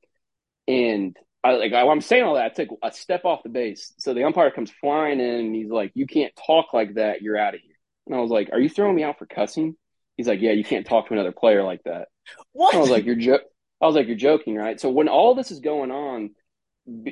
And 0.68 1.18
I 1.43 1.53
like 1.53 1.74
I, 1.74 1.88
I'm 1.88 2.01
saying 2.01 2.24
all 2.24 2.36
that. 2.36 2.45
I 2.45 2.49
took 2.49 2.70
a 2.84 2.91
step 2.91 3.26
off 3.26 3.43
the 3.43 3.49
base, 3.49 3.93
so 3.97 4.13
the 4.13 4.24
umpire 4.24 4.51
comes 4.51 4.72
flying 4.72 5.20
in, 5.20 5.45
and 5.45 5.55
he's 5.55 5.70
like, 5.70 5.91
"You 5.93 6.07
can't 6.07 6.34
talk 6.45 6.74
like 6.74 6.95
that. 6.95 7.22
You're 7.22 7.38
out 7.38 7.55
of 7.55 7.61
here." 7.61 7.76
And 8.05 8.15
I 8.15 8.20
was 8.20 8.32
like, 8.32 8.49
"Are 8.53 8.59
you 8.59 8.70
throwing 8.70 8.95
me 8.95 9.03
out 9.03 9.20
for 9.20 9.26
cussing?" 9.26 9.76
He's 10.15 10.28
like, 10.28 10.41
"Yeah, 10.41 10.51
you 10.51 10.63
can't 10.63 10.86
talk 10.86 11.07
to 11.07 11.13
another 11.13 11.32
player 11.34 11.63
like 11.63 11.84
that." 11.84 12.07
What? 12.53 12.76
I 12.76 12.80
was 12.80 12.89
like, 12.89 13.05
"You're 13.05 13.15
jo-. 13.15 13.39
I 13.82 13.86
was 13.86 13.95
like, 13.95 14.07
"You're 14.07 14.15
joking, 14.15 14.55
right?" 14.55 14.80
So 14.80 14.89
when 14.89 15.09
all 15.09 15.36
this 15.36 15.51
is 15.51 15.59
going 15.59 15.91
on, 15.91 16.32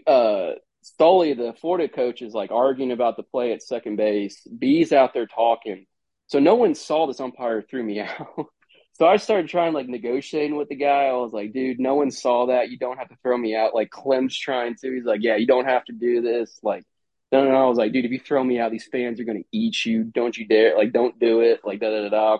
uh, 0.08 0.54
Stoley, 0.86 1.36
the 1.36 1.54
Florida 1.60 1.90
coach, 1.90 2.22
is 2.22 2.34
like 2.34 2.52
arguing 2.52 2.92
about 2.92 3.18
the 3.18 3.24
play 3.24 3.54
at 3.54 3.64
second 3.64 3.96
base. 3.96 4.42
B's 4.42 4.92
out 4.92 5.14
there 5.14 5.26
talking. 5.26 5.88
So 6.28 6.40
no 6.40 6.56
one 6.56 6.76
saw 6.76 7.08
this 7.08 7.20
umpire 7.20 7.64
threw 7.64 7.84
me 7.84 8.00
out. 8.02 8.48
so 8.94 9.08
I 9.08 9.18
started 9.18 9.50
trying 9.50 9.74
like 9.74 9.88
negotiating 9.88 10.56
with 10.56 10.70
the 10.70 10.76
guy. 10.76 11.06
I 11.06 11.14
was 11.14 11.34
like, 11.34 11.54
dude, 11.54 11.80
no 11.80 11.96
one 11.96 12.12
saw 12.12 12.48
that. 12.48 12.70
You 12.70 12.78
don't 12.78 12.98
have 12.98 13.10
to 13.10 13.16
throw 13.24 13.38
me 13.38 13.56
out. 13.56 13.74
Like 13.74 13.90
Clem's 13.90 14.38
trying 14.38 14.76
to. 14.76 14.94
He's 14.94 15.06
like, 15.06 15.22
yeah, 15.24 15.38
you 15.38 15.48
don't 15.48 15.66
have 15.66 15.86
to 15.86 15.94
do 15.94 16.22
this. 16.22 16.60
Like, 16.62 16.84
no, 17.32 17.44
no, 17.44 17.52
no. 17.52 17.66
I 17.66 17.68
was 17.68 17.80
like, 17.80 17.92
dude, 17.92 18.06
if 18.06 18.12
you 18.12 18.20
throw 18.20 18.44
me 18.44 18.60
out, 18.60 18.72
these 18.72 18.88
fans 18.92 19.20
are 19.20 19.26
gonna 19.26 19.40
eat 19.52 19.86
you. 19.86 20.04
Don't 20.04 20.38
you 20.38 20.48
dare. 20.48 20.78
Like, 20.78 20.94
don't 20.94 21.20
do 21.20 21.42
it. 21.42 21.62
Like, 21.64 21.80
da 21.80 21.90
da 21.90 22.02
da 22.04 22.10
da. 22.10 22.38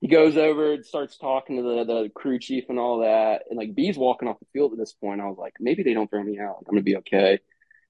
He 0.00 0.08
goes 0.08 0.36
over 0.38 0.72
and 0.74 0.86
starts 0.86 1.18
talking 1.18 1.56
to 1.56 1.62
the, 1.62 1.84
the 1.84 2.08
crew 2.14 2.38
chief 2.38 2.64
and 2.70 2.78
all 2.78 3.00
that. 3.00 3.42
And 3.50 3.58
like 3.58 3.74
B's 3.74 3.98
walking 3.98 4.28
off 4.28 4.38
the 4.38 4.46
field 4.54 4.72
at 4.72 4.78
this 4.78 4.92
point. 4.92 5.20
I 5.20 5.26
was 5.26 5.36
like, 5.36 5.54
maybe 5.60 5.82
they 5.82 5.92
don't 5.92 6.08
throw 6.08 6.22
me 6.22 6.38
out. 6.38 6.56
I'm 6.60 6.72
gonna 6.72 6.82
be 6.82 6.96
okay 6.98 7.40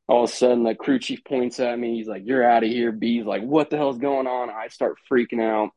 all 0.08 0.24
of 0.24 0.30
a 0.30 0.32
sudden 0.32 0.64
the 0.64 0.74
crew 0.74 0.98
chief 0.98 1.22
points 1.22 1.60
at 1.60 1.78
me. 1.78 1.96
He's 1.96 2.08
like, 2.08 2.22
You're 2.24 2.48
out 2.48 2.64
of 2.64 2.70
here. 2.70 2.92
B's 2.92 3.26
like, 3.26 3.42
What 3.42 3.70
the 3.70 3.76
hell's 3.76 3.98
going 3.98 4.26
on? 4.26 4.50
I 4.50 4.68
start 4.68 4.96
freaking 5.10 5.42
out. 5.42 5.70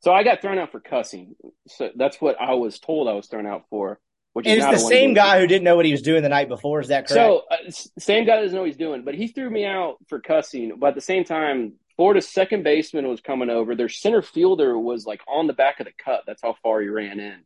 So 0.00 0.12
I 0.12 0.22
got 0.22 0.42
thrown 0.42 0.58
out 0.58 0.72
for 0.72 0.80
cussing. 0.80 1.34
So 1.68 1.90
that's 1.96 2.20
what 2.20 2.40
I 2.40 2.54
was 2.54 2.78
told 2.78 3.08
I 3.08 3.14
was 3.14 3.26
thrown 3.26 3.46
out 3.46 3.64
for. 3.70 3.98
Which 4.34 4.46
is 4.46 4.64
the 4.64 4.78
same 4.78 5.14
guy 5.14 5.40
who 5.40 5.46
didn't 5.46 5.64
know 5.64 5.74
what 5.74 5.86
he 5.86 5.90
was 5.90 6.02
doing 6.02 6.22
the 6.22 6.28
night 6.28 6.48
before. 6.48 6.80
Is 6.80 6.88
that 6.88 7.08
correct? 7.08 7.10
So, 7.10 7.42
uh, 7.50 7.56
same 7.98 8.24
guy 8.24 8.40
doesn't 8.40 8.54
know 8.54 8.60
what 8.60 8.68
he's 8.68 8.76
doing, 8.76 9.02
but 9.02 9.14
he 9.14 9.26
threw 9.28 9.50
me 9.50 9.64
out 9.64 9.96
for 10.08 10.20
cussing. 10.20 10.74
But 10.78 10.88
at 10.88 10.94
the 10.94 11.00
same 11.00 11.24
time, 11.24 11.72
Florida's 11.96 12.28
second 12.28 12.62
baseman 12.62 13.08
was 13.08 13.20
coming 13.20 13.50
over. 13.50 13.74
Their 13.74 13.88
center 13.88 14.22
fielder 14.22 14.78
was 14.78 15.06
like 15.06 15.22
on 15.26 15.48
the 15.48 15.54
back 15.54 15.80
of 15.80 15.86
the 15.86 15.92
cut. 16.04 16.22
That's 16.24 16.42
how 16.42 16.54
far 16.62 16.80
he 16.80 16.88
ran 16.88 17.18
in. 17.18 17.32
And 17.32 17.42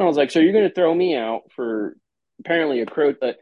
I 0.00 0.04
was 0.04 0.16
like, 0.16 0.32
So 0.32 0.40
you're 0.40 0.52
going 0.52 0.68
to 0.68 0.74
throw 0.74 0.92
me 0.92 1.14
out 1.14 1.42
for 1.54 1.96
apparently 2.40 2.80
a 2.80 2.86
crow. 2.86 3.14
Uh, 3.22 3.32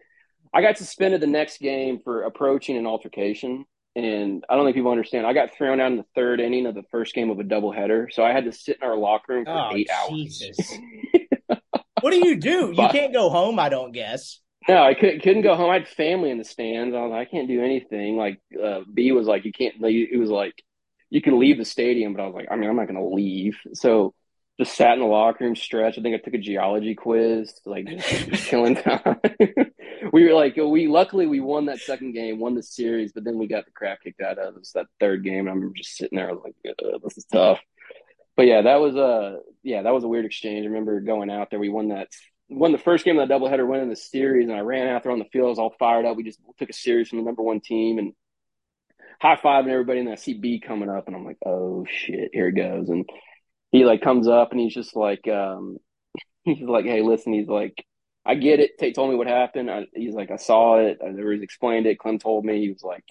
I 0.53 0.63
got 0.63 0.79
suspended 0.79 1.21
the 1.21 1.27
next 1.27 1.61
game 1.61 2.01
for 2.03 2.23
approaching 2.23 2.77
an 2.77 2.87
altercation. 2.87 3.65
And 3.97 4.45
I 4.49 4.55
don't 4.55 4.65
think 4.65 4.77
people 4.77 4.93
understand. 4.93 5.27
I 5.27 5.33
got 5.33 5.53
thrown 5.55 5.81
out 5.81 5.91
in 5.91 5.97
the 5.97 6.07
third 6.15 6.41
inning 6.41 6.67
of 6.67 6.75
the 6.75 6.85
first 6.91 7.15
game 7.15 7.31
of 7.31 7.41
a 7.41 7.45
doubleheader. 7.45 8.07
So 8.13 8.23
I 8.25 8.33
had 8.33 8.45
to 8.45 8.53
sit 8.53 8.79
in 8.81 8.89
our 8.89 8.97
locker 8.97 9.35
room 9.35 9.45
for 9.45 9.51
oh, 9.51 9.75
eight 9.75 9.91
Jesus. 10.11 10.59
hours. 10.73 11.61
what 12.01 12.11
do 12.13 12.25
you 12.25 12.37
do? 12.37 12.73
You 12.77 12.89
can't 12.89 13.13
go 13.13 13.31
home, 13.31 13.59
I 13.59 13.69
don't 13.69 13.93
guess. 13.93 14.41
No, 14.69 14.83
I 14.83 14.95
couldn't, 14.95 15.23
couldn't 15.23 15.43
go 15.43 15.57
home. 15.57 15.71
I 15.71 15.75
had 15.75 15.89
family 15.89 16.31
in 16.31 16.39
the 16.39 16.45
stands. 16.45 16.95
I 16.95 17.01
was 17.01 17.11
like, 17.11 17.29
I 17.29 17.31
can't 17.31 17.49
do 17.49 17.63
anything. 17.63 18.17
Like, 18.17 18.41
uh, 18.63 18.81
B 18.93 19.11
was 19.11 19.27
like, 19.27 19.45
you 19.45 19.53
can't, 19.53 19.75
it 19.83 20.19
was 20.19 20.31
like, 20.31 20.55
you 21.09 21.21
can 21.21 21.41
leave 21.41 21.59
the 21.59 21.65
stadium, 21.65 22.13
but 22.13 22.23
I 22.23 22.27
was 22.27 22.35
like, 22.35 22.49
I 22.51 22.57
mean, 22.57 22.71
I'm 22.71 22.77
not 22.77 22.87
going 22.87 23.01
to 23.01 23.15
leave. 23.15 23.59
So 23.73 24.15
just 24.61 24.77
sat 24.77 24.93
in 24.93 25.01
the 25.01 25.07
locker 25.07 25.45
room, 25.45 25.57
stretched. 25.57 25.99
I 25.99 26.03
think 26.03 26.15
I 26.15 26.19
took 26.19 26.35
a 26.35 26.39
geology 26.39 26.95
quiz, 26.95 27.61
like 27.65 27.87
just 28.29 28.47
killing 28.47 28.77
time. 28.77 29.17
we 30.13 30.25
were 30.25 30.35
like, 30.35 30.57
we 30.57 30.89
luckily 30.89 31.27
we 31.27 31.41
won 31.41 31.67
that 31.67 31.79
second 31.79 32.13
game, 32.13 32.39
won 32.39 32.55
the 32.55 32.63
series, 32.63 33.13
but 33.13 33.25
then 33.25 33.39
we 33.39 33.47
got 33.47 33.65
the 33.65 33.71
crap 33.73 34.03
kicked 34.03 34.21
out 34.21 34.39
of 34.39 34.57
us 34.57 34.73
that 34.75 34.87
third 34.99 35.25
game. 35.25 35.41
And 35.41 35.49
I 35.49 35.53
remember 35.53 35.75
just 35.77 35.97
sitting 35.97 36.17
there, 36.17 36.35
like, 36.35 36.55
this 36.65 37.19
is 37.19 37.25
tough. 37.25 37.61
But 38.37 38.47
yeah, 38.47 38.63
that 38.63 38.81
was 38.81 38.97
a 38.97 39.39
yeah, 39.63 39.83
that 39.83 39.93
was 39.93 40.05
a 40.05 40.09
weird 40.09 40.25
exchange. 40.25 40.65
I 40.65 40.69
remember 40.69 41.01
going 41.01 41.31
out 41.31 41.51
there. 41.51 41.59
We 41.59 41.69
won 41.69 41.89
that 41.89 42.09
won 42.49 42.73
the 42.73 42.79
first 42.79 43.05
game 43.05 43.19
of 43.19 43.29
the 43.29 43.35
doubleheader, 43.35 43.67
winning 43.67 43.89
the 43.89 43.97
series, 43.97 44.49
and 44.49 44.57
I 44.57 44.61
ran 44.61 44.89
out 44.89 45.03
there 45.03 45.13
on 45.13 45.19
the 45.19 45.27
field. 45.27 45.47
I 45.47 45.51
was 45.51 45.59
all 45.59 45.75
fired 45.79 46.05
up. 46.05 46.17
We 46.17 46.25
just 46.25 46.41
took 46.59 46.71
a 46.71 46.75
series 46.75 47.09
from 47.09 47.19
the 47.19 47.25
number 47.25 47.43
one 47.43 47.61
team 47.61 47.99
and 47.99 48.13
high 49.21 49.37
fiving 49.37 49.69
everybody. 49.69 50.01
And 50.01 50.09
I 50.09 50.17
see 50.17 50.35
B 50.35 50.61
coming 50.61 50.91
up, 50.91 51.07
and 51.07 51.17
I'm 51.17 51.25
like, 51.25 51.39
oh 51.47 51.87
shit, 51.89 52.31
here 52.33 52.49
it 52.49 52.57
goes. 52.57 52.89
And 52.89 53.09
he 53.71 53.85
like 53.85 54.03
comes 54.03 54.27
up 54.27 54.51
and 54.51 54.61
he's 54.61 54.75
just 54.75 54.97
like, 54.97 55.29
um, 55.29 55.79
he's 56.45 56.63
like, 56.63 56.85
hey, 56.85 57.03
listen, 57.03 57.33
he's 57.33 57.49
like, 57.49 57.85
I 58.25 58.35
get 58.35 58.61
it. 58.61 58.79
Tate 58.79 58.95
told 58.95 59.11
me 59.11 59.17
what 59.17 59.27
happened. 59.27 59.71
I, 59.71 59.87
he's 59.95 60.15
like, 60.15 60.31
I 60.31 60.37
saw 60.37 60.79
it. 60.79 60.99
I 61.05 61.09
never 61.09 61.33
explained 61.33 61.87
it. 61.87 61.99
Clem 61.99 62.19
told 62.19 62.45
me. 62.45 62.61
He 62.61 62.71
was 62.71 62.83
like, 62.83 63.05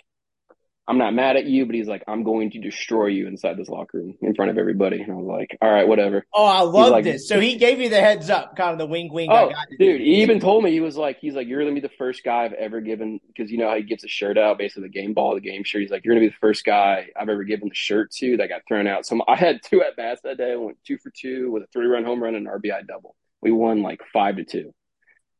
I'm 0.90 0.98
not 0.98 1.14
mad 1.14 1.36
at 1.36 1.46
you, 1.46 1.68
but 1.68 1.76
he's 1.76 1.88
like, 1.88 2.04
I'm 2.08 2.24
going 2.24 2.50
to 2.50 2.60
destroy 2.60 3.08
you 3.08 3.28
inside 3.28 3.58
this 3.58 3.70
locker 3.70 4.00
room 4.00 4.16
in 4.24 4.34
front 4.34 4.50
of 4.50 4.58
everybody. 4.58 5.00
And 5.00 5.12
I 5.12 5.16
was 5.16 5.28
like, 5.28 5.56
all 5.62 5.72
right, 5.72 5.88
whatever. 5.88 6.26
Oh, 6.34 6.44
I 6.44 6.62
love 6.62 6.92
like, 6.92 7.04
this. 7.04 7.28
So 7.28 7.40
he 7.40 7.58
gave 7.58 7.80
you 7.80 7.90
the 7.90 8.02
heads 8.02 8.32
up, 8.32 8.56
kind 8.56 8.72
of 8.72 8.80
the 8.80 8.88
wink, 8.88 9.14
wink. 9.14 9.32
Oh, 9.32 9.52
dude, 9.78 10.02
he 10.02 10.24
even 10.24 10.40
told 10.40 10.64
me 10.64 10.72
he 10.72 10.80
was 10.80 10.98
like, 10.98 11.20
he's 11.20 11.36
like, 11.36 11.48
you're 11.48 11.62
gonna 11.62 11.76
be 11.76 11.80
the 11.80 11.92
first 12.00 12.24
guy 12.24 12.46
I've 12.46 12.54
ever 12.54 12.82
given 12.82 13.20
because 13.28 13.52
you 13.52 13.60
know 13.60 13.70
how 13.70 13.76
he 13.76 13.84
gets 13.84 14.04
a 14.04 14.08
shirt 14.08 14.36
out, 14.36 14.58
basically 14.58 14.90
the 14.90 14.90
game 14.90 15.14
ball, 15.14 15.36
the 15.36 15.42
game 15.42 15.64
shirt. 15.64 15.84
He's 15.84 15.92
like, 15.92 16.04
you're 16.04 16.16
gonna 16.16 16.26
be 16.26 16.30
the 16.30 16.40
first 16.42 16.66
guy 16.66 17.10
I've 17.16 17.30
ever 17.30 17.44
given 17.44 17.70
the 17.70 17.76
shirt 17.76 18.10
to 18.14 18.38
that 18.38 18.50
got 18.50 18.62
thrown 18.68 18.88
out. 18.88 19.06
So 19.06 19.22
I 19.28 19.36
had 19.36 19.62
two 19.64 19.84
at 19.84 19.96
bats 19.96 20.22
that 20.24 20.38
day. 20.38 20.54
I 20.54 20.56
went 20.56 20.80
two 20.88 20.98
for 20.98 21.12
two 21.16 21.52
with 21.52 21.62
a 21.62 21.68
three 21.72 21.86
run 21.86 22.04
home 22.04 22.24
run 22.24 22.34
and 22.34 22.48
an 22.48 22.54
RBI 22.60 22.88
double. 22.88 23.16
We 23.42 23.52
won 23.52 23.84
like 23.84 24.02
five 24.12 24.38
to 24.38 24.44
two. 24.44 24.74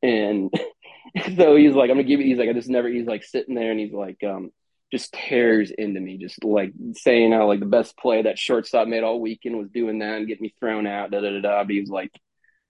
And 0.02 0.54
so 1.36 1.56
he's 1.56 1.74
like, 1.74 1.90
I'm 1.90 1.98
gonna 1.98 2.04
give 2.04 2.20
you. 2.20 2.28
He's 2.28 2.38
like, 2.38 2.50
I 2.50 2.54
just 2.54 2.70
never. 2.70 2.88
He's 2.88 3.08
like 3.08 3.24
sitting 3.24 3.56
there, 3.56 3.72
and 3.72 3.80
he's 3.80 3.94
like, 3.94 4.24
um, 4.24 4.52
just 4.92 5.14
tears 5.14 5.72
into 5.72 6.00
me, 6.00 6.18
just 6.18 6.44
like 6.44 6.74
saying 6.94 7.32
how 7.32 7.48
like 7.48 7.60
the 7.60 7.66
best 7.66 7.98
play 7.98 8.24
that 8.24 8.40
shortstop 8.40 8.88
made 8.88 9.04
all 9.04 9.20
weekend 9.20 9.58
was 9.58 9.70
doing 9.70 10.00
that 10.00 10.18
and 10.18 10.28
getting 10.28 10.44
me 10.44 10.54
thrown 10.60 10.88
out. 10.88 11.12
Da 11.12 11.22
da 11.22 11.30
da 11.30 11.42
da. 11.42 11.64
But 11.64 11.72
he 11.72 11.82
was 11.82 11.90
like, 11.90 12.12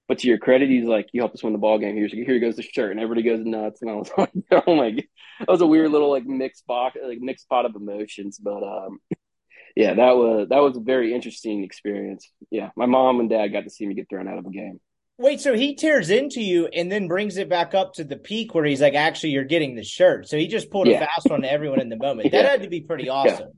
but 0.07 0.19
to 0.19 0.27
your 0.27 0.39
credit, 0.39 0.69
he's 0.69 0.85
like, 0.85 1.07
you 1.13 1.21
helped 1.21 1.35
us 1.35 1.43
win 1.43 1.53
the 1.53 1.59
ball 1.59 1.77
game. 1.77 1.95
Here's 1.95 2.11
here 2.11 2.39
goes 2.39 2.55
the 2.55 2.63
shirt, 2.63 2.91
and 2.91 2.99
everybody 2.99 3.23
goes 3.23 3.45
nuts. 3.45 3.81
And 3.81 3.91
I 3.91 3.93
was 3.93 4.09
like, 4.17 4.31
oh 4.51 4.75
my 4.75 4.91
god, 4.91 5.03
that 5.39 5.49
was 5.49 5.61
a 5.61 5.67
weird 5.67 5.91
little 5.91 6.09
like 6.09 6.25
mixed 6.25 6.65
box, 6.67 6.97
like 7.01 7.19
mixed 7.21 7.47
pot 7.47 7.65
of 7.65 7.75
emotions. 7.75 8.37
But 8.37 8.63
um, 8.63 8.99
yeah, 9.75 9.93
that 9.93 10.17
was 10.17 10.49
that 10.49 10.59
was 10.59 10.77
a 10.77 10.81
very 10.81 11.13
interesting 11.13 11.63
experience. 11.63 12.29
Yeah, 12.49 12.71
my 12.75 12.87
mom 12.87 13.19
and 13.19 13.29
dad 13.29 13.49
got 13.49 13.65
to 13.65 13.69
see 13.69 13.85
me 13.85 13.93
get 13.93 14.09
thrown 14.09 14.27
out 14.27 14.39
of 14.39 14.45
a 14.45 14.51
game. 14.51 14.81
Wait, 15.19 15.41
so 15.41 15.53
he 15.53 15.75
tears 15.75 16.09
into 16.09 16.41
you 16.41 16.67
and 16.67 16.89
then 16.89 17.09
brings 17.09 17.35
it 17.35 17.49
back 17.49 17.75
up 17.75 17.93
to 17.93 18.05
the 18.05 18.15
peak 18.15 18.55
where 18.55 18.63
he's 18.63 18.79
like, 18.79 18.93
actually, 18.93 19.31
you're 19.31 19.43
getting 19.43 19.75
the 19.75 19.83
shirt. 19.83 20.29
So 20.29 20.37
he 20.37 20.47
just 20.47 20.71
pulled 20.71 20.87
yeah. 20.87 20.95
a 20.95 20.99
fast 20.99 21.29
one 21.29 21.41
to 21.41 21.51
everyone 21.51 21.81
in 21.81 21.89
the 21.89 21.97
moment. 21.97 22.31
That 22.31 22.45
yeah. 22.45 22.51
had 22.51 22.63
to 22.63 22.69
be 22.69 22.79
pretty 22.79 23.09
awesome. 23.09 23.49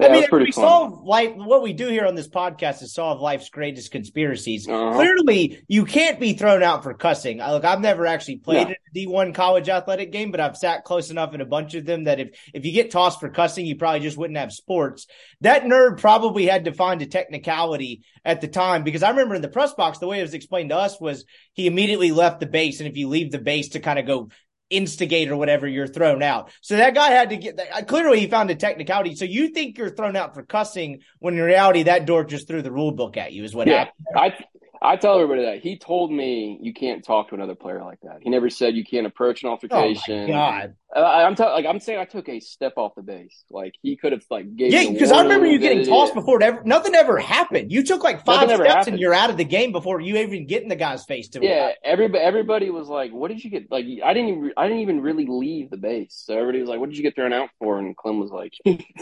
Yeah, 0.00 0.08
I 0.08 0.12
mean, 0.12 0.26
we 0.32 0.50
solve 0.50 1.04
life. 1.04 1.34
What 1.36 1.62
we 1.62 1.72
do 1.72 1.88
here 1.88 2.04
on 2.04 2.14
this 2.16 2.28
podcast 2.28 2.82
is 2.82 2.92
solve 2.92 3.20
life's 3.20 3.48
greatest 3.48 3.92
conspiracies. 3.92 4.68
Uh-huh. 4.68 4.94
Clearly, 4.94 5.62
you 5.68 5.84
can't 5.84 6.18
be 6.18 6.32
thrown 6.32 6.62
out 6.62 6.82
for 6.82 6.94
cussing. 6.94 7.38
Look, 7.38 7.64
I've 7.64 7.80
never 7.80 8.04
actually 8.06 8.38
played 8.38 8.68
a 8.68 8.76
D 8.92 9.06
one 9.06 9.32
college 9.32 9.68
athletic 9.68 10.10
game, 10.10 10.32
but 10.32 10.40
I've 10.40 10.56
sat 10.56 10.84
close 10.84 11.10
enough 11.10 11.32
in 11.34 11.40
a 11.40 11.46
bunch 11.46 11.74
of 11.74 11.84
them 11.84 12.04
that 12.04 12.18
if 12.18 12.36
if 12.52 12.64
you 12.64 12.72
get 12.72 12.90
tossed 12.90 13.20
for 13.20 13.28
cussing, 13.28 13.66
you 13.66 13.76
probably 13.76 14.00
just 14.00 14.16
wouldn't 14.16 14.38
have 14.38 14.52
sports. 14.52 15.06
That 15.42 15.62
nerd 15.62 16.00
probably 16.00 16.46
had 16.46 16.64
to 16.64 16.72
find 16.72 17.00
a 17.00 17.06
technicality 17.06 18.02
at 18.24 18.40
the 18.40 18.48
time 18.48 18.82
because 18.82 19.02
I 19.02 19.10
remember 19.10 19.36
in 19.36 19.42
the 19.42 19.48
press 19.48 19.74
box, 19.74 19.98
the 19.98 20.08
way 20.08 20.18
it 20.18 20.22
was 20.22 20.34
explained 20.34 20.70
to 20.70 20.76
us 20.76 21.00
was 21.00 21.24
he 21.52 21.66
immediately 21.66 22.10
left 22.10 22.40
the 22.40 22.46
base, 22.46 22.80
and 22.80 22.88
if 22.88 22.96
you 22.96 23.08
leave 23.08 23.30
the 23.30 23.38
base 23.38 23.70
to 23.70 23.80
kind 23.80 23.98
of 23.98 24.06
go 24.06 24.28
instigate 24.70 25.30
or 25.30 25.36
whatever, 25.36 25.68
you're 25.68 25.86
thrown 25.86 26.22
out. 26.22 26.50
So 26.60 26.76
that 26.76 26.94
guy 26.94 27.10
had 27.10 27.30
to 27.30 27.36
get 27.36 27.56
that. 27.56 27.86
Clearly, 27.86 28.20
he 28.20 28.26
found 28.26 28.50
a 28.50 28.54
technicality. 28.54 29.14
So 29.14 29.24
you 29.24 29.48
think 29.48 29.78
you're 29.78 29.90
thrown 29.90 30.16
out 30.16 30.34
for 30.34 30.42
cussing 30.42 31.00
when 31.18 31.34
in 31.34 31.40
reality 31.42 31.84
that 31.84 32.06
door 32.06 32.24
just 32.24 32.48
threw 32.48 32.62
the 32.62 32.72
rule 32.72 32.92
book 32.92 33.16
at 33.16 33.32
you 33.32 33.44
is 33.44 33.54
what 33.54 33.66
yeah, 33.66 33.84
happened. 33.84 34.06
I 34.16 34.44
I 34.84 34.96
tell 34.96 35.14
everybody 35.14 35.46
that 35.46 35.60
he 35.60 35.78
told 35.78 36.12
me 36.12 36.58
you 36.60 36.74
can't 36.74 37.02
talk 37.02 37.30
to 37.30 37.34
another 37.34 37.54
player 37.54 37.82
like 37.82 38.00
that. 38.02 38.18
He 38.20 38.28
never 38.28 38.50
said 38.50 38.76
you 38.76 38.84
can't 38.84 39.06
approach 39.06 39.42
an 39.42 39.48
oh 39.48 39.52
altercation. 39.52 40.24
Oh 40.24 40.26
God, 40.26 40.74
I, 40.94 41.22
am 41.22 41.34
t- 41.34 41.42
like 41.42 41.64
I'm 41.64 41.80
saying 41.80 41.98
I 41.98 42.04
took 42.04 42.28
a 42.28 42.38
step 42.38 42.74
off 42.76 42.94
the 42.94 43.02
base. 43.02 43.44
Like 43.50 43.76
he 43.80 43.96
could 43.96 44.12
have 44.12 44.22
like 44.30 44.44
yeah, 44.54 44.90
because 44.90 45.10
I 45.10 45.22
remember 45.22 45.46
you 45.46 45.58
getting 45.58 45.86
tossed 45.86 46.12
before. 46.12 46.42
Ever, 46.42 46.62
nothing 46.64 46.94
ever 46.94 47.18
happened. 47.18 47.72
You 47.72 47.82
took 47.82 48.04
like 48.04 48.26
five 48.26 48.50
steps 48.50 48.62
happened. 48.62 48.88
and 48.88 48.98
you're 49.00 49.14
out 49.14 49.30
of 49.30 49.38
the 49.38 49.44
game 49.44 49.72
before 49.72 50.02
you 50.02 50.18
even 50.18 50.46
get 50.46 50.62
in 50.62 50.68
the 50.68 50.76
guy's 50.76 51.04
face. 51.06 51.28
To 51.28 51.42
yeah, 51.42 51.72
everybody 51.82 52.22
everybody 52.22 52.68
was 52.68 52.88
like, 52.88 53.10
"What 53.10 53.28
did 53.28 53.42
you 53.42 53.48
get?" 53.48 53.70
Like 53.70 53.86
I 54.04 54.12
didn't 54.12 54.28
even 54.28 54.52
I 54.58 54.64
didn't 54.64 54.82
even 54.82 55.00
really 55.00 55.26
leave 55.26 55.70
the 55.70 55.78
base. 55.78 56.22
So 56.26 56.34
everybody 56.34 56.60
was 56.60 56.68
like, 56.68 56.78
"What 56.78 56.90
did 56.90 56.98
you 56.98 57.02
get 57.02 57.14
thrown 57.14 57.32
out 57.32 57.48
for?" 57.58 57.78
And 57.78 57.96
Clem 57.96 58.20
was 58.20 58.30
like, 58.30 58.52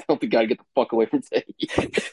"Tell 0.06 0.16
the 0.16 0.28
guy 0.28 0.42
to 0.42 0.46
get 0.46 0.58
the 0.58 0.64
fuck 0.76 0.92
away 0.92 1.06
from 1.06 1.22
Tate." 1.22 2.12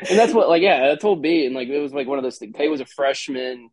and 0.10 0.18
that's 0.18 0.32
what 0.32 0.48
like 0.48 0.62
yeah, 0.62 0.88
that's 0.88 1.02
told 1.02 1.22
B 1.22 1.46
and 1.46 1.54
like 1.54 1.68
it 1.68 1.80
was 1.80 1.92
like 1.92 2.06
one 2.06 2.18
of 2.18 2.24
those 2.24 2.38
things. 2.38 2.54
Tate 2.56 2.70
was 2.70 2.80
a 2.80 2.86
freshman. 2.86 3.70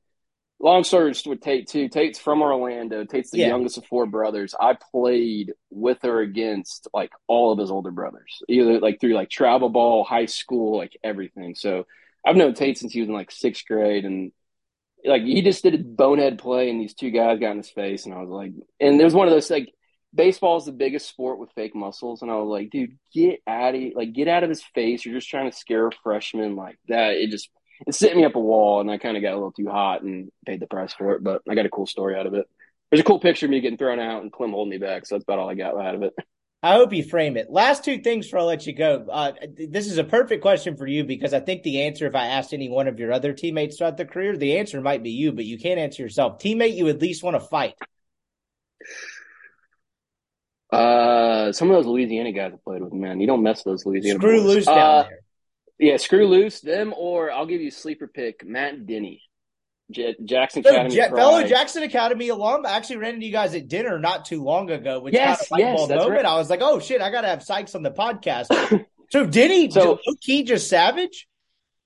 Long 0.59 0.83
story 0.85 1.13
with 1.25 1.41
Tate 1.41 1.67
too. 1.67 1.89
Tate's 1.89 2.19
from 2.19 2.41
Orlando. 2.41 3.03
Tate's 3.03 3.31
the 3.31 3.39
Yeah. 3.39 3.47
youngest 3.49 3.77
of 3.77 3.85
four 3.85 4.05
brothers. 4.05 4.55
I 4.57 4.77
played 4.91 5.53
with 5.69 6.05
or 6.05 6.21
against 6.21 6.87
like 6.93 7.11
all 7.27 7.51
of 7.51 7.59
his 7.59 7.69
older 7.69 7.91
brothers, 7.91 8.41
either 8.47 8.79
like 8.79 9.01
through 9.01 9.13
like 9.15 9.29
travel 9.29 9.67
ball, 9.69 10.05
high 10.05 10.27
school, 10.27 10.77
like 10.77 10.95
everything. 11.03 11.55
So 11.55 11.85
I've 12.25 12.37
known 12.37 12.53
Tate 12.53 12.77
since 12.77 12.93
he 12.93 13.01
was 13.01 13.09
in 13.09 13.15
like 13.15 13.31
sixth 13.31 13.65
grade, 13.67 14.05
and 14.05 14.31
like 15.03 15.23
he 15.23 15.41
just 15.41 15.63
did 15.63 15.73
a 15.73 15.79
bonehead 15.79 16.39
play, 16.39 16.69
and 16.69 16.79
these 16.79 16.93
two 16.93 17.11
guys 17.11 17.39
got 17.39 17.51
in 17.51 17.57
his 17.57 17.69
face, 17.69 18.05
and 18.05 18.13
I 18.13 18.21
was 18.21 18.29
like, 18.29 18.53
and 18.79 18.97
there 18.97 19.05
was 19.05 19.15
one 19.15 19.27
of 19.27 19.33
those 19.33 19.49
like 19.51 19.73
baseball 20.13 20.57
is 20.57 20.65
the 20.65 20.71
biggest 20.71 21.07
sport 21.07 21.39
with 21.39 21.51
fake 21.53 21.75
muscles, 21.75 22.21
and 22.21 22.31
I 22.31 22.35
was 22.35 22.47
like, 22.49 22.69
dude, 22.69 22.97
get 23.13 23.41
out 23.47 23.75
of 23.75 23.81
like 23.95 24.13
get 24.13 24.27
out 24.27 24.43
of 24.43 24.49
his 24.49 24.63
face. 24.75 25.05
You're 25.05 25.15
just 25.15 25.29
trying 25.29 25.49
to 25.49 25.57
scare 25.57 25.87
a 25.87 25.91
freshman 26.03 26.55
like 26.55 26.77
that. 26.87 27.13
It 27.13 27.29
just 27.29 27.49
it 27.87 27.95
set 27.95 28.15
me 28.15 28.25
up 28.25 28.35
a 28.35 28.39
wall, 28.39 28.81
and 28.81 28.89
I 28.89 28.97
kind 28.97 29.17
of 29.17 29.23
got 29.23 29.33
a 29.33 29.37
little 29.37 29.51
too 29.51 29.69
hot 29.69 30.03
and 30.03 30.31
paid 30.45 30.59
the 30.59 30.67
price 30.67 30.93
for 30.93 31.13
it. 31.13 31.23
But 31.23 31.41
I 31.49 31.55
got 31.55 31.65
a 31.65 31.69
cool 31.69 31.87
story 31.87 32.15
out 32.15 32.27
of 32.27 32.33
it. 32.33 32.47
There's 32.89 33.01
a 33.01 33.05
cool 33.05 33.19
picture 33.19 33.47
of 33.47 33.49
me 33.49 33.59
getting 33.59 33.77
thrown 33.77 33.99
out 33.99 34.21
and 34.21 34.31
Clem 34.31 34.51
holding 34.51 34.69
me 34.69 34.77
back, 34.77 35.05
so 35.05 35.15
that's 35.15 35.23
about 35.23 35.39
all 35.39 35.49
I 35.49 35.55
got 35.55 35.79
out 35.79 35.95
of 35.95 36.03
it. 36.03 36.13
I 36.61 36.75
hope 36.75 36.93
you 36.93 37.03
frame 37.03 37.35
it. 37.35 37.49
Last 37.49 37.83
two 37.83 37.97
things 37.97 38.25
before 38.25 38.39
I 38.39 38.43
let 38.43 38.65
you 38.65 38.71
go. 38.71 39.05
Uh, 39.11 39.33
this 39.53 39.87
is 39.87 39.97
a 39.97 40.03
perfect 40.03 40.41
question 40.41 40.77
for 40.77 40.87
you 40.87 41.03
because 41.03 41.33
I 41.33 41.41
think 41.41 41.63
the 41.63 41.81
answer, 41.81 42.07
if 42.07 42.15
I 42.15 42.27
asked 42.27 42.53
any 42.53 42.69
one 42.69 42.87
of 42.87 42.99
your 42.99 43.11
other 43.11 43.33
teammates 43.33 43.77
throughout 43.77 43.97
the 43.97 44.05
career, 44.05 44.37
the 44.37 44.57
answer 44.59 44.79
might 44.79 45.03
be 45.03 45.09
you, 45.09 45.33
but 45.33 45.43
you 45.43 45.57
can't 45.57 45.77
answer 45.77 46.01
yourself. 46.01 46.39
Teammate 46.39 46.77
you 46.77 46.87
at 46.87 47.01
least 47.01 47.21
want 47.21 47.35
to 47.35 47.41
fight. 47.41 47.73
Uh, 50.73 51.51
some 51.51 51.69
of 51.69 51.75
those 51.77 51.85
Louisiana 51.85 52.31
guys 52.31 52.51
I 52.53 52.57
played 52.63 52.81
with, 52.83 52.93
man, 52.93 53.19
you 53.19 53.27
don't 53.27 53.43
mess 53.43 53.63
with 53.65 53.73
those 53.73 53.85
Louisiana. 53.85 54.19
Screw 54.19 54.37
boys. 54.43 54.55
loose 54.55 54.65
down 54.65 54.77
Uh, 54.77 55.03
there. 55.03 55.19
Yeah, 55.79 55.97
screw 55.97 56.27
loose 56.27 56.61
them, 56.61 56.93
or 56.97 57.31
I'll 57.31 57.45
give 57.45 57.61
you 57.61 57.67
a 57.67 57.71
sleeper 57.71 58.07
pick, 58.07 58.45
Matt 58.45 58.85
Denny, 58.85 59.21
J- 59.91 60.15
Jackson 60.23 60.63
So, 60.63 60.69
Academy. 60.69 60.95
Pride. 60.95 61.11
fellow 61.15 61.43
Jackson 61.43 61.83
Academy 61.83 62.29
alum, 62.29 62.65
I 62.65 62.71
actually 62.77 62.97
ran 62.97 63.15
into 63.15 63.25
you 63.25 63.31
guys 63.31 63.53
at 63.55 63.67
dinner 63.67 63.99
not 63.99 64.25
too 64.25 64.43
long 64.43 64.69
ago, 64.71 64.99
which 64.99 65.13
Yes, 65.13 65.47
kind 65.49 65.61
of 65.63 65.67
yes, 65.69 65.87
that's 65.87 65.99
moment. 66.03 66.23
right. 66.23 66.25
I 66.25 66.37
was 66.37 66.49
like, 66.49 66.61
oh 66.61 66.79
shit, 66.79 67.01
I 67.01 67.11
got 67.11 67.21
to 67.21 67.27
have 67.27 67.43
Sikes 67.43 67.75
on 67.75 67.83
the 67.83 67.91
podcast. 67.91 68.47
so 69.11 69.25
he, 69.27 69.69
So- 69.71 69.99
low 70.05 70.13
key 70.21 70.43
just 70.43 70.69
savage? 70.69 71.27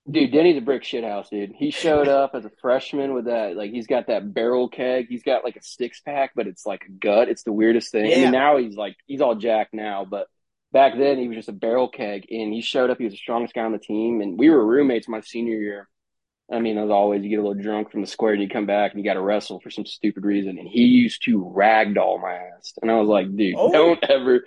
Dude, 0.10 0.32
Denny's 0.32 0.58
a 0.58 0.62
brick 0.62 0.86
shit 0.86 1.04
house, 1.04 1.30
dude. 1.30 1.52
He 1.54 1.70
showed 1.70 2.08
up 2.08 2.32
as 2.34 2.46
a 2.46 2.52
freshman 2.62 3.14
with 3.14 3.26
that, 3.26 3.58
like, 3.58 3.72
he's 3.72 3.88
got 3.88 4.08
that 4.08 4.34
barrel 4.34 4.70
keg. 4.70 5.08
He's 5.10 5.24
got 5.24 5.44
like 5.44 5.58
a 5.58 5.62
six 5.62 6.00
pack, 6.00 6.32
but 6.34 6.48
it's 6.48 6.66
like 6.66 6.84
a 6.88 6.92
gut. 6.92 7.28
It's 7.28 7.44
the 7.44 7.52
weirdest 7.52 7.92
thing. 7.92 8.06
I 8.14 8.16
mean, 8.16 8.32
now 8.32 8.56
he's 8.58 8.78
like, 8.78 8.96
he's 9.06 9.20
all 9.20 9.36
jacked 9.36 9.74
now, 9.74 10.06
but 10.10 10.28
back 10.72 10.94
then 10.98 11.18
he 11.18 11.28
was 11.28 11.36
just 11.36 11.50
a 11.50 11.54
barrel 11.54 11.90
keg. 11.90 12.26
And 12.32 12.54
he 12.54 12.62
showed 12.62 12.90
up, 12.90 13.00
he 13.00 13.04
was 13.04 13.14
the 13.14 13.18
strongest 13.18 13.54
guy 13.54 13.64
on 13.64 13.74
the 13.74 13.80
team. 13.80 14.22
And 14.22 14.40
we 14.40 14.50
were 14.50 14.66
roommates 14.66 15.10
my 15.10 15.20
senior 15.20 15.58
year. 15.58 15.90
I 16.50 16.60
mean, 16.60 16.78
as 16.78 16.90
always, 16.90 17.22
you 17.24 17.30
get 17.30 17.40
a 17.40 17.46
little 17.46 17.62
drunk 17.62 17.92
from 17.92 18.00
the 18.00 18.08
square 18.08 18.32
and 18.32 18.42
you 18.42 18.48
come 18.48 18.66
back 18.66 18.92
and 18.94 19.02
you 19.02 19.06
got 19.10 19.16
to 19.16 19.22
wrestle 19.22 19.60
for 19.60 19.70
some 19.70 19.86
stupid 19.86 20.24
reason. 20.24 20.58
And 20.58 20.68
he 20.70 20.86
used 20.86 21.24
to 21.26 21.40
ragdoll 21.54 22.22
my 22.22 22.32
ass. 22.34 22.72
And 22.82 22.90
I 22.90 22.96
was 22.96 23.10
like, 23.10 23.36
dude, 23.36 23.56
Oh. 23.58 23.74
don't 23.74 24.02
ever, 24.10 24.46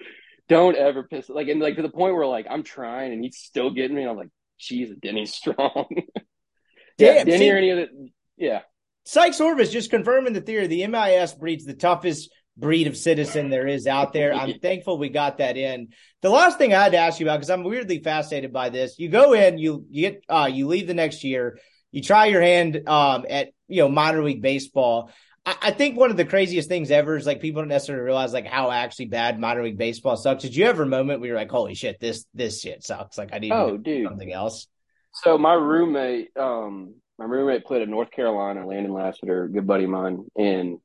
don't 0.49 0.77
ever 0.77 1.03
piss. 1.03 1.29
Like, 1.29 1.49
and 1.49 1.61
like 1.61 1.77
to 1.77 1.83
the 1.83 1.91
point 1.91 2.15
where 2.15 2.27
like 2.27 2.47
I'm 2.49 2.63
trying 2.63 3.13
and 3.13 3.23
he's 3.23 3.37
still 3.37 3.69
getting 3.71 3.95
me. 3.95 4.01
And 4.03 4.11
I'm 4.13 4.17
like, 4.17 4.31
Jesus, 4.61 4.97
Denny's 5.03 5.35
strong. 5.35 5.87
yeah, 5.91 7.15
Damn, 7.15 7.27
Denny 7.27 7.39
see- 7.39 7.51
or 7.51 7.57
any 7.57 7.71
of 7.71 7.79
the, 7.79 8.11
yeah. 8.37 8.61
Sikes 9.07 9.41
Orvis 9.41 9.73
just 9.73 9.91
confirming 9.91 10.35
the 10.35 10.41
theory. 10.41 10.67
The 10.67 10.87
MIS 10.87 11.33
breeds 11.35 11.65
the 11.65 11.75
toughest 11.75 12.31
breed 12.57 12.87
of 12.87 12.97
citizen 12.97 13.49
there 13.49 13.67
is 13.67 13.87
out 13.87 14.13
there. 14.13 14.33
I'm 14.35 14.59
thankful 14.61 14.99
we 14.99 15.09
got 15.09 15.39
that 15.39 15.57
in. 15.57 15.89
The 16.23 16.31
last 16.31 16.59
thing 16.59 16.75
I 16.75 16.83
had 16.83 16.93
to 16.93 16.99
ask 16.99 17.19
you 17.19 17.27
about, 17.27 17.37
because 17.39 17.51
I'm 17.51 17.65
weirdly 17.65 18.01
fascinated 18.03 18.53
by 18.53 18.69
this, 18.69 18.99
you 18.99 19.09
go 19.09 19.33
in, 19.33 19.59
you, 19.59 19.87
you 19.91 20.11
get, 20.11 20.25
uh, 20.29 20.49
you 20.53 20.67
leave 20.69 20.87
the 20.87 20.95
next 20.95 21.25
year, 21.25 21.59
you 21.91 22.03
try 22.03 22.27
your 22.27 22.43
hand, 22.43 22.89
um, 22.89 23.25
at, 23.29 23.49
you 23.69 23.83
know, 23.83 23.89
minor 23.89 24.23
league 24.23 24.43
baseball. 24.43 25.11
I, 25.47 25.57
I 25.62 25.70
think 25.70 25.97
one 25.99 26.11
of 26.11 26.16
the 26.16 26.24
craziest 26.24 26.68
things 26.68 26.91
ever 26.91 27.16
is 27.16 27.26
like 27.26 27.41
people 27.41 27.62
don't 27.62 27.68
necessarily 27.68 28.05
realize 28.05 28.32
like 28.32 28.47
how 28.47 28.70
actually 28.70 29.07
bad 29.07 29.38
minor 29.38 29.62
league 29.62 29.78
baseball 29.78 30.16
sucks. 30.16 30.43
Did 30.43 30.55
you 30.57 30.66
ever 30.66 30.82
a 30.84 30.86
moment 30.86 31.20
where 31.20 31.28
you're 31.28 31.36
like, 31.36 31.51
holy 31.51 31.74
shit, 31.74 31.99
this, 32.01 32.26
this 32.34 32.61
shit 32.61 32.82
sucks. 32.84 33.16
Like 33.18 33.30
I 33.32 33.38
need 33.38 33.51
to 33.51 33.55
Oh, 33.57 33.76
do 33.76 33.82
dude. 33.82 34.09
something 34.09 34.32
else. 34.32 34.66
So 35.12 35.38
my 35.38 35.55
roommate, 35.55 36.28
um, 36.36 36.95
my 37.18 37.24
roommate 37.24 37.64
played 37.64 37.82
at 37.82 37.88
North 37.88 38.11
Carolina, 38.11 38.66
Landon 38.66 38.93
Lassiter, 38.93 39.49
good 39.49 39.66
buddy 39.66 39.84
of 39.84 39.91
mine. 39.91 40.24
And 40.36 40.78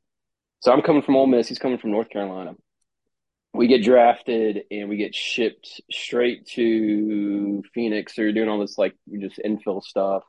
so 0.61 0.71
I'm 0.71 0.81
coming 0.81 1.01
from 1.03 1.15
Ole 1.15 1.27
Miss. 1.27 1.47
He's 1.47 1.59
coming 1.59 1.77
from 1.77 1.91
North 1.91 2.09
Carolina. 2.09 2.53
We 3.53 3.67
get 3.67 3.83
drafted 3.83 4.63
and 4.69 4.89
we 4.89 4.97
get 4.97 5.15
shipped 5.15 5.79
straight 5.91 6.45
to 6.55 7.63
Phoenix. 7.73 8.13
They're 8.15 8.33
doing 8.33 8.49
all 8.49 8.59
this 8.59 8.77
like 8.77 8.95
just 9.19 9.39
infill 9.45 9.81
stuff. 9.81 10.23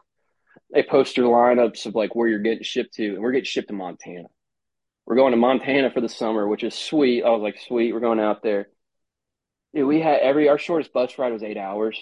They 0.72 0.82
post 0.82 1.16
your 1.16 1.32
lineups 1.32 1.86
of 1.86 1.94
like 1.94 2.14
where 2.14 2.28
you're 2.28 2.40
getting 2.40 2.62
shipped 2.64 2.94
to, 2.94 3.06
and 3.14 3.20
we're 3.22 3.32
getting 3.32 3.44
shipped 3.44 3.68
to 3.68 3.74
Montana. 3.74 4.28
We're 5.06 5.16
going 5.16 5.30
to 5.30 5.36
Montana 5.36 5.90
for 5.92 6.00
the 6.00 6.08
summer, 6.08 6.46
which 6.48 6.64
is 6.64 6.74
sweet. 6.74 7.22
I 7.22 7.30
was 7.30 7.40
like, 7.42 7.60
sweet, 7.66 7.92
we're 7.92 8.00
going 8.00 8.18
out 8.20 8.42
there. 8.42 8.68
Dude, 9.74 9.86
we 9.86 10.00
had 10.00 10.18
every 10.20 10.48
our 10.48 10.58
shortest 10.58 10.92
bus 10.92 11.18
ride 11.18 11.32
was 11.32 11.42
eight 11.42 11.56
hours. 11.56 12.00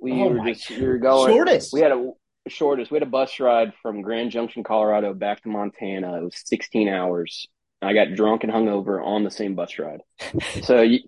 We 0.00 0.12
Oh 0.12 0.28
were 0.28 0.46
just 0.46 0.70
we 0.70 0.86
were 0.86 0.98
going 0.98 1.32
Shortest. 1.32 1.72
we 1.72 1.80
had 1.80 1.92
a 1.92 2.10
shortest. 2.48 2.90
We 2.90 2.96
had 2.96 3.02
a 3.02 3.10
bus 3.10 3.40
ride 3.40 3.72
from 3.82 4.02
Grand 4.02 4.30
Junction, 4.30 4.62
Colorado, 4.62 5.14
back 5.14 5.42
to 5.42 5.48
Montana. 5.48 6.18
It 6.18 6.24
was 6.24 6.34
16 6.44 6.88
hours. 6.88 7.48
I 7.82 7.92
got 7.94 8.14
drunk 8.14 8.44
and 8.44 8.52
hungover 8.52 9.04
on 9.04 9.24
the 9.24 9.30
same 9.30 9.54
bus 9.54 9.78
ride. 9.78 10.00
So 10.62 10.80
you, 10.82 11.00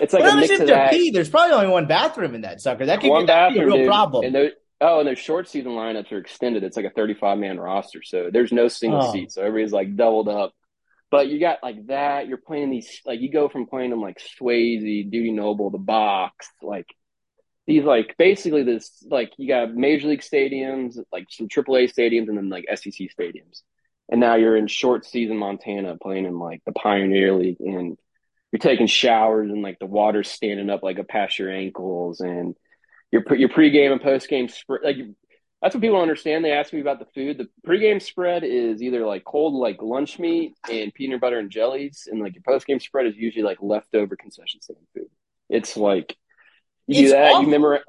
it's 0.00 0.12
like 0.12 0.22
What 0.22 0.34
a 0.34 0.36
mix 0.40 0.58
of 0.60 0.66
that. 0.68 0.90
pee? 0.92 1.10
There's 1.10 1.28
probably 1.28 1.54
only 1.54 1.68
one 1.68 1.86
bathroom 1.86 2.34
in 2.34 2.40
that 2.42 2.60
sucker. 2.60 2.86
That 2.86 3.00
could 3.00 3.10
One 3.10 3.26
that 3.26 3.48
could 3.48 3.54
be 3.54 3.60
a 3.60 3.66
real 3.66 3.76
dude. 3.76 3.86
problem. 3.86 4.24
And 4.24 4.34
those, 4.34 4.50
oh, 4.84 4.98
and 5.00 5.08
their 5.08 5.16
short 5.16 5.48
season 5.48 5.72
lineups 5.72 6.12
are 6.12 6.18
extended. 6.18 6.62
It's 6.62 6.76
like 6.76 6.86
a 6.86 6.90
35 6.90 7.38
man 7.38 7.58
roster. 7.58 8.02
So 8.02 8.30
there's 8.32 8.52
no 8.52 8.68
single 8.68 9.02
Oh. 9.02 9.12
seat. 9.12 9.32
So 9.32 9.42
everybody's 9.42 9.72
like 9.72 9.96
doubled 9.96 10.28
up. 10.28 10.52
But 11.10 11.28
you 11.28 11.38
got 11.40 11.62
like 11.62 11.86
that. 11.86 12.28
You're 12.28 12.38
playing 12.38 12.70
these, 12.70 13.00
like, 13.06 13.20
you 13.20 13.30
go 13.30 13.48
from 13.48 13.66
playing 13.66 13.90
them 13.90 14.00
like 14.00 14.18
Swayze, 14.40 15.10
Dudy 15.10 15.30
Noble, 15.32 15.70
the 15.70 15.78
box, 15.78 16.48
like, 16.62 16.86
these 17.66 17.84
like 17.84 18.14
basically 18.18 18.62
this 18.62 19.02
like 19.08 19.32
you 19.38 19.48
got 19.48 19.74
major 19.74 20.08
league 20.08 20.20
stadiums, 20.20 20.98
like 21.10 21.24
some 21.30 21.48
AAA 21.48 21.90
stadiums, 21.90 22.28
and 22.28 22.36
then 22.36 22.50
like 22.50 22.66
SEC 22.68 23.08
stadiums. 23.18 23.62
And 24.10 24.20
now 24.20 24.34
you're 24.34 24.54
in 24.56 24.66
short 24.66 25.06
season 25.06 25.38
Montana 25.38 25.96
playing 25.96 26.26
in 26.26 26.38
like 26.38 26.60
the 26.66 26.72
Pioneer 26.72 27.32
League, 27.32 27.56
and 27.60 27.96
you're 28.52 28.58
taking 28.58 28.86
showers 28.86 29.50
and 29.50 29.62
like 29.62 29.78
the 29.78 29.86
water's 29.86 30.30
standing 30.30 30.68
up 30.68 30.82
like 30.82 30.98
a 30.98 31.04
past 31.04 31.38
your 31.38 31.50
ankles, 31.50 32.20
and 32.20 32.54
your 33.14 33.36
your 33.36 33.48
pregame 33.48 33.92
and 33.92 34.00
postgame 34.00 34.50
spread. 34.50 34.82
Like 34.84 34.96
that's 35.62 35.74
what 35.74 35.82
people 35.82 36.00
understand. 36.00 36.44
They 36.44 36.52
ask 36.52 36.72
me 36.72 36.80
about 36.80 36.98
the 36.98 37.06
food. 37.14 37.38
The 37.38 37.48
pregame 37.66 38.02
spread 38.02 38.44
is 38.44 38.82
either 38.82 39.06
like 39.06 39.24
cold 39.24 39.54
like 39.54 39.80
lunch 39.82 40.18
meat 40.18 40.54
and 40.70 40.92
peanut 40.94 41.20
butter 41.20 41.38
and 41.38 41.50
jellies, 41.50 42.08
and 42.10 42.20
like 42.20 42.34
your 42.34 42.42
postgame 42.42 42.82
spread 42.82 43.06
is 43.06 43.16
usually 43.16 43.44
like 43.44 43.58
leftover 43.62 44.16
concession 44.16 44.60
stand 44.60 44.78
food. 44.94 45.08
It's 45.48 45.76
like 45.76 46.16
you 46.86 46.96
It's 46.96 47.00
do 47.00 47.08
that, 47.10 47.34
awful. 47.34 47.42
you 47.42 47.48
memorize. 47.48 47.82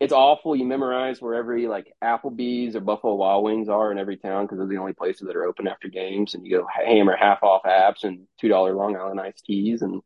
It's 0.00 0.14
awful. 0.14 0.56
You 0.56 0.64
memorize 0.64 1.20
where 1.20 1.34
every 1.34 1.68
like 1.68 1.92
Applebee's 2.02 2.74
or 2.74 2.80
Buffalo 2.80 3.16
Wild 3.16 3.44
Wings 3.44 3.68
are 3.68 3.92
in 3.92 3.98
every 3.98 4.16
town 4.16 4.44
because 4.44 4.58
they're 4.58 4.66
the 4.66 4.78
only 4.78 4.94
places 4.94 5.26
that 5.26 5.36
are 5.36 5.44
open 5.44 5.68
after 5.68 5.88
games, 5.88 6.34
and 6.34 6.46
you 6.46 6.58
go 6.58 6.66
hammer 6.72 7.16
half 7.16 7.42
off 7.42 7.64
apps 7.64 8.04
and 8.04 8.26
two 8.40 8.48
dollar 8.48 8.74
Long 8.74 8.96
Island 8.96 9.20
iced 9.20 9.44
teas, 9.44 9.82
and 9.82 10.00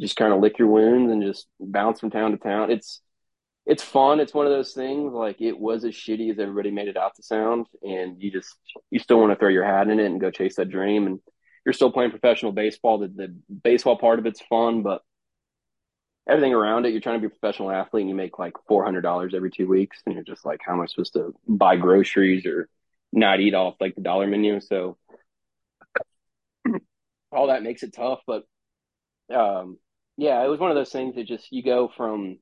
just 0.00 0.16
kind 0.16 0.32
of 0.32 0.40
lick 0.40 0.58
your 0.58 0.68
wounds 0.68 1.12
and 1.12 1.22
just 1.22 1.46
bounce 1.60 2.00
from 2.00 2.10
town 2.10 2.32
to 2.32 2.38
town. 2.38 2.70
It's 2.72 3.00
it's 3.66 3.82
fun. 3.82 4.20
It's 4.20 4.34
one 4.34 4.46
of 4.46 4.52
those 4.52 4.72
things 4.72 5.12
like 5.12 5.40
it 5.40 5.58
was 5.58 5.84
as 5.84 5.94
shitty 5.94 6.30
as 6.30 6.38
everybody 6.38 6.70
made 6.70 6.88
it 6.88 6.96
out 6.96 7.14
to 7.16 7.22
sound, 7.22 7.66
and 7.82 8.20
you 8.20 8.30
just 8.30 8.54
you 8.90 8.98
still 8.98 9.20
want 9.20 9.32
to 9.32 9.36
throw 9.36 9.48
your 9.48 9.64
hat 9.64 9.88
in 9.88 10.00
it 10.00 10.06
and 10.06 10.20
go 10.20 10.30
chase 10.30 10.56
that 10.56 10.70
dream. 10.70 11.06
And 11.06 11.20
you're 11.64 11.72
still 11.72 11.92
playing 11.92 12.10
professional 12.10 12.52
baseball. 12.52 12.98
The 12.98 13.08
the 13.08 13.34
baseball 13.62 13.96
part 13.98 14.18
of 14.18 14.26
it's 14.26 14.40
fun, 14.42 14.82
but 14.82 15.02
everything 16.28 16.54
around 16.54 16.86
it, 16.86 16.92
you're 16.92 17.00
trying 17.00 17.20
to 17.20 17.28
be 17.28 17.32
a 17.32 17.38
professional 17.38 17.70
athlete, 17.70 18.02
and 18.02 18.10
you 18.10 18.16
make 18.16 18.38
like 18.38 18.54
four 18.66 18.84
hundred 18.84 19.02
dollars 19.02 19.34
every 19.34 19.50
two 19.50 19.68
weeks, 19.68 20.00
and 20.06 20.14
you're 20.14 20.24
just 20.24 20.46
like, 20.46 20.60
how 20.64 20.72
am 20.72 20.80
I 20.80 20.86
supposed 20.86 21.12
to 21.14 21.34
buy 21.46 21.76
groceries 21.76 22.46
or 22.46 22.68
not 23.12 23.40
eat 23.40 23.54
off 23.54 23.76
like 23.80 23.94
the 23.94 24.00
dollar 24.00 24.26
menu? 24.26 24.60
So 24.60 24.96
all 27.32 27.48
that 27.48 27.62
makes 27.62 27.82
it 27.82 27.94
tough, 27.94 28.20
but 28.26 28.44
um, 29.32 29.78
yeah, 30.16 30.42
it 30.44 30.48
was 30.48 30.60
one 30.60 30.70
of 30.70 30.76
those 30.76 30.90
things 30.90 31.14
that 31.14 31.26
just 31.26 31.52
you 31.52 31.62
go 31.62 31.90
from 31.94 32.38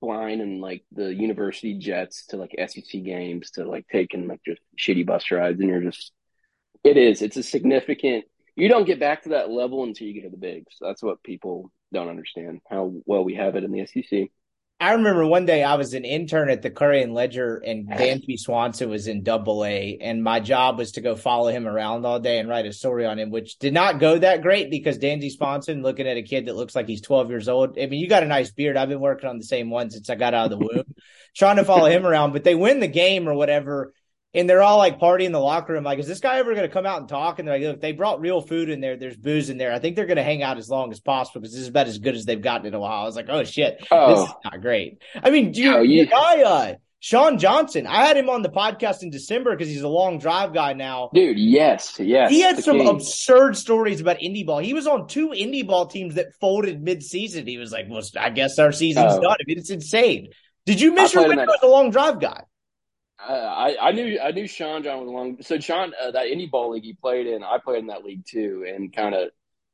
flying 0.00 0.40
and 0.40 0.60
like 0.60 0.84
the 0.92 1.14
university 1.14 1.74
jets 1.74 2.26
to 2.26 2.36
like 2.36 2.54
SEC 2.58 3.02
games 3.02 3.50
to 3.52 3.64
like 3.64 3.86
taking 3.90 4.28
like 4.28 4.40
just 4.44 4.60
shitty 4.78 5.06
bus 5.06 5.30
rides, 5.30 5.60
and 5.60 5.68
you're 5.68 5.80
just 5.80 6.12
it 6.84 6.96
is 6.96 7.22
it's 7.22 7.36
a 7.36 7.42
significant. 7.42 8.24
You 8.56 8.68
don't 8.68 8.86
get 8.86 8.98
back 9.00 9.22
to 9.22 9.30
that 9.30 9.50
level 9.50 9.84
until 9.84 10.08
you 10.08 10.14
get 10.14 10.24
to 10.24 10.30
the 10.30 10.36
bigs. 10.36 10.76
That's 10.80 11.02
what 11.02 11.22
people 11.22 11.70
don't 11.92 12.08
understand 12.08 12.60
how 12.68 12.92
well 13.06 13.24
we 13.24 13.34
have 13.34 13.56
it 13.56 13.64
in 13.64 13.72
the 13.72 13.86
SEC. 13.86 14.30
I 14.80 14.92
remember 14.92 15.26
one 15.26 15.44
day 15.44 15.64
I 15.64 15.74
was 15.74 15.92
an 15.92 16.04
intern 16.04 16.50
at 16.50 16.62
the 16.62 16.70
Clarion 16.70 17.12
Ledger 17.12 17.56
and 17.56 17.88
Dansby 17.88 18.38
Swanson 18.38 18.88
was 18.88 19.08
in 19.08 19.24
double 19.24 19.64
A 19.64 19.98
and 20.00 20.22
my 20.22 20.38
job 20.38 20.78
was 20.78 20.92
to 20.92 21.00
go 21.00 21.16
follow 21.16 21.48
him 21.48 21.66
around 21.66 22.06
all 22.06 22.20
day 22.20 22.38
and 22.38 22.48
write 22.48 22.64
a 22.64 22.72
story 22.72 23.04
on 23.04 23.18
him, 23.18 23.30
which 23.30 23.58
did 23.58 23.74
not 23.74 23.98
go 23.98 24.16
that 24.16 24.40
great 24.40 24.70
because 24.70 24.98
Dansby 24.98 25.32
Swanson 25.32 25.82
looking 25.82 26.06
at 26.06 26.16
a 26.16 26.22
kid 26.22 26.46
that 26.46 26.54
looks 26.54 26.76
like 26.76 26.86
he's 26.86 27.00
12 27.00 27.28
years 27.28 27.48
old. 27.48 27.76
I 27.76 27.86
mean, 27.86 27.98
you 27.98 28.08
got 28.08 28.22
a 28.22 28.26
nice 28.26 28.52
beard. 28.52 28.76
I've 28.76 28.88
been 28.88 29.00
working 29.00 29.28
on 29.28 29.38
the 29.38 29.44
same 29.44 29.68
one 29.68 29.90
since 29.90 30.10
I 30.10 30.14
got 30.14 30.32
out 30.32 30.52
of 30.52 30.58
the 30.60 30.64
womb, 30.64 30.94
trying 31.34 31.56
to 31.56 31.64
follow 31.64 31.90
him 31.90 32.06
around, 32.06 32.32
but 32.32 32.44
they 32.44 32.54
win 32.54 32.78
the 32.78 32.86
game 32.86 33.28
or 33.28 33.34
whatever 33.34 33.92
and 34.34 34.48
they're 34.48 34.62
all 34.62 34.78
like 34.78 34.98
partying 34.98 35.26
in 35.26 35.32
the 35.32 35.40
locker 35.40 35.72
room. 35.72 35.84
Like, 35.84 35.98
is 35.98 36.06
this 36.06 36.20
guy 36.20 36.38
ever 36.38 36.54
going 36.54 36.66
to 36.66 36.72
come 36.72 36.86
out 36.86 37.00
and 37.00 37.08
talk? 37.08 37.38
And 37.38 37.48
they're 37.48 37.58
like, 37.58 37.66
look, 37.66 37.80
they 37.80 37.92
brought 37.92 38.20
real 38.20 38.40
food 38.40 38.68
in 38.68 38.80
there. 38.80 38.96
There's 38.96 39.16
booze 39.16 39.50
in 39.50 39.58
there. 39.58 39.72
I 39.72 39.78
think 39.78 39.96
they're 39.96 40.06
going 40.06 40.16
to 40.16 40.22
hang 40.22 40.42
out 40.42 40.58
as 40.58 40.68
long 40.68 40.92
as 40.92 41.00
possible 41.00 41.40
because 41.40 41.54
this 41.54 41.62
is 41.62 41.68
about 41.68 41.86
as 41.86 41.98
good 41.98 42.14
as 42.14 42.24
they've 42.24 42.40
gotten 42.40 42.66
in 42.66 42.74
a 42.74 42.80
while. 42.80 43.02
I 43.02 43.04
was 43.04 43.16
like, 43.16 43.28
oh 43.28 43.44
shit, 43.44 43.86
oh. 43.90 44.14
this 44.14 44.28
is 44.28 44.34
not 44.44 44.60
great. 44.60 45.02
I 45.22 45.30
mean, 45.30 45.52
do 45.52 45.62
you, 45.62 45.74
oh, 45.74 45.80
you... 45.80 46.06
guy, 46.06 46.42
uh, 46.42 46.74
Sean 47.00 47.38
Johnson, 47.38 47.86
I 47.86 48.04
had 48.06 48.16
him 48.16 48.28
on 48.28 48.42
the 48.42 48.48
podcast 48.48 49.02
in 49.02 49.10
December 49.10 49.52
because 49.52 49.68
he's 49.68 49.82
a 49.82 49.88
long 49.88 50.18
drive 50.18 50.52
guy 50.52 50.72
now. 50.72 51.10
Dude, 51.14 51.38
yes, 51.38 51.96
yes. 52.00 52.28
He 52.28 52.40
had 52.40 52.62
some 52.62 52.78
king. 52.78 52.88
absurd 52.88 53.56
stories 53.56 54.00
about 54.00 54.18
indie 54.18 54.44
ball. 54.44 54.58
He 54.58 54.74
was 54.74 54.88
on 54.88 55.06
two 55.06 55.28
indie 55.28 55.66
ball 55.66 55.86
teams 55.86 56.16
that 56.16 56.34
folded 56.40 56.82
mid-season. 56.82 57.46
He 57.46 57.56
was 57.56 57.70
like, 57.70 57.86
well, 57.88 58.02
I 58.18 58.30
guess 58.30 58.58
our 58.58 58.72
season's 58.72 59.12
oh. 59.12 59.20
done. 59.20 59.36
I 59.40 59.44
mean, 59.46 59.58
it's 59.58 59.70
insane. 59.70 60.30
Did 60.66 60.80
you 60.80 60.92
miss 60.92 61.14
your 61.14 61.28
window 61.28 61.44
as 61.44 61.62
a 61.62 61.68
long 61.68 61.90
drive 61.90 62.20
guy? 62.20 62.42
I, 63.18 63.76
I 63.80 63.92
knew 63.92 64.18
I 64.20 64.30
knew 64.30 64.46
Sean 64.46 64.82
John 64.82 65.00
was 65.00 65.08
long. 65.08 65.42
So 65.42 65.58
Sean, 65.58 65.92
uh, 66.00 66.12
that 66.12 66.26
indie 66.26 66.50
ball 66.50 66.72
league 66.72 66.84
he 66.84 66.94
played 66.94 67.26
in, 67.26 67.42
I 67.42 67.58
played 67.62 67.80
in 67.80 67.88
that 67.88 68.04
league 68.04 68.24
too, 68.26 68.64
and 68.68 68.94
kind 68.94 69.14
of 69.14 69.30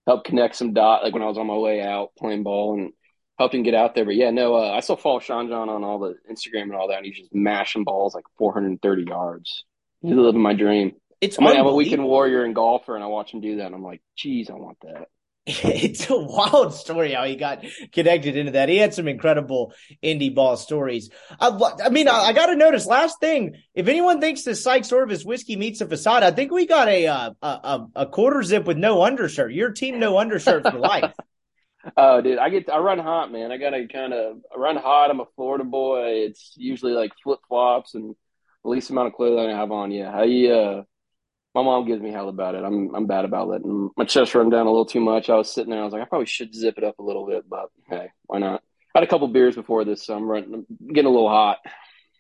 helped 0.07 0.26
connect 0.26 0.57
some 0.57 0.72
dot. 0.72 1.03
Like 1.03 1.12
when 1.12 1.22
I 1.22 1.26
was 1.26 1.38
on 1.38 1.47
my 1.47 1.57
way 1.57 1.82
out 1.82 2.12
playing 2.18 2.42
ball 2.42 2.74
and 2.74 2.92
helping 3.38 3.62
get 3.62 3.74
out 3.74 3.95
there. 3.95 4.05
But 4.05 4.16
yeah, 4.16 4.30
no, 4.30 4.55
uh, 4.55 4.70
I 4.70 4.80
still 4.80 4.97
follow 4.97 5.20
Sean 5.20 5.49
John 5.49 5.68
on 5.68 5.84
all 5.84 5.99
the 5.99 6.16
Instagram 6.30 6.64
and 6.64 6.74
all 6.74 6.88
that, 6.88 6.99
and 6.99 7.07
he's 7.07 7.18
just 7.18 7.34
mashing 7.34 7.84
balls 7.84 8.14
like 8.14 8.24
430 8.38 9.05
yards. 9.05 9.64
He's 10.01 10.14
living 10.14 10.42
my 10.42 10.55
dream. 10.55 10.92
It's 11.20 11.38
I 11.38 11.53
am 11.53 11.66
a 11.66 11.74
weekend 11.74 12.05
warrior 12.05 12.45
and 12.45 12.55
golfer, 12.55 12.95
and 12.95 13.03
I 13.03 13.07
watch 13.07 13.32
him 13.32 13.40
do 13.40 13.57
that. 13.57 13.66
and 13.66 13.74
I'm 13.74 13.82
like, 13.82 14.03
geez, 14.16 14.51
I 14.51 14.55
want 14.55 14.78
that. 14.82 15.09
it's 15.47 16.09
a 16.09 16.16
wild 16.16 16.72
story 16.72 17.12
how 17.12 17.24
he 17.24 17.36
got 17.36 17.64
connected 17.92 18.34
into 18.36 18.53
that. 18.53 18.70
He 18.70 18.78
had 18.78 18.95
some 18.95 19.07
incredible 19.09 19.74
indie 20.03 20.34
ball 20.34 20.57
stories. 20.57 21.11
I, 21.38 21.49
I 21.84 21.90
mean, 21.90 22.09
I, 22.09 22.14
I 22.14 22.32
got 22.32 22.47
to 22.47 22.57
notice 22.57 22.86
last 22.86 23.20
thing. 23.20 23.57
If 23.74 23.86
anyone 23.88 24.20
thinks 24.20 24.45
the 24.45 24.55
Sikes 24.55 24.90
Orvis 24.90 25.22
whiskey 25.22 25.57
meets 25.57 25.82
a 25.82 25.86
facade, 25.86 26.22
I 26.22 26.30
think 26.30 26.51
we 26.51 26.66
got 26.66 26.88
a, 26.88 27.07
uh, 27.07 27.30
a, 27.42 27.47
a, 27.47 27.88
a 27.97 28.07
quarter 28.07 28.42
zip 28.42 28.64
with 28.64 28.78
no 28.78 29.03
undershirt. 29.03 29.53
Your 29.53 29.72
team, 29.72 29.99
no 29.99 30.18
undershirt 30.18 30.62
for 30.62 30.78
life. 30.78 31.12
Oh, 31.99 32.22
dude, 32.22 32.38
I 32.38 32.49
get 32.49 32.70
I 32.70 32.78
run 32.78 32.99
hot, 32.99 33.30
man. 33.30 33.53
I 33.53 33.59
gotta 33.59 33.86
kind 33.86 34.14
of 34.14 34.38
run 34.57 34.76
hot. 34.76 35.11
I'm 35.11 35.20
a 35.20 35.26
Florida 35.36 35.64
boy. 35.64 36.24
It's 36.26 36.55
usually 36.57 36.92
like 36.92 37.12
flip 37.22 37.40
flops 37.47 37.95
and 37.95 38.14
the 38.62 38.70
least 38.70 38.88
amount 38.88 39.09
of 39.09 39.12
clothing 39.12 39.51
I 39.55 39.59
have 39.59 39.70
on. 39.70 39.90
Yeah, 39.90 40.11
I 40.11 40.51
uh, 40.51 40.82
my 41.55 41.62
mom 41.62 41.86
gives 41.86 42.02
me 42.02 42.11
hell 42.11 42.28
about 42.28 42.55
it. 42.55 42.64
I'm 42.64 42.94
I'm 42.94 43.07
bad 43.07 43.24
about 43.24 43.48
letting 43.48 43.90
my 43.96 44.05
chest 44.05 44.34
run 44.34 44.50
down 44.50 44.66
a 44.66 44.70
little 44.70 44.86
too 44.86 45.00
much. 45.00 45.30
I 45.30 45.36
was 45.36 45.52
sitting 45.52 45.70
there, 45.70 45.80
I 45.80 45.84
was 45.84 45.92
like, 45.92 46.02
I 46.02 46.07
probably 46.07 46.26
should 46.26 46.55
zip 46.55 46.78
it 46.78 46.84
up 46.84 46.98
a 46.98 47.02
little 47.02 47.26
bit, 47.26 47.48
but 47.48 47.70
hey, 47.88 48.09
why 48.24 48.38
not? 48.38 48.62
I 48.94 49.00
had 49.00 49.05
a 49.05 49.11
couple 49.11 49.26
beers 49.28 49.57
before 49.57 49.84
this, 49.84 50.05
so 50.05 50.14
I'm, 50.14 50.22
running, 50.22 50.55
I'm 50.55 50.94
getting 50.94 51.07
a 51.07 51.11
little 51.11 51.28
hot. 51.28 51.59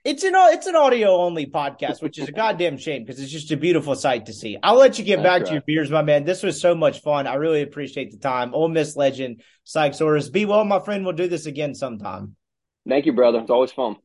It's 0.04 0.22
an 0.22 0.32
it's 0.34 0.66
an 0.66 0.76
audio 0.76 1.16
only 1.16 1.46
podcast, 1.46 2.02
which 2.02 2.18
is 2.18 2.28
a 2.28 2.32
goddamn 2.32 2.76
shame 2.76 3.04
because 3.04 3.18
it's 3.20 3.32
just 3.32 3.50
a 3.52 3.56
beautiful 3.56 3.94
sight 3.94 4.26
to 4.26 4.34
see. 4.34 4.58
I'll 4.62 4.76
let 4.76 4.98
you 4.98 5.04
get 5.04 5.16
That's 5.16 5.24
back 5.24 5.40
right. 5.40 5.46
to 5.46 5.52
your 5.54 5.62
beers, 5.62 5.90
my 5.90 6.02
man. 6.02 6.24
This 6.24 6.42
was 6.42 6.60
so 6.60 6.74
much 6.74 7.00
fun. 7.00 7.26
I 7.26 7.36
really 7.36 7.62
appreciate 7.62 8.10
the 8.10 8.18
time. 8.18 8.52
Ole 8.54 8.68
Miss 8.68 8.96
legend, 8.96 9.42
Sikes. 9.64 10.28
Be 10.28 10.44
well, 10.44 10.64
my 10.64 10.80
friend. 10.80 11.04
We'll 11.04 11.14
do 11.14 11.26
this 11.26 11.46
again 11.46 11.74
sometime. 11.74 12.36
Thank 12.86 13.06
you, 13.06 13.14
brother. 13.14 13.38
It's 13.38 13.50
always 13.50 13.72
fun. 13.72 13.96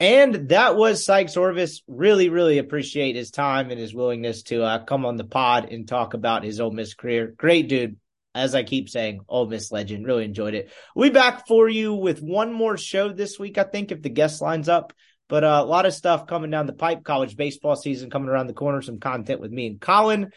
And 0.00 0.50
that 0.50 0.76
was 0.76 1.04
Sikes 1.04 1.36
Orvis. 1.36 1.82
Really, 1.88 2.28
really 2.28 2.58
appreciate 2.58 3.16
his 3.16 3.30
time 3.30 3.70
and 3.70 3.80
his 3.80 3.94
willingness 3.94 4.44
to 4.44 4.62
uh, 4.62 4.84
come 4.84 5.04
on 5.04 5.16
the 5.16 5.24
pod 5.24 5.72
and 5.72 5.88
talk 5.88 6.14
about 6.14 6.44
his 6.44 6.60
Ole 6.60 6.70
Miss 6.70 6.94
career. 6.94 7.34
Great 7.36 7.68
dude. 7.68 7.96
As 8.34 8.54
I 8.54 8.62
keep 8.62 8.88
saying, 8.88 9.20
Ole 9.28 9.48
Miss 9.48 9.72
legend. 9.72 10.06
Really 10.06 10.24
enjoyed 10.24 10.54
it. 10.54 10.70
We'll 10.94 11.10
back 11.10 11.48
for 11.48 11.68
you 11.68 11.94
with 11.94 12.20
one 12.20 12.52
more 12.52 12.76
show 12.76 13.12
this 13.12 13.38
week, 13.38 13.58
I 13.58 13.64
think, 13.64 13.90
if 13.90 14.00
the 14.00 14.10
guest 14.10 14.40
lines 14.40 14.68
up. 14.68 14.92
But 15.28 15.42
uh, 15.42 15.60
a 15.62 15.66
lot 15.66 15.86
of 15.86 15.94
stuff 15.94 16.28
coming 16.28 16.50
down 16.50 16.66
the 16.66 16.72
pipe. 16.72 17.02
College 17.02 17.36
baseball 17.36 17.74
season 17.74 18.10
coming 18.10 18.28
around 18.28 18.46
the 18.46 18.52
corner. 18.52 18.80
Some 18.80 19.00
content 19.00 19.40
with 19.40 19.50
me 19.50 19.66
and 19.66 19.80
Colin 19.80 20.30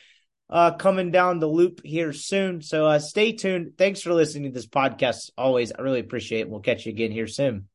uh, 0.50 0.72
coming 0.72 1.12
down 1.12 1.40
the 1.40 1.48
loop 1.48 1.82
here 1.84 2.12
soon. 2.12 2.62
So 2.62 2.86
uh, 2.86 3.00
stay 3.00 3.34
tuned. 3.34 3.74
Thanks 3.78 4.02
for 4.02 4.14
listening 4.14 4.52
to 4.52 4.56
this 4.56 4.68
podcast. 4.68 5.30
Always, 5.38 5.72
I 5.72 5.82
really 5.82 6.00
appreciate 6.00 6.42
it. 6.42 6.50
We'll 6.50 6.60
catch 6.62 6.86
you 6.86 6.92
again 6.92 7.12
here 7.12 7.28
soon. 7.28 7.71